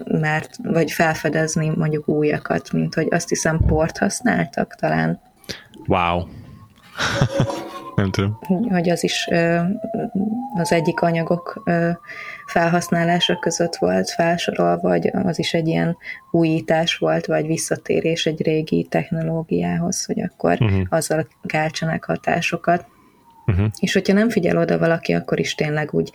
mert, 0.04 0.56
vagy 0.62 0.90
felfedezni 0.90 1.68
mondjuk 1.68 2.08
újakat, 2.08 2.72
mint 2.72 2.94
hogy 2.94 3.06
azt 3.10 3.28
hiszem 3.28 3.60
port 3.66 3.98
használtak 3.98 4.74
talán. 4.74 5.20
Wow. 5.86 6.22
nem 7.98 8.10
tudom. 8.10 8.38
Hogy 8.68 8.88
az 8.90 9.04
is 9.04 9.28
az 10.54 10.72
egyik 10.72 11.00
anyagok 11.00 11.62
felhasználása 12.46 13.38
között 13.38 13.76
volt 13.76 14.10
felsorolva, 14.10 14.88
vagy 14.88 15.10
az 15.12 15.38
is 15.38 15.54
egy 15.54 15.66
ilyen 15.66 15.96
újítás 16.30 16.96
volt, 16.96 17.26
vagy 17.26 17.46
visszatérés 17.46 18.26
egy 18.26 18.42
régi 18.42 18.86
technológiához, 18.90 20.04
hogy 20.04 20.20
akkor 20.20 20.56
uh-huh. 20.60 20.82
azzal 20.88 21.28
keltsenek 21.46 22.04
hatásokat. 22.04 22.86
Uh-huh. 23.48 23.66
És 23.80 23.92
hogyha 23.92 24.12
nem 24.12 24.30
figyel 24.30 24.58
oda 24.58 24.78
valaki, 24.78 25.12
akkor 25.12 25.40
is 25.40 25.54
tényleg 25.54 25.94
úgy 25.94 26.12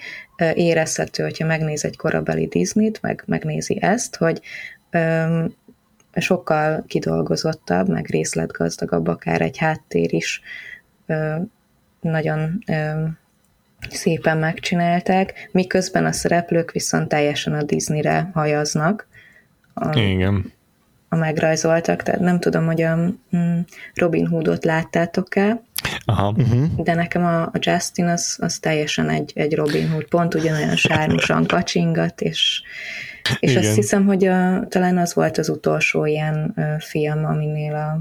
érezhető, 0.54 1.24
hogyha 1.24 1.46
megnéz 1.46 1.86
egy 1.86 1.98
korabeli 1.98 2.48
Disney-t, 2.48 3.02
meg 3.02 3.24
megnézi 3.26 3.78
ezt, 3.82 4.16
hogy 4.16 4.42
öm, 4.90 5.54
sokkal 6.16 6.84
kidolgozottabb, 6.88 7.90
meg 7.90 8.06
részletgazdagabb 8.10 9.08
akár 9.08 9.42
egy 9.42 9.58
háttér 9.58 10.14
is 10.14 10.42
nagyon 12.02 12.64
szépen 13.90 14.38
megcsinálták, 14.38 15.50
miközben 15.52 16.06
a 16.06 16.12
szereplők 16.12 16.72
viszont 16.72 17.08
teljesen 17.08 17.54
a 17.54 17.64
Disneyre 17.64 18.30
hajaznak. 18.34 19.08
A, 19.74 20.00
Igen. 20.00 20.52
A 21.14 21.16
megrajzoltak, 21.16 22.04
tehát 22.04 22.22
nem 22.22 22.40
tudom, 22.40 22.66
hogy 22.66 22.82
a 22.82 22.96
mm, 23.36 23.60
Robin 23.94 24.28
Hoodot 24.28 24.66
láttátok-e, 24.66 25.62
Aha. 26.06 26.34
Uh-huh. 26.38 26.84
de 26.84 26.94
nekem 26.94 27.26
a, 27.26 27.42
a 27.42 27.54
Justin 27.60 28.06
az, 28.06 28.38
az 28.42 28.58
teljesen 28.58 29.10
egy, 29.10 29.32
egy 29.36 29.56
Robin 29.56 29.90
Hood, 29.90 30.06
pont 30.06 30.34
ugyanolyan 30.34 30.76
sármosan 30.76 31.46
kacsingat, 31.48 32.22
és, 32.22 32.62
és 33.40 33.56
azt 33.56 33.76
hiszem, 33.76 34.06
hogy 34.06 34.26
a, 34.26 34.68
talán 34.68 34.98
az 34.98 35.14
volt 35.14 35.38
az 35.38 35.50
utolsó 35.50 36.06
ilyen 36.06 36.54
uh, 36.56 36.80
film, 36.80 37.26
aminél 37.26 37.74
a, 37.74 38.00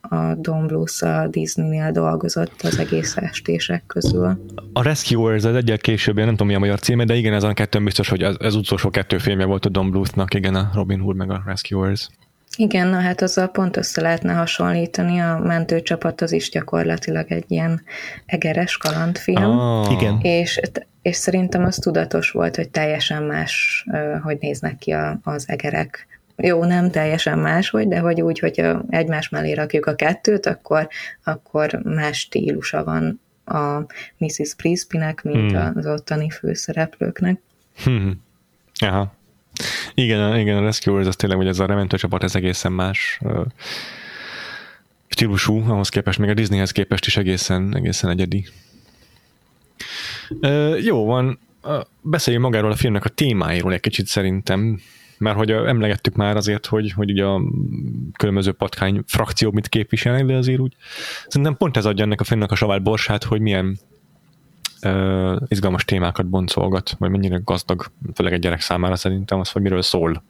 a 0.00 0.34
Don 0.34 0.66
Blues 0.66 1.02
a 1.02 1.28
Disney-nél 1.28 1.92
dolgozott 1.92 2.62
az 2.62 2.78
egész 2.78 3.16
estések 3.16 3.82
közül. 3.86 4.44
A 4.72 4.82
Rescuers 4.82 5.44
az 5.44 5.54
egyel 5.54 5.78
később, 5.78 6.18
én 6.18 6.24
nem 6.24 6.32
tudom 6.32 6.48
mi 6.48 6.54
a 6.54 6.58
magyar 6.58 6.80
címe, 6.80 7.04
de 7.04 7.14
igen, 7.14 7.32
ez 7.32 7.42
a 7.42 7.52
kettő 7.52 7.84
biztos, 7.84 8.08
hogy 8.08 8.22
ez, 8.22 8.34
ez 8.38 8.54
utolsó 8.54 8.90
kettő 8.90 9.18
filmje 9.18 9.44
volt 9.44 9.64
a 9.64 9.68
Don 9.68 9.90
Bluth-nak, 9.90 10.34
igen, 10.34 10.54
a 10.54 10.70
Robin 10.74 11.00
Hood 11.00 11.16
meg 11.16 11.30
a 11.30 11.42
Rescuers. 11.46 12.08
Igen, 12.56 12.86
na 12.88 13.00
hát 13.00 13.22
azzal 13.22 13.48
pont 13.48 13.76
össze 13.76 14.00
lehetne 14.00 14.32
hasonlítani, 14.32 15.18
a 15.18 15.38
mentőcsapat 15.38 16.20
az 16.20 16.32
is 16.32 16.50
gyakorlatilag 16.50 17.32
egy 17.32 17.44
ilyen 17.48 17.82
egeres 18.26 18.76
kalandfilm. 18.76 19.58
Oh. 19.58 19.92
Igen. 19.92 20.20
És, 20.20 20.60
és 21.02 21.16
szerintem 21.16 21.64
az 21.64 21.76
tudatos 21.76 22.30
volt, 22.30 22.56
hogy 22.56 22.68
teljesen 22.68 23.22
más, 23.22 23.86
hogy 24.22 24.36
néznek 24.40 24.78
ki 24.78 24.94
az 25.22 25.48
egerek 25.48 26.19
jó, 26.42 26.64
nem 26.64 26.90
teljesen 26.90 27.38
máshogy, 27.38 27.88
de 27.88 27.98
hogy 27.98 28.20
úgy, 28.20 28.38
hogyha 28.38 28.82
egymás 28.88 29.28
mellé 29.28 29.52
rakjuk 29.52 29.86
a 29.86 29.94
kettőt, 29.94 30.46
akkor, 30.46 30.88
akkor 31.24 31.80
más 31.84 32.18
stílusa 32.18 32.84
van 32.84 33.20
a 33.44 33.86
Mrs. 34.18 34.54
Prisby-nek, 34.56 35.22
mint 35.22 35.50
hmm. 35.50 35.72
az 35.74 35.86
ottani 35.86 36.30
főszereplőknek. 36.30 37.40
Hmm. 37.84 38.22
Aha. 38.74 39.14
Igen, 39.94 40.38
igen, 40.38 40.56
a 40.56 40.60
Rescuers 40.60 41.06
az 41.06 41.16
tényleg, 41.16 41.38
hogy 41.38 41.48
ez 41.48 41.58
a 41.58 41.66
rementő 41.66 41.96
csapat, 41.96 42.22
ez 42.22 42.34
egészen 42.34 42.72
más 42.72 43.20
stílusú, 45.08 45.64
ahhoz 45.68 45.88
képest, 45.88 46.18
még 46.18 46.30
a 46.30 46.34
Disneyhez 46.34 46.70
képest 46.70 47.06
is 47.06 47.16
egészen, 47.16 47.76
egészen 47.76 48.10
egyedi. 48.10 48.46
Jó 50.80 51.04
van, 51.04 51.38
beszéljünk 52.00 52.44
magáról 52.44 52.70
a 52.70 52.76
filmnek 52.76 53.04
a 53.04 53.08
témáiról 53.08 53.72
egy 53.72 53.80
kicsit 53.80 54.06
szerintem, 54.06 54.80
mert 55.20 55.36
hogy 55.36 55.50
emlegettük 55.50 56.14
már 56.14 56.36
azért, 56.36 56.66
hogy, 56.66 56.92
hogy 56.92 57.10
ugye 57.10 57.24
a 57.24 57.40
különböző 58.16 58.52
patkány 58.52 59.02
frakció 59.06 59.50
mit 59.50 59.68
képviselnek, 59.68 60.24
de 60.24 60.34
azért 60.34 60.60
úgy 60.60 60.76
szerintem 61.26 61.56
pont 61.56 61.76
ez 61.76 61.86
adja 61.86 62.04
ennek 62.04 62.20
a 62.20 62.24
filmnek 62.24 62.50
a 62.50 62.54
savál 62.54 62.78
borsát, 62.78 63.24
hogy 63.24 63.40
milyen 63.40 63.78
uh, 64.82 65.36
izgalmas 65.48 65.84
témákat 65.84 66.26
boncolgat, 66.26 66.94
vagy 66.98 67.10
mennyire 67.10 67.40
gazdag, 67.44 67.86
főleg 68.14 68.32
egy 68.32 68.40
gyerek 68.40 68.60
számára 68.60 68.96
szerintem 68.96 69.40
az, 69.40 69.50
hogy 69.50 69.62
miről 69.62 69.82
szól. 69.82 70.22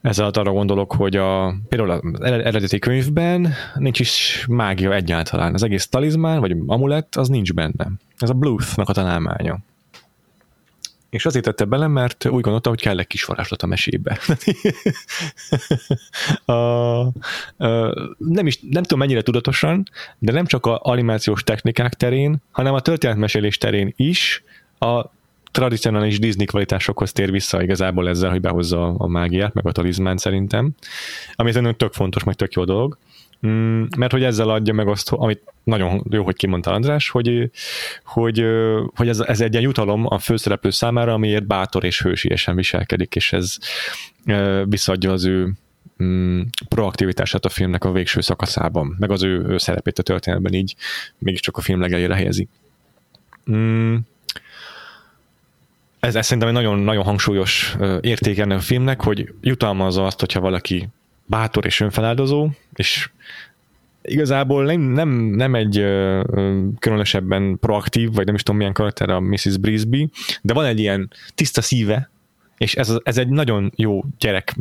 Ezzel 0.00 0.28
arra 0.28 0.52
gondolok, 0.52 0.92
hogy 0.92 1.16
a, 1.16 1.54
például 1.68 1.90
az 1.90 2.20
eredeti 2.20 2.78
könyvben 2.78 3.52
nincs 3.74 4.00
is 4.00 4.44
mágia 4.48 4.94
egyáltalán. 4.94 5.54
Az 5.54 5.62
egész 5.62 5.88
talizmán, 5.88 6.40
vagy 6.40 6.56
amulett, 6.66 7.16
az 7.16 7.28
nincs 7.28 7.52
benne. 7.52 7.90
Ez 8.18 8.30
a 8.30 8.34
Bluth-nak 8.34 8.88
a 8.88 8.92
találmánya. 8.92 9.58
És 11.12 11.26
azért 11.26 11.44
tette 11.44 11.64
bele, 11.64 11.86
mert 11.86 12.24
úgy 12.24 12.40
gondolta, 12.40 12.68
hogy 12.68 12.80
kell 12.80 12.98
egy 12.98 13.06
kis 13.06 13.24
varázslat 13.24 13.62
a 13.62 13.66
mesébe. 13.66 14.18
a, 16.52 16.52
a, 16.52 17.12
nem, 18.18 18.46
is, 18.46 18.58
nem 18.60 18.82
tudom 18.82 18.98
mennyire 18.98 19.22
tudatosan, 19.22 19.82
de 20.18 20.32
nem 20.32 20.46
csak 20.46 20.66
a 20.66 20.80
animációs 20.82 21.42
technikák 21.42 21.94
terén, 21.94 22.36
hanem 22.50 22.74
a 22.74 22.80
történetmesélés 22.80 23.58
terén 23.58 23.92
is 23.96 24.42
a 24.78 25.04
tradicionális 25.50 26.18
Disney 26.18 26.46
kvalitásokhoz 26.46 27.12
tér 27.12 27.30
vissza 27.30 27.62
igazából 27.62 28.08
ezzel, 28.08 28.30
hogy 28.30 28.40
behozza 28.40 28.94
a 28.94 29.06
mágiát, 29.06 29.54
meg 29.54 29.66
a 29.66 29.72
talizmánt 29.72 30.18
szerintem, 30.18 30.70
ami 31.34 31.50
szerintem 31.50 31.76
tök 31.76 31.92
fontos, 31.92 32.24
meg 32.24 32.34
tök 32.34 32.52
jó 32.52 32.64
dolog. 32.64 32.98
Mm, 33.46 33.84
mert 33.96 34.12
hogy 34.12 34.22
ezzel 34.22 34.48
adja 34.48 34.72
meg 34.72 34.88
azt, 34.88 35.10
amit 35.10 35.42
nagyon 35.64 36.04
jó, 36.10 36.24
hogy 36.24 36.36
kimondta 36.36 36.72
András, 36.72 37.08
hogy, 37.10 37.50
hogy, 38.04 38.44
hogy 38.94 39.08
ez, 39.08 39.20
ez 39.20 39.40
egy 39.40 39.52
ilyen 39.52 39.64
jutalom 39.64 40.06
a 40.06 40.18
főszereplő 40.18 40.70
számára, 40.70 41.12
amiért 41.12 41.46
bátor 41.46 41.84
és 41.84 42.02
hősiesen 42.02 42.56
viselkedik, 42.56 43.16
és 43.16 43.32
ez 43.32 43.56
visszaadja 44.64 45.12
az 45.12 45.24
ő 45.24 45.52
mm, 46.02 46.40
proaktivitását 46.68 47.44
a 47.44 47.48
filmnek 47.48 47.84
a 47.84 47.92
végső 47.92 48.20
szakaszában, 48.20 48.96
meg 48.98 49.10
az 49.10 49.22
ő, 49.22 49.44
ő 49.48 49.58
szerepét 49.58 49.98
a 49.98 50.02
történetben 50.02 50.52
így 50.52 50.76
mégiscsak 51.18 51.56
a 51.56 51.60
film 51.60 51.80
legelére 51.80 52.14
helyezi. 52.14 52.48
Mm, 53.50 53.96
ez, 56.00 56.14
ez 56.14 56.24
szerintem 56.24 56.48
egy 56.48 56.62
nagyon, 56.62 56.78
nagyon 56.78 57.04
hangsúlyos 57.04 57.76
érték 58.00 58.38
ennek 58.38 58.58
a 58.58 58.60
filmnek, 58.60 59.02
hogy 59.02 59.34
jutalmazza 59.40 60.06
azt, 60.06 60.20
hogyha 60.20 60.40
valaki 60.40 60.88
bátor 61.26 61.66
és 61.66 61.80
önfeláldozó, 61.80 62.48
és 62.74 63.10
igazából 64.02 64.64
nem, 64.64 64.80
nem, 64.80 65.08
nem 65.08 65.54
egy 65.54 65.78
ö, 65.78 66.20
különösebben 66.78 67.58
proaktív, 67.60 68.12
vagy 68.12 68.26
nem 68.26 68.34
is 68.34 68.42
tudom 68.42 68.56
milyen 68.58 68.72
karakter 68.72 69.10
a 69.10 69.20
Mrs. 69.20 69.56
Brisby, 69.56 70.10
de 70.42 70.52
van 70.52 70.64
egy 70.64 70.78
ilyen 70.78 71.10
tiszta 71.34 71.62
szíve, 71.62 72.10
és 72.58 72.74
ez, 72.74 72.92
ez 73.02 73.18
egy 73.18 73.28
nagyon 73.28 73.72
jó 73.76 74.04
gyerek 74.18 74.56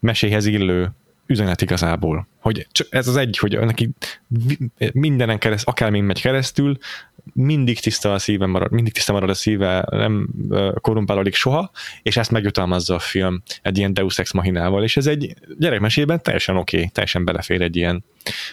meséhez 0.00 0.46
illő 0.46 0.90
üzenet 1.32 1.62
igazából. 1.62 2.28
Hogy 2.40 2.66
ez 2.90 3.08
az 3.08 3.16
egy, 3.16 3.38
hogy 3.38 3.58
neki 3.58 3.90
mindenen 4.92 5.38
kereszt, 5.38 5.66
akármin 5.66 6.04
megy 6.04 6.20
keresztül, 6.20 6.78
mindig 7.32 7.80
tiszta 7.80 8.12
a 8.12 8.18
szíve 8.18 8.46
marad, 8.46 8.72
mindig 8.72 8.92
tiszta 8.92 9.12
marad 9.12 9.30
a 9.30 9.34
szíve, 9.34 9.84
nem 9.90 10.28
korumpálódik 10.80 11.34
soha, 11.34 11.70
és 12.02 12.16
ezt 12.16 12.30
megjutalmazza 12.30 12.94
a 12.94 12.98
film 12.98 13.42
egy 13.62 13.78
ilyen 13.78 13.94
Deus 13.94 14.18
Ex 14.18 14.32
Machinával, 14.32 14.82
és 14.82 14.96
ez 14.96 15.06
egy 15.06 15.34
gyerekmesében 15.58 16.22
teljesen 16.22 16.56
oké, 16.56 16.76
okay, 16.76 16.88
teljesen 16.88 17.24
belefér 17.24 17.60
egy 17.60 17.76
ilyen 17.76 18.04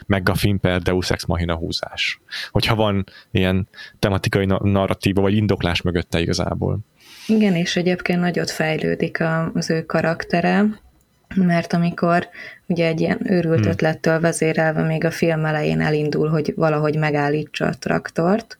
megafin 0.06 0.60
per 0.60 0.82
Deus 0.82 1.10
Ex 1.10 1.26
Machina 1.26 1.56
húzás. 1.56 2.22
Hogyha 2.52 2.76
van 2.76 3.06
ilyen 3.32 3.68
tematikai 4.00 4.46
narratíva, 4.46 5.22
vagy 5.22 5.36
indoklás 5.36 5.82
mögötte 5.82 6.20
igazából. 6.20 6.80
Igen, 7.28 7.56
és 7.56 7.76
egyébként 7.76 8.20
nagyot 8.20 8.52
fejlődik 8.52 9.24
az 9.54 9.70
ő 9.70 9.86
karaktere, 9.86 10.66
mert 11.36 11.74
amikor 11.74 12.28
ugye 12.66 12.88
egy 12.88 13.02
ilyen 13.02 13.32
őrült 13.32 13.60
hmm. 13.60 13.70
ötlettől 13.70 14.20
vezérelve 14.20 14.82
még 14.82 15.06
a 15.06 15.12
film 15.12 15.46
elején 15.46 15.82
elindul, 15.82 16.30
hogy 16.30 16.54
valahogy 16.56 16.98
megállítsa 16.98 17.66
a 17.66 17.78
traktort, 17.80 18.58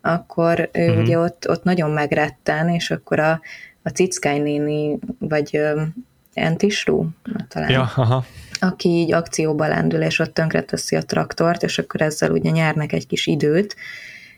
akkor 0.00 0.70
ő 0.72 0.86
hmm. 0.92 1.02
ugye 1.02 1.18
ott, 1.18 1.48
ott 1.48 1.64
nagyon 1.64 1.90
megretten, 1.90 2.68
és 2.68 2.90
akkor 2.90 3.18
a, 3.18 3.40
a 3.82 3.88
Cickány 3.88 4.42
néni, 4.42 4.98
vagy 5.18 5.60
Entisrú, 6.34 7.08
talán, 7.48 7.70
ja, 7.70 7.80
aha. 7.96 8.24
aki 8.60 8.88
így 8.88 9.12
akcióba 9.12 9.68
lendül, 9.68 10.02
és 10.02 10.18
ott 10.18 10.34
tönkreteszi 10.34 10.96
a 10.96 11.02
traktort, 11.02 11.62
és 11.62 11.78
akkor 11.78 12.02
ezzel 12.02 12.30
ugye 12.30 12.50
nyernek 12.50 12.92
egy 12.92 13.06
kis 13.06 13.26
időt, 13.26 13.76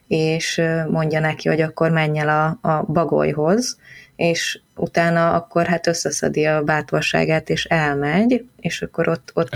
és 0.06 0.62
mondja 0.90 1.20
neki, 1.20 1.48
hogy 1.48 1.60
akkor 1.60 1.90
menj 1.90 2.18
el 2.18 2.28
a, 2.28 2.68
a 2.68 2.82
bagolyhoz, 2.82 3.78
és 4.16 4.60
utána 4.76 5.32
akkor 5.32 5.66
hát 5.66 5.86
összeszedi 5.86 6.44
a 6.44 6.62
bátorságát, 6.62 7.50
és 7.50 7.64
elmegy, 7.64 8.44
és 8.60 8.82
akkor 8.82 9.08
ott, 9.08 9.30
ott 9.34 9.48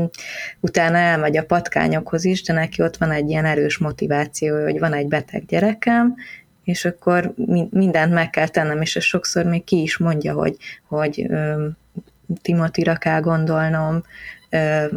utána 0.60 0.96
elmegy 0.96 1.36
a 1.36 1.44
patkányokhoz 1.44 2.24
is, 2.24 2.42
de 2.42 2.52
neki 2.52 2.82
ott 2.82 2.96
van 2.96 3.10
egy 3.10 3.28
ilyen 3.28 3.44
erős 3.44 3.78
motiváció, 3.78 4.62
hogy 4.62 4.78
van 4.78 4.92
egy 4.92 5.06
beteg 5.06 5.44
gyerekem, 5.46 6.14
és 6.64 6.84
akkor 6.84 7.34
mindent 7.70 8.12
meg 8.12 8.30
kell 8.30 8.48
tennem, 8.48 8.80
és 8.80 8.96
ez 8.96 9.02
sokszor 9.02 9.44
még 9.44 9.64
ki 9.64 9.82
is 9.82 9.98
mondja, 9.98 10.34
hogy, 10.34 10.56
hogy 10.88 11.26
Timotira 12.42 12.94
kell 12.94 13.20
gondolnom, 13.20 14.02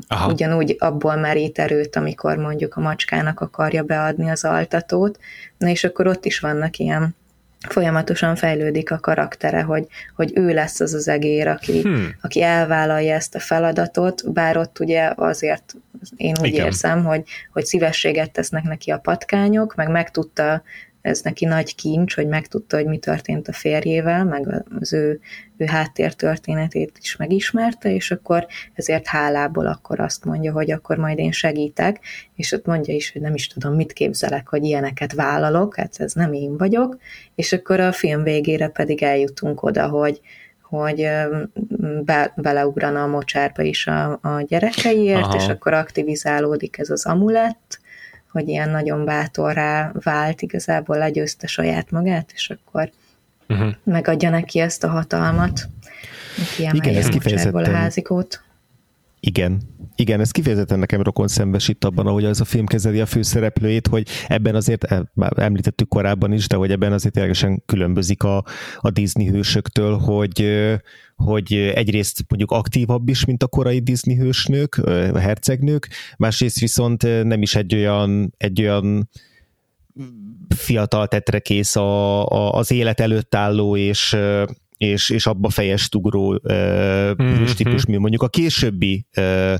Aha. 0.07 0.31
ugyanúgy 0.31 0.75
abból 0.79 1.15
merít 1.15 1.59
erőt, 1.59 1.95
amikor 1.95 2.37
mondjuk 2.37 2.75
a 2.75 2.79
macskának 2.79 3.39
akarja 3.39 3.83
beadni 3.83 4.29
az 4.29 4.43
altatót, 4.43 5.19
na 5.57 5.67
és 5.67 5.83
akkor 5.83 6.07
ott 6.07 6.25
is 6.25 6.39
vannak 6.39 6.77
ilyen 6.77 7.15
folyamatosan 7.67 8.35
fejlődik 8.35 8.91
a 8.91 8.99
karaktere, 8.99 9.61
hogy, 9.61 9.87
hogy 10.15 10.31
ő 10.35 10.53
lesz 10.53 10.79
az 10.79 10.93
az 10.93 11.07
egér, 11.07 11.47
aki, 11.47 11.81
hmm. 11.81 12.15
aki 12.21 12.41
elvállalja 12.41 13.13
ezt 13.13 13.35
a 13.35 13.39
feladatot, 13.39 14.31
bár 14.31 14.57
ott 14.57 14.79
ugye 14.79 15.13
azért 15.15 15.75
én 16.15 16.35
úgy 16.39 16.47
Igen. 16.47 16.65
érzem, 16.65 17.03
hogy, 17.05 17.23
hogy 17.51 17.65
szívességet 17.65 18.31
tesznek 18.31 18.63
neki 18.63 18.91
a 18.91 18.97
patkányok, 18.97 19.75
meg 19.75 19.89
megtudta 19.89 20.63
ez 21.01 21.21
neki 21.21 21.45
nagy 21.45 21.75
kincs, 21.75 22.15
hogy 22.15 22.27
megtudta, 22.27 22.77
hogy 22.77 22.85
mi 22.85 22.97
történt 22.97 23.47
a 23.47 23.53
férjével, 23.53 24.25
meg 24.25 24.63
az 24.79 24.93
ő, 24.93 25.19
ő 25.57 25.65
háttértörténetét 25.65 26.97
is 27.01 27.15
megismerte, 27.15 27.93
és 27.93 28.11
akkor 28.11 28.47
ezért 28.73 29.07
hálából 29.07 29.67
akkor 29.67 29.99
azt 29.99 30.25
mondja, 30.25 30.51
hogy 30.51 30.71
akkor 30.71 30.97
majd 30.97 31.17
én 31.17 31.31
segítek, 31.31 31.99
és 32.35 32.51
ott 32.51 32.65
mondja 32.65 32.93
is, 32.93 33.11
hogy 33.11 33.21
nem 33.21 33.33
is 33.33 33.47
tudom, 33.47 33.75
mit 33.75 33.93
képzelek, 33.93 34.47
hogy 34.47 34.63
ilyeneket 34.63 35.13
vállalok, 35.13 35.75
hát 35.75 35.93
ez 35.97 36.13
nem 36.13 36.33
én 36.33 36.57
vagyok, 36.57 36.97
és 37.35 37.53
akkor 37.53 37.79
a 37.79 37.91
film 37.91 38.23
végére 38.23 38.67
pedig 38.67 39.03
eljutunk 39.03 39.63
oda, 39.63 39.87
hogy, 39.87 40.21
hogy 40.61 41.09
be, 42.03 42.33
beleugrana 42.35 43.03
a 43.03 43.07
mocsárba 43.07 43.63
is 43.63 43.87
a, 43.87 44.19
a 44.21 44.41
gyerekeiért, 44.47 45.23
Aha. 45.23 45.35
és 45.35 45.47
akkor 45.47 45.73
aktivizálódik 45.73 46.77
ez 46.77 46.89
az 46.89 47.05
amulett, 47.05 47.78
hogy 48.31 48.47
ilyen 48.47 48.69
nagyon 48.69 49.05
bátorrá 49.05 49.91
vált, 50.03 50.41
igazából 50.41 50.97
legyőzte 50.97 51.47
saját 51.47 51.91
magát, 51.91 52.31
és 52.33 52.49
akkor 52.49 52.91
uh-huh. 53.47 53.73
megadja 53.83 54.29
neki 54.29 54.59
ezt 54.59 54.83
a 54.83 54.87
hatalmat, 54.87 55.69
hogy 56.55 56.75
Igen, 56.75 56.95
ez 56.95 57.09
a 57.67 57.71
házikót. 57.71 58.43
Igen, 59.19 59.61
igen, 59.95 60.19
ez 60.19 60.31
kifejezetten 60.31 60.79
nekem 60.79 61.01
rokon 61.01 61.27
szembes 61.27 61.67
itt 61.67 61.83
abban, 61.83 62.07
ahogy 62.07 62.25
az 62.25 62.41
a 62.41 62.45
film 62.45 62.65
kezeli 62.65 62.99
a 62.99 63.05
főszereplőjét, 63.05 63.87
hogy 63.87 64.07
ebben 64.27 64.55
azért, 64.55 64.83
eh, 64.83 64.99
említettük 65.35 65.87
korábban 65.87 66.33
is, 66.33 66.47
de 66.47 66.55
hogy 66.55 66.71
ebben 66.71 66.93
azért 66.93 67.13
ténylegesen 67.13 67.63
különbözik 67.65 68.23
a, 68.23 68.43
a 68.77 68.89
Disney 68.89 69.27
hősöktől, 69.27 69.97
hogy, 69.97 70.59
hogy 71.15 71.53
egyrészt 71.53 72.23
mondjuk 72.27 72.51
aktívabb 72.51 73.09
is, 73.09 73.25
mint 73.25 73.43
a 73.43 73.47
korai 73.47 73.79
Disney 73.79 74.15
hősnők, 74.15 74.77
a 75.13 75.17
hercegnők, 75.17 75.89
másrészt 76.17 76.59
viszont 76.59 77.03
nem 77.23 77.41
is 77.41 77.55
egy 77.55 77.75
olyan, 77.75 78.33
egy 78.37 78.61
olyan 78.61 79.09
fiatal 80.55 81.07
tetrekész 81.07 81.75
a, 81.75 82.25
a, 82.25 82.51
az 82.51 82.71
élet 82.71 82.99
előtt 82.99 83.35
álló 83.35 83.77
és 83.77 84.17
és, 84.79 85.09
és 85.09 85.25
abba 85.25 85.49
fejest 85.49 85.95
ugró 85.95 86.41
mm-hmm. 86.51 87.37
hőstípus, 87.37 87.85
mi 87.85 87.97
mondjuk 87.97 88.21
a 88.21 88.27
későbbi, 88.27 89.05
uh, 89.17 89.55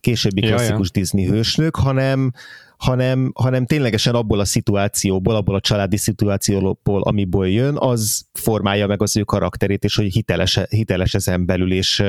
későbbi 0.00 0.40
klasszikus 0.40 0.90
ja, 0.92 1.00
Disney 1.00 1.26
hősnök, 1.26 1.76
hanem, 1.76 2.32
hanem, 2.76 3.32
hanem 3.34 3.66
ténylegesen 3.66 4.14
abból 4.14 4.40
a 4.40 4.44
szituációból, 4.44 5.34
abból 5.34 5.54
a 5.54 5.60
családi 5.60 5.96
szituációból, 5.96 7.02
amiből 7.02 7.46
jön, 7.46 7.76
az 7.78 8.26
formálja 8.32 8.86
meg 8.86 9.02
az 9.02 9.16
ő 9.16 9.22
karakterét, 9.22 9.84
és 9.84 9.96
hogy 9.96 10.12
hiteles, 10.12 10.58
hiteles 10.68 11.14
ezen 11.14 11.46
belül, 11.46 11.72
és, 11.72 12.02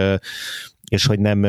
és 0.89 1.05
hogy 1.05 1.19
nem 1.19 1.45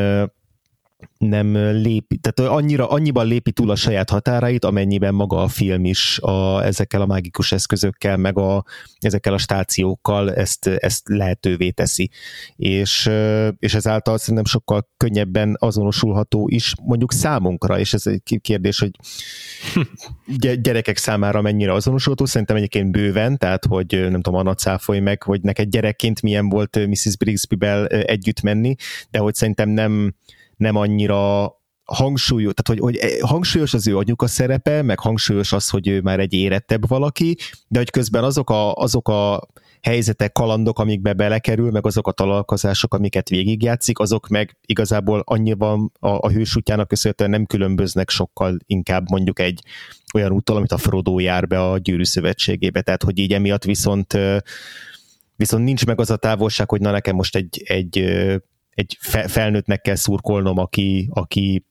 nem 1.19 1.57
lépi, 1.57 2.17
tehát 2.17 2.53
annyira, 2.53 2.89
annyiban 2.89 3.27
lépi 3.27 3.53
túl 3.53 3.71
a 3.71 3.77
saját 3.77 4.11
határait, 4.11 4.65
amennyiben 4.65 5.15
maga 5.15 5.43
a 5.43 5.49
film 5.49 5.85
is 5.85 6.19
a, 6.19 6.65
ezekkel 6.65 7.01
a 7.01 7.07
mágikus 7.07 7.53
eszközökkel, 7.53 8.17
meg 8.17 8.39
a, 8.39 8.65
ezekkel 8.99 9.33
a 9.33 9.39
stációkkal 9.39 10.35
ezt, 10.35 10.67
ezt 10.67 11.09
lehetővé 11.09 11.71
teszi. 11.71 12.11
És, 12.57 13.11
és 13.59 13.75
ezáltal 13.75 14.19
szerintem 14.19 14.45
sokkal 14.45 14.89
könnyebben 14.97 15.57
azonosulható 15.59 16.49
is 16.49 16.73
mondjuk 16.83 17.13
számunkra, 17.13 17.79
és 17.79 17.95
ez 17.95 18.07
egy 18.07 18.41
kérdés, 18.41 18.79
hogy 18.79 18.91
gyerekek 20.61 20.97
számára 20.97 21.41
mennyire 21.41 21.73
azonosulható, 21.73 22.25
szerintem 22.25 22.57
egyébként 22.57 22.91
bőven, 22.91 23.39
tehát 23.39 23.65
hogy 23.65 23.87
nem 24.11 24.21
tudom, 24.21 24.39
Anna 24.39 24.55
cáfolj 24.55 24.99
meg, 24.99 25.23
hogy 25.23 25.41
neked 25.41 25.69
gyerekként 25.69 26.23
milyen 26.23 26.49
volt 26.49 26.87
Mrs. 26.87 27.17
Brigsby-bel 27.17 27.87
együtt 27.87 28.41
menni, 28.41 28.75
de 29.11 29.19
hogy 29.19 29.35
szerintem 29.35 29.69
nem 29.69 30.15
nem 30.57 30.77
annyira 30.77 31.53
hangsúlyos, 31.85 32.53
tehát 32.55 32.81
hogy, 32.81 32.97
hogy 32.99 33.21
hangsúlyos 33.21 33.75
az 33.75 33.87
ő 33.87 33.97
anyuka 33.97 34.27
szerepe, 34.27 34.83
meg 34.83 34.99
hangsúlyos 34.99 35.53
az, 35.53 35.69
hogy 35.69 35.89
ő 35.89 36.01
már 36.01 36.21
egy 36.21 36.33
érettebb 36.33 36.89
valaki, 36.89 37.37
de 37.69 37.79
hogy 37.79 37.91
közben 37.91 38.25
azok 38.25 38.51
a, 38.51 38.73
azok 38.73 39.09
a 39.09 39.49
helyzetek, 39.83 40.33
kalandok, 40.33 40.79
amikbe 40.79 41.13
belekerül, 41.13 41.71
meg 41.71 41.87
azok 41.87 42.07
a 42.07 42.13
találkozások, 42.13 42.95
amiket 42.95 43.29
végigjátszik, 43.29 43.99
azok 43.99 44.29
meg 44.29 44.57
igazából 44.67 45.23
annyiban 45.27 45.93
a, 46.01 46.09
a 46.09 46.31
hősútjának 46.31 46.89
köszönhetően 46.89 47.31
nem 47.31 47.47
különböznek 47.47 48.11
sokkal 48.11 48.57
inkább 48.67 49.11
mondjuk 49.11 49.39
egy 49.39 49.63
olyan 50.15 50.33
úttal, 50.33 50.57
amit 50.57 50.73
a 50.73 50.79
Frodo 50.79 51.19
jár 51.19 51.47
be 51.47 51.71
a 51.71 51.79
gyűrű 51.79 52.05
szövetségébe, 52.05 52.81
tehát 52.81 53.03
hogy 53.03 53.19
így 53.19 53.33
emiatt 53.33 53.65
viszont 53.65 54.19
viszont 55.37 55.65
nincs 55.65 55.87
meg 55.87 56.01
az 56.01 56.11
a 56.11 56.17
távolság, 56.17 56.71
hogy 56.71 56.81
na 56.81 56.91
nekem 56.91 57.15
most 57.15 57.37
egy, 57.37 57.63
egy 57.65 58.05
egy 58.75 58.97
felnőttnek 59.27 59.81
kell 59.81 59.95
szurkolnom, 59.95 60.59
aki, 60.59 61.09
aki 61.13 61.67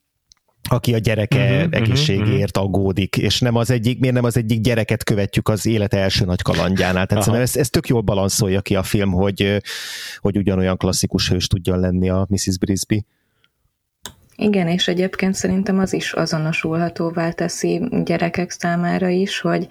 aki 0.69 0.93
a 0.93 0.97
gyereke 0.97 1.55
uh-huh, 1.55 1.67
egészségéért 1.71 2.57
uh-huh. 2.57 2.73
aggódik, 2.73 3.17
és 3.17 3.39
nem 3.39 3.55
az 3.55 3.69
egyik, 3.69 3.99
miért 3.99 4.15
nem 4.15 4.23
az 4.23 4.37
egyik 4.37 4.61
gyereket 4.61 5.03
követjük 5.03 5.49
az 5.49 5.65
élete 5.65 5.97
első 5.97 6.25
nagy 6.25 6.41
kalandjánál. 6.41 7.05
Tehát 7.05 7.23
szerintem 7.23 7.41
ez, 7.41 7.55
ez 7.55 7.69
tök 7.69 7.87
jól 7.87 8.01
balanszolja 8.01 8.61
ki 8.61 8.75
a 8.75 8.83
film, 8.83 9.11
hogy, 9.11 9.61
hogy 10.17 10.37
ugyanolyan 10.37 10.77
klasszikus 10.77 11.29
hős 11.29 11.47
tudjon 11.47 11.79
lenni 11.79 12.09
a 12.09 12.25
Mrs. 12.29 12.57
Brisby. 12.57 13.05
Igen, 14.35 14.67
és 14.67 14.87
egyébként 14.87 15.35
szerintem 15.35 15.79
az 15.79 15.93
is 15.93 16.13
azonosulhatóvá 16.13 17.31
teszi 17.31 17.81
gyerekek 18.03 18.51
számára 18.51 19.07
is, 19.07 19.39
hogy 19.39 19.67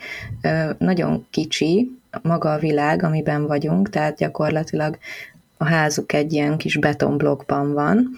nagyon 0.78 1.26
kicsi 1.30 2.00
maga 2.22 2.52
a 2.52 2.58
világ, 2.58 3.02
amiben 3.02 3.46
vagyunk, 3.46 3.90
tehát 3.90 4.16
gyakorlatilag 4.16 4.98
a 5.62 5.64
házuk 5.64 6.12
egy 6.12 6.32
ilyen 6.32 6.56
kis 6.56 6.76
betonblokkban 6.76 7.72
van, 7.72 8.10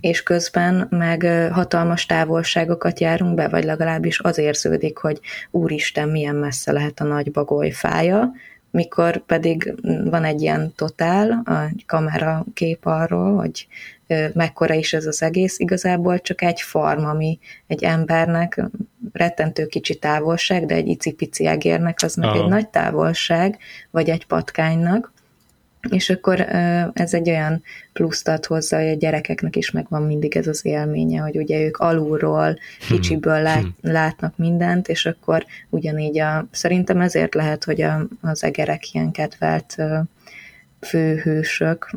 és 0.00 0.22
közben 0.22 0.86
meg 0.90 1.48
hatalmas 1.52 2.06
távolságokat 2.06 3.00
járunk 3.00 3.34
be, 3.34 3.48
vagy 3.48 3.64
legalábbis 3.64 4.20
az 4.20 4.38
érződik, 4.38 4.98
hogy 4.98 5.20
úristen, 5.50 6.08
milyen 6.08 6.34
messze 6.34 6.72
lehet 6.72 7.00
a 7.00 7.04
nagy 7.04 7.30
bagoly 7.30 7.70
fája, 7.70 8.32
mikor 8.70 9.18
pedig 9.18 9.74
van 10.04 10.24
egy 10.24 10.40
ilyen 10.40 10.72
totál, 10.76 11.42
a 11.44 11.70
kamera 11.86 12.44
kép 12.54 12.86
arról, 12.86 13.36
hogy 13.36 13.66
mekkora 14.32 14.74
is 14.74 14.92
ez 14.92 15.06
az 15.06 15.22
egész, 15.22 15.58
igazából 15.58 16.20
csak 16.20 16.42
egy 16.42 16.60
farm, 16.60 17.04
ami 17.04 17.38
egy 17.66 17.84
embernek 17.84 18.62
rettentő 19.12 19.66
kicsi 19.66 19.94
távolság, 19.94 20.66
de 20.66 20.74
egy 20.74 20.88
icipici 20.88 21.46
egérnek 21.46 21.98
az 22.02 22.14
meg 22.14 22.28
Aha. 22.28 22.42
egy 22.42 22.48
nagy 22.48 22.68
távolság, 22.68 23.58
vagy 23.90 24.08
egy 24.08 24.26
patkánynak, 24.26 25.12
és 25.88 26.10
akkor 26.10 26.40
ez 26.92 27.14
egy 27.14 27.28
olyan 27.28 27.62
pluszt 27.92 28.28
ad 28.28 28.46
hozzá, 28.46 28.78
hogy 28.78 28.88
a 28.88 28.96
gyerekeknek 28.96 29.56
is 29.56 29.70
megvan 29.70 30.02
mindig 30.02 30.36
ez 30.36 30.46
az 30.46 30.64
élménye, 30.64 31.20
hogy 31.20 31.36
ugye 31.36 31.60
ők 31.60 31.76
alulról, 31.76 32.58
kicsiből 32.88 33.42
lát, 33.42 33.60
hmm. 33.60 33.74
látnak 33.80 34.36
mindent, 34.36 34.88
és 34.88 35.06
akkor 35.06 35.46
ugyanígy 35.68 36.18
a, 36.18 36.46
szerintem 36.50 37.00
ezért 37.00 37.34
lehet, 37.34 37.64
hogy 37.64 37.80
a, 37.80 38.06
az 38.20 38.44
egerek 38.44 38.94
ilyen 38.94 39.10
kedvelt 39.10 39.76
főhősök 40.80 41.90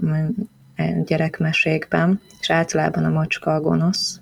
gyerekmesékben, 1.05 2.21
és 2.39 2.49
általában 2.49 3.03
a 3.03 3.09
macska 3.09 3.53
a 3.53 3.61
gonosz, 3.61 4.19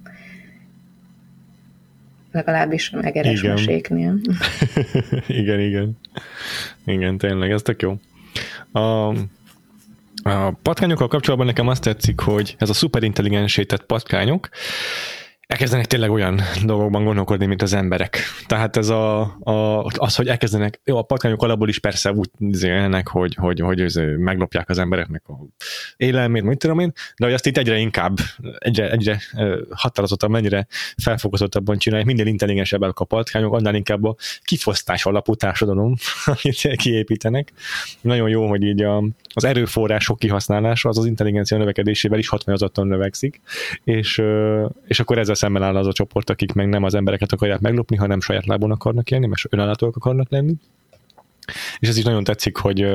legalábbis 2.32 2.92
egeres 3.02 3.40
igen. 3.42 3.54
meséknél. 3.54 4.20
igen, 5.28 5.60
igen. 5.60 5.98
Igen, 6.86 7.18
tényleg, 7.18 7.52
ez 7.52 7.62
tök 7.62 7.82
jó. 7.82 8.00
A, 8.72 9.14
a 10.24 10.52
patkányokkal 10.62 11.08
kapcsolatban 11.08 11.48
nekem 11.48 11.68
azt 11.68 11.82
tetszik, 11.82 12.20
hogy 12.20 12.56
ez 12.58 12.70
a 12.70 12.74
szuperintelligensített 12.74 13.86
patkányok, 13.86 14.50
elkezdenek 15.52 15.86
tényleg 15.86 16.12
olyan 16.12 16.42
dolgokban 16.66 17.04
gondolkodni, 17.04 17.46
mint 17.46 17.62
az 17.62 17.74
emberek. 17.74 18.18
Tehát 18.48 18.78
ez 18.78 18.90
a, 18.90 19.22
a, 19.40 19.84
az, 19.84 20.16
hogy 20.16 20.28
elkezdenek, 20.28 20.82
jó, 20.84 20.98
a 20.98 21.02
patkányok 21.02 21.44
alapból 21.44 21.70
is 21.70 21.80
persze 21.80 22.12
úgy 22.12 22.30
élnek, 22.64 23.08
hogy, 23.08 23.36
hogy, 23.36 23.60
hogy 23.60 23.92
meglopják 24.18 24.70
az 24.70 24.78
embereknek 24.78 25.24
a 25.28 25.34
élelmét, 25.98 26.44
mit 26.44 26.58
tudom 26.58 26.80
én, 26.80 26.92
de 27.18 27.26
hogy 27.26 27.34
azt 27.34 27.46
itt 27.46 27.58
egyre 27.58 27.78
inkább, 27.78 28.18
egyre, 28.58 28.92
egyre 28.92 29.22
határozottabb, 29.70 30.30
mennyire 30.30 30.68
felfokozottabban 30.98 31.78
csinálják, 31.78 32.08
minél 32.08 32.26
intelligensebbek 32.26 33.00
a 33.00 33.06
patkányok, 33.06 33.54
annál 33.54 33.76
inkább 33.76 34.04
a 34.04 34.16
kifosztás 34.44 35.06
alapú 35.06 35.36
társadalom, 35.36 35.96
amit 36.26 36.76
kiépítenek. 36.76 37.54
Nagyon 38.02 38.30
jó, 38.30 38.48
hogy 38.48 38.64
így 38.64 38.82
a, 38.82 39.04
az 39.34 39.44
erőforrások 39.44 40.20
kihasználása 40.20 40.90
az 40.90 40.98
az 40.98 41.06
intelligencia 41.06 41.58
növekedésével 41.58 42.20
is 42.20 42.28
hatványozottan 42.28 42.88
növekszik, 42.88 43.42
és, 43.84 44.22
és 44.88 45.00
akkor 45.00 45.18
ezzel 45.18 45.36
szemben 45.42 45.64
áll 45.64 45.76
az 45.76 45.88
a 45.88 45.94
csoport, 45.94 46.30
akik 46.30 46.54
meg 46.54 46.70
nem 46.70 46.84
az 46.84 46.94
embereket 46.94 47.32
akarják 47.32 47.60
meglopni, 47.60 47.96
hanem 47.96 48.22
saját 48.22 48.46
lábon 48.46 48.72
akarnak 48.72 49.12
élni, 49.12 49.28
mert 49.28 49.42
önállátóak 49.50 49.96
akarnak 49.96 50.30
lenni. 50.30 50.54
És 51.80 51.88
ez 51.88 51.98
is 51.98 52.04
nagyon 52.04 52.24
tetszik, 52.24 52.58
hogy, 52.58 52.88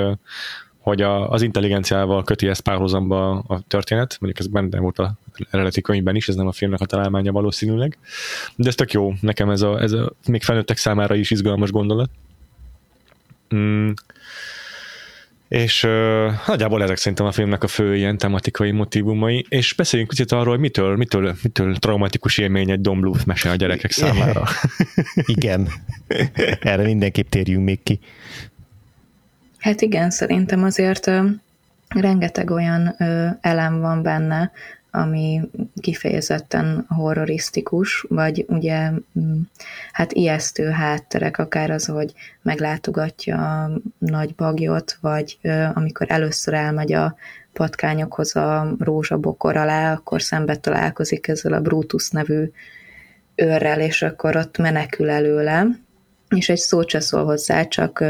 hogy 0.78 1.02
a, 1.02 1.30
az 1.30 1.42
intelligenciával 1.42 2.24
köti 2.24 2.48
ezt 2.48 2.60
párhuzamba 2.60 3.38
a 3.38 3.60
történet, 3.68 4.16
mondjuk 4.20 4.46
ez 4.46 4.52
benne 4.52 4.78
volt 4.78 4.98
a 4.98 5.14
eredeti 5.50 5.80
könyvben 5.80 6.16
is, 6.16 6.28
ez 6.28 6.34
nem 6.34 6.46
a 6.46 6.52
filmnek 6.52 6.80
a 6.80 6.84
találmánya 6.84 7.32
valószínűleg, 7.32 7.98
de 8.56 8.68
ez 8.68 8.74
tök 8.74 8.92
jó, 8.92 9.12
nekem 9.20 9.50
ez 9.50 9.62
a, 9.62 9.80
ez 9.80 9.92
a 9.92 10.12
még 10.26 10.42
felnőttek 10.42 10.76
számára 10.76 11.14
is 11.14 11.30
izgalmas 11.30 11.70
gondolat. 11.70 12.10
Mm. 13.54 13.90
És 15.48 15.82
uh, 15.82 15.90
nagyjából 16.46 16.82
ezek 16.82 16.96
szerintem 16.96 17.26
a 17.26 17.32
filmnek 17.32 17.62
a 17.62 17.66
fő 17.66 17.96
ilyen 17.96 18.18
tematikai 18.18 18.70
motivumai, 18.70 19.46
és 19.48 19.72
beszéljünk 19.72 20.10
kicsit 20.10 20.32
arról, 20.32 20.50
hogy 20.50 20.58
mitől, 20.58 20.96
mitől, 20.96 21.34
mitől 21.42 21.76
traumatikus 21.76 22.38
élmény 22.38 22.70
egy 22.70 22.80
Don 22.80 23.00
Bluth 23.00 23.26
mese 23.26 23.50
a 23.50 23.54
gyerekek 23.54 23.90
számára. 23.90 24.44
igen, 25.36 25.68
erre 26.60 26.82
mindenképp 26.82 27.28
térjünk 27.28 27.64
még 27.64 27.82
ki. 27.82 28.00
Hát 29.58 29.80
igen, 29.80 30.10
szerintem 30.10 30.64
azért 30.64 31.06
uh, 31.06 31.24
rengeteg 31.88 32.50
olyan 32.50 32.94
uh, 32.98 33.28
elem 33.40 33.80
van 33.80 34.02
benne, 34.02 34.52
ami 34.96 35.40
kifejezetten 35.80 36.84
horrorisztikus, 36.88 38.06
vagy 38.08 38.44
ugye 38.48 38.90
mm, 38.90 39.40
hát 39.92 40.12
ijesztő 40.12 40.68
hátterek, 40.68 41.38
akár 41.38 41.70
az, 41.70 41.86
hogy 41.86 42.12
meglátogatja 42.42 43.62
a 43.62 43.70
nagy 43.98 44.34
bagyot, 44.34 44.98
vagy 45.00 45.38
amikor 45.74 46.06
először 46.10 46.54
elmegy 46.54 46.92
a 46.92 47.16
patkányokhoz 47.52 48.36
a 48.36 48.74
rózsabokor 48.78 49.56
alá, 49.56 49.92
akkor 49.92 50.22
szembe 50.22 50.56
találkozik 50.56 51.28
ezzel 51.28 51.52
a 51.52 51.60
Brutus 51.60 52.10
nevű 52.10 52.50
őrrel, 53.34 53.80
és 53.80 54.02
akkor 54.02 54.36
ott 54.36 54.58
menekül 54.58 55.10
előle, 55.10 55.66
és 56.28 56.48
egy 56.48 56.58
szó 56.58 56.80
szól 56.88 57.24
hozzá, 57.24 57.64
csak 57.64 58.04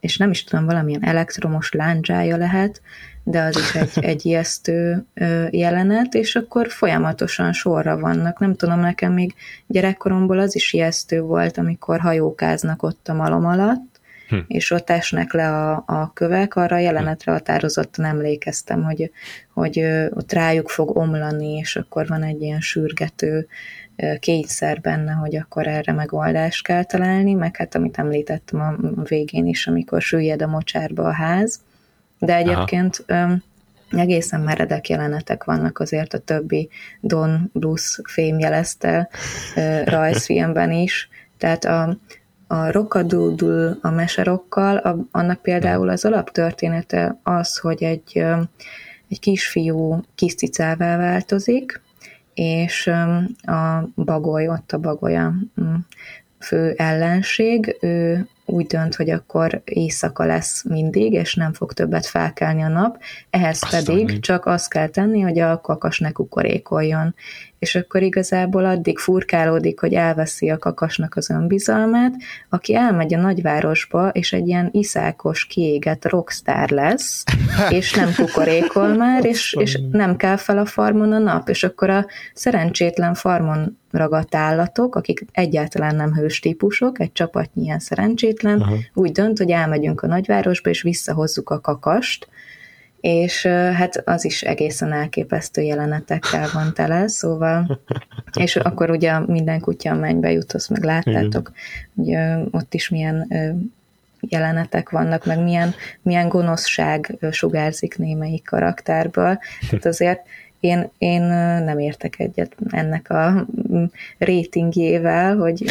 és 0.00 0.16
nem 0.16 0.30
is 0.30 0.44
tudom, 0.44 0.64
valamilyen 0.64 1.04
elektromos 1.04 1.72
lándzsája 1.72 2.36
lehet, 2.36 2.80
de 3.28 3.42
az 3.42 3.56
is 3.56 3.74
egy, 3.74 4.04
egy 4.04 4.26
ijesztő 4.26 5.04
jelenet, 5.50 6.14
és 6.14 6.36
akkor 6.36 6.70
folyamatosan 6.70 7.52
sorra 7.52 7.98
vannak. 7.98 8.38
Nem 8.38 8.54
tudom, 8.54 8.80
nekem 8.80 9.12
még 9.12 9.34
gyerekkoromból 9.66 10.38
az 10.38 10.54
is 10.54 10.72
ijesztő 10.72 11.20
volt, 11.20 11.58
amikor 11.58 12.00
hajókáznak 12.00 12.82
ott 12.82 13.08
a 13.08 13.14
malom 13.14 13.46
alatt, 13.46 14.00
hm. 14.28 14.36
és 14.46 14.70
ott 14.70 14.90
esnek 14.90 15.32
le 15.32 15.48
a, 15.48 15.82
a 15.86 16.12
kövek, 16.14 16.56
arra 16.56 16.76
a 16.76 16.78
jelenetre 16.78 17.32
határozottan 17.32 18.04
emlékeztem, 18.04 18.82
hogy, 18.82 19.10
hogy 19.54 19.78
ott 20.10 20.32
rájuk 20.32 20.68
fog 20.68 20.96
omlani, 20.96 21.56
és 21.56 21.76
akkor 21.76 22.06
van 22.06 22.22
egy 22.22 22.42
ilyen 22.42 22.60
sürgető 22.60 23.46
kényszer 24.18 24.80
benne, 24.80 25.12
hogy 25.12 25.36
akkor 25.36 25.66
erre 25.66 25.92
megoldást 25.92 26.64
kell 26.64 26.84
találni, 26.84 27.34
meg 27.34 27.56
hát 27.56 27.74
amit 27.74 27.98
említettem 27.98 28.60
a 28.60 28.74
végén 29.02 29.46
is, 29.46 29.66
amikor 29.66 30.02
süllyed 30.02 30.42
a 30.42 30.46
mocsárba 30.46 31.02
a 31.02 31.12
ház, 31.12 31.60
de 32.18 32.36
egyébként 32.36 33.04
Aha. 33.06 33.36
egészen 33.90 34.40
meredek 34.40 34.88
jelenetek 34.88 35.44
vannak 35.44 35.78
azért 35.78 36.14
a 36.14 36.18
többi 36.18 36.68
Don 37.00 37.50
Blues 37.52 38.00
fém 38.04 38.38
jelezte 38.38 39.08
rajzfilmben 39.84 40.72
is, 40.72 41.08
tehát 41.38 41.64
a, 41.64 41.96
a 42.46 42.70
Rockadudul 42.70 43.78
a 43.82 43.90
meserokkal, 43.90 44.76
a, 44.76 44.96
annak 45.10 45.42
például 45.42 45.88
az 45.88 46.04
alaptörténete 46.04 47.20
az, 47.22 47.58
hogy 47.58 47.82
egy, 47.82 48.24
egy 49.08 49.20
kisfiú 49.20 50.00
kis 50.14 50.34
cicává 50.34 50.96
változik, 50.96 51.80
és 52.34 52.86
a 53.42 53.88
bagoly, 53.94 54.48
ott 54.48 54.72
a 54.72 54.78
bagolya 54.78 55.34
mm, 55.60 55.74
fő 56.38 56.74
ellenség, 56.76 57.76
ő 57.80 58.28
úgy 58.46 58.66
dönt, 58.66 58.94
hogy 58.94 59.10
akkor 59.10 59.62
éjszaka 59.64 60.24
lesz 60.24 60.64
mindig, 60.64 61.12
és 61.12 61.34
nem 61.34 61.52
fog 61.52 61.72
többet 61.72 62.06
felkelni 62.06 62.62
a 62.62 62.68
nap, 62.68 62.98
ehhez 63.30 63.62
Aztán 63.62 63.84
pedig 63.84 64.06
nincs. 64.06 64.24
csak 64.24 64.46
azt 64.46 64.68
kell 64.68 64.88
tenni, 64.88 65.20
hogy 65.20 65.38
a 65.38 65.60
kakas 65.60 65.98
ne 65.98 66.10
kukorékoljon. 66.10 67.14
És 67.58 67.74
akkor 67.74 68.02
igazából 68.02 68.64
addig 68.64 68.98
furkálódik, 68.98 69.80
hogy 69.80 69.92
elveszi 69.94 70.50
a 70.50 70.58
kakasnak 70.58 71.16
az 71.16 71.30
önbizalmát, 71.30 72.14
aki 72.48 72.74
elmegy 72.74 73.14
a 73.14 73.20
nagyvárosba, 73.20 74.08
és 74.08 74.32
egy 74.32 74.48
ilyen 74.48 74.68
iszákos, 74.72 75.44
kiégett 75.46 76.08
rockstar 76.08 76.70
lesz, 76.70 77.24
és 77.70 77.94
nem 77.94 78.12
kukorékol 78.16 78.94
már, 78.94 79.24
és, 79.24 79.56
és 79.58 79.78
nem 79.90 80.16
kell 80.16 80.36
fel 80.36 80.58
a 80.58 80.64
farmon 80.64 81.12
a 81.12 81.18
nap, 81.18 81.48
és 81.48 81.64
akkor 81.64 81.90
a 81.90 82.06
szerencsétlen 82.34 83.14
farmon 83.14 83.78
ragadt 83.90 84.34
állatok, 84.34 84.94
akik 84.94 85.24
egyáltalán 85.32 85.96
nem 85.96 86.14
hős 86.14 86.40
típusok, 86.40 87.00
egy 87.00 87.12
csapatnyi 87.12 87.62
ilyen 87.62 87.78
szerencsétlen, 87.78 88.60
Aha. 88.60 88.76
úgy 88.94 89.12
dönt, 89.12 89.38
hogy 89.38 89.50
elmegyünk 89.50 90.02
a 90.02 90.06
nagyvárosba, 90.06 90.70
és 90.70 90.82
visszahozzuk 90.82 91.50
a 91.50 91.60
kakast, 91.60 92.28
és 93.00 93.46
hát 93.46 94.02
az 94.04 94.24
is 94.24 94.42
egészen 94.42 94.92
elképesztő 94.92 95.62
jelenetekkel 95.62 96.48
van 96.52 96.74
tele, 96.74 97.08
szóval, 97.08 97.80
és 98.40 98.56
akkor 98.56 98.90
ugye 98.90 99.18
minden 99.18 99.60
kutya 99.60 99.90
a 99.90 99.94
mennybe 99.94 100.32
jut, 100.32 100.52
azt 100.52 100.70
meg 100.70 100.84
láttátok, 100.84 101.52
hogy 101.96 102.16
ott 102.50 102.74
is 102.74 102.88
milyen 102.88 103.28
jelenetek 104.20 104.90
vannak, 104.90 105.26
meg 105.26 105.42
milyen, 105.42 105.74
milyen 106.02 106.28
gonoszság 106.28 107.18
sugárzik 107.30 107.98
némelyik 107.98 108.44
karakterből. 108.44 109.38
Tehát 109.68 109.86
azért 109.94 110.20
én, 110.60 110.90
én 110.98 111.22
nem 111.62 111.78
értek 111.78 112.18
egyet 112.18 112.56
ennek 112.70 113.10
a 113.10 113.46
ratingjével, 114.18 115.36
hogy 115.36 115.64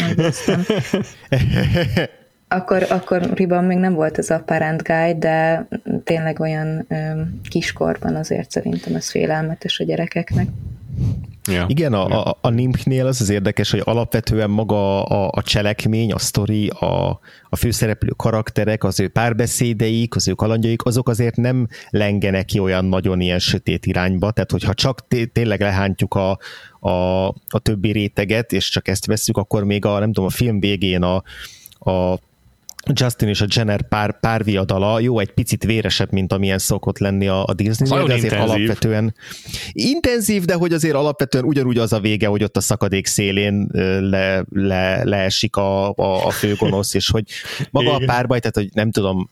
akkor, 2.55 2.85
akkoriban 2.89 3.63
még 3.63 3.77
nem 3.77 3.93
volt 3.93 4.17
ez 4.17 4.29
a 4.29 4.43
parent 4.45 4.83
guide, 4.83 5.17
de 5.19 5.67
tényleg 6.03 6.39
olyan 6.39 6.85
ö, 6.87 7.21
kiskorban 7.49 8.15
azért 8.15 8.51
szerintem 8.51 8.95
ez 8.95 9.09
félelmetes 9.09 9.79
a 9.79 9.83
gyerekeknek. 9.83 10.47
Ja. 11.51 11.65
Igen, 11.67 11.93
a, 11.93 12.27
a, 12.27 12.37
a 12.41 12.49
Nimpnél 12.49 13.07
az 13.07 13.21
az 13.21 13.29
érdekes, 13.29 13.71
hogy 13.71 13.81
alapvetően 13.83 14.49
maga 14.49 15.03
a, 15.03 15.29
a 15.31 15.41
cselekmény, 15.41 16.11
a 16.11 16.17
sztori, 16.17 16.67
a, 16.67 17.19
a 17.49 17.55
főszereplő 17.55 18.09
karakterek, 18.09 18.83
az 18.83 18.99
ő 18.99 19.07
párbeszédeik, 19.07 20.15
az 20.15 20.27
ő 20.27 20.33
kalandjaik, 20.33 20.85
azok 20.85 21.09
azért 21.09 21.35
nem 21.35 21.67
lengenek 21.89 22.45
ki 22.45 22.59
olyan 22.59 22.85
nagyon 22.85 23.21
ilyen 23.21 23.39
sötét 23.39 23.85
irányba, 23.85 24.31
tehát 24.31 24.51
hogyha 24.51 24.73
csak 24.73 25.07
té- 25.07 25.31
tényleg 25.31 25.61
lehántjuk 25.61 26.13
a, 26.13 26.37
a, 26.79 27.27
a 27.27 27.59
többi 27.61 27.91
réteget, 27.91 28.51
és 28.53 28.69
csak 28.69 28.87
ezt 28.87 29.05
vesszük, 29.05 29.37
akkor 29.37 29.63
még 29.63 29.85
a, 29.85 29.99
nem 29.99 30.13
tudom, 30.13 30.25
a 30.25 30.33
film 30.33 30.59
végén 30.59 31.01
a, 31.01 31.23
a 31.91 32.19
Justin 32.93 33.27
és 33.27 33.41
a 33.41 33.45
Jenner 33.49 33.87
pár, 33.87 34.19
párviadala, 34.19 34.99
jó, 34.99 35.19
egy 35.19 35.31
picit 35.31 35.63
véresebb, 35.63 36.11
mint 36.11 36.33
amilyen 36.33 36.57
szokott 36.57 36.97
lenni 36.97 37.27
a, 37.27 37.45
a 37.45 37.53
Disney, 37.53 37.89
de 37.89 37.95
azért 37.95 38.23
intenzív. 38.23 38.49
alapvetően 38.49 39.15
intenzív, 39.71 40.43
de 40.43 40.53
hogy 40.53 40.73
azért 40.73 40.95
alapvetően 40.95 41.43
ugyanúgy 41.43 41.77
az 41.77 41.93
a 41.93 41.99
vége, 41.99 42.27
hogy 42.27 42.43
ott 42.43 42.57
a 42.57 42.61
szakadék 42.61 43.05
szélén 43.05 43.67
le, 44.01 44.45
le, 44.49 45.03
leesik 45.03 45.55
a, 45.55 45.89
a, 45.89 46.25
a 46.25 46.29
főgonosz, 46.29 46.93
és 46.93 47.09
hogy 47.09 47.23
maga 47.71 47.95
Igen. 47.95 48.01
a 48.01 48.05
párbaj, 48.05 48.39
tehát 48.39 48.55
hogy 48.55 48.69
nem 48.73 48.91
tudom, 48.91 49.29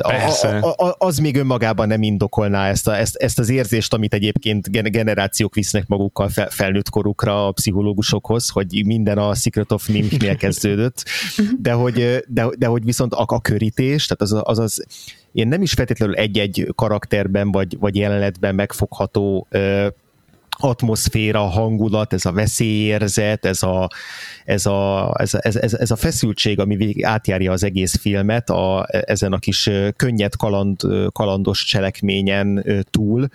a, 0.00 0.12
a, 0.42 0.86
a, 0.86 0.94
az 0.98 1.18
még 1.18 1.36
önmagában 1.36 1.88
nem 1.88 2.02
indokolná 2.02 2.68
ezt, 2.68 2.88
a, 2.88 2.96
ezt, 2.96 3.16
ezt 3.16 3.38
az 3.38 3.48
érzést, 3.48 3.94
amit 3.94 4.14
egyébként 4.14 4.70
generációk 4.70 5.54
visznek 5.54 5.86
magukkal 5.86 6.28
fel, 6.28 6.50
felnőtt 6.50 6.88
korukra 6.88 7.46
a 7.46 7.52
pszichológusokhoz, 7.52 8.48
hogy 8.48 8.82
minden 8.84 9.18
a 9.18 9.34
Secret 9.34 9.72
of 9.72 9.86
Nimknél 9.86 10.36
kezdődött, 10.36 11.04
de 11.62 11.72
hogy, 11.72 12.24
de, 12.26 12.46
de 12.58 12.66
hogy 12.66 12.84
viszont 12.84 13.14
a, 13.14 13.24
a 13.26 13.40
körítés, 13.40 14.06
tehát 14.06 14.22
az 14.22 14.42
az, 14.42 14.58
az 14.58 14.84
én 15.32 15.48
nem 15.48 15.62
is 15.62 15.72
feltétlenül 15.72 16.14
egy-egy 16.14 16.72
karakterben 16.74 17.50
vagy, 17.50 17.78
vagy 17.78 17.96
jelenetben 17.96 18.54
megfogható 18.54 19.46
atmoszféra, 20.58 21.40
hangulat, 21.40 22.12
ez 22.12 22.24
a 22.24 22.32
veszélyérzet, 22.32 23.44
ez 23.44 23.62
a, 23.62 23.88
ez 24.44 24.66
a, 24.66 25.12
ez, 25.18 25.34
ez, 25.34 25.56
ez, 25.56 25.74
ez 25.74 25.90
a 25.90 25.96
feszültség, 25.96 26.58
ami 26.58 26.76
végig 26.76 27.04
átjárja 27.04 27.52
az 27.52 27.64
egész 27.64 27.96
filmet 27.96 28.50
a, 28.50 28.86
ezen 28.90 29.32
a 29.32 29.38
kis 29.38 29.70
könnyed 29.96 30.36
kaland, 30.36 30.80
kalandos 31.12 31.64
cselekményen 31.64 32.64
túl, 32.90 33.28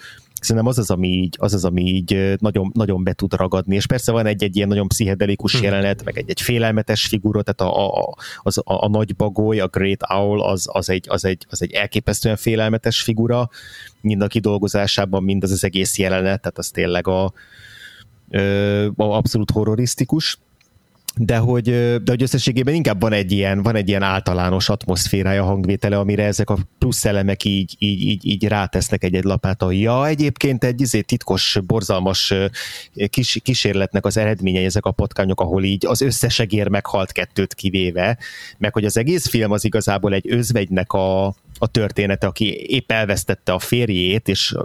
szerintem 0.46 0.68
az 0.68 0.78
az, 0.78 0.90
ami 0.90 1.08
így, 1.08 1.36
az 1.40 1.54
az, 1.54 1.66
ami 1.66 1.82
így 1.82 2.36
nagyon, 2.40 2.72
nagyon 2.74 3.04
be 3.04 3.14
tud 3.14 3.34
ragadni, 3.34 3.76
és 3.76 3.86
persze 3.86 4.12
van 4.12 4.26
egy-egy 4.26 4.56
ilyen 4.56 4.68
nagyon 4.68 4.88
pszichedelikus 4.88 5.54
hmm. 5.54 5.64
jelenet, 5.64 6.04
meg 6.04 6.18
egy-egy 6.18 6.42
félelmetes 6.42 7.06
figura, 7.06 7.42
tehát 7.42 7.74
a, 7.74 7.98
a, 7.98 8.16
az, 8.42 8.58
a, 8.58 8.84
a 8.84 8.88
nagy 8.88 9.16
bagoly, 9.16 9.60
a 9.60 9.68
Great 9.68 10.04
Owl, 10.14 10.42
az, 10.42 10.68
az, 10.72 10.90
egy, 10.90 11.06
az, 11.10 11.26
egy, 11.26 11.46
az 11.50 11.62
egy 11.62 11.72
elképesztően 11.72 12.36
félelmetes 12.36 13.02
figura, 13.02 13.50
mind 14.02 14.22
a 14.22 14.28
kidolgozásában, 14.28 15.24
mind 15.24 15.44
az 15.44 15.52
az 15.52 15.64
egész 15.64 15.98
jelenet, 15.98 16.42
tehát 16.42 16.58
az 16.58 16.70
tényleg 16.70 17.08
a, 17.08 17.24
a 18.96 19.04
abszolút 19.04 19.52
horrorisztikus 19.52 20.38
de 21.18 21.38
hogy, 21.38 21.64
de 22.04 22.12
hogy 22.12 22.22
összességében 22.22 22.74
inkább 22.74 23.02
van 23.02 23.14
egy 23.14 23.32
ilyen, 23.32 23.64
van 23.64 23.76
egy 23.76 23.88
ilyen 23.88 24.02
általános 24.02 24.70
atmoszférája 24.70 25.44
hangvétele, 25.44 25.98
amire 25.98 26.24
ezek 26.24 26.50
a 26.50 26.58
plusz 26.78 27.06
elemek 27.06 27.44
így, 27.44 27.76
így, 27.80 28.02
így, 28.02 28.26
így 28.26 28.48
rátesznek 28.48 29.04
egy-egy 29.04 29.24
lapát, 29.24 29.62
hogy 29.62 29.80
ja, 29.80 30.08
egyébként 30.08 30.64
egy 30.64 30.82
izé, 30.82 31.02
titkos, 31.02 31.60
borzalmas 31.66 32.34
kis, 33.10 33.40
kísérletnek 33.44 34.06
az 34.06 34.18
eredménye 34.18 34.64
ezek 34.64 34.86
a 34.86 34.92
potkányok, 34.92 35.42
ahol 35.42 35.64
így 35.64 35.86
az 35.86 36.02
összes 36.02 36.40
egér 36.40 36.68
meghalt 36.68 37.12
kettőt 37.12 37.54
kivéve, 37.54 38.18
meg 38.58 38.74
hogy 38.74 38.86
az 38.86 38.98
egész 38.98 39.28
film 39.28 39.52
az 39.52 39.66
igazából 39.66 40.14
egy 40.14 40.32
özvegynek 40.32 40.94
a, 40.94 41.26
a 41.58 41.68
története, 41.72 42.28
aki 42.28 42.54
épp 42.68 42.92
elvesztette 42.92 43.54
a 43.54 43.60
férjét, 43.60 44.28
és 44.28 44.56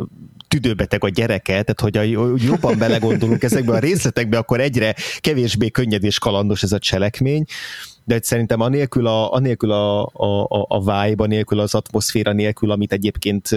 tüdőbeteg 0.51 1.05
a 1.05 1.09
gyereke, 1.09 1.63
tehát 1.63 1.81
hogy, 1.81 1.97
a, 1.97 2.03
jobban 2.37 2.79
belegondolunk 2.79 3.43
ezekbe 3.43 3.73
a 3.73 3.79
részletekbe, 3.79 4.39
akkor 4.39 4.61
egyre 4.61 4.95
kevésbé 5.21 5.69
könnyed 5.69 6.05
és 6.05 6.19
kalandos 6.19 6.63
ez 6.63 6.73
a 6.73 6.79
cselekmény, 6.79 7.45
de 8.05 8.19
szerintem 8.23 8.61
anélkül 8.61 9.07
a, 9.07 9.33
anélkül 9.33 9.71
a, 9.71 10.03
a, 10.03 10.67
a 10.69 10.79
vibe, 10.79 11.23
anélkül 11.23 11.61
az 11.61 11.75
atmoszféra 11.75 12.33
nélkül, 12.33 12.71
amit 12.71 12.93
egyébként 12.93 13.49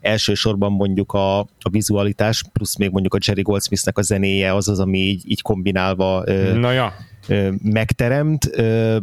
elsősorban 0.00 0.72
mondjuk 0.72 1.12
a, 1.12 1.38
a 1.38 1.70
vizualitás, 1.70 2.42
plusz 2.52 2.76
még 2.76 2.90
mondjuk 2.90 3.14
a 3.14 3.18
Jerry 3.26 3.42
Goldsmithnek 3.42 3.98
a 3.98 4.02
zenéje 4.02 4.54
az 4.54 4.68
az, 4.68 4.80
ami 4.80 4.98
így, 4.98 5.30
így 5.30 5.42
kombinálva 5.42 6.24
Na 6.54 6.70
ja. 6.70 6.94
megteremt, 7.62 8.44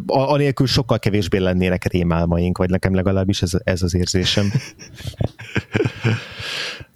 anélkül 0.06 0.68
sokkal 0.68 1.00
kevésbé 1.00 1.38
lennének 1.38 1.92
rémálmaink, 1.92 2.58
vagy 2.58 2.70
nekem 2.70 2.96
legalábbis 2.96 3.42
ez, 3.42 3.52
ez 3.64 3.82
az 3.82 3.96
érzésem. 3.96 4.52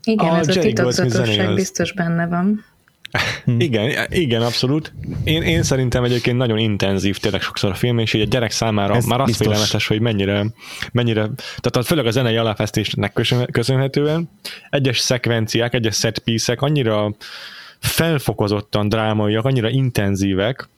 Igen, 0.03 0.29
a 0.29 0.37
ez 0.37 0.47
Jerry 0.47 0.59
a 0.59 0.61
titokzatosság 0.61 1.53
biztos 1.53 1.93
benne 1.93 2.27
van. 2.27 2.65
Igen, 3.57 4.07
igen, 4.09 4.41
abszolút. 4.41 4.93
Én, 5.23 5.41
én 5.41 5.63
szerintem 5.63 6.03
egyébként 6.03 6.37
nagyon 6.37 6.57
intenzív 6.57 7.17
tényleg 7.17 7.41
sokszor 7.41 7.71
a 7.71 7.73
film, 7.73 7.97
és 7.97 8.13
így 8.13 8.21
a 8.21 8.25
gyerek 8.25 8.51
számára 8.51 8.95
Ez 8.95 9.05
már 9.05 9.21
az 9.21 9.35
félelmetes, 9.35 9.87
hogy 9.87 10.01
mennyire, 10.01 10.45
mennyire, 10.91 11.29
tehát 11.59 11.87
főleg 11.87 12.05
a 12.05 12.11
zenei 12.11 12.35
aláfesztésnek 12.35 13.13
köszönhetően 13.51 14.29
egyes 14.69 14.99
szekvenciák, 14.99 15.73
egyes 15.73 15.95
set 15.95 16.23
annyira 16.55 17.15
felfokozottan 17.79 18.89
drámaiak, 18.89 19.45
annyira 19.45 19.69
intenzívek, 19.69 20.69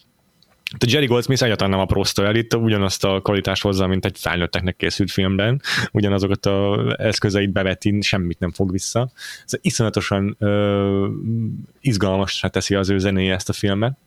a 0.80 0.86
Jerry 0.90 1.06
Goldsmith 1.06 1.44
egyáltalán 1.44 1.72
nem 1.72 1.82
a 1.82 1.86
proszta 1.86 2.26
el, 2.26 2.36
itt 2.36 2.56
ugyanazt 2.56 3.04
a 3.04 3.20
kvalitást 3.22 3.62
hozza, 3.62 3.88
mint 3.88 4.06
egy 4.06 4.18
felnőtteknek 4.20 4.76
készült 4.76 5.12
filmben, 5.12 5.62
ugyanazokat 5.92 6.46
a 6.46 6.96
eszközeit 6.98 7.52
beveti, 7.52 8.02
semmit 8.02 8.40
nem 8.40 8.52
fog 8.52 8.72
vissza. 8.72 9.12
Ez 9.46 9.60
iszonyatosan 9.62 10.36
ö, 10.40 11.08
izgalmasra 11.82 12.50
teszi 12.50 12.76
az 12.76 12.90
ő 12.90 12.98
zenéje 12.98 13.34
ezt 13.34 13.50
a 13.50 13.54
filmet. 13.54 13.98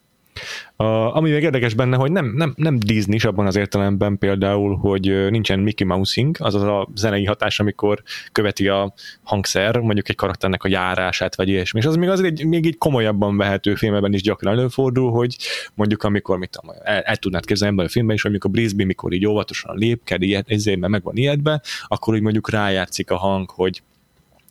A, 0.77 0.85
ami 1.17 1.31
még 1.31 1.43
érdekes 1.43 1.75
benne, 1.75 1.97
hogy 1.97 2.13
nem, 2.13 2.33
nem, 2.37 2.55
nem 2.57 2.79
Disney 2.79 3.19
abban 3.23 3.47
az 3.47 3.57
értelemben 3.57 4.19
például, 4.19 4.77
hogy 4.77 5.31
nincsen 5.31 5.59
Mickey 5.59 5.87
Mousing, 5.87 6.37
azaz 6.39 6.63
a 6.63 6.89
zenei 6.95 7.25
hatás, 7.25 7.61
amikor 7.61 8.03
követi 8.33 8.69
a 8.69 8.95
hangszer, 9.23 9.77
mondjuk 9.79 10.09
egy 10.09 10.15
karakternek 10.15 10.65
a 10.65 10.69
járását, 10.69 11.37
vagy 11.37 11.49
ilyesmi. 11.49 11.81
És 11.81 11.87
az 11.87 11.97
még 11.97 12.09
azért 12.09 12.29
egy, 12.29 12.47
még 12.47 12.67
egy 12.67 12.79
komolyabban 12.79 13.37
vehető 13.37 13.75
filmben 13.75 14.13
is 14.13 14.23
gyakran 14.23 14.59
előfordul, 14.59 15.11
hogy 15.11 15.37
mondjuk 15.75 16.03
amikor, 16.03 16.39
mit 16.39 16.51
tudom, 16.51 16.77
el, 16.85 17.01
el 17.01 17.17
tudnád 17.17 17.45
képzelni 17.45 17.75
ebben 17.75 17.87
a 17.87 17.91
filmben 17.91 18.17
is, 18.17 18.23
hogy 18.23 18.31
amikor 18.31 18.51
Brisby, 18.51 18.85
mikor 18.85 19.13
így 19.13 19.27
óvatosan 19.27 19.77
lépked, 19.77 20.23
ezért, 20.47 20.79
mert 20.79 20.93
meg 20.93 21.03
van 21.03 21.17
ilyetbe, 21.17 21.63
akkor 21.87 22.15
úgy 22.15 22.21
mondjuk 22.23 22.51
rájátszik 22.51 23.11
a 23.11 23.17
hang, 23.17 23.51
hogy 23.51 23.83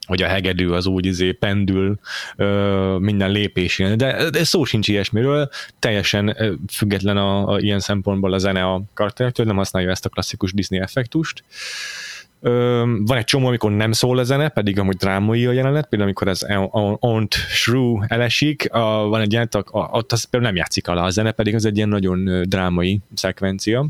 hogy 0.06 0.22
a 0.22 0.28
hegedű 0.28 0.70
az 0.70 0.86
úgy 0.86 1.06
izé 1.06 1.32
pendül 1.32 2.00
ö, 2.36 2.98
minden 3.00 3.32
lépésén, 3.32 3.98
de, 3.98 4.30
de 4.30 4.44
szó 4.44 4.64
sincs 4.64 4.88
ilyesmiről, 4.88 5.50
teljesen 5.80 6.36
ö, 6.38 6.54
független 6.72 7.18
a, 7.18 7.54
a, 7.54 7.60
ilyen 7.60 7.80
szempontból 7.80 8.34
a 8.34 8.38
zene 8.38 8.64
a 8.64 8.82
karakterektől, 8.94 9.46
nem 9.46 9.56
használja 9.56 9.90
ezt 9.90 10.06
a 10.06 10.10
klasszikus 10.10 10.54
Disney 10.54 10.80
effektust. 10.80 11.44
van 12.40 13.18
egy 13.18 13.24
csomó, 13.24 13.48
amikor 13.48 13.72
nem 13.72 13.92
szól 13.92 14.18
a 14.18 14.24
zene, 14.24 14.50
pedig 14.50 14.80
amúgy 14.80 14.96
drámai 14.96 15.46
a 15.46 15.52
jelenet, 15.52 15.88
például 15.88 16.10
amikor 16.10 16.28
ez 16.28 16.42
Ont 17.00 17.34
Shrew 17.34 18.02
elesik, 18.08 18.74
a, 18.74 19.08
van 19.08 19.22
egy 19.22 19.32
jelenet, 19.32 19.56
ott 19.72 20.12
az 20.12 20.24
például 20.24 20.52
nem 20.52 20.62
játszik 20.62 20.88
alá 20.88 21.04
a 21.04 21.10
zene, 21.10 21.32
pedig 21.32 21.56
az 21.56 21.66
egy 21.66 21.76
ilyen 21.78 21.90
nagyon 21.90 22.44
drámai 22.50 23.00
szekvencia 23.14 23.88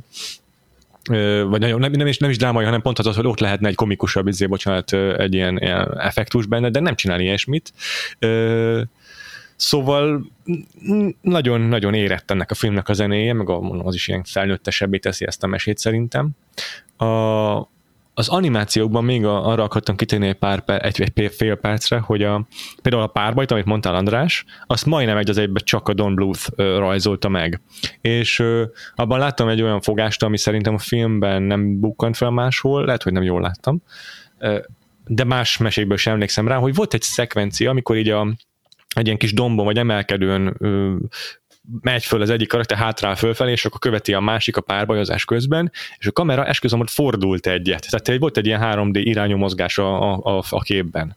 vagy 1.48 1.60
nagyon, 1.60 1.80
nem, 1.80 1.92
nem, 1.92 2.08
is, 2.08 2.18
nem 2.18 2.30
is 2.30 2.38
drámai, 2.38 2.66
hanem 2.66 2.82
pont 2.82 3.00
az, 3.00 3.16
hogy 3.16 3.28
ott 3.28 3.40
lehetne 3.40 3.68
egy 3.68 3.76
komikusabb, 3.76 4.28
izé, 4.28 4.46
bocsánat, 4.46 4.94
egy 4.94 5.34
ilyen, 5.34 5.58
ilyen 5.58 6.00
effektus 6.00 6.46
benne, 6.46 6.70
de 6.70 6.80
nem 6.80 6.96
csinál 6.96 7.20
ilyesmit. 7.20 7.74
Szóval 9.56 10.26
nagyon-nagyon 11.22 11.94
érett 11.94 12.32
ennek 12.32 12.52
a 12.52 12.56
filmnek 12.56 12.90
a 12.90 12.94
zenéje, 12.94 13.34
meg 13.34 13.50
az 13.84 13.96
is 13.96 14.08
ilyen 14.08 14.24
felnőttesebbé 14.24 14.98
teszi 14.98 15.26
ezt 15.26 15.44
a 15.44 15.48
mesét 15.48 15.78
szerintem. 15.78 16.30
A, 16.98 17.06
az 18.18 18.28
animációkban 18.28 19.04
még 19.04 19.26
a, 19.26 19.48
arra 19.48 19.64
akartam 19.64 19.96
kitérni 19.96 20.28
egy 20.28 20.36
pár 20.36 20.64
egy, 20.66 21.12
egy 21.14 21.34
fél 21.36 21.56
percre, 21.56 21.98
hogy 21.98 22.24
a, 22.24 22.48
például 22.82 23.04
a 23.04 23.08
párbajt, 23.08 23.52
amit 23.52 23.66
mondtál 23.66 23.96
András, 23.96 24.46
azt 24.68 24.86
majdnem 24.86 25.18
egy 25.18 25.30
az 25.30 25.38
egyben 25.38 25.64
csak 25.66 25.88
a 25.88 25.94
Don 25.94 26.16
Bluth 26.16 26.50
rajzolta 26.56 27.30
meg. 27.30 27.62
És 28.02 28.40
ö, 28.40 28.64
abban 28.96 29.20
láttam 29.20 29.48
egy 29.48 29.62
olyan 29.62 29.82
fogást, 29.82 30.24
ami 30.24 30.38
szerintem 30.38 30.74
a 30.74 30.78
filmben 30.78 31.42
nem 31.42 31.80
bukkant 31.80 32.18
fel 32.18 32.30
máshol, 32.30 32.86
lehet, 32.86 33.04
hogy 33.04 33.14
nem 33.14 33.24
jól 33.24 33.42
láttam, 33.42 33.82
de 35.08 35.24
más 35.24 35.58
mesékből 35.58 35.98
sem 35.98 36.14
emlékszem 36.14 36.48
rá, 36.48 36.56
hogy 36.56 36.76
volt 36.76 36.94
egy 36.94 37.02
szekvencia, 37.02 37.70
amikor 37.70 37.98
így 37.98 38.10
a, 38.10 38.36
egy 38.96 39.06
ilyen 39.06 39.18
kis 39.18 39.34
dombon 39.34 39.66
vagy 39.66 39.78
emelkedőn 39.78 40.56
ö, 40.60 40.96
megy 41.82 42.04
föl 42.04 42.22
az 42.22 42.30
egyik 42.30 42.48
karakter 42.48 42.78
hátrál 42.78 43.16
fölfelé, 43.16 43.52
és 43.52 43.66
akkor 43.66 43.80
követi 43.80 44.14
a 44.14 44.20
másik 44.20 44.58
a 44.58 44.62
párbajozás 44.62 45.26
közben, 45.26 45.72
és 45.98 46.08
a 46.08 46.12
kamera 46.12 46.46
esküszöm, 46.46 46.80
hogy 46.80 46.90
fordult 46.90 47.48
egyet. 47.48 47.88
Tehát 47.90 48.20
volt 48.20 48.38
egy 48.38 48.46
ilyen 48.46 48.62
3D 48.64 49.02
irányú 49.04 49.38
mozgás 49.38 49.78
a, 49.78 50.14
a, 50.14 50.44
a 50.50 50.62
képben. 50.62 51.16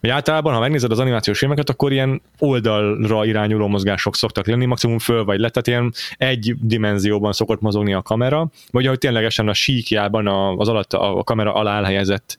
Vagy 0.00 0.10
általában, 0.10 0.54
ha 0.54 0.60
megnézed 0.60 0.90
az 0.90 0.98
animációs 0.98 1.38
filmeket, 1.38 1.70
akkor 1.70 1.92
ilyen 1.92 2.22
oldalra 2.38 3.24
irányuló 3.24 3.66
mozgások 3.66 4.16
szoktak 4.16 4.46
lenni, 4.46 4.64
maximum 4.64 4.98
föl 4.98 5.24
vagy 5.24 5.38
le, 5.38 5.50
tehát 5.50 5.66
ilyen 5.66 5.92
egy 6.16 6.54
dimenzióban 6.60 7.32
szokott 7.32 7.60
mozogni 7.60 7.92
a 7.92 8.02
kamera, 8.02 8.50
vagy 8.70 8.86
ahogy 8.86 8.98
ténylegesen 8.98 9.48
a 9.48 9.54
síkjában 9.54 10.26
az 10.58 10.68
alatt 10.68 10.92
a 10.92 11.22
kamera 11.24 11.54
alá 11.54 11.76
elhelyezett 11.76 12.36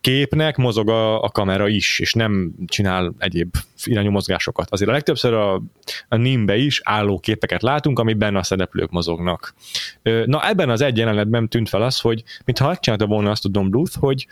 képnek 0.00 0.56
mozog 0.56 0.88
a, 0.88 1.22
a 1.22 1.28
kamera 1.28 1.68
is, 1.68 1.98
és 1.98 2.12
nem 2.12 2.52
csinál 2.66 3.14
egyéb 3.18 3.54
irányú 3.84 4.10
mozgásokat. 4.10 4.70
Azért 4.70 4.90
a 4.90 4.92
legtöbbször 4.92 5.32
a, 5.32 5.62
a 6.08 6.16
NIM-be 6.16 6.56
is 6.56 6.80
álló 6.84 7.18
képeket 7.18 7.62
látunk, 7.62 7.98
amiben 7.98 8.36
a 8.36 8.42
szereplők 8.42 8.90
mozognak. 8.90 9.54
Na 10.02 10.48
ebben 10.48 10.70
az 10.70 10.80
egy 10.80 10.96
jelenetben 10.96 11.48
tűnt 11.48 11.68
fel 11.68 11.82
az, 11.82 12.00
hogy 12.00 12.22
mintha 12.44 12.76
csinálta 12.76 13.06
volna 13.06 13.30
azt 13.30 13.44
a 13.44 13.48
Don 13.48 13.70
Bluth, 13.70 13.98
hogy 13.98 14.26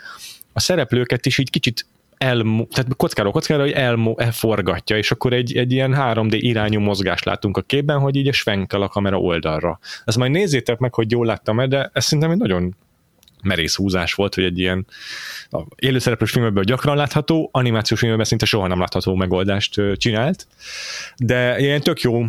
a 0.53 0.61
szereplőket 0.61 1.27
is 1.27 1.39
így 1.39 1.51
kicsit 1.51 1.87
el, 2.19 2.43
tehát 2.71 2.97
kockáról 2.97 3.33
kockára, 3.33 3.63
hogy 3.63 3.73
el, 3.73 4.15
elforgatja, 4.17 4.97
és 4.97 5.11
akkor 5.11 5.33
egy, 5.33 5.57
egy 5.57 5.73
ilyen 5.73 5.95
3D 5.97 6.37
irányú 6.39 6.81
mozgást 6.81 7.25
látunk 7.25 7.57
a 7.57 7.63
képben, 7.63 7.99
hogy 7.99 8.17
így 8.17 8.29
a 8.29 8.33
svenkel 8.33 8.83
a 8.83 8.89
kamera 8.89 9.21
oldalra. 9.21 9.79
Ezt 10.05 10.17
majd 10.17 10.31
nézzétek 10.31 10.79
meg, 10.79 10.95
hogy 10.95 11.11
jól 11.11 11.27
láttam-e, 11.27 11.67
de 11.67 11.91
ez 11.93 12.05
szerintem 12.05 12.31
egy 12.31 12.39
nagyon 12.39 12.77
merész 13.43 13.75
húzás 13.75 14.15
volt, 14.15 14.35
hogy 14.35 14.45
egy 14.45 14.59
ilyen 14.59 14.87
a 15.51 15.61
élőszereplős 15.77 16.31
filmekből 16.31 16.65
gyakran 16.65 16.97
látható, 16.97 17.49
animációs 17.53 18.01
filmekben 18.01 18.27
szinte 18.27 18.47
soha 18.47 18.67
nem 18.67 18.79
látható 18.79 19.15
megoldást 19.15 19.81
csinált, 19.97 20.47
de 21.17 21.59
ilyen 21.59 21.81
tök 21.81 22.01
jó 22.01 22.25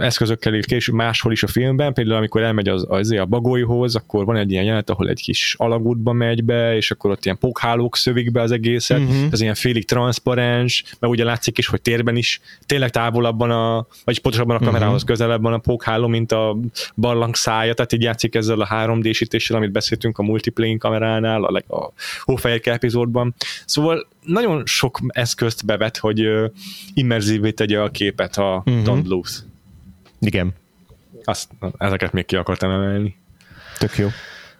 eszközökkel 0.00 0.54
ír 0.54 0.64
később 0.64 0.94
máshol 0.94 1.32
is 1.32 1.42
a 1.42 1.46
filmben, 1.46 1.92
például 1.92 2.16
amikor 2.16 2.42
elmegy 2.42 2.68
az, 2.68 2.86
az 2.88 3.10
a 3.10 3.24
bagolyhoz, 3.24 3.96
akkor 3.96 4.24
van 4.24 4.36
egy 4.36 4.50
ilyen 4.50 4.64
jelenet, 4.64 4.90
ahol 4.90 5.08
egy 5.08 5.20
kis 5.20 5.54
alagútba 5.58 6.12
megy 6.12 6.44
be, 6.44 6.76
és 6.76 6.90
akkor 6.90 7.10
ott 7.10 7.24
ilyen 7.24 7.38
pókhálók 7.38 7.96
szövik 7.96 8.32
be 8.32 8.40
az 8.40 8.50
egészet, 8.50 8.98
uh-huh. 8.98 9.26
ez 9.30 9.40
ilyen 9.40 9.54
félig 9.54 9.86
transzparens, 9.86 10.84
mert 10.98 11.12
ugye 11.12 11.24
látszik 11.24 11.58
is, 11.58 11.66
hogy 11.66 11.80
térben 11.80 12.16
is 12.16 12.40
tényleg 12.66 12.90
távolabban 12.90 13.50
a, 13.50 13.86
vagy 14.04 14.20
pontosabban 14.20 14.56
a 14.56 14.64
kamerához 14.64 14.94
uh-huh. 14.94 15.08
közelebb 15.08 15.42
van 15.42 15.52
a 15.52 15.58
pókháló, 15.58 16.06
mint 16.06 16.32
a 16.32 16.56
barlang 16.94 17.34
szája, 17.34 17.74
tehát 17.74 17.92
így 17.92 18.02
játszik 18.02 18.34
ezzel 18.34 18.60
a 18.60 18.68
3D-sítéssel, 18.70 19.54
amit 19.54 19.70
beszéltünk 19.70 20.18
a 20.18 20.22
multiplane 20.28 20.76
kameránál, 20.76 21.44
a, 21.44 21.76
a 21.76 21.92
Hófehérke 22.22 22.72
epizódban. 22.72 23.34
Szóval 23.64 24.06
nagyon 24.22 24.66
sok 24.66 24.98
eszközt 25.06 25.66
bevet, 25.66 25.96
hogy 25.96 26.26
uh, 26.26 26.50
immerzívvé 26.94 27.50
tegye 27.50 27.80
a 27.80 27.90
képet 27.90 28.36
a 28.36 28.62
uh-huh. 28.66 28.84
Don't 28.84 29.02
Blues. 29.02 29.42
Igen. 30.20 30.54
Azt, 31.24 31.50
ezeket 31.78 32.12
még 32.12 32.26
ki 32.26 32.36
akartam 32.36 32.70
emelni. 32.70 33.16
Tök 33.78 33.96
jó. 33.96 34.08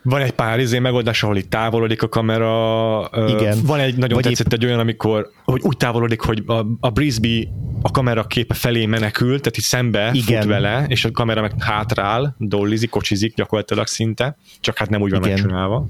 Van 0.03 0.21
egy 0.21 0.31
pár 0.31 0.59
izé 0.59 0.79
megoldás, 0.79 1.23
ahol 1.23 1.37
itt 1.37 1.51
távolodik 1.51 2.03
a 2.03 2.09
kamera. 2.09 3.11
Igen. 3.29 3.59
Van 3.65 3.79
egy 3.79 3.97
nagyon 3.97 4.15
Vagy 4.15 4.25
tetszett 4.25 4.47
épp... 4.47 4.53
egy 4.53 4.65
olyan, 4.65 4.79
amikor 4.79 5.31
hogy 5.45 5.61
úgy 5.65 5.77
távolodik, 5.77 6.21
hogy 6.21 6.43
a, 6.47 6.67
a 6.81 6.91
Brisby 6.91 7.49
a 7.83 7.91
kamera 7.91 8.25
képe 8.25 8.55
felé 8.55 8.87
menekül, 8.87 9.29
tehát 9.29 9.57
itt 9.57 9.65
szembe 9.65 10.11
Igen. 10.13 10.41
fut 10.41 10.51
vele, 10.51 10.85
és 10.89 11.05
a 11.05 11.11
kamera 11.11 11.41
meg 11.41 11.53
hátrál, 11.59 12.35
dollizik, 12.39 12.91
kocsizik 12.91 13.35
gyakorlatilag 13.35 13.87
szinte, 13.87 14.37
csak 14.61 14.79
hát 14.79 14.91
nem 14.91 15.01
úgy 15.01 15.11
van 15.11 15.21
Igen. 15.21 15.33
megcsinálva. 15.33 15.87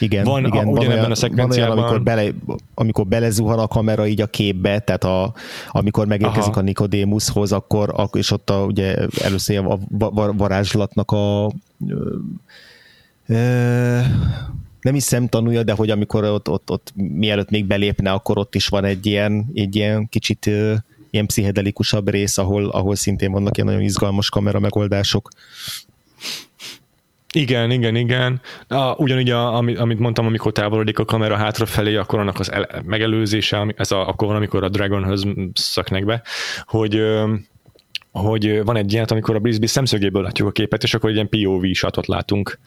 Igen, 0.00 0.24
van, 0.24 0.46
igen, 0.46 0.66
a, 0.66 0.70
van, 0.70 0.86
olyan, 0.86 1.10
a 1.10 1.14
szekvenciában... 1.14 1.76
Van 1.76 1.84
olyan, 1.84 1.98
amikor, 1.98 2.02
bele, 2.02 2.30
amikor 2.74 3.06
belezuhan 3.06 3.58
a 3.58 3.66
kamera 3.66 4.06
így 4.06 4.20
a 4.20 4.26
képbe, 4.26 4.78
tehát 4.78 5.04
a, 5.04 5.32
amikor 5.68 6.06
megérkezik 6.06 6.50
Aha. 6.50 6.60
a 6.60 6.62
Nikodémushoz, 6.62 7.52
akkor, 7.52 8.08
és 8.12 8.30
ott 8.30 8.50
a, 8.50 8.64
ugye 8.64 8.96
először 9.22 9.56
a 9.58 9.78
varázslatnak 10.32 11.10
a 11.10 11.50
nem 14.80 14.94
is 14.94 15.02
szemtanúja, 15.02 15.62
de 15.62 15.72
hogy 15.72 15.90
amikor 15.90 16.24
ott, 16.24 16.48
ott, 16.48 16.70
ott 16.70 16.92
mielőtt 16.94 17.50
még 17.50 17.64
belépne, 17.64 18.12
akkor 18.12 18.38
ott 18.38 18.54
is 18.54 18.68
van 18.68 18.84
egy 18.84 19.06
ilyen, 19.06 19.50
egy 19.54 19.76
ilyen 19.76 20.08
kicsit 20.08 20.50
ilyen 21.10 21.26
pszichedelikusabb 21.26 22.08
rész, 22.08 22.38
ahol, 22.38 22.68
ahol 22.68 22.94
szintén 22.94 23.32
vannak 23.32 23.56
ilyen 23.56 23.68
nagyon 23.68 23.82
izgalmas 23.82 24.30
kamera 24.30 24.58
megoldások. 24.58 25.28
Igen, 27.32 27.70
igen, 27.70 27.96
igen. 27.96 28.40
A, 28.68 28.94
ugyanúgy, 28.96 29.30
a, 29.30 29.54
amit, 29.54 29.78
amit 29.78 29.98
mondtam, 29.98 30.26
amikor 30.26 30.52
távolodik 30.52 30.98
a 30.98 31.04
kamera 31.04 31.36
hátrafelé, 31.36 31.96
akkor 31.96 32.18
annak 32.18 32.38
az 32.38 32.52
el, 32.52 32.82
megelőzése, 32.84 33.74
ez 33.76 33.90
a, 33.90 34.08
akkor 34.08 34.26
van, 34.26 34.36
amikor 34.36 34.64
a 34.64 34.68
Dragonhöz 34.68 35.26
szaknek 35.54 36.04
be, 36.04 36.22
hogy 36.64 37.02
hogy 38.18 38.64
van 38.64 38.76
egy 38.76 38.92
ilyen, 38.92 39.04
amikor 39.04 39.34
a 39.34 39.38
Brisby 39.38 39.66
szemszögéből 39.66 40.22
látjuk 40.22 40.48
a 40.48 40.52
képet, 40.52 40.82
és 40.82 40.94
akkor 40.94 41.10
egy 41.10 41.14
ilyen 41.14 41.28
POV 41.28 41.64
shotot 41.72 42.06
látunk. 42.06 42.58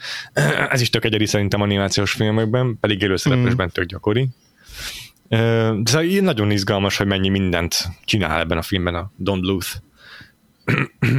Ez 0.70 0.82
is 0.82 0.90
tök 0.90 1.06
egyedi 1.06 1.26
szerintem 1.26 1.62
animációs 1.62 2.12
filmekben, 2.12 2.78
pedig 2.80 3.02
élőszereplősben 3.02 3.66
mm. 3.66 3.70
tök 3.70 3.86
gyakori. 3.86 4.28
De 5.28 5.82
szóval 5.84 6.20
nagyon 6.22 6.52
izgalmas, 6.52 6.98
hogy 6.98 7.08
mennyi 7.08 7.30
mindent 7.30 7.88
csinál 8.06 8.40
ebben 8.40 8.58
a 8.58 8.62
filmben 8.62 8.96
a 8.96 9.12
Don 9.16 9.42
Bluth. 9.42 9.68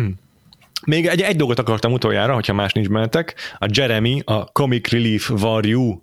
Még 0.86 1.06
egy, 1.06 1.20
egy 1.20 1.36
dolgot 1.36 1.58
akartam 1.58 1.92
utoljára, 1.92 2.34
hogyha 2.34 2.52
más 2.52 2.72
nincs 2.72 2.88
bennetek. 2.88 3.34
A 3.58 3.68
Jeremy, 3.70 4.22
a 4.24 4.44
Comic 4.44 4.88
Relief 4.88 5.28
Varjú. 5.28 6.02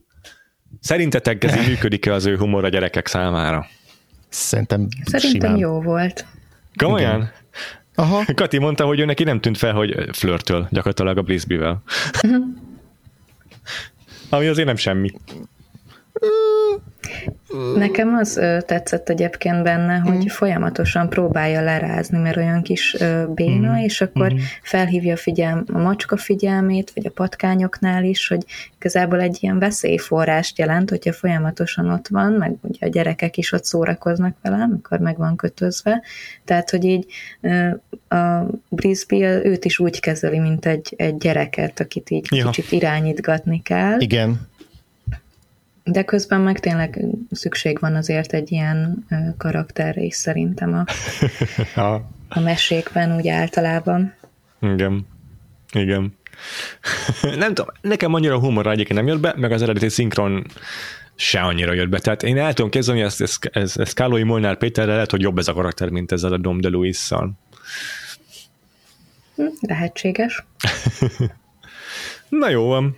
Szerintetek 0.79 1.43
ez 1.43 1.55
működik-e 1.67 2.13
az 2.13 2.25
ő 2.25 2.37
humor 2.37 2.63
a 2.63 2.69
gyerekek 2.69 3.07
számára? 3.07 3.67
Szerintem 4.29 4.87
Szerintem 5.03 5.49
simán. 5.49 5.57
jó 5.57 5.81
volt. 5.81 6.25
Komolyan? 6.75 7.15
Igen. 7.15 7.31
Aha. 7.99 8.23
Kati 8.35 8.57
mondta, 8.57 8.85
hogy 8.85 8.99
ő 8.99 9.05
neki 9.05 9.23
nem 9.23 9.39
tűnt 9.39 9.57
fel, 9.57 9.73
hogy 9.73 10.09
flörtöl 10.11 10.67
gyakorlatilag 10.71 11.17
a 11.17 11.21
Brisby-vel. 11.21 11.81
Mhm. 12.21 12.41
Ami 14.29 14.47
azért 14.47 14.67
nem 14.67 14.75
semmi. 14.75 15.11
Nekem 17.75 18.13
az 18.13 18.33
tetszett 18.65 19.09
egyébként 19.09 19.63
benne, 19.63 19.97
hogy 19.97 20.23
mm. 20.23 20.27
folyamatosan 20.27 21.09
próbálja 21.09 21.61
lerázni, 21.61 22.17
mert 22.17 22.37
olyan 22.37 22.61
kis 22.61 22.97
béna, 23.33 23.71
mm. 23.71 23.75
és 23.75 24.01
akkor 24.01 24.33
mm. 24.33 24.37
felhívja 24.61 25.13
a, 25.13 25.17
figyelm, 25.17 25.63
a 25.73 25.77
macska 25.77 26.17
figyelmét, 26.17 26.91
vagy 26.95 27.05
a 27.05 27.11
patkányoknál 27.11 28.03
is, 28.03 28.27
hogy 28.27 28.45
igazából 28.75 29.21
egy 29.21 29.37
ilyen 29.41 29.59
veszélyforrást 29.59 30.57
jelent, 30.57 30.89
hogyha 30.89 31.13
folyamatosan 31.13 31.89
ott 31.91 32.07
van, 32.07 32.31
meg 32.31 32.53
ugye 32.61 32.85
a 32.85 32.89
gyerekek 32.89 33.37
is 33.37 33.51
ott 33.51 33.63
szórakoznak 33.65 34.35
vele, 34.41 34.63
amikor 34.63 34.99
meg 34.99 35.17
van 35.17 35.35
kötözve. 35.35 36.01
Tehát, 36.45 36.69
hogy 36.69 36.83
így 36.83 37.05
a 38.07 38.25
Brisby 38.69 39.23
őt 39.23 39.65
is 39.65 39.79
úgy 39.79 39.99
kezeli, 39.99 40.39
mint 40.39 40.65
egy, 40.65 40.93
egy 40.97 41.17
gyereket, 41.17 41.79
akit 41.79 42.09
így 42.09 42.27
ja. 42.31 42.45
kicsit 42.49 42.71
irányítgatni 42.71 43.61
kell. 43.61 43.99
Igen 43.99 44.47
de 45.83 46.03
közben 46.03 46.41
meg 46.41 46.59
tényleg 46.59 47.05
szükség 47.31 47.79
van 47.79 47.95
azért 47.95 48.33
egy 48.33 48.51
ilyen 48.51 49.05
karakterre 49.37 50.01
is 50.01 50.15
szerintem 50.15 50.73
a, 51.75 51.93
a 52.29 52.39
mesékben 52.39 53.15
úgy 53.15 53.27
általában. 53.27 54.13
Igen. 54.61 55.07
Igen. 55.71 56.17
nem 57.37 57.53
tudom, 57.53 57.73
nekem 57.81 58.13
annyira 58.13 58.35
a 58.35 58.39
humor 58.39 58.67
egyébként 58.67 58.99
nem 58.99 59.07
jött 59.07 59.19
be, 59.19 59.33
meg 59.37 59.51
az 59.51 59.61
eredeti 59.61 59.89
szinkron 59.89 60.45
se 61.15 61.39
annyira 61.39 61.73
jött 61.73 61.89
be. 61.89 61.99
Tehát 61.99 62.23
én 62.23 62.37
el 62.37 62.53
tudom 62.53 62.71
kezdeni, 62.71 63.01
ezt, 63.01 63.21
ezt, 63.21 63.45
ezt, 63.45 63.79
ezt 63.79 63.93
Kálói 63.93 64.23
Molnár 64.23 64.57
Péterrel 64.57 64.93
lehet, 64.93 65.11
hogy 65.11 65.21
jobb 65.21 65.37
ez 65.37 65.47
a 65.47 65.53
karakter, 65.53 65.89
mint 65.89 66.11
ezzel 66.11 66.33
a 66.33 66.37
Dom 66.37 66.61
de 66.61 66.69
Luis-szal. 66.69 67.31
Hm, 69.35 69.43
lehetséges. 69.61 70.45
Na 72.29 72.49
jó 72.49 72.67
van. 72.67 72.97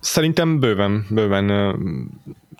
Szerintem 0.00 0.60
bőven, 0.60 1.06
bőven 1.10 1.76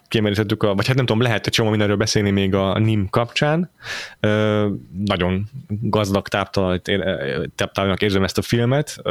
kiemelítettük, 0.09 0.63
a, 0.63 0.75
vagy 0.75 0.87
hát 0.87 0.97
nem 0.97 1.07
tudom, 1.07 1.23
lehet 1.23 1.47
egy 1.47 1.53
csomó 1.53 1.71
mindenről 1.71 1.97
beszélni 1.97 2.31
még 2.31 2.55
a 2.55 2.79
NIM 2.79 3.09
kapcsán. 3.11 3.71
Nagyon 5.05 5.49
gazdag 5.69 6.29
táptalannak 6.29 8.03
érzem 8.03 8.23
ezt 8.23 8.39
a 8.39 8.43
filmet, 8.43 9.03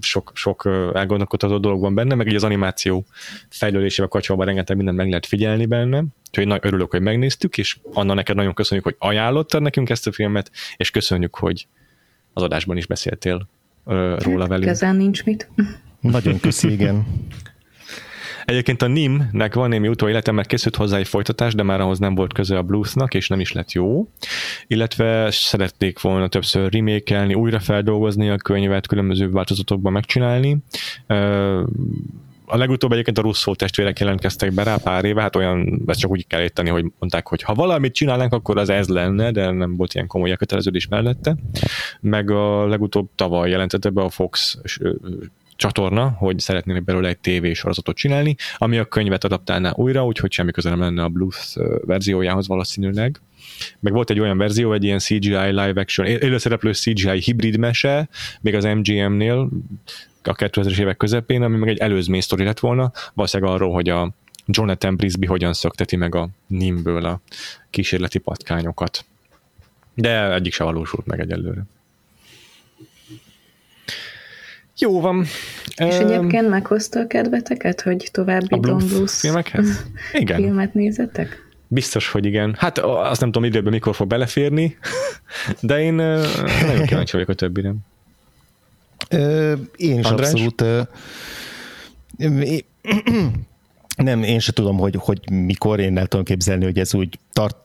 sok, 0.00 0.30
sok 0.34 0.68
elgondolkodható 0.94 1.58
dolog 1.58 1.80
van 1.80 1.94
benne, 1.94 2.14
meg 2.14 2.26
így 2.26 2.34
az 2.34 2.44
animáció 2.44 3.04
fejlődésével 3.48 4.08
kapcsolatban 4.08 4.48
rengeteg 4.48 4.76
mindent 4.76 4.96
meg 4.96 5.08
lehet 5.08 5.26
figyelni 5.26 5.66
benne, 5.66 6.04
úgyhogy 6.28 6.46
nagy 6.46 6.60
örülök, 6.62 6.90
hogy 6.90 7.02
megnéztük, 7.02 7.58
és 7.58 7.78
Anna 7.92 8.14
neked 8.14 8.36
nagyon 8.36 8.54
köszönjük, 8.54 8.84
hogy 8.84 8.96
ajánlottad 8.98 9.62
nekünk 9.62 9.90
ezt 9.90 10.06
a 10.06 10.12
filmet, 10.12 10.50
és 10.76 10.90
köszönjük, 10.90 11.36
hogy 11.36 11.66
az 12.32 12.42
adásban 12.42 12.76
is 12.76 12.86
beszéltél 12.86 13.48
róla 13.84 14.46
velünk. 14.46 14.70
Ezen 14.70 14.96
nincs 14.96 15.24
mit. 15.24 15.50
Nagyon 16.10 16.40
köszi, 16.40 16.72
igen. 16.72 17.06
Egyébként 18.44 18.82
a 18.82 18.86
NIM-nek 18.86 19.54
van 19.54 19.68
némi 19.68 19.88
utóélete, 19.88 20.32
mert 20.32 20.48
készült 20.48 20.76
hozzá 20.76 20.98
egy 20.98 21.08
folytatás, 21.08 21.54
de 21.54 21.62
már 21.62 21.80
ahhoz 21.80 21.98
nem 21.98 22.14
volt 22.14 22.32
köze 22.32 22.56
a 22.56 22.62
Bluesnak, 22.62 23.14
és 23.14 23.28
nem 23.28 23.40
is 23.40 23.52
lett 23.52 23.72
jó. 23.72 24.08
Illetve 24.66 25.30
szerették 25.30 26.00
volna 26.00 26.28
többször 26.28 26.72
remékelni, 26.72 27.34
újra 27.34 27.58
feldolgozni 27.60 28.28
a 28.28 28.36
könyvet, 28.36 28.86
különböző 28.86 29.30
változatokban 29.30 29.92
megcsinálni. 29.92 30.56
A 32.46 32.56
legutóbb 32.56 32.92
egyébként 32.92 33.18
a 33.18 33.22
Russzó 33.22 33.54
testvérek 33.54 33.98
jelentkeztek 33.98 34.52
be 34.52 34.62
rá 34.62 34.76
pár 34.76 35.04
éve, 35.04 35.20
hát 35.20 35.36
olyan, 35.36 35.82
ezt 35.86 36.00
csak 36.00 36.10
úgy 36.10 36.26
kell 36.26 36.40
érteni, 36.40 36.68
hogy 36.68 36.84
mondták, 36.98 37.28
hogy 37.28 37.42
ha 37.42 37.54
valamit 37.54 37.94
csinálnánk, 37.94 38.32
akkor 38.32 38.58
az 38.58 38.68
ez 38.68 38.88
lenne, 38.88 39.30
de 39.30 39.50
nem 39.50 39.76
volt 39.76 39.94
ilyen 39.94 40.06
komoly 40.06 40.36
köteleződés 40.36 40.88
mellette. 40.88 41.36
Meg 42.00 42.30
a 42.30 42.66
legutóbb 42.66 43.08
tavaly 43.14 43.50
jelentette 43.50 43.90
be 43.90 44.02
a 44.02 44.08
Fox 44.08 44.58
csatorna, 45.56 46.08
hogy 46.08 46.38
szeretnének 46.38 46.84
belőle 46.84 47.08
egy 47.08 47.18
TV 47.18 47.52
sorozatot 47.52 47.96
csinálni, 47.96 48.36
ami 48.56 48.78
a 48.78 48.84
könyvet 48.84 49.24
adaptálná 49.24 49.72
újra, 49.74 50.04
úgyhogy 50.04 50.32
semmi 50.32 50.50
köze 50.50 50.70
nem 50.70 50.80
lenne 50.80 51.02
a 51.02 51.08
Blues 51.08 51.56
verziójához 51.84 52.48
valószínűleg. 52.48 53.20
Meg 53.80 53.92
volt 53.92 54.10
egy 54.10 54.20
olyan 54.20 54.38
verzió, 54.38 54.72
egy 54.72 54.84
ilyen 54.84 54.98
CGI 54.98 55.28
live 55.28 55.80
action, 55.80 56.06
élőszereplő 56.06 56.72
CGI 56.72 57.20
hibrid 57.20 57.58
mese, 57.58 58.08
még 58.40 58.54
az 58.54 58.64
MGM-nél, 58.64 59.48
a 60.22 60.34
2000-es 60.34 60.78
évek 60.78 60.96
közepén, 60.96 61.42
ami 61.42 61.56
meg 61.56 61.68
egy 61.68 61.78
előzmény 61.78 62.20
sztori 62.20 62.44
lett 62.44 62.58
volna, 62.58 62.92
valószínűleg 63.14 63.54
arról, 63.54 63.72
hogy 63.72 63.88
a 63.88 64.12
Jonathan 64.46 64.96
Brisby 64.96 65.26
hogyan 65.26 65.52
szökteti 65.52 65.96
meg 65.96 66.14
a 66.14 66.28
Nimből 66.46 67.04
a 67.04 67.20
kísérleti 67.70 68.18
patkányokat. 68.18 69.04
De 69.94 70.34
egyik 70.34 70.52
se 70.52 70.64
valósult 70.64 71.06
meg 71.06 71.20
egyelőre. 71.20 71.62
Jó 74.78 75.00
van. 75.00 75.24
És 75.76 75.98
um, 75.98 76.06
egyébként 76.06 76.48
meghozta 76.48 77.00
a 77.00 77.06
kedveteket, 77.06 77.80
hogy 77.80 78.08
további 78.12 78.60
Don 78.60 79.06
filmekhez? 79.06 79.86
Igen. 80.12 80.36
filmet 80.36 80.74
nézetek? 80.74 81.52
Biztos, 81.68 82.10
hogy 82.10 82.24
igen. 82.24 82.54
Hát 82.58 82.78
azt 82.78 83.20
nem 83.20 83.32
tudom 83.32 83.48
időben 83.48 83.72
mikor 83.72 83.94
fog 83.94 84.06
beleférni, 84.06 84.76
de 85.60 85.80
én 85.80 85.94
nagyon 85.94 86.84
kíváncsi 86.86 87.12
vagyok 87.12 87.28
a 87.28 87.34
többire. 87.34 87.74
Én 89.76 89.98
is 89.98 90.04
András? 90.04 90.32
abszolút 90.32 90.64
nem, 93.96 94.22
én 94.22 94.38
se 94.38 94.52
tudom, 94.52 94.78
hogy, 94.78 94.96
hogy 94.98 95.30
mikor, 95.30 95.80
én 95.80 95.98
el 95.98 96.06
tudom 96.06 96.24
képzelni, 96.24 96.64
hogy 96.64 96.78
ez 96.78 96.94
úgy 96.94 97.18
tart, 97.32 97.56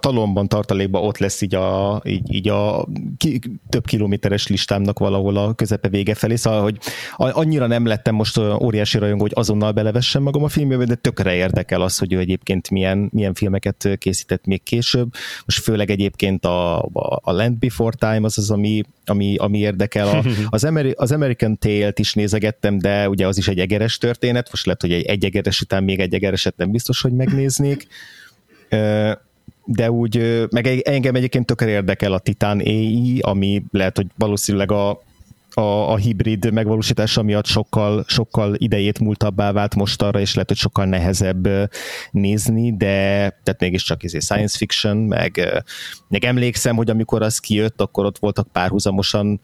talomban, 0.00 0.48
tartalékban 0.48 1.02
ott 1.02 1.18
lesz 1.18 1.40
így 1.40 1.54
a, 1.54 2.00
így, 2.04 2.34
így 2.34 2.48
a 2.48 2.86
ki, 3.16 3.40
több 3.68 3.86
kilométeres 3.86 4.46
listámnak 4.46 4.98
valahol 4.98 5.36
a 5.36 5.54
közepe 5.54 5.88
vége 5.88 6.14
felé, 6.14 6.36
szóval, 6.36 6.62
hogy 6.62 6.78
annyira 7.16 7.66
nem 7.66 7.86
lettem 7.86 8.14
most 8.14 8.38
óriási 8.38 8.98
rajongó, 8.98 9.22
hogy 9.22 9.32
azonnal 9.34 9.72
belevessem 9.72 10.22
magam 10.22 10.44
a 10.44 10.48
filmbe, 10.48 10.84
de 10.84 10.94
tökre 10.94 11.34
érdekel 11.34 11.82
az, 11.82 11.98
hogy 11.98 12.12
ő 12.12 12.18
egyébként 12.18 12.70
milyen, 12.70 13.08
milyen 13.12 13.34
filmeket 13.34 13.88
készített 13.98 14.46
még 14.46 14.62
később. 14.62 15.12
Most 15.44 15.62
főleg 15.62 15.90
egyébként 15.90 16.44
a, 16.44 16.78
a, 16.78 17.20
a 17.22 17.32
Land 17.32 17.56
Before 17.56 17.96
Time 17.98 18.24
az 18.26 18.38
az, 18.38 18.50
ami, 18.50 18.82
ami, 19.04 19.36
ami 19.36 19.58
érdekel. 19.58 20.08
A, 20.08 20.24
az, 20.56 20.64
Ameri- 20.64 20.94
az 20.96 21.12
American 21.12 21.58
Tale-t 21.58 21.98
is 21.98 22.14
nézegettem, 22.14 22.78
de 22.78 23.08
ugye 23.08 23.26
az 23.26 23.38
is 23.38 23.48
egy 23.48 23.58
egeres 23.58 23.98
történet, 23.98 24.48
most 24.50 24.64
lehet, 24.64 24.80
hogy 24.80 24.92
egy, 24.92 25.04
egy 25.04 25.24
egeres 25.24 25.60
után 25.60 25.84
még 25.84 26.00
egy 26.00 26.14
egereset 26.14 26.56
nem 26.56 26.70
biztos, 26.70 27.00
hogy 27.00 27.12
megnéznék 27.12 27.86
de 29.70 29.90
úgy, 29.90 30.44
meg 30.50 30.66
engem 30.66 31.14
egyébként 31.14 31.46
tökre 31.46 31.68
érdekel 31.68 32.12
a 32.12 32.18
Titan 32.18 32.58
AI, 32.58 33.18
ami 33.20 33.62
lehet, 33.70 33.96
hogy 33.96 34.06
valószínűleg 34.16 34.72
a, 34.72 35.02
a, 35.54 35.92
a 35.92 35.96
hibrid 35.96 36.52
megvalósítása 36.52 37.22
miatt 37.22 37.46
sokkal, 37.46 38.04
sokkal 38.06 38.54
idejét 38.54 38.98
múltabbá 38.98 39.52
vált 39.52 39.74
most 39.74 40.02
arra, 40.02 40.20
és 40.20 40.32
lehet, 40.34 40.48
hogy 40.48 40.58
sokkal 40.58 40.84
nehezebb 40.84 41.48
nézni, 42.10 42.76
de 42.76 42.86
tehát 43.42 43.60
mégiscsak 43.60 44.04
ez 44.04 44.24
science 44.24 44.56
fiction, 44.56 44.96
meg, 44.96 45.62
meg 46.08 46.24
emlékszem, 46.24 46.76
hogy 46.76 46.90
amikor 46.90 47.22
az 47.22 47.38
kijött, 47.38 47.80
akkor 47.80 48.04
ott 48.04 48.18
voltak 48.18 48.48
párhuzamosan 48.52 49.40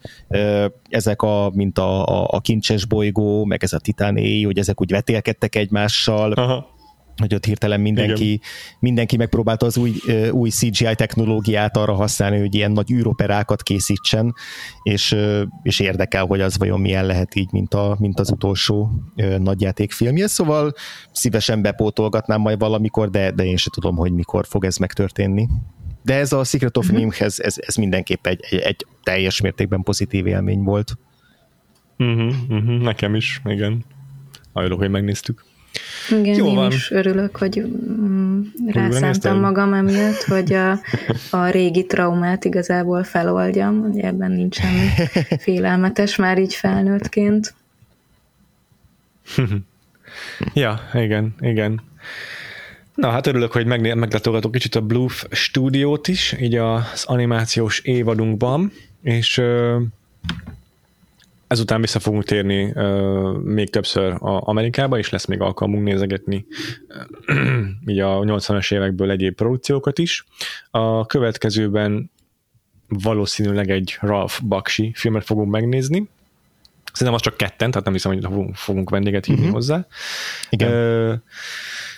ezek 0.89 1.21
a, 1.21 1.51
mint 1.53 1.77
a, 1.77 2.07
a, 2.07 2.27
a 2.31 2.39
kincses 2.39 2.85
bolygó, 2.85 3.45
meg 3.45 3.63
ez 3.63 3.73
a 3.73 3.79
Titan 3.79 4.15
AI, 4.15 4.43
hogy 4.43 4.57
ezek 4.57 4.81
úgy 4.81 4.91
vetélkedtek 4.91 5.55
egymással, 5.55 6.31
Aha 6.31 6.73
hogy 7.17 7.33
ott 7.33 7.45
hirtelen 7.45 7.81
mindenki, 7.81 8.41
mindenki 8.79 9.17
megpróbálta 9.17 9.65
az 9.65 9.77
új, 9.77 9.93
új 10.31 10.49
CGI 10.49 10.95
technológiát 10.95 11.77
arra 11.77 11.93
használni, 11.93 12.39
hogy 12.39 12.55
ilyen 12.55 12.71
nagy 12.71 12.91
űroperákat 12.91 13.63
készítsen, 13.63 14.33
és, 14.83 15.15
és 15.63 15.79
érdekel, 15.79 16.25
hogy 16.25 16.41
az 16.41 16.57
vajon 16.57 16.79
milyen 16.79 17.05
lehet 17.05 17.35
így, 17.35 17.51
mint, 17.51 17.73
a, 17.73 17.95
mint 17.99 18.19
az 18.19 18.31
utolsó 18.31 18.91
nagyjátékfilmje, 19.37 20.27
szóval 20.27 20.73
szívesen 21.11 21.61
bepótolgatnám 21.61 22.41
majd 22.41 22.59
valamikor, 22.59 23.09
de, 23.09 23.31
de 23.31 23.45
én 23.45 23.57
se 23.57 23.69
tudom, 23.69 23.95
hogy 23.95 24.11
mikor 24.11 24.45
fog 24.47 24.65
ez 24.65 24.77
megtörténni. 24.77 25.47
De 26.03 26.13
ez 26.13 26.33
a 26.33 26.43
Secret 26.43 26.77
of 26.77 26.91
mm-hmm. 26.91 27.09
ez, 27.19 27.39
ez, 27.39 27.55
ez 27.57 27.75
mindenképp 27.75 28.27
egy, 28.27 28.39
egy, 28.49 28.59
egy 28.59 28.85
teljes 29.03 29.41
mértékben 29.41 29.81
pozitív 29.81 30.27
élmény 30.27 30.63
volt. 30.63 30.97
Uh-huh, 31.97 32.33
uh-huh, 32.49 32.81
nekem 32.81 33.15
is, 33.15 33.41
igen. 33.45 33.85
Hajló, 34.53 34.77
hogy 34.77 34.89
megnéztük. 34.89 35.45
Igen, 36.09 36.35
Jó 36.35 36.47
én 36.47 36.55
van. 36.55 36.71
is 36.71 36.91
örülök, 36.91 37.37
hogy 37.37 37.65
mm, 37.67 38.41
rászántam 38.67 39.39
magam 39.39 39.73
emiatt, 39.73 40.23
hogy 40.23 40.53
a, 40.53 40.79
a 41.29 41.49
régi 41.49 41.85
traumát 41.85 42.45
igazából 42.45 43.03
feloldjam, 43.03 43.81
hogy 43.81 43.99
ebben 43.99 44.31
nincs 44.31 44.55
semmi 44.55 44.87
félelmetes 45.43 46.15
már 46.15 46.37
így 46.37 46.53
felnőttként. 46.53 47.53
ja, 50.53 50.79
igen, 50.93 51.35
igen. 51.39 51.81
Na, 52.95 53.09
hát 53.09 53.27
örülök, 53.27 53.51
hogy 53.51 53.65
meglátogatok 53.65 54.51
kicsit 54.51 54.75
a 54.75 54.81
Bluff 54.81 55.23
stúdiót 55.31 56.07
is, 56.07 56.35
így 56.39 56.55
az 56.55 57.03
animációs 57.05 57.79
évadunkban, 57.79 58.71
és 59.01 59.41
ezután 61.47 61.81
vissza 61.81 61.99
fogunk 61.99 62.23
térni 62.23 62.63
uh, 62.63 63.37
még 63.37 63.69
többször 63.69 64.11
a 64.11 64.47
Amerikába, 64.47 64.97
és 64.97 65.09
lesz 65.09 65.25
még 65.25 65.41
alkalmunk 65.41 65.83
nézegetni 65.83 66.45
így 67.87 67.99
a 67.99 68.19
80-as 68.19 68.73
évekből 68.73 69.11
egyéb 69.11 69.35
produkciókat 69.35 69.99
is. 69.99 70.25
A 70.71 71.05
következőben 71.05 72.11
valószínűleg 72.87 73.69
egy 73.69 73.97
Ralph 74.01 74.43
Bakshi 74.43 74.91
filmet 74.95 75.25
fogunk 75.25 75.51
megnézni. 75.51 76.07
Szerintem 76.91 77.13
az 77.13 77.21
csak 77.21 77.37
ketten, 77.37 77.69
tehát 77.69 77.85
nem 77.85 77.93
hiszem, 77.93 78.13
hogy 78.13 78.51
fogunk 78.53 78.89
vendéget 78.89 79.25
hívni 79.25 79.41
uh-huh. 79.41 79.55
hozzá. 79.55 79.87
Igen. 80.49 80.71
Uh, 80.71 81.15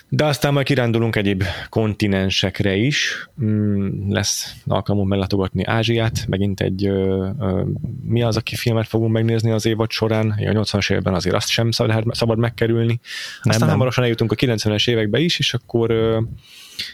de 0.08 0.24
aztán 0.24 0.52
majd 0.52 0.66
kirándulunk 0.66 1.16
egyéb 1.16 1.44
kontinensekre 1.68 2.74
is. 2.74 3.28
Mm, 3.44 4.10
lesz 4.12 4.54
alkalmunk 4.66 5.08
meglátogatni 5.08 5.64
Ázsiát, 5.64 6.26
megint 6.28 6.60
egy 6.60 6.86
ö, 6.86 7.28
ö, 7.40 7.62
mi 8.02 8.22
az, 8.22 8.36
aki 8.36 8.56
filmet 8.56 8.88
fogunk 8.88 9.12
megnézni 9.12 9.50
az 9.50 9.66
évad 9.66 9.90
során. 9.90 10.30
A 10.30 10.34
80-as 10.34 10.90
években 10.90 11.14
azért 11.14 11.34
azt 11.34 11.48
sem 11.48 11.70
szabad, 11.70 12.14
szabad 12.14 12.38
megkerülni. 12.38 13.00
Aztán 13.42 13.58
nem, 13.60 13.68
hamarosan 13.68 14.04
eljutunk 14.04 14.32
a 14.32 14.34
90-es 14.34 14.90
évekbe 14.90 15.18
is, 15.18 15.38
és 15.38 15.54
akkor 15.54 15.90
ö, 15.90 16.20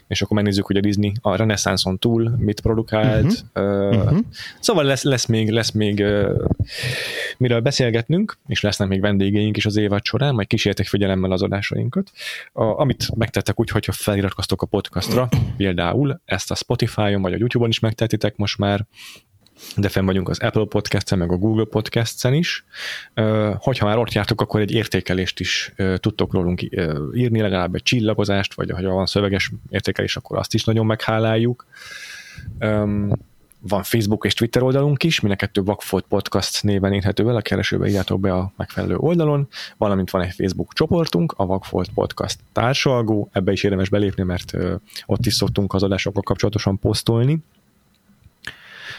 és 0.06 0.22
akkor 0.22 0.36
megnézzük, 0.36 0.66
hogy 0.66 0.76
a 0.76 0.80
Disney 0.80 1.12
a 1.20 1.36
reneszánszon 1.36 1.98
túl 1.98 2.34
mit 2.38 2.60
produkált. 2.60 3.44
Uh-huh. 3.54 3.88
Uh, 3.88 3.96
uh-huh. 3.96 4.18
Szóval 4.60 4.84
lesz, 4.84 5.02
lesz 5.02 5.26
még, 5.26 5.50
lesz 5.50 5.70
még 5.70 5.98
uh, 6.00 6.44
miről 7.38 7.60
beszélgetnünk, 7.60 8.38
és 8.46 8.60
lesznek 8.60 8.88
még 8.88 9.00
vendégeink 9.00 9.56
is 9.56 9.66
az 9.66 9.76
évad 9.76 10.04
során, 10.04 10.34
majd 10.34 10.46
kísértek 10.46 10.86
figyelemmel 10.86 11.32
az 11.32 11.42
adásainkat. 11.42 12.10
A, 12.52 12.62
amit 12.64 13.14
megtettek 13.14 13.60
úgy, 13.60 13.70
hogyha 13.70 13.92
feliratkoztok 13.92 14.62
a 14.62 14.66
podcastra, 14.66 15.28
például 15.56 16.20
ezt 16.24 16.50
a 16.50 16.54
Spotify-on 16.54 17.22
vagy 17.22 17.32
a 17.32 17.36
YouTube-on 17.38 17.70
is 17.70 17.78
megtetitek 17.78 18.36
most 18.36 18.58
már, 18.58 18.86
de 19.76 19.88
fenn 19.88 20.04
vagyunk 20.04 20.28
az 20.28 20.38
Apple 20.38 20.64
Podcast-en, 20.64 21.18
meg 21.18 21.32
a 21.32 21.36
Google 21.36 21.64
Podcast-en 21.64 22.34
is. 22.34 22.64
Hogyha 23.58 23.86
már 23.86 23.98
ott 23.98 24.12
jártok, 24.12 24.40
akkor 24.40 24.60
egy 24.60 24.72
értékelést 24.72 25.40
is 25.40 25.72
tudtok 25.96 26.32
rólunk 26.32 26.62
írni, 27.14 27.40
legalább 27.40 27.74
egy 27.74 27.82
csillagozást, 27.82 28.54
vagy 28.54 28.70
ha 28.70 28.82
van 28.82 29.06
szöveges 29.06 29.52
értékelés, 29.68 30.16
akkor 30.16 30.38
azt 30.38 30.54
is 30.54 30.64
nagyon 30.64 30.86
megháláljuk. 30.86 31.66
van 33.68 33.82
Facebook 33.82 34.24
és 34.24 34.34
Twitter 34.34 34.62
oldalunk 34.62 35.02
is, 35.02 35.20
mind 35.20 35.34
a 35.34 35.36
kettő 35.36 35.62
Vagfolt 35.62 36.04
Podcast 36.08 36.62
néven 36.62 36.92
érhető 36.92 37.28
el, 37.28 37.36
a 37.36 37.40
keresőbe 37.40 37.88
írjátok 37.88 38.20
be 38.20 38.32
a 38.32 38.52
megfelelő 38.56 38.96
oldalon, 38.96 39.48
valamint 39.76 40.10
van 40.10 40.22
egy 40.22 40.34
Facebook 40.34 40.72
csoportunk, 40.72 41.34
a 41.36 41.46
Vagfolt 41.46 41.90
Podcast 41.94 42.38
társalgó, 42.52 43.28
ebbe 43.32 43.52
is 43.52 43.62
érdemes 43.62 43.88
belépni, 43.88 44.22
mert 44.22 44.52
ott 45.06 45.26
is 45.26 45.34
szoktunk 45.34 45.74
az 45.74 45.82
adásokkal 45.82 46.22
kapcsolatosan 46.22 46.78
posztolni, 46.78 47.38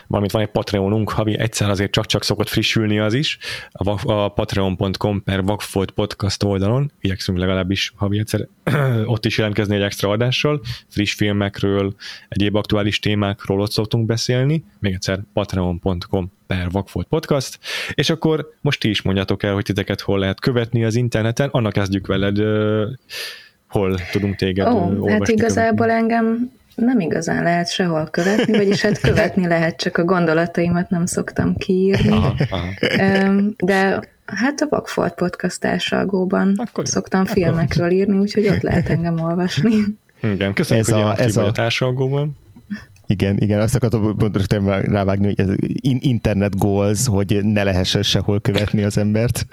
valamint 0.08 0.32
van 0.32 0.42
egy 0.42 0.50
Patreonunk, 0.50 1.10
havi 1.10 1.40
egyszer 1.40 1.70
azért 1.70 1.92
csak-csak 1.92 2.24
szokott 2.24 2.48
frissülni 2.48 3.00
az 3.00 3.14
is, 3.14 3.38
a, 3.72 4.12
a 4.12 4.30
patreon.com 4.30 5.24
per 5.24 5.44
Vagfolt 5.44 5.92
podcast 5.92 6.44
oldalon, 6.44 6.92
igyekszünk 7.02 7.38
legalábbis 7.38 7.94
havi 7.96 8.20
egyszer 8.20 8.48
ott 9.06 9.26
is 9.26 9.38
jelentkezni 9.38 9.76
egy 9.76 9.82
extra 9.82 10.10
adással, 10.10 10.62
friss 10.88 11.14
filmekről, 11.14 11.96
egyéb 12.30 12.56
aktuális 12.56 13.00
témákról 13.00 13.62
ott 13.62 13.72
szoktunk 13.72 14.06
beszélni, 14.06 14.64
még 14.80 14.94
egyszer 14.94 15.20
patreon.com 15.34 16.32
per 16.48 16.70
Vagfolt 16.70 17.08
Podcast, 17.08 17.60
és 17.94 18.10
akkor 18.10 18.50
most 18.62 18.80
ti 18.80 18.90
is 18.90 19.02
mondjátok 19.02 19.44
el, 19.44 19.54
hogy 19.54 19.64
titeket 19.64 20.02
hol 20.02 20.20
lehet 20.20 20.40
követni 20.40 20.84
az 20.84 20.96
interneten, 20.96 21.50
annak 21.52 21.74
kezdjük 21.74 22.08
veled, 22.08 22.38
hol 23.68 24.00
tudunk 24.12 24.36
téged 24.36 24.68
oh, 24.68 24.76
olvasni. 24.76 25.12
Hát 25.12 25.28
igazából 25.28 25.88
követni. 25.88 26.02
engem 26.02 26.52
nem 26.76 27.00
igazán 27.00 27.44
lehet 27.44 27.72
sehol 27.72 28.08
követni, 28.12 28.58
vagyis 28.58 28.82
hát 28.82 29.00
követni 29.00 29.48
lehet, 29.48 29.78
csak 29.78 29.98
a 29.98 30.04
gondolataimat 30.04 30.90
nem 30.90 31.06
szoktam 31.06 31.56
kiírni. 31.56 32.12
Aha, 32.12 32.36
aha. 32.50 33.42
De 33.58 34.00
hát 34.26 34.62
a 34.62 34.68
Vagfolt 34.70 35.14
podcast 35.14 35.60
társalgóban 35.60 36.54
Akkor 36.56 36.88
szoktam 36.88 37.22
Akkor. 37.22 37.34
filmekről 37.34 37.90
írni, 37.90 38.18
úgyhogy 38.18 38.48
ott 38.48 38.62
lehet 38.62 38.90
engem 38.90 39.20
olvasni. 39.20 39.76
Igen, 40.22 40.54
köszönjük, 40.54 40.88
ez 40.88 40.94
hogy 40.94 41.02
a, 41.02 41.20
ez 41.20 41.38
a, 41.38 41.46
a 41.46 41.52
társalgóban. 41.52 42.38
Igen, 43.08 43.38
igen, 43.38 43.60
azt 43.60 43.76
akartam 43.76 44.18
pontosan 44.18 44.82
rávágni, 44.82 45.26
hogy 45.26 45.40
ez 45.40 45.50
internet 46.00 46.58
goals, 46.58 47.06
hogy 47.06 47.40
ne 47.44 47.64
lehessen 47.64 48.04
sehol 48.04 48.42
követni 48.42 48.84
az 48.84 48.98
embert. 48.98 49.46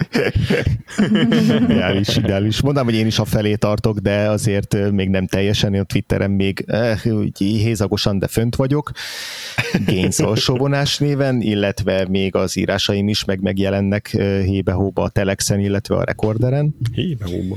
ideális, 1.68 2.16
ideális. 2.16 2.60
Mondom, 2.60 2.84
hogy 2.84 2.94
én 2.94 3.06
is 3.06 3.18
a 3.18 3.24
felé 3.24 3.54
tartok, 3.54 3.98
de 3.98 4.30
azért 4.30 4.90
még 4.90 5.08
nem 5.08 5.26
teljesen, 5.26 5.74
én 5.74 5.86
Twitteren 5.86 6.30
még 6.30 6.64
eh, 6.66 7.00
hézagosan, 7.38 8.18
de 8.18 8.26
fönt 8.26 8.56
vagyok. 8.56 8.90
Gains 9.86 10.18
alsóvonás 10.18 10.98
néven, 10.98 11.40
illetve 11.40 12.06
még 12.08 12.34
az 12.34 12.56
írásaim 12.56 13.08
is 13.08 13.24
meg 13.24 13.40
megjelennek 13.40 14.06
hébe-hóba 14.44 15.02
a 15.02 15.08
Telexen, 15.08 15.60
illetve 15.60 15.94
a 15.94 16.04
Recorderen. 16.04 16.76
Hébe-hóba. 16.92 17.56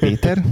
Péter? 0.00 0.44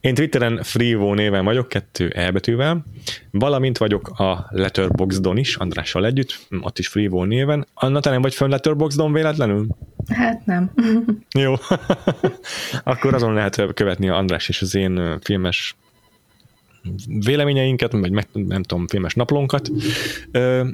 Én 0.00 0.14
Twitteren 0.14 0.62
Freevo 0.62 1.14
néven 1.14 1.44
vagyok, 1.44 1.68
kettő 1.68 2.08
elbetűvel, 2.08 2.84
valamint 3.30 3.78
vagyok 3.78 4.08
a 4.08 4.46
Letterboxdon 4.50 5.36
is, 5.36 5.56
Andrással 5.56 6.06
együtt, 6.06 6.46
ott 6.60 6.78
is 6.78 6.88
Freevo 6.88 7.24
néven. 7.24 7.66
Anna, 7.74 8.00
te 8.00 8.10
nem 8.10 8.22
vagy 8.22 8.34
fönn 8.34 8.50
Letterboxdon 8.50 9.12
véletlenül? 9.12 9.66
Hát 10.08 10.46
nem. 10.46 10.70
Jó. 11.38 11.54
Akkor 12.84 13.14
azon 13.14 13.34
lehet 13.34 13.62
követni 13.74 14.08
András 14.08 14.48
és 14.48 14.62
az 14.62 14.74
én 14.74 15.18
filmes 15.22 15.76
véleményeinket, 17.24 17.92
vagy 17.92 18.12
nem 18.32 18.62
tudom, 18.62 18.86
filmes 18.86 19.14
naplónkat. 19.14 19.70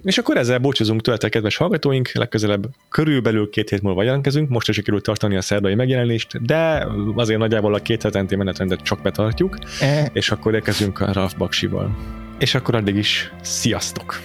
És 0.02 0.18
akkor 0.18 0.36
ezzel 0.36 0.58
búcsúzunk 0.58 1.00
tőletek, 1.00 1.30
kedves 1.30 1.56
hallgatóink, 1.56 2.12
legközelebb 2.12 2.68
körülbelül 2.88 3.50
két 3.50 3.70
hét 3.70 3.82
múlva 3.82 4.02
jelentkezünk, 4.02 4.48
most 4.48 4.68
is 4.68 4.74
sikerült 4.74 5.02
tartani 5.02 5.36
a 5.36 5.40
szerdai 5.40 5.74
megjelenést, 5.74 6.44
de 6.44 6.86
azért 7.14 7.38
nagyjából 7.38 7.74
a 7.74 7.78
két 7.78 8.02
hetenti 8.02 8.36
menetrendet 8.36 8.82
csak 8.82 9.02
betartjuk, 9.02 9.58
e... 9.80 10.10
és 10.12 10.30
akkor 10.30 10.54
érkezünk 10.54 11.00
a 11.00 11.12
Ralph 11.12 11.36
Baksival. 11.36 11.96
És 12.38 12.54
akkor 12.54 12.74
addig 12.74 12.96
is 12.96 13.32
sziasztok! 13.40 14.20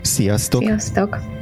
Sziasztok! 0.00 0.62
Sziasztok! 0.62 1.41